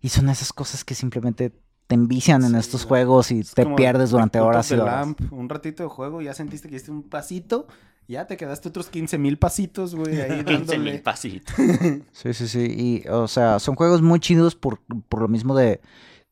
y 0.00 0.08
son 0.10 0.28
esas 0.28 0.52
cosas 0.52 0.84
que 0.84 0.94
simplemente 0.94 1.52
te 1.86 1.94
envician 1.94 2.44
en 2.44 2.52
Sí, 2.52 2.56
estos 2.58 2.86
güey. 2.86 3.02
juegos 3.04 3.30
y 3.30 3.40
Es 3.40 3.52
te 3.52 3.66
pierdes 3.66 4.10
durante 4.10 4.40
horas 4.40 4.70
y 4.70 4.74
horas. 4.74 4.86
Lamp, 5.06 5.32
Un 5.32 5.48
ratito 5.48 5.82
de 5.82 5.88
juego, 5.88 6.22
ya 6.22 6.32
sentiste 6.34 6.68
que 6.68 6.76
hiciste 6.76 6.90
un 6.92 7.02
pasito, 7.02 7.66
ya 8.08 8.26
te 8.26 8.36
quedaste 8.36 8.68
otros 8.68 8.88
15 8.88 9.18
mil 9.18 9.38
pasitos, 9.38 9.94
güey, 9.94 10.20
ahí 10.20 10.44
15 10.44 10.78
mil 10.78 11.00
pasitos. 11.02 11.54
Sí, 12.12 12.32
sí, 12.34 12.48
sí. 12.48 12.66
Y, 13.04 13.08
o 13.08 13.28
sea, 13.28 13.58
son 13.58 13.74
juegos 13.74 14.00
muy 14.02 14.20
chidos 14.20 14.54
por, 14.54 14.80
por 15.08 15.20
lo 15.22 15.28
mismo 15.28 15.54
de 15.54 15.80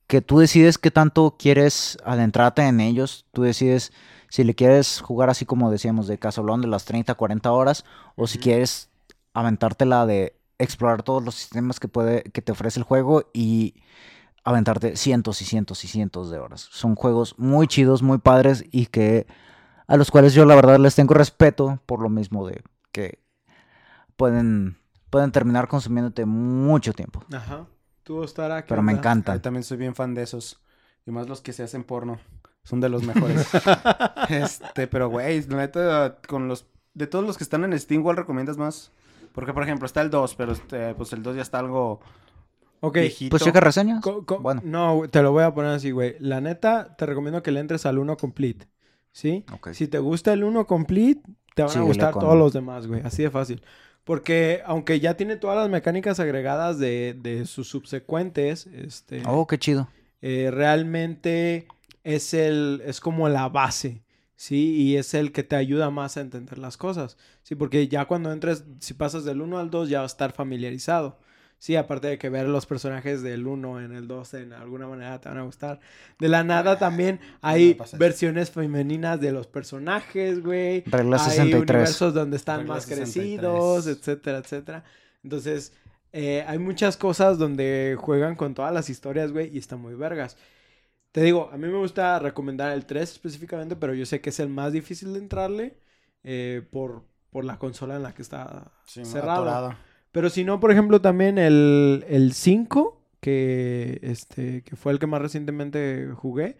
que 0.06 0.20
tú 0.20 0.38
decides 0.38 0.76
qué 0.78 0.90
tanto 0.90 1.36
quieres 1.38 1.96
adentrarte 2.04 2.62
en 2.62 2.80
ellos. 2.80 3.24
Tú 3.32 3.42
decides 3.42 3.92
si 4.32 4.44
le 4.44 4.54
quieres 4.54 5.02
jugar 5.02 5.28
así 5.28 5.44
como 5.44 5.70
decíamos 5.70 6.06
de 6.06 6.16
casolón 6.16 6.62
de 6.62 6.66
las 6.66 6.86
30, 6.86 7.14
40 7.14 7.52
horas 7.52 7.84
o 8.16 8.26
si 8.26 8.38
quieres 8.38 8.88
aventártela 9.34 10.06
de 10.06 10.40
explorar 10.58 11.02
todos 11.02 11.22
los 11.22 11.34
sistemas 11.34 11.78
que 11.78 11.86
puede 11.86 12.22
que 12.22 12.40
te 12.40 12.52
ofrece 12.52 12.80
el 12.80 12.84
juego 12.84 13.24
y 13.34 13.74
aventarte 14.42 14.96
cientos 14.96 15.42
y 15.42 15.44
cientos 15.44 15.84
y 15.84 15.88
cientos 15.88 16.30
de 16.30 16.38
horas. 16.38 16.66
Son 16.70 16.94
juegos 16.94 17.38
muy 17.38 17.66
chidos, 17.66 18.02
muy 18.02 18.16
padres 18.16 18.64
y 18.70 18.86
que 18.86 19.26
a 19.86 19.98
los 19.98 20.10
cuales 20.10 20.32
yo 20.32 20.46
la 20.46 20.54
verdad 20.54 20.78
les 20.78 20.94
tengo 20.94 21.12
respeto 21.12 21.82
por 21.84 22.00
lo 22.00 22.08
mismo 22.08 22.46
de 22.46 22.62
que 22.90 23.18
pueden 24.16 24.78
pueden 25.10 25.30
terminar 25.30 25.68
consumiéndote 25.68 26.24
mucho 26.24 26.94
tiempo. 26.94 27.22
Ajá. 27.30 27.66
Tú, 28.02 28.24
¿qué 28.24 28.64
Pero 28.66 28.80
me 28.80 28.92
onda? 28.92 29.00
encantan. 29.00 29.36
Yo 29.36 29.42
también 29.42 29.62
soy 29.62 29.76
bien 29.76 29.94
fan 29.94 30.14
de 30.14 30.22
esos. 30.22 30.58
Y 31.04 31.10
más 31.10 31.28
los 31.28 31.42
que 31.42 31.52
se 31.52 31.62
hacen 31.62 31.84
porno. 31.84 32.18
Son 32.64 32.80
de 32.80 32.88
los 32.88 33.02
mejores. 33.02 33.48
este, 34.28 34.86
pero 34.86 35.08
güey, 35.08 35.42
la 35.46 35.56
neta, 35.56 36.18
con 36.28 36.48
los. 36.48 36.66
De 36.94 37.06
todos 37.06 37.24
los 37.24 37.38
que 37.38 37.44
están 37.44 37.64
en 37.64 37.78
Steam, 37.78 38.02
¿cuál 38.02 38.16
recomiendas 38.16 38.56
más? 38.58 38.92
Porque, 39.32 39.52
por 39.54 39.62
ejemplo, 39.62 39.86
está 39.86 40.02
el 40.02 40.10
2, 40.10 40.34
pero 40.34 40.52
este, 40.52 40.94
pues 40.94 41.12
el 41.14 41.22
2 41.22 41.36
ya 41.36 41.42
está 41.42 41.58
algo 41.58 42.00
Ok. 42.80 42.96
viejito. 42.96 43.30
Pues 43.30 43.42
checa 43.44 43.60
reseñas. 43.60 44.02
co- 44.02 44.26
co- 44.26 44.40
Bueno. 44.40 44.60
No, 44.64 45.02
te 45.10 45.22
lo 45.22 45.32
voy 45.32 45.42
a 45.44 45.54
poner 45.54 45.70
así, 45.72 45.90
güey. 45.90 46.16
La 46.18 46.40
neta, 46.42 46.94
te 46.96 47.06
recomiendo 47.06 47.42
que 47.42 47.50
le 47.50 47.60
entres 47.60 47.86
al 47.86 47.98
1 47.98 48.16
complete. 48.18 48.68
¿Sí? 49.10 49.44
Ok. 49.52 49.70
Si 49.72 49.88
te 49.88 49.98
gusta 49.98 50.32
el 50.34 50.44
1 50.44 50.66
complete, 50.66 51.22
te 51.54 51.62
van 51.62 51.76
a 51.78 51.80
gustar 51.82 52.12
con- 52.12 52.22
todos 52.22 52.36
los 52.38 52.52
demás, 52.52 52.86
güey. 52.86 53.00
Así 53.04 53.22
de 53.22 53.30
fácil. 53.30 53.62
Porque 54.04 54.60
aunque 54.66 55.00
ya 55.00 55.14
tiene 55.16 55.36
todas 55.36 55.56
las 55.56 55.70
mecánicas 55.70 56.20
agregadas 56.20 56.78
de, 56.78 57.16
de 57.18 57.46
sus 57.46 57.68
subsecuentes, 57.68 58.66
este, 58.66 59.22
Oh, 59.26 59.46
qué 59.46 59.58
chido. 59.58 59.88
eh, 60.20 60.50
realmente 60.52 61.68
es 62.04 62.34
el 62.34 62.82
es 62.84 63.00
como 63.00 63.28
la 63.28 63.48
base, 63.48 64.02
¿sí? 64.36 64.74
Y 64.76 64.96
es 64.96 65.14
el 65.14 65.32
que 65.32 65.42
te 65.42 65.56
ayuda 65.56 65.90
más 65.90 66.16
a 66.16 66.20
entender 66.20 66.58
las 66.58 66.76
cosas, 66.76 67.16
¿sí? 67.42 67.54
Porque 67.54 67.88
ya 67.88 68.06
cuando 68.06 68.32
entres, 68.32 68.64
si 68.80 68.94
pasas 68.94 69.24
del 69.24 69.40
1 69.40 69.58
al 69.58 69.70
2 69.70 69.88
ya 69.88 70.00
vas 70.00 70.12
a 70.12 70.14
estar 70.14 70.32
familiarizado. 70.32 71.18
Sí, 71.58 71.76
aparte 71.76 72.08
de 72.08 72.18
que 72.18 72.28
ver 72.28 72.48
los 72.48 72.66
personajes 72.66 73.22
del 73.22 73.46
1 73.46 73.82
en 73.82 73.92
el 73.92 74.08
2 74.08 74.34
en 74.34 74.52
alguna 74.52 74.88
manera 74.88 75.20
te 75.20 75.28
van 75.28 75.38
a 75.38 75.42
gustar. 75.42 75.78
De 76.18 76.28
la 76.28 76.42
nada 76.42 76.76
también 76.76 77.20
hay 77.40 77.78
versiones 77.98 78.50
femeninas 78.50 79.20
de 79.20 79.30
los 79.30 79.46
personajes, 79.46 80.42
güey. 80.42 80.82
Regla 80.86 81.18
Hay 81.18 81.30
63. 81.30 81.62
universos 81.62 82.14
donde 82.14 82.36
están 82.36 82.60
Regla 82.60 82.74
más 82.74 82.82
63. 82.82 83.14
crecidos, 83.14 83.86
etcétera, 83.86 84.38
etcétera. 84.38 84.84
Entonces, 85.22 85.72
eh, 86.12 86.44
hay 86.48 86.58
muchas 86.58 86.96
cosas 86.96 87.38
donde 87.38 87.96
juegan 87.96 88.34
con 88.34 88.54
todas 88.54 88.74
las 88.74 88.90
historias, 88.90 89.30
güey, 89.30 89.54
y 89.54 89.58
está 89.58 89.76
muy 89.76 89.94
vergas. 89.94 90.36
Te 91.12 91.20
digo, 91.22 91.50
a 91.52 91.58
mí 91.58 91.66
me 91.68 91.76
gusta 91.78 92.18
recomendar 92.18 92.72
el 92.72 92.86
3 92.86 93.12
específicamente, 93.12 93.76
pero 93.76 93.94
yo 93.94 94.06
sé 94.06 94.20
que 94.20 94.30
es 94.30 94.40
el 94.40 94.48
más 94.48 94.72
difícil 94.72 95.12
de 95.12 95.18
entrarle 95.18 95.78
eh, 96.24 96.62
por, 96.70 97.04
por 97.30 97.44
la 97.44 97.58
consola 97.58 97.96
en 97.96 98.02
la 98.02 98.14
que 98.14 98.22
está 98.22 98.72
Sí, 98.84 99.00
cerrado. 99.02 99.24
atorado. 99.24 99.76
Pero 100.12 100.30
si 100.30 100.44
no, 100.44 100.58
por 100.60 100.72
ejemplo, 100.72 101.00
también 101.02 101.36
el, 101.38 102.04
el 102.08 102.32
5, 102.32 103.02
que, 103.20 103.98
este, 104.02 104.62
que 104.64 104.76
fue 104.76 104.92
el 104.92 104.98
que 104.98 105.06
más 105.06 105.20
recientemente 105.22 106.08
jugué. 106.16 106.56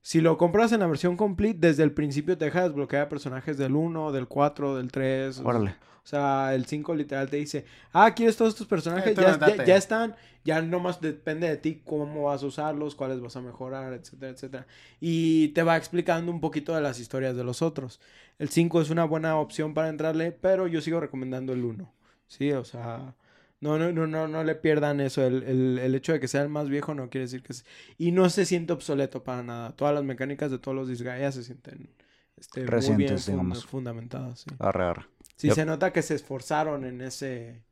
Si 0.00 0.20
lo 0.20 0.38
compras 0.38 0.72
en 0.72 0.80
la 0.80 0.86
versión 0.86 1.16
complete, 1.16 1.58
desde 1.68 1.82
el 1.82 1.92
principio 1.92 2.38
te 2.38 2.46
deja 2.46 2.62
desbloquear 2.62 3.08
personajes 3.08 3.58
del 3.58 3.74
1, 3.76 4.12
del 4.12 4.26
4, 4.26 4.76
del 4.76 4.90
3. 4.90 5.40
Órale. 5.40 5.74
O 6.02 6.06
sea, 6.08 6.54
el 6.54 6.64
5 6.64 6.94
literal 6.94 7.28
te 7.28 7.36
dice, 7.36 7.66
ah, 7.92 8.14
¿quieres 8.14 8.34
todos 8.36 8.54
tus 8.54 8.66
personajes? 8.66 9.12
Eh, 9.12 9.14
ya, 9.14 9.38
ya- 9.38 9.64
ya 9.66 9.76
están. 9.76 10.16
Ya 10.44 10.62
nomás 10.62 11.02
depende 11.02 11.46
de 11.46 11.58
ti 11.58 11.82
cómo 11.84 12.22
vas 12.24 12.42
a 12.42 12.46
usarlos, 12.46 12.94
cuáles 12.94 13.20
vas 13.20 13.36
a 13.36 13.42
mejorar, 13.42 13.92
etcétera, 13.92 14.32
etcétera. 14.32 14.66
Y 15.00 15.48
te 15.48 15.62
va 15.62 15.76
explicando 15.76 16.32
un 16.32 16.40
poquito 16.40 16.74
de 16.74 16.80
las 16.80 16.98
historias 16.98 17.36
de 17.36 17.44
los 17.44 17.60
otros. 17.60 18.00
El 18.38 18.48
5 18.48 18.80
es 18.80 18.88
una 18.88 19.04
buena 19.04 19.36
opción 19.36 19.74
para 19.74 19.90
entrarle, 19.90 20.32
pero 20.32 20.66
yo 20.66 20.80
sigo 20.80 21.00
recomendando 21.00 21.52
el 21.52 21.62
1. 21.64 21.92
Sí, 22.26 22.52
o 22.52 22.64
sea, 22.64 23.14
no, 23.60 23.78
no, 23.78 23.90
no, 23.92 24.06
no, 24.06 24.28
no 24.28 24.44
le 24.44 24.54
pierdan 24.54 25.00
eso. 25.00 25.24
El, 25.26 25.42
el- 25.42 25.78
el 25.78 25.94
hecho 25.94 26.12
de 26.12 26.20
que 26.20 26.28
sea 26.28 26.42
el 26.42 26.48
más 26.48 26.68
viejo 26.68 26.94
no 26.94 27.10
quiere 27.10 27.24
decir 27.26 27.42
que 27.42 27.52
es... 27.52 27.64
Y 27.98 28.12
no 28.12 28.30
se 28.30 28.44
siente 28.44 28.72
obsoleto 28.72 29.24
para 29.24 29.42
nada. 29.42 29.72
Todas 29.76 29.94
las 29.94 30.04
mecánicas 30.04 30.50
de 30.50 30.58
todos 30.58 30.76
los 30.76 30.88
Disgaea 30.88 31.32
se 31.32 31.42
sienten 31.42 31.88
este, 32.36 32.60
muy 32.60 32.68
bien 32.68 32.70
Recientes, 32.72 33.26
digamos. 33.26 33.66
fundamentadas. 33.66 34.40
Sí, 34.40 34.50
Arre, 34.58 34.84
arre. 34.84 35.06
Sí, 35.36 35.48
Yep. 35.48 35.54
se 35.54 35.64
nota 35.64 35.92
que 35.92 36.02
se 36.02 36.14
esforzaron 36.14 36.84
en 36.84 37.00
ese... 37.00 37.62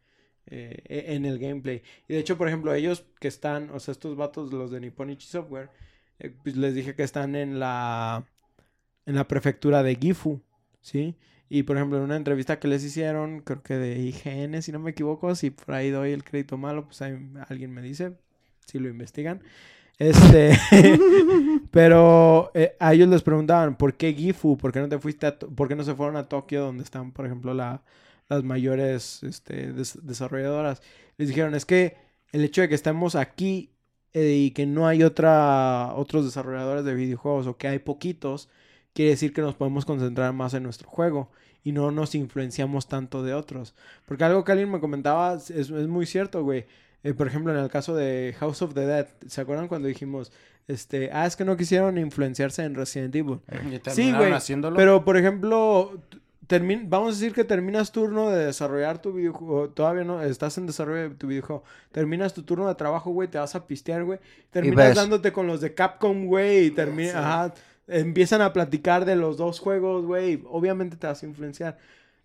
eh, 0.47 0.83
e- 0.87 1.15
en 1.15 1.25
el 1.25 1.39
gameplay. 1.39 1.83
Y 2.09 2.15
de 2.15 2.21
hecho, 2.21 2.37
por 2.39 2.49
ejemplo, 2.49 2.73
ellos 2.75 3.05
que 3.21 3.29
están, 3.29 3.71
o 3.71 3.81
sea, 3.81 3.93
estos 3.93 4.17
vatos, 4.17 4.53
los 4.53 4.71
de 4.71 4.81
Nipponichi 4.81 5.27
Software, 5.27 5.71
eh, 6.19 6.35
pues 6.43 6.57
les 6.57 6.75
dije 6.75 6.95
que 6.95 7.03
están 7.03 7.35
en 7.37 7.59
la 7.59 8.25
en 9.07 9.15
la 9.15 9.29
prefectura 9.29 9.83
de 9.85 9.95
Gifu, 9.97 10.41
¿sí? 10.81 11.15
Y 11.49 11.63
por 11.63 11.77
ejemplo, 11.77 11.99
en 11.99 12.05
una 12.05 12.17
entrevista 12.17 12.59
que 12.59 12.69
les 12.69 12.83
hicieron, 12.85 13.41
creo 13.41 13.63
que 13.63 13.75
de 13.77 13.99
IGN, 14.01 14.63
si 14.63 14.73
no 14.73 14.81
me 14.81 14.91
equivoco, 14.91 15.35
si 15.37 15.51
por 15.51 15.75
ahí 15.75 15.91
doy 15.91 16.13
el 16.13 16.25
crédito 16.25 16.59
malo, 16.59 16.87
pues 16.87 17.03
ahí 17.03 17.17
alguien 17.49 17.73
me 17.73 17.83
dice, 17.83 18.15
si 18.67 18.79
lo 18.81 18.89
investigan. 18.89 19.43
Este, 19.99 20.59
pero 21.71 22.51
eh, 22.55 22.77
a 22.81 22.95
ellos 22.95 23.09
les 23.09 23.23
preguntaban, 23.23 23.77
¿por 23.77 23.95
qué 23.97 24.13
Gifu? 24.15 24.57
¿Por 24.59 24.73
qué 24.73 24.81
no 24.81 24.89
te 24.89 24.99
fuiste 24.99 25.27
a 25.27 25.39
¿Por 25.39 25.69
qué 25.69 25.77
no 25.77 25.85
se 25.85 25.95
fueron 25.95 26.17
a 26.17 26.29
Tokio 26.29 26.63
donde 26.63 26.85
están, 26.85 27.13
por 27.13 27.27
ejemplo, 27.27 27.55
la, 27.55 27.83
las 28.29 28.43
mayores 28.45 29.23
este, 29.23 29.73
des- 29.73 29.99
desarrolladoras? 30.07 30.83
Les 31.19 31.29
dijeron, 31.29 31.55
es 31.55 31.65
que 31.67 31.97
el 32.33 32.45
hecho 32.45 32.61
de 32.63 32.69
que 32.69 32.75
estemos 32.75 33.15
aquí 33.15 33.73
eh, 34.13 34.33
y 34.37 34.51
que 34.53 34.67
no 34.67 34.87
hay 34.87 35.03
otra, 35.03 35.95
otros 35.95 36.25
desarrolladores 36.25 36.85
de 36.85 36.95
videojuegos 36.95 37.47
o 37.47 37.57
que 37.57 37.69
hay 37.69 37.79
poquitos, 37.79 38.49
quiere 38.97 39.11
decir 39.13 39.33
que 39.33 39.43
nos 39.43 39.55
podemos 39.55 39.85
concentrar 39.85 40.33
más 40.33 40.55
en 40.55 40.63
nuestro 40.65 40.89
juego 40.89 41.29
y 41.63 41.71
no 41.73 41.91
nos 41.91 42.15
influenciamos 42.15 42.89
tanto 42.89 43.23
de 43.23 43.35
otros. 43.35 43.75
Porque 44.07 44.25
algo 44.25 44.43
que 44.43 44.53
alguien 44.53 44.71
me 44.73 44.81
comentaba 44.81 45.35
es, 45.35 45.51
es 45.51 45.71
muy 45.71 46.07
cierto, 46.07 46.43
güey. 46.43 46.65
Eh, 47.05 47.13
por 47.15 47.27
ejemplo, 47.27 47.53
en 47.53 47.59
el 47.63 47.69
caso 47.69 47.95
de 47.95 48.35
House 48.41 48.63
of 48.63 48.73
the 48.75 48.87
Dead, 48.87 49.07
¿se 49.29 49.41
acuerdan 49.43 49.69
cuando 49.69 49.87
dijimos, 49.87 50.33
este, 50.67 51.11
ah, 51.13 51.27
es 51.27 51.37
que 51.37 51.45
no 51.45 51.57
quisieron 51.57 51.99
influenciarse 51.99 52.65
en 52.65 52.75
Resident 52.75 53.15
Evil? 53.15 53.41
Y 53.71 53.91
Sí, 53.91 54.13
güey. 54.13 54.33
haciéndolo. 54.33 54.77
Pero, 54.77 55.05
por 55.05 55.17
ejemplo, 55.17 55.93
termin- 56.49 56.87
vamos 56.89 57.09
a 57.09 57.19
decir 57.19 57.33
que 57.33 57.45
terminas 57.45 57.93
turno 57.93 58.31
de 58.31 58.47
desarrollar 58.47 59.01
tu 59.03 59.13
videojuego. 59.13 59.69
Todavía 59.71 60.05
no 60.05 60.23
estás 60.23 60.59
en 60.59 60.67
desarrollo 60.67 61.11
de 61.11 61.15
tu 61.15 61.27
videojuego. 61.29 61.63
Terminas 61.93 62.35
tu 62.35 62.43
turno 62.43 62.67
de 62.67 62.75
trabajo, 62.75 63.11
güey. 63.11 63.29
Te 63.29 63.39
vas 63.39 63.55
a 63.55 63.67
pistear, 63.67 64.05
güey. 64.05 64.19
Terminas 64.51 64.95
dándote 64.97 65.33
con 65.33 65.47
los 65.47 65.61
de 65.61 65.75
Capcom, 65.75 66.27
güey. 66.27 66.67
Y 66.67 66.71
termina, 66.73 67.11
Sí. 67.13 67.17
ajá. 67.19 67.55
Empiezan 67.89 68.41
a 68.43 68.53
platicar 68.53 69.05
de 69.05 69.17
los 69.17 69.37
dos 69.37 69.61
juegos, 69.61 70.05
güey. 70.07 70.43
Obviamente 70.49 70.97
te 70.97 71.07
vas 71.07 71.23
a 71.23 71.27
influenciar. 71.27 71.79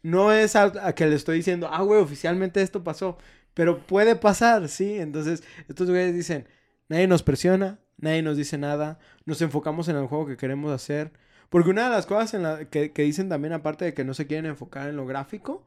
No 0.04 0.32
es 0.32 0.56
a, 0.56 0.64
a 0.88 0.96
que 0.96 1.06
le 1.08 1.16
estoy 1.16 1.38
diciendo, 1.38 1.70
ah, 1.72 1.82
güey, 1.84 2.02
oficialmente 2.02 2.62
esto 2.62 2.84
pasó. 2.84 3.18
Pero 3.54 3.80
puede 3.86 4.16
pasar, 4.16 4.70
¿sí? 4.70 4.98
Entonces, 5.00 5.44
estos 5.68 5.90
güeyes 5.90 6.14
dicen, 6.16 6.48
nadie 6.90 7.08
nos 7.08 7.24
presiona, 7.24 7.80
nadie 7.98 8.22
nos 8.22 8.38
dice 8.38 8.58
nada, 8.58 9.00
nos 9.26 9.42
enfocamos 9.42 9.88
en 9.90 9.98
el 9.98 10.08
juego 10.08 10.28
que 10.28 10.38
queremos 10.38 10.72
hacer. 10.72 11.12
Porque 11.50 11.70
una 11.70 11.86
de 11.86 11.90
las 11.90 12.06
cosas 12.06 12.66
que, 12.70 12.92
que 12.92 13.02
dicen 13.04 13.30
también, 13.30 13.54
aparte 13.54 13.86
de 13.86 13.94
que 13.94 14.06
no 14.06 14.14
se 14.14 14.28
quieren 14.28 14.46
enfocar 14.46 14.90
en 14.90 14.96
lo 14.96 15.06
gráfico, 15.06 15.66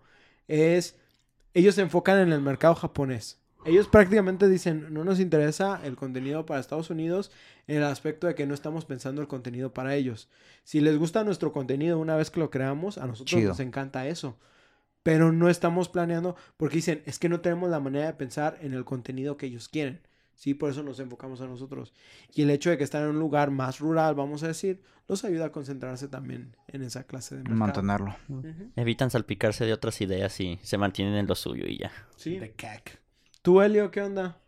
es, 0.49 0.97
ellos 1.55 1.75
se 1.75 1.83
enfocan 1.83 2.19
en 2.19 2.33
el 2.33 2.41
mercado 2.41 2.75
japonés. 2.75 3.44
Ellos 3.65 3.89
prácticamente 3.89 4.49
dicen, 4.49 4.93
no 4.93 5.05
nos 5.05 5.20
interesa 5.20 5.81
el 5.85 5.97
contenido 5.97 6.45
para 6.45 6.61
Estados 6.61 6.91
Unidos 6.91 7.31
en 7.66 7.78
el 7.78 7.85
aspecto 7.85 8.27
de 8.27 8.35
que 8.35 8.47
no 8.47 8.53
estamos 8.53 8.85
pensando 8.85 9.23
el 9.23 9.28
contenido 9.28 9.73
para 9.73 9.95
ellos. 9.95 10.28
Si 10.65 10.81
les 10.81 10.99
gusta 10.99 11.24
nuestro 11.24 11.53
contenido 11.53 11.99
una 11.99 12.16
vez 12.16 12.31
que 12.31 12.41
lo 12.41 12.51
creamos, 12.51 12.99
a 12.99 13.07
nosotros 13.07 13.39
Chido. 13.39 13.51
nos 13.51 13.61
encanta 13.61 14.07
eso. 14.07 14.36
Pero 15.03 15.32
no 15.32 15.49
estamos 15.49 15.89
planeando 15.89 16.36
porque 16.57 16.77
dicen, 16.77 17.03
es 17.07 17.19
que 17.19 17.28
no 17.28 17.41
tenemos 17.41 17.70
la 17.70 17.81
manera 17.81 18.07
de 18.07 18.15
pensar 18.15 18.59
en 18.61 18.74
el 18.74 18.85
contenido 18.85 19.36
que 19.36 19.47
ellos 19.47 19.69
quieren. 19.69 20.01
Sí, 20.35 20.53
por 20.53 20.70
eso 20.70 20.82
nos 20.82 20.99
enfocamos 20.99 21.41
a 21.41 21.47
nosotros. 21.47 21.95
Y 22.35 22.43
el 22.43 22.51
hecho 22.51 22.70
de 22.70 22.77
que 22.77 22.85
están 22.85 23.05
en 23.05 23.11
un 23.11 23.19
lugar 23.19 23.51
más 23.51 23.78
rural, 23.78 24.15
vamos 24.15 24.43
a 24.43 24.49
decir, 24.49 24.82
los 25.07 25.24
ayuda 25.24 25.47
a 25.47 25.53
concentrarse 25.53 26.09
también 26.09 26.57
en 26.69 26.82
esa 26.82 27.05
clase 27.05 27.36
de 27.36 27.43
mercado. 27.43 27.59
Mantenerlo. 27.59 28.16
Evitan 28.77 29.11
salpicarse 29.11 29.65
de 29.65 29.73
otras 29.73 30.01
ideas 30.01 30.39
y 30.41 30.59
se 30.62 30.77
mantienen 30.77 31.15
en 31.15 31.27
lo 31.27 31.35
suyo 31.35 31.66
y 31.66 31.78
ya. 31.78 31.93
Sí. 32.16 32.39
De 32.39 32.51
cac. 32.53 33.03
¿Tú, 33.45 33.61
Elio, 33.61 33.91
qué 33.91 34.01
onda? 34.01 34.39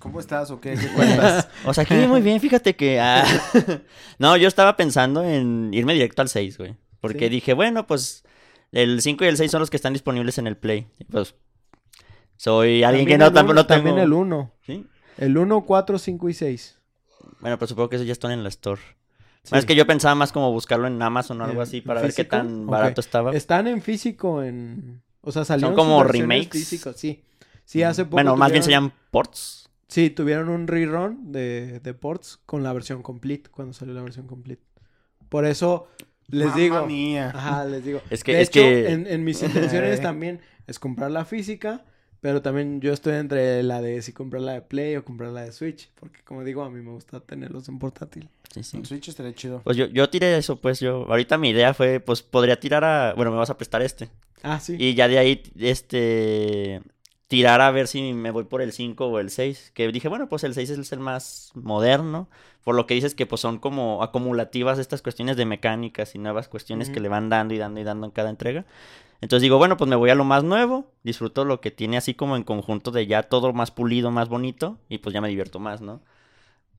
¿Cómo 0.00 0.18
estás 0.18 0.50
o 0.50 0.60
qué? 0.60 0.74
¿Qué 0.74 0.88
cuentas? 0.88 1.48
O 1.64 1.72
sea, 1.72 1.84
aquí 1.84 1.94
muy 2.08 2.20
bien, 2.22 2.40
fíjate 2.40 2.74
que... 2.74 2.98
ah, 2.98 3.22
no, 4.18 4.36
yo 4.36 4.48
estaba 4.48 4.76
pensando 4.76 5.22
en 5.22 5.70
irme 5.72 5.92
directo 5.94 6.20
al 6.20 6.28
6, 6.28 6.58
güey. 6.58 6.74
Porque 7.00 7.26
Sí. 7.26 7.28
dije, 7.28 7.52
bueno, 7.54 7.86
pues 7.86 8.24
el 8.72 9.00
5 9.00 9.24
y 9.24 9.28
el 9.28 9.36
6 9.36 9.48
son 9.52 9.60
los 9.60 9.70
que 9.70 9.76
están 9.76 9.92
disponibles 9.92 10.38
en 10.38 10.48
el 10.48 10.56
Play. 10.56 10.88
Pues 11.08 11.36
soy 12.36 12.82
alguien 12.82 13.06
que 13.06 13.16
También 13.16 13.20
no, 13.20 13.26
el 13.26 13.32
tam- 13.32 13.44
uno- 13.44 13.54
no 13.54 13.66
tengo... 13.66 13.84
También 13.84 13.98
el 14.04 14.12
1. 14.12 14.52
¿Sí? 14.66 14.86
El 15.18 15.38
1, 15.38 15.64
4, 15.64 15.98
5 16.00 16.28
y 16.30 16.34
6. 16.34 16.78
Bueno, 17.38 17.58
pero 17.58 17.68
supongo 17.68 17.90
que 17.90 17.96
esos 17.96 18.08
ya 18.08 18.12
están 18.12 18.32
en 18.32 18.42
la 18.42 18.48
Store. 18.48 18.80
Bueno, 19.50 19.60
es 19.60 19.66
que 19.66 19.76
yo 19.76 19.86
pensaba 19.86 20.16
más 20.16 20.32
como 20.32 20.50
buscarlo 20.50 20.88
en 20.88 21.00
Amazon 21.00 21.40
o 21.40 21.44
algo 21.44 21.60
¿En 21.60 21.62
así 21.62 21.80
para 21.80 22.02
ver 22.02 22.12
qué 22.12 22.24
tan 22.24 22.66
barato 22.66 23.00
estaba. 23.00 23.30
Están 23.36 23.68
en 23.68 23.80
físico 23.82 24.42
en... 24.42 25.00
O 25.22 25.30
sea, 25.30 25.44
salieron 25.44 25.74
como 25.76 25.98
sus 25.98 26.06
versiones 26.08 26.28
remakes. 26.28 26.58
físicos, 26.60 26.96
sí. 26.96 27.22
Sí, 27.70 27.84
hace 27.84 28.02
poco 28.04 28.16
Bueno, 28.16 28.34
más 28.36 28.50
bien 28.50 28.62
tuvieron- 28.62 28.64
serían 28.64 28.92
ports. 29.12 29.68
Sí, 29.86 30.10
tuvieron 30.10 30.48
un 30.48 30.66
rerun 30.66 31.30
de, 31.30 31.78
de 31.78 31.94
ports 31.94 32.40
con 32.44 32.64
la 32.64 32.72
versión 32.72 33.00
complete, 33.00 33.48
cuando 33.48 33.72
salió 33.74 33.94
la 33.94 34.02
versión 34.02 34.26
complete. 34.26 34.62
Por 35.28 35.44
eso 35.44 35.86
les 36.26 36.46
Mamma 36.48 36.60
digo... 36.60 36.86
mía. 36.86 37.30
Ajá, 37.32 37.64
les 37.66 37.84
digo. 37.84 38.00
Es 38.10 38.24
que- 38.24 38.34
de 38.34 38.40
es 38.42 38.48
hecho, 38.48 38.60
que- 38.60 38.90
en, 38.90 39.06
en 39.06 39.22
mis 39.22 39.40
intenciones 39.40 40.00
también 40.02 40.40
es 40.66 40.80
comprar 40.80 41.12
la 41.12 41.24
física, 41.24 41.84
pero 42.20 42.42
también 42.42 42.80
yo 42.80 42.92
estoy 42.92 43.14
entre 43.14 43.62
la 43.62 43.80
de 43.80 44.02
si 44.02 44.12
comprar 44.12 44.42
la 44.42 44.52
de 44.54 44.62
Play 44.62 44.96
o 44.96 45.04
comprar 45.04 45.30
la 45.30 45.42
de 45.42 45.52
Switch, 45.52 45.90
porque 45.94 46.22
como 46.24 46.42
digo, 46.42 46.64
a 46.64 46.70
mí 46.70 46.82
me 46.82 46.90
gusta 46.90 47.20
tenerlos 47.20 47.68
en 47.68 47.78
portátil. 47.78 48.28
Sí, 48.52 48.64
sí. 48.64 48.78
En 48.78 48.84
Switch 48.84 49.06
estaría 49.08 49.32
chido. 49.32 49.60
Pues 49.62 49.76
yo, 49.76 49.86
yo 49.86 50.10
tiré 50.10 50.36
eso, 50.36 50.60
pues 50.60 50.80
yo... 50.80 51.06
Ahorita 51.08 51.38
mi 51.38 51.50
idea 51.50 51.72
fue, 51.72 52.00
pues 52.00 52.20
podría 52.20 52.58
tirar 52.58 52.82
a... 52.82 53.14
Bueno, 53.14 53.30
me 53.30 53.36
vas 53.36 53.50
a 53.50 53.56
prestar 53.56 53.80
este. 53.80 54.08
Ah, 54.42 54.58
sí. 54.58 54.74
Y 54.76 54.94
ya 54.96 55.06
de 55.06 55.18
ahí, 55.18 55.40
este... 55.56 56.80
Tirar 57.30 57.60
a 57.60 57.70
ver 57.70 57.86
si 57.86 58.12
me 58.12 58.32
voy 58.32 58.42
por 58.42 58.60
el 58.60 58.72
5 58.72 59.06
o 59.06 59.20
el 59.20 59.30
6. 59.30 59.70
Que 59.72 59.86
dije, 59.92 60.08
bueno, 60.08 60.28
pues 60.28 60.42
el 60.42 60.52
6 60.52 60.70
es 60.70 60.90
el 60.90 60.98
más 60.98 61.52
moderno. 61.54 62.28
Por 62.64 62.74
lo 62.74 62.88
que 62.88 62.94
dices 62.94 63.14
que 63.14 63.24
pues 63.24 63.40
son 63.40 63.58
como 63.58 64.02
acumulativas 64.02 64.80
estas 64.80 65.00
cuestiones 65.00 65.36
de 65.36 65.44
mecánicas 65.44 66.16
y 66.16 66.18
nuevas 66.18 66.48
cuestiones 66.48 66.90
que 66.90 66.98
le 66.98 67.08
van 67.08 67.28
dando 67.28 67.54
y 67.54 67.58
dando 67.58 67.78
y 67.78 67.84
dando 67.84 68.06
en 68.06 68.10
cada 68.10 68.30
entrega. 68.30 68.66
Entonces 69.20 69.42
digo, 69.42 69.58
bueno, 69.58 69.76
pues 69.76 69.88
me 69.88 69.94
voy 69.94 70.10
a 70.10 70.16
lo 70.16 70.24
más 70.24 70.42
nuevo. 70.42 70.90
Disfruto 71.04 71.44
lo 71.44 71.60
que 71.60 71.70
tiene 71.70 71.96
así 71.96 72.14
como 72.14 72.34
en 72.34 72.42
conjunto 72.42 72.90
de 72.90 73.06
ya 73.06 73.22
todo 73.22 73.52
más 73.52 73.70
pulido, 73.70 74.10
más 74.10 74.28
bonito. 74.28 74.80
Y 74.88 74.98
pues 74.98 75.14
ya 75.14 75.20
me 75.20 75.28
divierto 75.28 75.60
más, 75.60 75.80
¿no? 75.80 76.02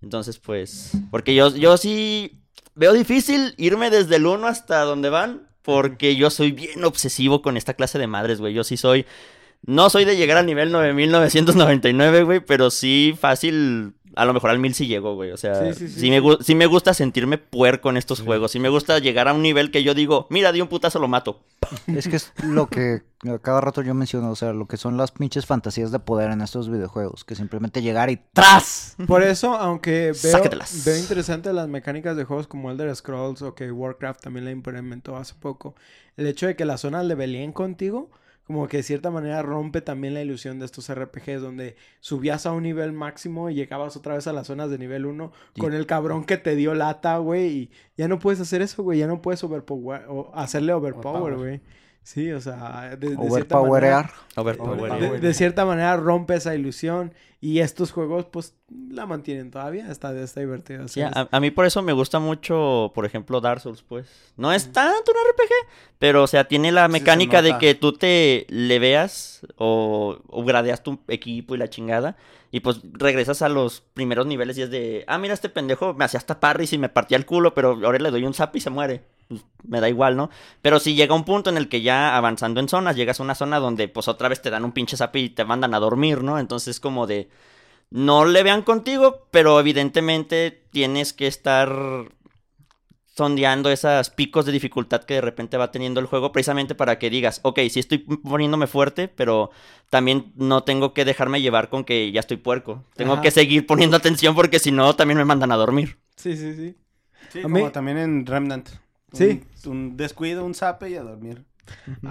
Entonces, 0.02 0.38
pues... 0.38 0.92
Porque 1.12 1.34
yo, 1.34 1.56
yo 1.56 1.78
sí 1.78 2.42
veo 2.76 2.92
difícil 2.92 3.54
irme 3.56 3.90
desde 3.90 4.18
el 4.18 4.26
1 4.26 4.46
hasta 4.48 4.82
donde 4.82 5.10
van. 5.10 5.48
Porque 5.62 6.18
yo 6.18 6.30
soy 6.30 6.52
bien 6.52 6.84
obsesivo 6.84 7.42
con 7.42 7.56
esta 7.56 7.76
clase 7.76 8.00
de 8.00 8.08
madres, 8.08 8.42
güey. 8.42 8.54
Yo 8.54 8.66
sí 8.66 8.76
soy... 8.76 9.06
No 9.64 9.90
soy 9.90 10.06
de 10.06 10.18
llegar 10.18 10.38
al 10.38 10.46
nivel 10.46 10.72
9999, 10.72 12.24
güey, 12.24 12.40
pero 12.40 12.70
sí 12.72 13.16
fácil. 13.20 13.94
A 14.14 14.26
lo 14.26 14.34
mejor 14.34 14.50
al 14.50 14.60
1000 14.60 14.74
sí 14.74 14.88
llego, 14.88 15.16
güey. 15.16 15.32
O 15.32 15.38
sea, 15.38 15.56
Sí, 15.74 15.74
sí, 15.74 15.88
sí, 15.88 16.00
sí, 16.02 16.10
me, 16.10 16.18
sí. 16.18 16.22
gu- 16.22 16.42
sí 16.42 16.54
me 16.54 16.66
gusta 16.66 16.94
sentirme 16.94 17.38
puerco 17.38 17.90
en 17.90 17.96
estos 17.96 18.20
juegos. 18.22 18.52
Sí 18.52 18.60
me 18.60 18.68
gusta 18.68 19.00
llegar 19.00 19.30
a 19.30 19.34
un 19.34 19.42
nivel 19.42 19.72
que 19.72 19.84
yo 19.84 19.94
digo, 19.94 20.28
mira, 20.30 20.52
di 20.52 20.60
un 20.60 20.68
putazo, 20.68 21.00
lo 21.00 21.08
mato. 21.08 21.40
Es 21.88 22.10
que 22.10 22.18
es 22.18 22.34
lo 22.44 22.68
que 22.68 23.04
a 23.26 23.40
cada 23.42 23.62
rato 23.62 23.82
yo 23.82 23.94
menciono, 23.94 24.30
o 24.32 24.36
sea, 24.36 24.52
lo 24.52 24.68
que 24.68 24.76
son 24.76 24.98
las 24.98 25.12
pinches 25.14 25.46
fantasías 25.46 25.92
de 25.94 26.00
poder 26.00 26.30
en 26.32 26.42
estos 26.42 26.70
videojuegos, 26.70 27.24
que 27.24 27.36
simplemente 27.36 27.82
llegar 27.82 28.10
y 28.10 28.20
¡tras! 28.34 28.98
Por 29.08 29.24
eso, 29.24 29.54
aunque 29.56 30.08
veo, 30.08 30.14
Sácatelas. 30.32 30.84
veo 30.84 30.98
interesante 30.98 31.54
las 31.54 31.70
mecánicas 31.70 32.18
de 32.18 32.26
juegos 32.26 32.48
como 32.48 32.70
Elder 32.70 32.94
Scrolls 32.94 33.42
o 33.44 33.56
que 33.56 33.72
Warcraft 33.72 34.20
también 34.24 34.44
la 34.44 34.52
implementó 34.52 35.16
hace 35.16 35.36
poco, 35.36 35.74
el 36.18 36.28
hecho 36.28 36.48
de 36.48 36.58
que 36.58 36.66
las 36.66 36.82
zonas 36.82 37.06
levelien 37.06 37.54
contigo, 37.54 38.12
como 38.52 38.68
que 38.68 38.78
de 38.78 38.84
cierta 38.84 39.12
manera 39.12 39.42
rompe 39.42 39.82
también 39.82 40.14
la 40.14 40.22
ilusión 40.22 40.60
de 40.60 40.66
estos 40.66 40.94
RPGs 40.94 41.42
donde 41.42 41.76
subías 42.00 42.46
a 42.46 42.52
un 42.52 42.64
nivel 42.64 42.92
máximo 42.92 43.50
y 43.50 43.56
llegabas 43.56 43.96
otra 43.96 44.16
vez 44.16 44.28
a 44.28 44.34
las 44.34 44.48
zonas 44.48 44.70
de 44.70 44.78
nivel 44.78 45.06
1 45.06 45.32
con 45.58 45.74
el 45.74 45.86
cabrón 45.86 46.26
que 46.26 46.38
te 46.38 46.56
dio 46.56 46.74
lata, 46.74 47.18
güey, 47.18 47.48
y 47.50 47.72
ya 47.98 48.08
no 48.08 48.20
puedes 48.20 48.40
hacer 48.40 48.62
eso, 48.62 48.84
güey, 48.84 49.00
ya 49.00 49.08
no 49.08 49.22
puedes 49.22 49.44
overpower, 49.44 50.06
o 50.10 50.32
hacerle 50.34 50.74
overpower, 50.74 51.22
Overpower. 51.22 51.38
güey. 51.38 51.62
Sí, 52.04 52.32
o 52.32 52.42
sea, 52.42 52.96
de, 52.98 53.16
de 53.16 53.30
cierta 53.30 53.62
manera... 53.62 54.12
De, 55.00 55.20
de 55.20 55.34
cierta 55.34 55.66
manera 55.66 55.98
rompe 55.98 56.36
esa 56.36 56.56
ilusión 56.56 57.14
y 57.40 57.60
estos 57.60 57.92
juegos 57.92 58.26
pues 58.26 58.56
la 58.90 59.06
mantienen 59.06 59.52
todavía, 59.52 59.90
está, 59.92 60.18
está 60.20 60.40
divertido. 60.40 60.84
Hacer 60.84 61.06
a, 61.06 61.28
a 61.32 61.40
mí 61.40 61.52
por 61.52 61.66
eso 61.66 61.82
me 61.82 61.94
gusta 61.94 62.20
mucho, 62.20 62.92
por 62.96 63.06
ejemplo, 63.06 63.40
Dark 63.40 63.62
Souls, 63.62 63.84
pues. 63.84 64.08
No 64.36 64.52
es 64.52 64.72
tanto 64.72 65.12
un 65.12 65.18
RPG, 65.32 65.52
pero, 66.00 66.24
o 66.24 66.28
sea, 66.28 66.48
tiene 66.48 66.72
la 66.72 66.88
Sí 66.88 66.94
mecánica 66.94 67.42
de 67.42 67.58
que 67.60 67.76
tú 67.76 67.94
te 67.94 68.46
le 68.50 68.80
veas 68.80 69.42
o, 69.58 70.20
o 70.28 70.44
gradeas 70.44 70.84
tu 70.84 71.00
equipo 71.08 71.56
y 71.56 71.58
la 71.60 71.70
chingada. 71.70 72.18
Y 72.52 72.60
pues 72.60 72.82
regresas 72.94 73.42
a 73.42 73.50
los 73.50 73.82
primeros 73.94 74.26
niveles 74.26 74.58
y 74.58 74.64
es 74.64 74.70
de, 74.70 75.06
ah, 75.08 75.18
mira, 75.18 75.34
este 75.34 75.50
pendejo 75.50 75.94
me 75.94 76.04
hacía 76.04 76.18
hasta 76.18 76.40
parries 76.40 76.74
y 76.74 76.78
me 76.78 76.90
partía 76.90 77.18
el 77.18 77.26
culo, 77.26 77.54
pero 77.54 77.80
ahora 77.84 77.98
le 77.98 78.12
doy 78.12 78.26
un 78.26 78.34
zap 78.34 78.56
y 78.56 78.60
se 78.60 78.70
muere. 78.70 79.04
Pues, 79.32 79.46
me 79.64 79.80
da 79.80 79.88
igual, 79.88 80.18
¿no? 80.18 80.30
Pero 80.62 80.78
si 80.82 80.94
llega 80.94 81.16
un 81.16 81.24
punto 81.24 81.50
en 81.50 81.56
el 81.56 81.70
que 81.70 81.82
ya 81.82 82.18
avanzando 82.18 82.60
en 82.60 82.68
zonas, 82.68 82.98
llegas 82.98 83.22
a 83.22 83.24
una 83.24 83.34
zona 83.34 83.60
donde 83.62 83.88
pues 83.88 84.10
otra 84.10 84.28
vez 84.28 84.42
te 84.42 84.50
dan 84.50 84.66
un 84.66 84.74
pinche 84.74 84.98
zap 84.98 85.16
y 85.16 85.30
te 85.30 85.46
mandan 85.46 85.74
a 85.74 85.80
dormir, 85.80 86.22
¿no? 86.22 86.38
Entonces 86.38 86.82
como 86.82 87.08
de, 87.08 87.30
no 87.92 88.26
le 88.26 88.44
vean 88.44 88.62
contigo, 88.64 89.28
pero 89.32 89.58
evidentemente 89.58 90.66
tienes 90.72 91.14
que 91.14 91.28
estar 91.28 91.72
sondeando 93.16 93.70
esos 93.70 94.10
picos 94.10 94.46
de 94.46 94.52
dificultad 94.52 95.04
que 95.04 95.16
de 95.16 95.22
repente 95.22 95.58
va 95.58 95.72
teniendo 95.72 96.00
el 96.00 96.06
juego 96.08 96.32
precisamente 96.32 96.76
para 96.76 96.98
que 96.98 97.10
digas, 97.10 97.40
ok, 97.44 97.60
sí 97.70 97.80
estoy 97.80 98.00
poniéndome 98.00 98.68
fuerte, 98.68 99.08
pero 99.08 99.52
también 99.90 100.32
no 100.36 100.64
tengo 100.64 100.94
que 100.94 101.06
dejarme 101.06 101.42
llevar 101.42 101.70
con 101.70 101.84
que 101.84 102.12
ya 102.12 102.22
estoy 102.22 102.38
puerco. 102.38 102.84
Tengo 102.96 103.14
Ajá. 103.14 103.22
que 103.22 103.32
seguir 103.32 103.66
poniendo 103.68 103.98
atención 103.98 104.34
porque 104.36 104.60
si 104.60 104.72
no 104.72 104.96
también 104.96 105.18
me 105.18 105.26
mandan 105.26 105.52
a 105.52 105.58
dormir. 105.58 105.98
Sí, 106.16 106.36
sí, 106.36 106.54
sí. 106.56 106.76
Sí, 107.30 107.40
A 107.40 107.44
como 107.44 107.56
mí- 107.66 107.70
también 107.72 107.98
en 107.98 108.26
Remnant. 108.26 108.70
Sí. 109.14 109.44
Un, 109.66 109.98
descuido, 109.98 110.46
un 110.46 110.54
zape 110.56 110.90
y 110.90 110.96
a 110.96 111.04
dormir. 111.04 111.44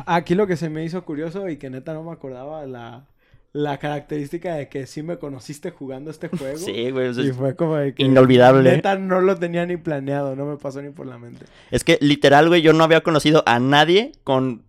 Aquí 0.06 0.34
lo 0.34 0.46
que 0.46 0.56
se 0.56 0.70
me 0.70 0.84
hizo 0.84 1.04
curioso 1.04 1.48
y 1.48 1.56
que 1.56 1.70
neta 1.70 1.92
no 1.92 2.02
me 2.04 2.12
acordaba 2.12 2.64
la, 2.66 3.06
la 3.52 3.78
característica 3.78 4.54
de 4.54 4.68
que 4.68 4.86
sí 4.86 5.02
me 5.02 5.18
conociste 5.18 5.70
jugando 5.70 6.10
este 6.10 6.28
juego. 6.36 6.58
Sí, 6.58 6.90
güey. 6.90 7.08
o 7.08 7.14
sea, 7.14 7.24
Y 7.24 7.32
fue 7.32 7.56
como 7.56 7.76
de 7.76 7.94
que 7.94 8.02
Inolvidable. 8.04 8.70
Neta 8.70 8.96
no 8.96 9.20
lo 9.20 9.36
tenía 9.36 9.66
ni 9.66 9.76
planeado, 9.76 10.36
no 10.36 10.46
me 10.46 10.56
pasó 10.56 10.80
ni 10.82 10.90
por 10.90 11.06
la 11.06 11.18
mente. 11.18 11.46
Es 11.70 11.84
que 11.84 11.98
literal, 12.00 12.48
güey, 12.48 12.62
yo 12.62 12.72
no 12.72 12.84
había 12.84 13.02
conocido 13.02 13.42
a 13.46 13.58
nadie 13.58 14.12
con 14.24 14.62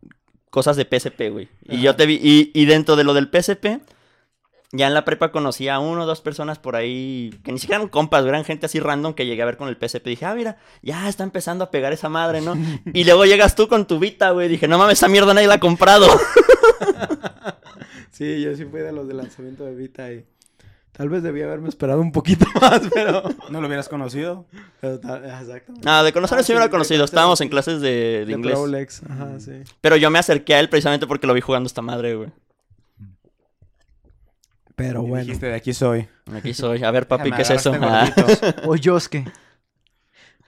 cosas 0.49 0.75
de 0.77 0.85
PSP, 0.85 1.29
güey. 1.31 1.47
Y 1.63 1.75
Ajá. 1.75 1.83
yo 1.83 1.95
te 1.95 2.05
vi, 2.05 2.19
y, 2.21 2.51
y 2.53 2.65
dentro 2.65 2.95
de 2.95 3.03
lo 3.03 3.13
del 3.13 3.29
PSP, 3.31 3.81
Ya 4.73 4.87
en 4.87 4.93
la 4.93 5.03
prepa 5.03 5.31
conocí 5.33 5.67
a 5.67 5.79
uno 5.79 6.03
o 6.03 6.05
dos 6.05 6.21
personas 6.21 6.57
por 6.57 6.77
ahí 6.77 7.29
que 7.43 7.51
ni 7.51 7.59
siquiera 7.59 7.77
eran 7.81 7.89
compas, 7.89 8.25
eran 8.25 8.45
gente 8.45 8.67
así 8.67 8.79
random 8.79 9.13
que 9.13 9.25
llegué 9.25 9.41
a 9.41 9.45
ver 9.45 9.57
con 9.57 9.67
el 9.67 9.75
PSP. 9.75 10.05
Dije, 10.05 10.25
ah, 10.25 10.33
mira, 10.33 10.57
ya 10.81 11.09
está 11.09 11.23
empezando 11.25 11.65
a 11.65 11.71
pegar 11.71 11.91
esa 11.91 12.07
madre, 12.07 12.39
¿no? 12.41 12.55
y 12.93 13.03
luego 13.03 13.25
llegas 13.25 13.55
tú 13.55 13.67
con 13.67 13.85
tu 13.85 13.99
Vita, 13.99 14.31
güey. 14.31 14.47
Dije, 14.47 14.67
no 14.69 14.77
mames, 14.77 14.97
esa 14.99 15.09
mierda 15.09 15.33
nadie 15.33 15.47
la 15.47 15.55
ha 15.55 15.59
comprado. 15.59 16.07
Sí, 18.11 18.41
yo 18.41 18.55
sí 18.55 18.65
fui 18.65 18.81
de 18.81 18.91
los 18.91 19.07
de 19.07 19.13
lanzamiento 19.15 19.65
de 19.65 19.73
Vita 19.73 20.11
y 20.11 20.25
tal 20.91 21.09
vez 21.09 21.23
debía 21.23 21.45
haberme 21.45 21.69
esperado 21.69 22.01
un 22.01 22.11
poquito 22.11 22.45
más, 22.61 22.81
pero... 22.93 23.23
¿No 23.49 23.61
lo 23.61 23.67
hubieras 23.67 23.89
conocido? 23.89 24.45
pero 24.79 24.99
tal- 24.99 25.25
exacto. 25.25 25.73
Nada, 25.81 26.03
de 26.03 26.13
conocerlo 26.13 26.41
Ah, 26.41 26.43
sí 26.43 26.53
me 26.53 26.63
he 26.63 26.69
conocido. 26.69 27.03
Estábamos 27.05 27.41
en 27.41 27.49
clases 27.49 27.81
de, 27.81 27.89
de 27.89 28.25
De 28.25 28.31
inglés. 28.33 28.53
Prolex, 28.53 29.01
ajá, 29.09 29.39
sí. 29.39 29.63
Pero 29.79 29.95
yo 29.95 30.11
me 30.11 30.19
acerqué 30.19 30.53
a 30.55 30.59
él 30.59 30.69
precisamente 30.69 31.07
porque 31.07 31.25
lo 31.25 31.33
vi 31.33 31.41
jugando 31.41 31.65
esta 31.67 31.81
madre, 31.81 32.15
güey. 32.15 32.29
Pero 34.81 35.03
Y 35.03 35.09
bueno. 35.09 35.25
Dijiste, 35.25 35.47
de 35.47 35.55
aquí 35.55 35.73
soy. 35.73 36.07
Aquí 36.33 36.53
soy. 36.53 36.83
A 36.83 36.91
ver, 36.91 37.07
papi, 37.07 37.31
¿qué 37.31 37.41
es 37.43 37.49
eso? 37.49 37.73
Ah. 37.81 38.11
gordito. 38.15 38.61
O 38.67 38.75
Yosuke. 38.75 39.25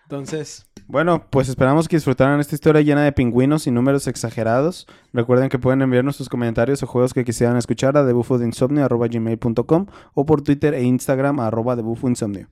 Entonces, 0.04 0.68
Bueno, 0.88 1.28
pues 1.30 1.50
esperamos 1.50 1.88
que 1.88 1.96
disfrutaran 1.96 2.40
esta 2.40 2.56
historia 2.56 2.82
llena 2.82 3.04
de 3.04 3.12
pingüinos 3.14 3.68
y 3.68 3.72
números 3.72 4.08
exagerados. 4.08 4.86
Recuerden 5.14 5.50
que 5.50 5.58
pueden 5.58 5.82
enviarnos 5.82 6.16
sus 6.18 6.30
comentarios 6.30 6.84
o 6.84 6.88
juegos 6.88 7.14
que 7.14 7.24
quisieran 7.24 7.58
escuchar 7.58 7.98
a 7.98 8.04
debufodinsomnio.gmail.com 8.04 9.86
o 10.14 10.26
por 10.26 10.42
Twitter 10.42 10.74
e 10.74 10.84
Instagram 10.84 11.40
a 11.40 11.48
arroba 11.48 11.76
debufoinsomnio. 11.76 12.48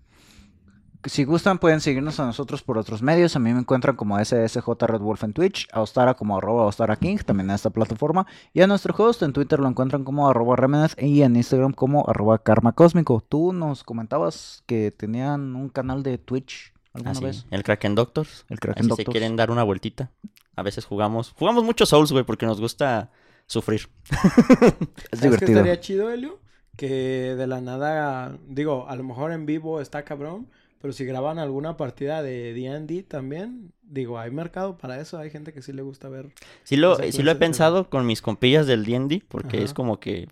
Si 1.05 1.23
gustan, 1.23 1.57
pueden 1.57 1.81
seguirnos 1.81 2.19
a 2.19 2.25
nosotros 2.25 2.61
por 2.61 2.77
otros 2.77 3.01
medios. 3.01 3.35
A 3.35 3.39
mí 3.39 3.51
me 3.53 3.59
encuentran 3.59 3.95
como 3.95 4.19
SSJ 4.23 4.67
Red 4.81 4.99
Wolf 4.99 5.23
en 5.23 5.33
Twitch, 5.33 5.67
a 5.71 5.81
Ostara 5.81 6.13
como 6.13 6.37
arroba 6.37 6.65
Ostara 6.65 6.95
King, 6.95 7.17
también 7.25 7.49
en 7.49 7.55
esta 7.55 7.71
plataforma. 7.71 8.27
Y 8.53 8.61
a 8.61 8.67
nuestro 8.67 8.93
host 8.95 9.23
en 9.23 9.33
Twitter 9.33 9.59
lo 9.59 9.67
encuentran 9.67 10.03
como 10.03 10.29
arroba 10.29 10.55
Remenes 10.55 10.95
y 10.99 11.23
en 11.23 11.35
Instagram 11.35 11.73
como 11.73 12.07
arroba 12.07 12.37
Karma 12.43 12.73
Cósmico. 12.73 13.23
Tú 13.27 13.51
nos 13.51 13.83
comentabas 13.83 14.63
que 14.67 14.91
tenían 14.91 15.55
un 15.55 15.69
canal 15.69 16.03
de 16.03 16.17
Twitch 16.19 16.71
alguna 16.93 17.11
Ah, 17.11 17.15
sí, 17.15 17.23
vez. 17.23 17.45
El 17.49 17.63
Kraken 17.63 17.95
Doctors. 17.95 18.45
El 18.49 18.59
Kraken 18.59 18.83
si 18.83 18.89
se 18.89 18.95
Doctors. 18.97 19.11
quieren 19.11 19.35
dar 19.35 19.49
una 19.49 19.63
vueltita. 19.63 20.11
A 20.55 20.61
veces 20.63 20.85
jugamos. 20.85 21.33
Jugamos 21.39 21.63
mucho 21.63 21.85
Souls, 21.85 22.11
güey, 22.11 22.25
porque 22.25 22.45
nos 22.45 22.59
gusta 22.61 23.09
sufrir. 23.47 23.87
Es 24.11 24.19
¿sabes 24.19 25.39
qué 25.39 25.45
divertido. 25.45 25.51
estaría 25.59 25.79
chido, 25.79 26.11
Helio? 26.11 26.39
Que 26.77 27.35
de 27.35 27.47
la 27.47 27.59
nada, 27.61 28.37
digo, 28.47 28.87
a 28.87 28.95
lo 28.95 29.03
mejor 29.03 29.31
en 29.31 29.45
vivo 29.45 29.81
está 29.81 30.03
cabrón, 30.03 30.47
pero 30.81 30.93
si 30.93 31.05
graban 31.05 31.39
alguna 31.39 31.77
partida 31.77 32.21
de 32.23 32.53
D&D 32.53 33.03
también, 33.03 33.71
digo, 33.83 34.17
hay 34.19 34.31
mercado 34.31 34.77
para 34.77 34.99
eso, 34.99 35.17
hay 35.17 35.29
gente 35.29 35.53
que 35.53 35.61
sí 35.61 35.71
le 35.73 35.81
gusta 35.81 36.09
ver. 36.09 36.29
Sí 36.63 36.75
lo, 36.75 36.99
Esa 36.99 37.11
sí 37.17 37.23
lo 37.23 37.31
he 37.31 37.35
pensado 37.35 37.89
con 37.89 38.05
mis 38.05 38.21
compillas 38.21 38.65
del 38.67 38.85
D&D, 38.85 39.23
porque 39.27 39.57
Ajá. 39.57 39.65
es 39.65 39.73
como 39.73 39.99
que 39.99 40.27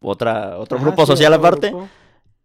otra, 0.00 0.58
otro 0.58 0.78
Ajá, 0.78 0.86
grupo 0.86 1.02
sí, 1.04 1.12
social 1.12 1.32
otro 1.34 1.46
aparte. 1.46 1.68
grupo. 1.70 1.88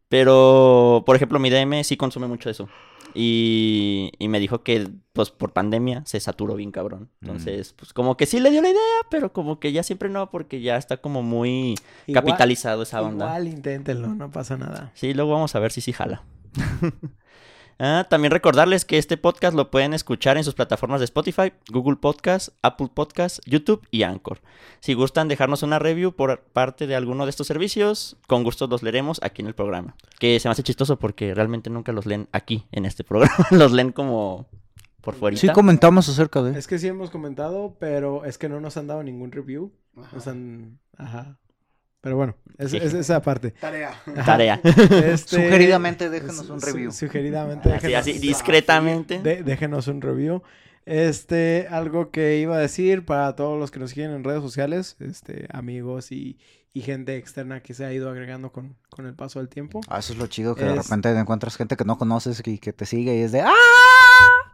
Pero, 0.09 1.03
por 1.05 1.15
ejemplo, 1.15 1.39
mi 1.39 1.49
DM 1.49 1.83
sí 1.85 1.95
consume 1.95 2.27
mucho 2.27 2.49
eso. 2.49 2.67
Y, 3.13 4.11
y 4.19 4.27
me 4.27 4.39
dijo 4.41 4.61
que, 4.63 4.87
pues, 5.13 5.31
por 5.31 5.53
pandemia 5.53 6.03
se 6.05 6.19
saturó 6.19 6.55
bien 6.55 6.71
cabrón. 6.71 7.09
Entonces, 7.21 7.73
pues, 7.73 7.93
como 7.93 8.17
que 8.17 8.25
sí 8.25 8.39
le 8.41 8.51
dio 8.51 8.61
la 8.61 8.69
idea, 8.69 8.81
pero 9.09 9.31
como 9.31 9.59
que 9.59 9.71
ya 9.71 9.83
siempre 9.83 10.09
no, 10.09 10.29
porque 10.29 10.61
ya 10.61 10.75
está 10.77 10.97
como 10.97 11.23
muy 11.23 11.75
Igual- 12.07 12.13
capitalizado 12.13 12.83
esa 12.83 13.01
onda. 13.01 13.25
Igual 13.25 13.47
inténtenlo, 13.47 14.07
no 14.09 14.31
pasa 14.31 14.57
nada. 14.57 14.91
Sí, 14.95 15.13
luego 15.13 15.31
vamos 15.31 15.55
a 15.55 15.59
ver 15.59 15.71
si 15.71 15.79
sí 15.81 15.93
jala. 15.93 16.23
Ah, 17.83 18.05
también 18.07 18.29
recordarles 18.29 18.85
que 18.85 18.99
este 18.99 19.17
podcast 19.17 19.55
lo 19.55 19.71
pueden 19.71 19.95
escuchar 19.95 20.37
en 20.37 20.43
sus 20.43 20.53
plataformas 20.53 20.99
de 20.99 21.05
Spotify, 21.05 21.51
Google 21.71 21.95
Podcast, 21.95 22.49
Apple 22.61 22.89
Podcast, 22.93 23.39
YouTube 23.47 23.87
y 23.89 24.03
Anchor. 24.03 24.39
Si 24.81 24.93
gustan 24.93 25.27
dejarnos 25.27 25.63
una 25.63 25.79
review 25.79 26.11
por 26.11 26.41
parte 26.41 26.85
de 26.85 26.95
alguno 26.95 27.25
de 27.25 27.31
estos 27.31 27.47
servicios, 27.47 28.17
con 28.27 28.43
gusto 28.43 28.67
los 28.67 28.83
leeremos 28.83 29.19
aquí 29.23 29.41
en 29.41 29.47
el 29.47 29.55
programa. 29.55 29.95
Que 30.19 30.39
se 30.39 30.47
me 30.47 30.51
hace 30.51 30.61
chistoso 30.61 30.99
porque 30.99 31.33
realmente 31.33 31.71
nunca 31.71 31.91
los 31.91 32.05
leen 32.05 32.29
aquí 32.33 32.67
en 32.71 32.85
este 32.85 33.03
programa. 33.03 33.33
los 33.49 33.71
leen 33.71 33.91
como 33.93 34.45
por 35.01 35.15
fuera. 35.15 35.35
Sí 35.35 35.49
comentamos 35.49 36.07
acerca 36.07 36.43
de... 36.43 36.59
Es 36.59 36.67
que 36.67 36.77
sí 36.77 36.87
hemos 36.87 37.09
comentado, 37.09 37.77
pero 37.79 38.25
es 38.25 38.37
que 38.37 38.47
no 38.47 38.61
nos 38.61 38.77
han 38.77 38.85
dado 38.85 39.01
ningún 39.01 39.31
review. 39.31 39.73
Nos 40.13 40.27
han... 40.27 40.77
Ajá. 40.97 41.39
Pero 42.01 42.15
bueno, 42.17 42.35
es, 42.57 42.73
es 42.73 42.93
esa 42.95 43.21
parte. 43.21 43.51
Tarea. 43.51 43.89
Ajá. 44.07 44.25
Tarea. 44.25 44.59
Este, 44.63 45.35
Sugeridamente 45.35 46.09
déjenos 46.09 46.49
un 46.49 46.59
su- 46.59 46.65
review. 46.65 46.91
Sugeridamente 46.91 47.69
Así, 47.71 47.87
déjenos, 47.87 47.99
así, 48.07 48.19
discretamente. 48.19 49.19
de- 49.19 49.43
déjenos 49.43 49.87
un 49.87 50.01
review. 50.01 50.41
Este, 50.85 51.67
algo 51.69 52.09
que 52.09 52.39
iba 52.39 52.55
a 52.55 52.59
decir 52.59 53.05
para 53.05 53.35
todos 53.35 53.59
los 53.59 53.69
que 53.69 53.79
nos 53.79 53.91
siguen 53.91 54.11
en 54.11 54.23
redes 54.23 54.41
sociales, 54.41 54.95
este, 54.99 55.47
amigos 55.51 56.11
y, 56.11 56.39
y 56.73 56.81
gente 56.81 57.17
externa 57.17 57.61
que 57.61 57.75
se 57.75 57.85
ha 57.85 57.93
ido 57.93 58.09
agregando 58.09 58.51
con, 58.51 58.75
con 58.89 59.05
el 59.05 59.13
paso 59.13 59.37
del 59.37 59.47
tiempo. 59.47 59.81
Ah, 59.87 59.99
eso 59.99 60.13
es 60.13 60.19
lo 60.19 60.25
chido, 60.25 60.55
que 60.55 60.63
de 60.65 60.73
repente 60.73 61.09
encuentras 61.11 61.55
gente 61.55 61.75
que 61.77 61.85
no 61.85 61.99
conoces 61.99 62.41
y 62.45 62.57
que 62.57 62.73
te 62.73 62.87
sigue 62.87 63.15
y 63.15 63.21
es 63.21 63.31
de 63.31 63.41
¡Ah! 63.41 63.53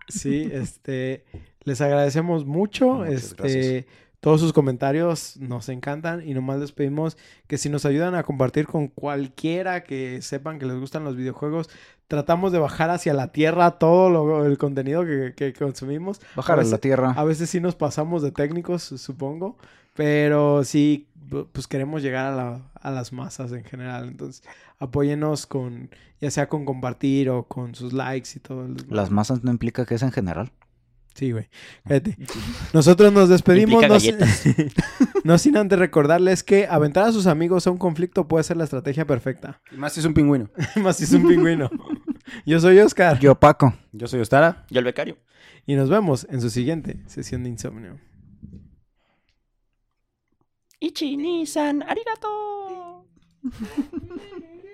Sí, 0.10 0.49
este, 0.52 1.24
les 1.64 1.80
agradecemos 1.82 2.45
mucho, 2.45 2.88
Muchas 3.06 3.14
este, 3.41 3.88
todos 4.19 4.41
sus 4.41 4.52
comentarios 4.52 5.38
nos 5.38 5.69
encantan 5.69 6.27
y 6.27 6.34
nomás 6.34 6.60
les 6.60 6.72
pedimos 6.72 7.18
que 7.48 7.57
si 7.57 7.69
nos 7.69 7.85
ayudan 7.85 8.15
a 8.15 8.23
compartir 8.23 8.65
con 8.65 8.88
cualquiera 8.88 9.84
que 9.84 10.22
sepan 10.22 10.57
que 10.60 10.65
les 10.65 10.80
gustan 10.80 11.03
los 11.03 11.15
videojuegos, 11.15 11.69
tratamos 12.07 12.52
de 12.52 12.60
bajar 12.60 12.89
hacia 12.89 13.14
la 13.14 13.31
tierra 13.31 13.72
todo 13.72 14.10
lo- 14.10 14.45
el 14.45 14.57
contenido 14.57 15.06
que, 15.06 15.34
que 15.35 15.53
consumimos. 15.53 16.19
Bajar 16.35 16.60
a 16.60 16.64
la 16.64 16.77
tierra. 16.80 17.11
A 17.11 17.23
veces 17.23 17.49
sí 17.49 17.60
nos 17.60 17.76
pasamos 17.76 18.22
de 18.23 18.31
técnicos, 18.31 18.81
supongo, 18.84 19.57
pero 19.94 20.64
sí, 20.64 21.07
pues 21.52 21.68
queremos 21.68 22.02
llegar 22.02 22.34
a, 22.34 22.35
la- 22.35 22.61
a 22.73 22.91
las 22.91 23.14
masas 23.14 23.52
en 23.52 23.64
general. 23.65 24.07
Entonces, 24.07 24.41
apóyenos 24.80 25.45
con, 25.45 25.89
ya 26.22 26.31
sea 26.31 26.48
con 26.49 26.65
compartir 26.65 27.30
o 27.30 27.44
con 27.44 27.76
sus 27.76 27.94
likes 27.94 28.30
y 28.35 28.39
todo. 28.39 28.65
el- 28.65 28.77
Las 28.89 29.11
masas 29.11 29.44
no 29.44 29.52
implica 29.52 29.85
que 29.85 29.95
es 29.95 30.02
en 30.03 30.11
general. 30.11 30.52
Sí, 31.18 31.31
güey. 31.31 31.49
Fíjate. 31.88 32.15
Nosotros 32.73 33.11
nos 33.11 33.27
despedimos. 33.27 33.81
No, 33.81 33.98
no 35.23 35.38
sin 35.39 35.57
antes 35.57 35.80
recordarles 35.80 36.44
que 36.44 36.68
aventar 36.68 37.06
a 37.06 37.11
sus 37.11 37.26
amigos 37.26 37.65
a 37.65 37.72
un 37.72 37.80
conflicto 37.80 38.27
puede 38.27 38.44
ser 38.44 38.57
la 38.57 38.65
estrategia 38.65 39.07
perfecta. 39.07 39.60
Y 39.72 39.77
más 39.77 39.94
si 39.94 40.02
es 40.02 40.06
un 40.06 40.14
pingüino. 40.14 40.52
Más 40.76 40.98
si 40.98 41.06
es 41.06 41.14
un 41.14 41.27
pingüino. 41.27 41.72
Yo 42.45 42.60
soy 42.60 42.77
Oscar. 42.77 43.19
Yo, 43.19 43.34
Paco. 43.34 43.73
Yo 43.94 44.07
soy 44.07 44.19
Ostara. 44.19 44.68
Yo 44.69 44.77
el 44.77 44.85
becario. 44.85 45.18
Y 45.65 45.73
nos 45.73 45.89
vemos 45.89 46.27
en 46.30 46.39
su 46.39 46.52
siguiente 46.52 47.02
sesión 47.07 47.44
de 47.44 47.49
insomnio. 47.49 47.99
Ichi, 50.80 51.18
Nissan, 51.18 51.81
arigato. 51.81 53.07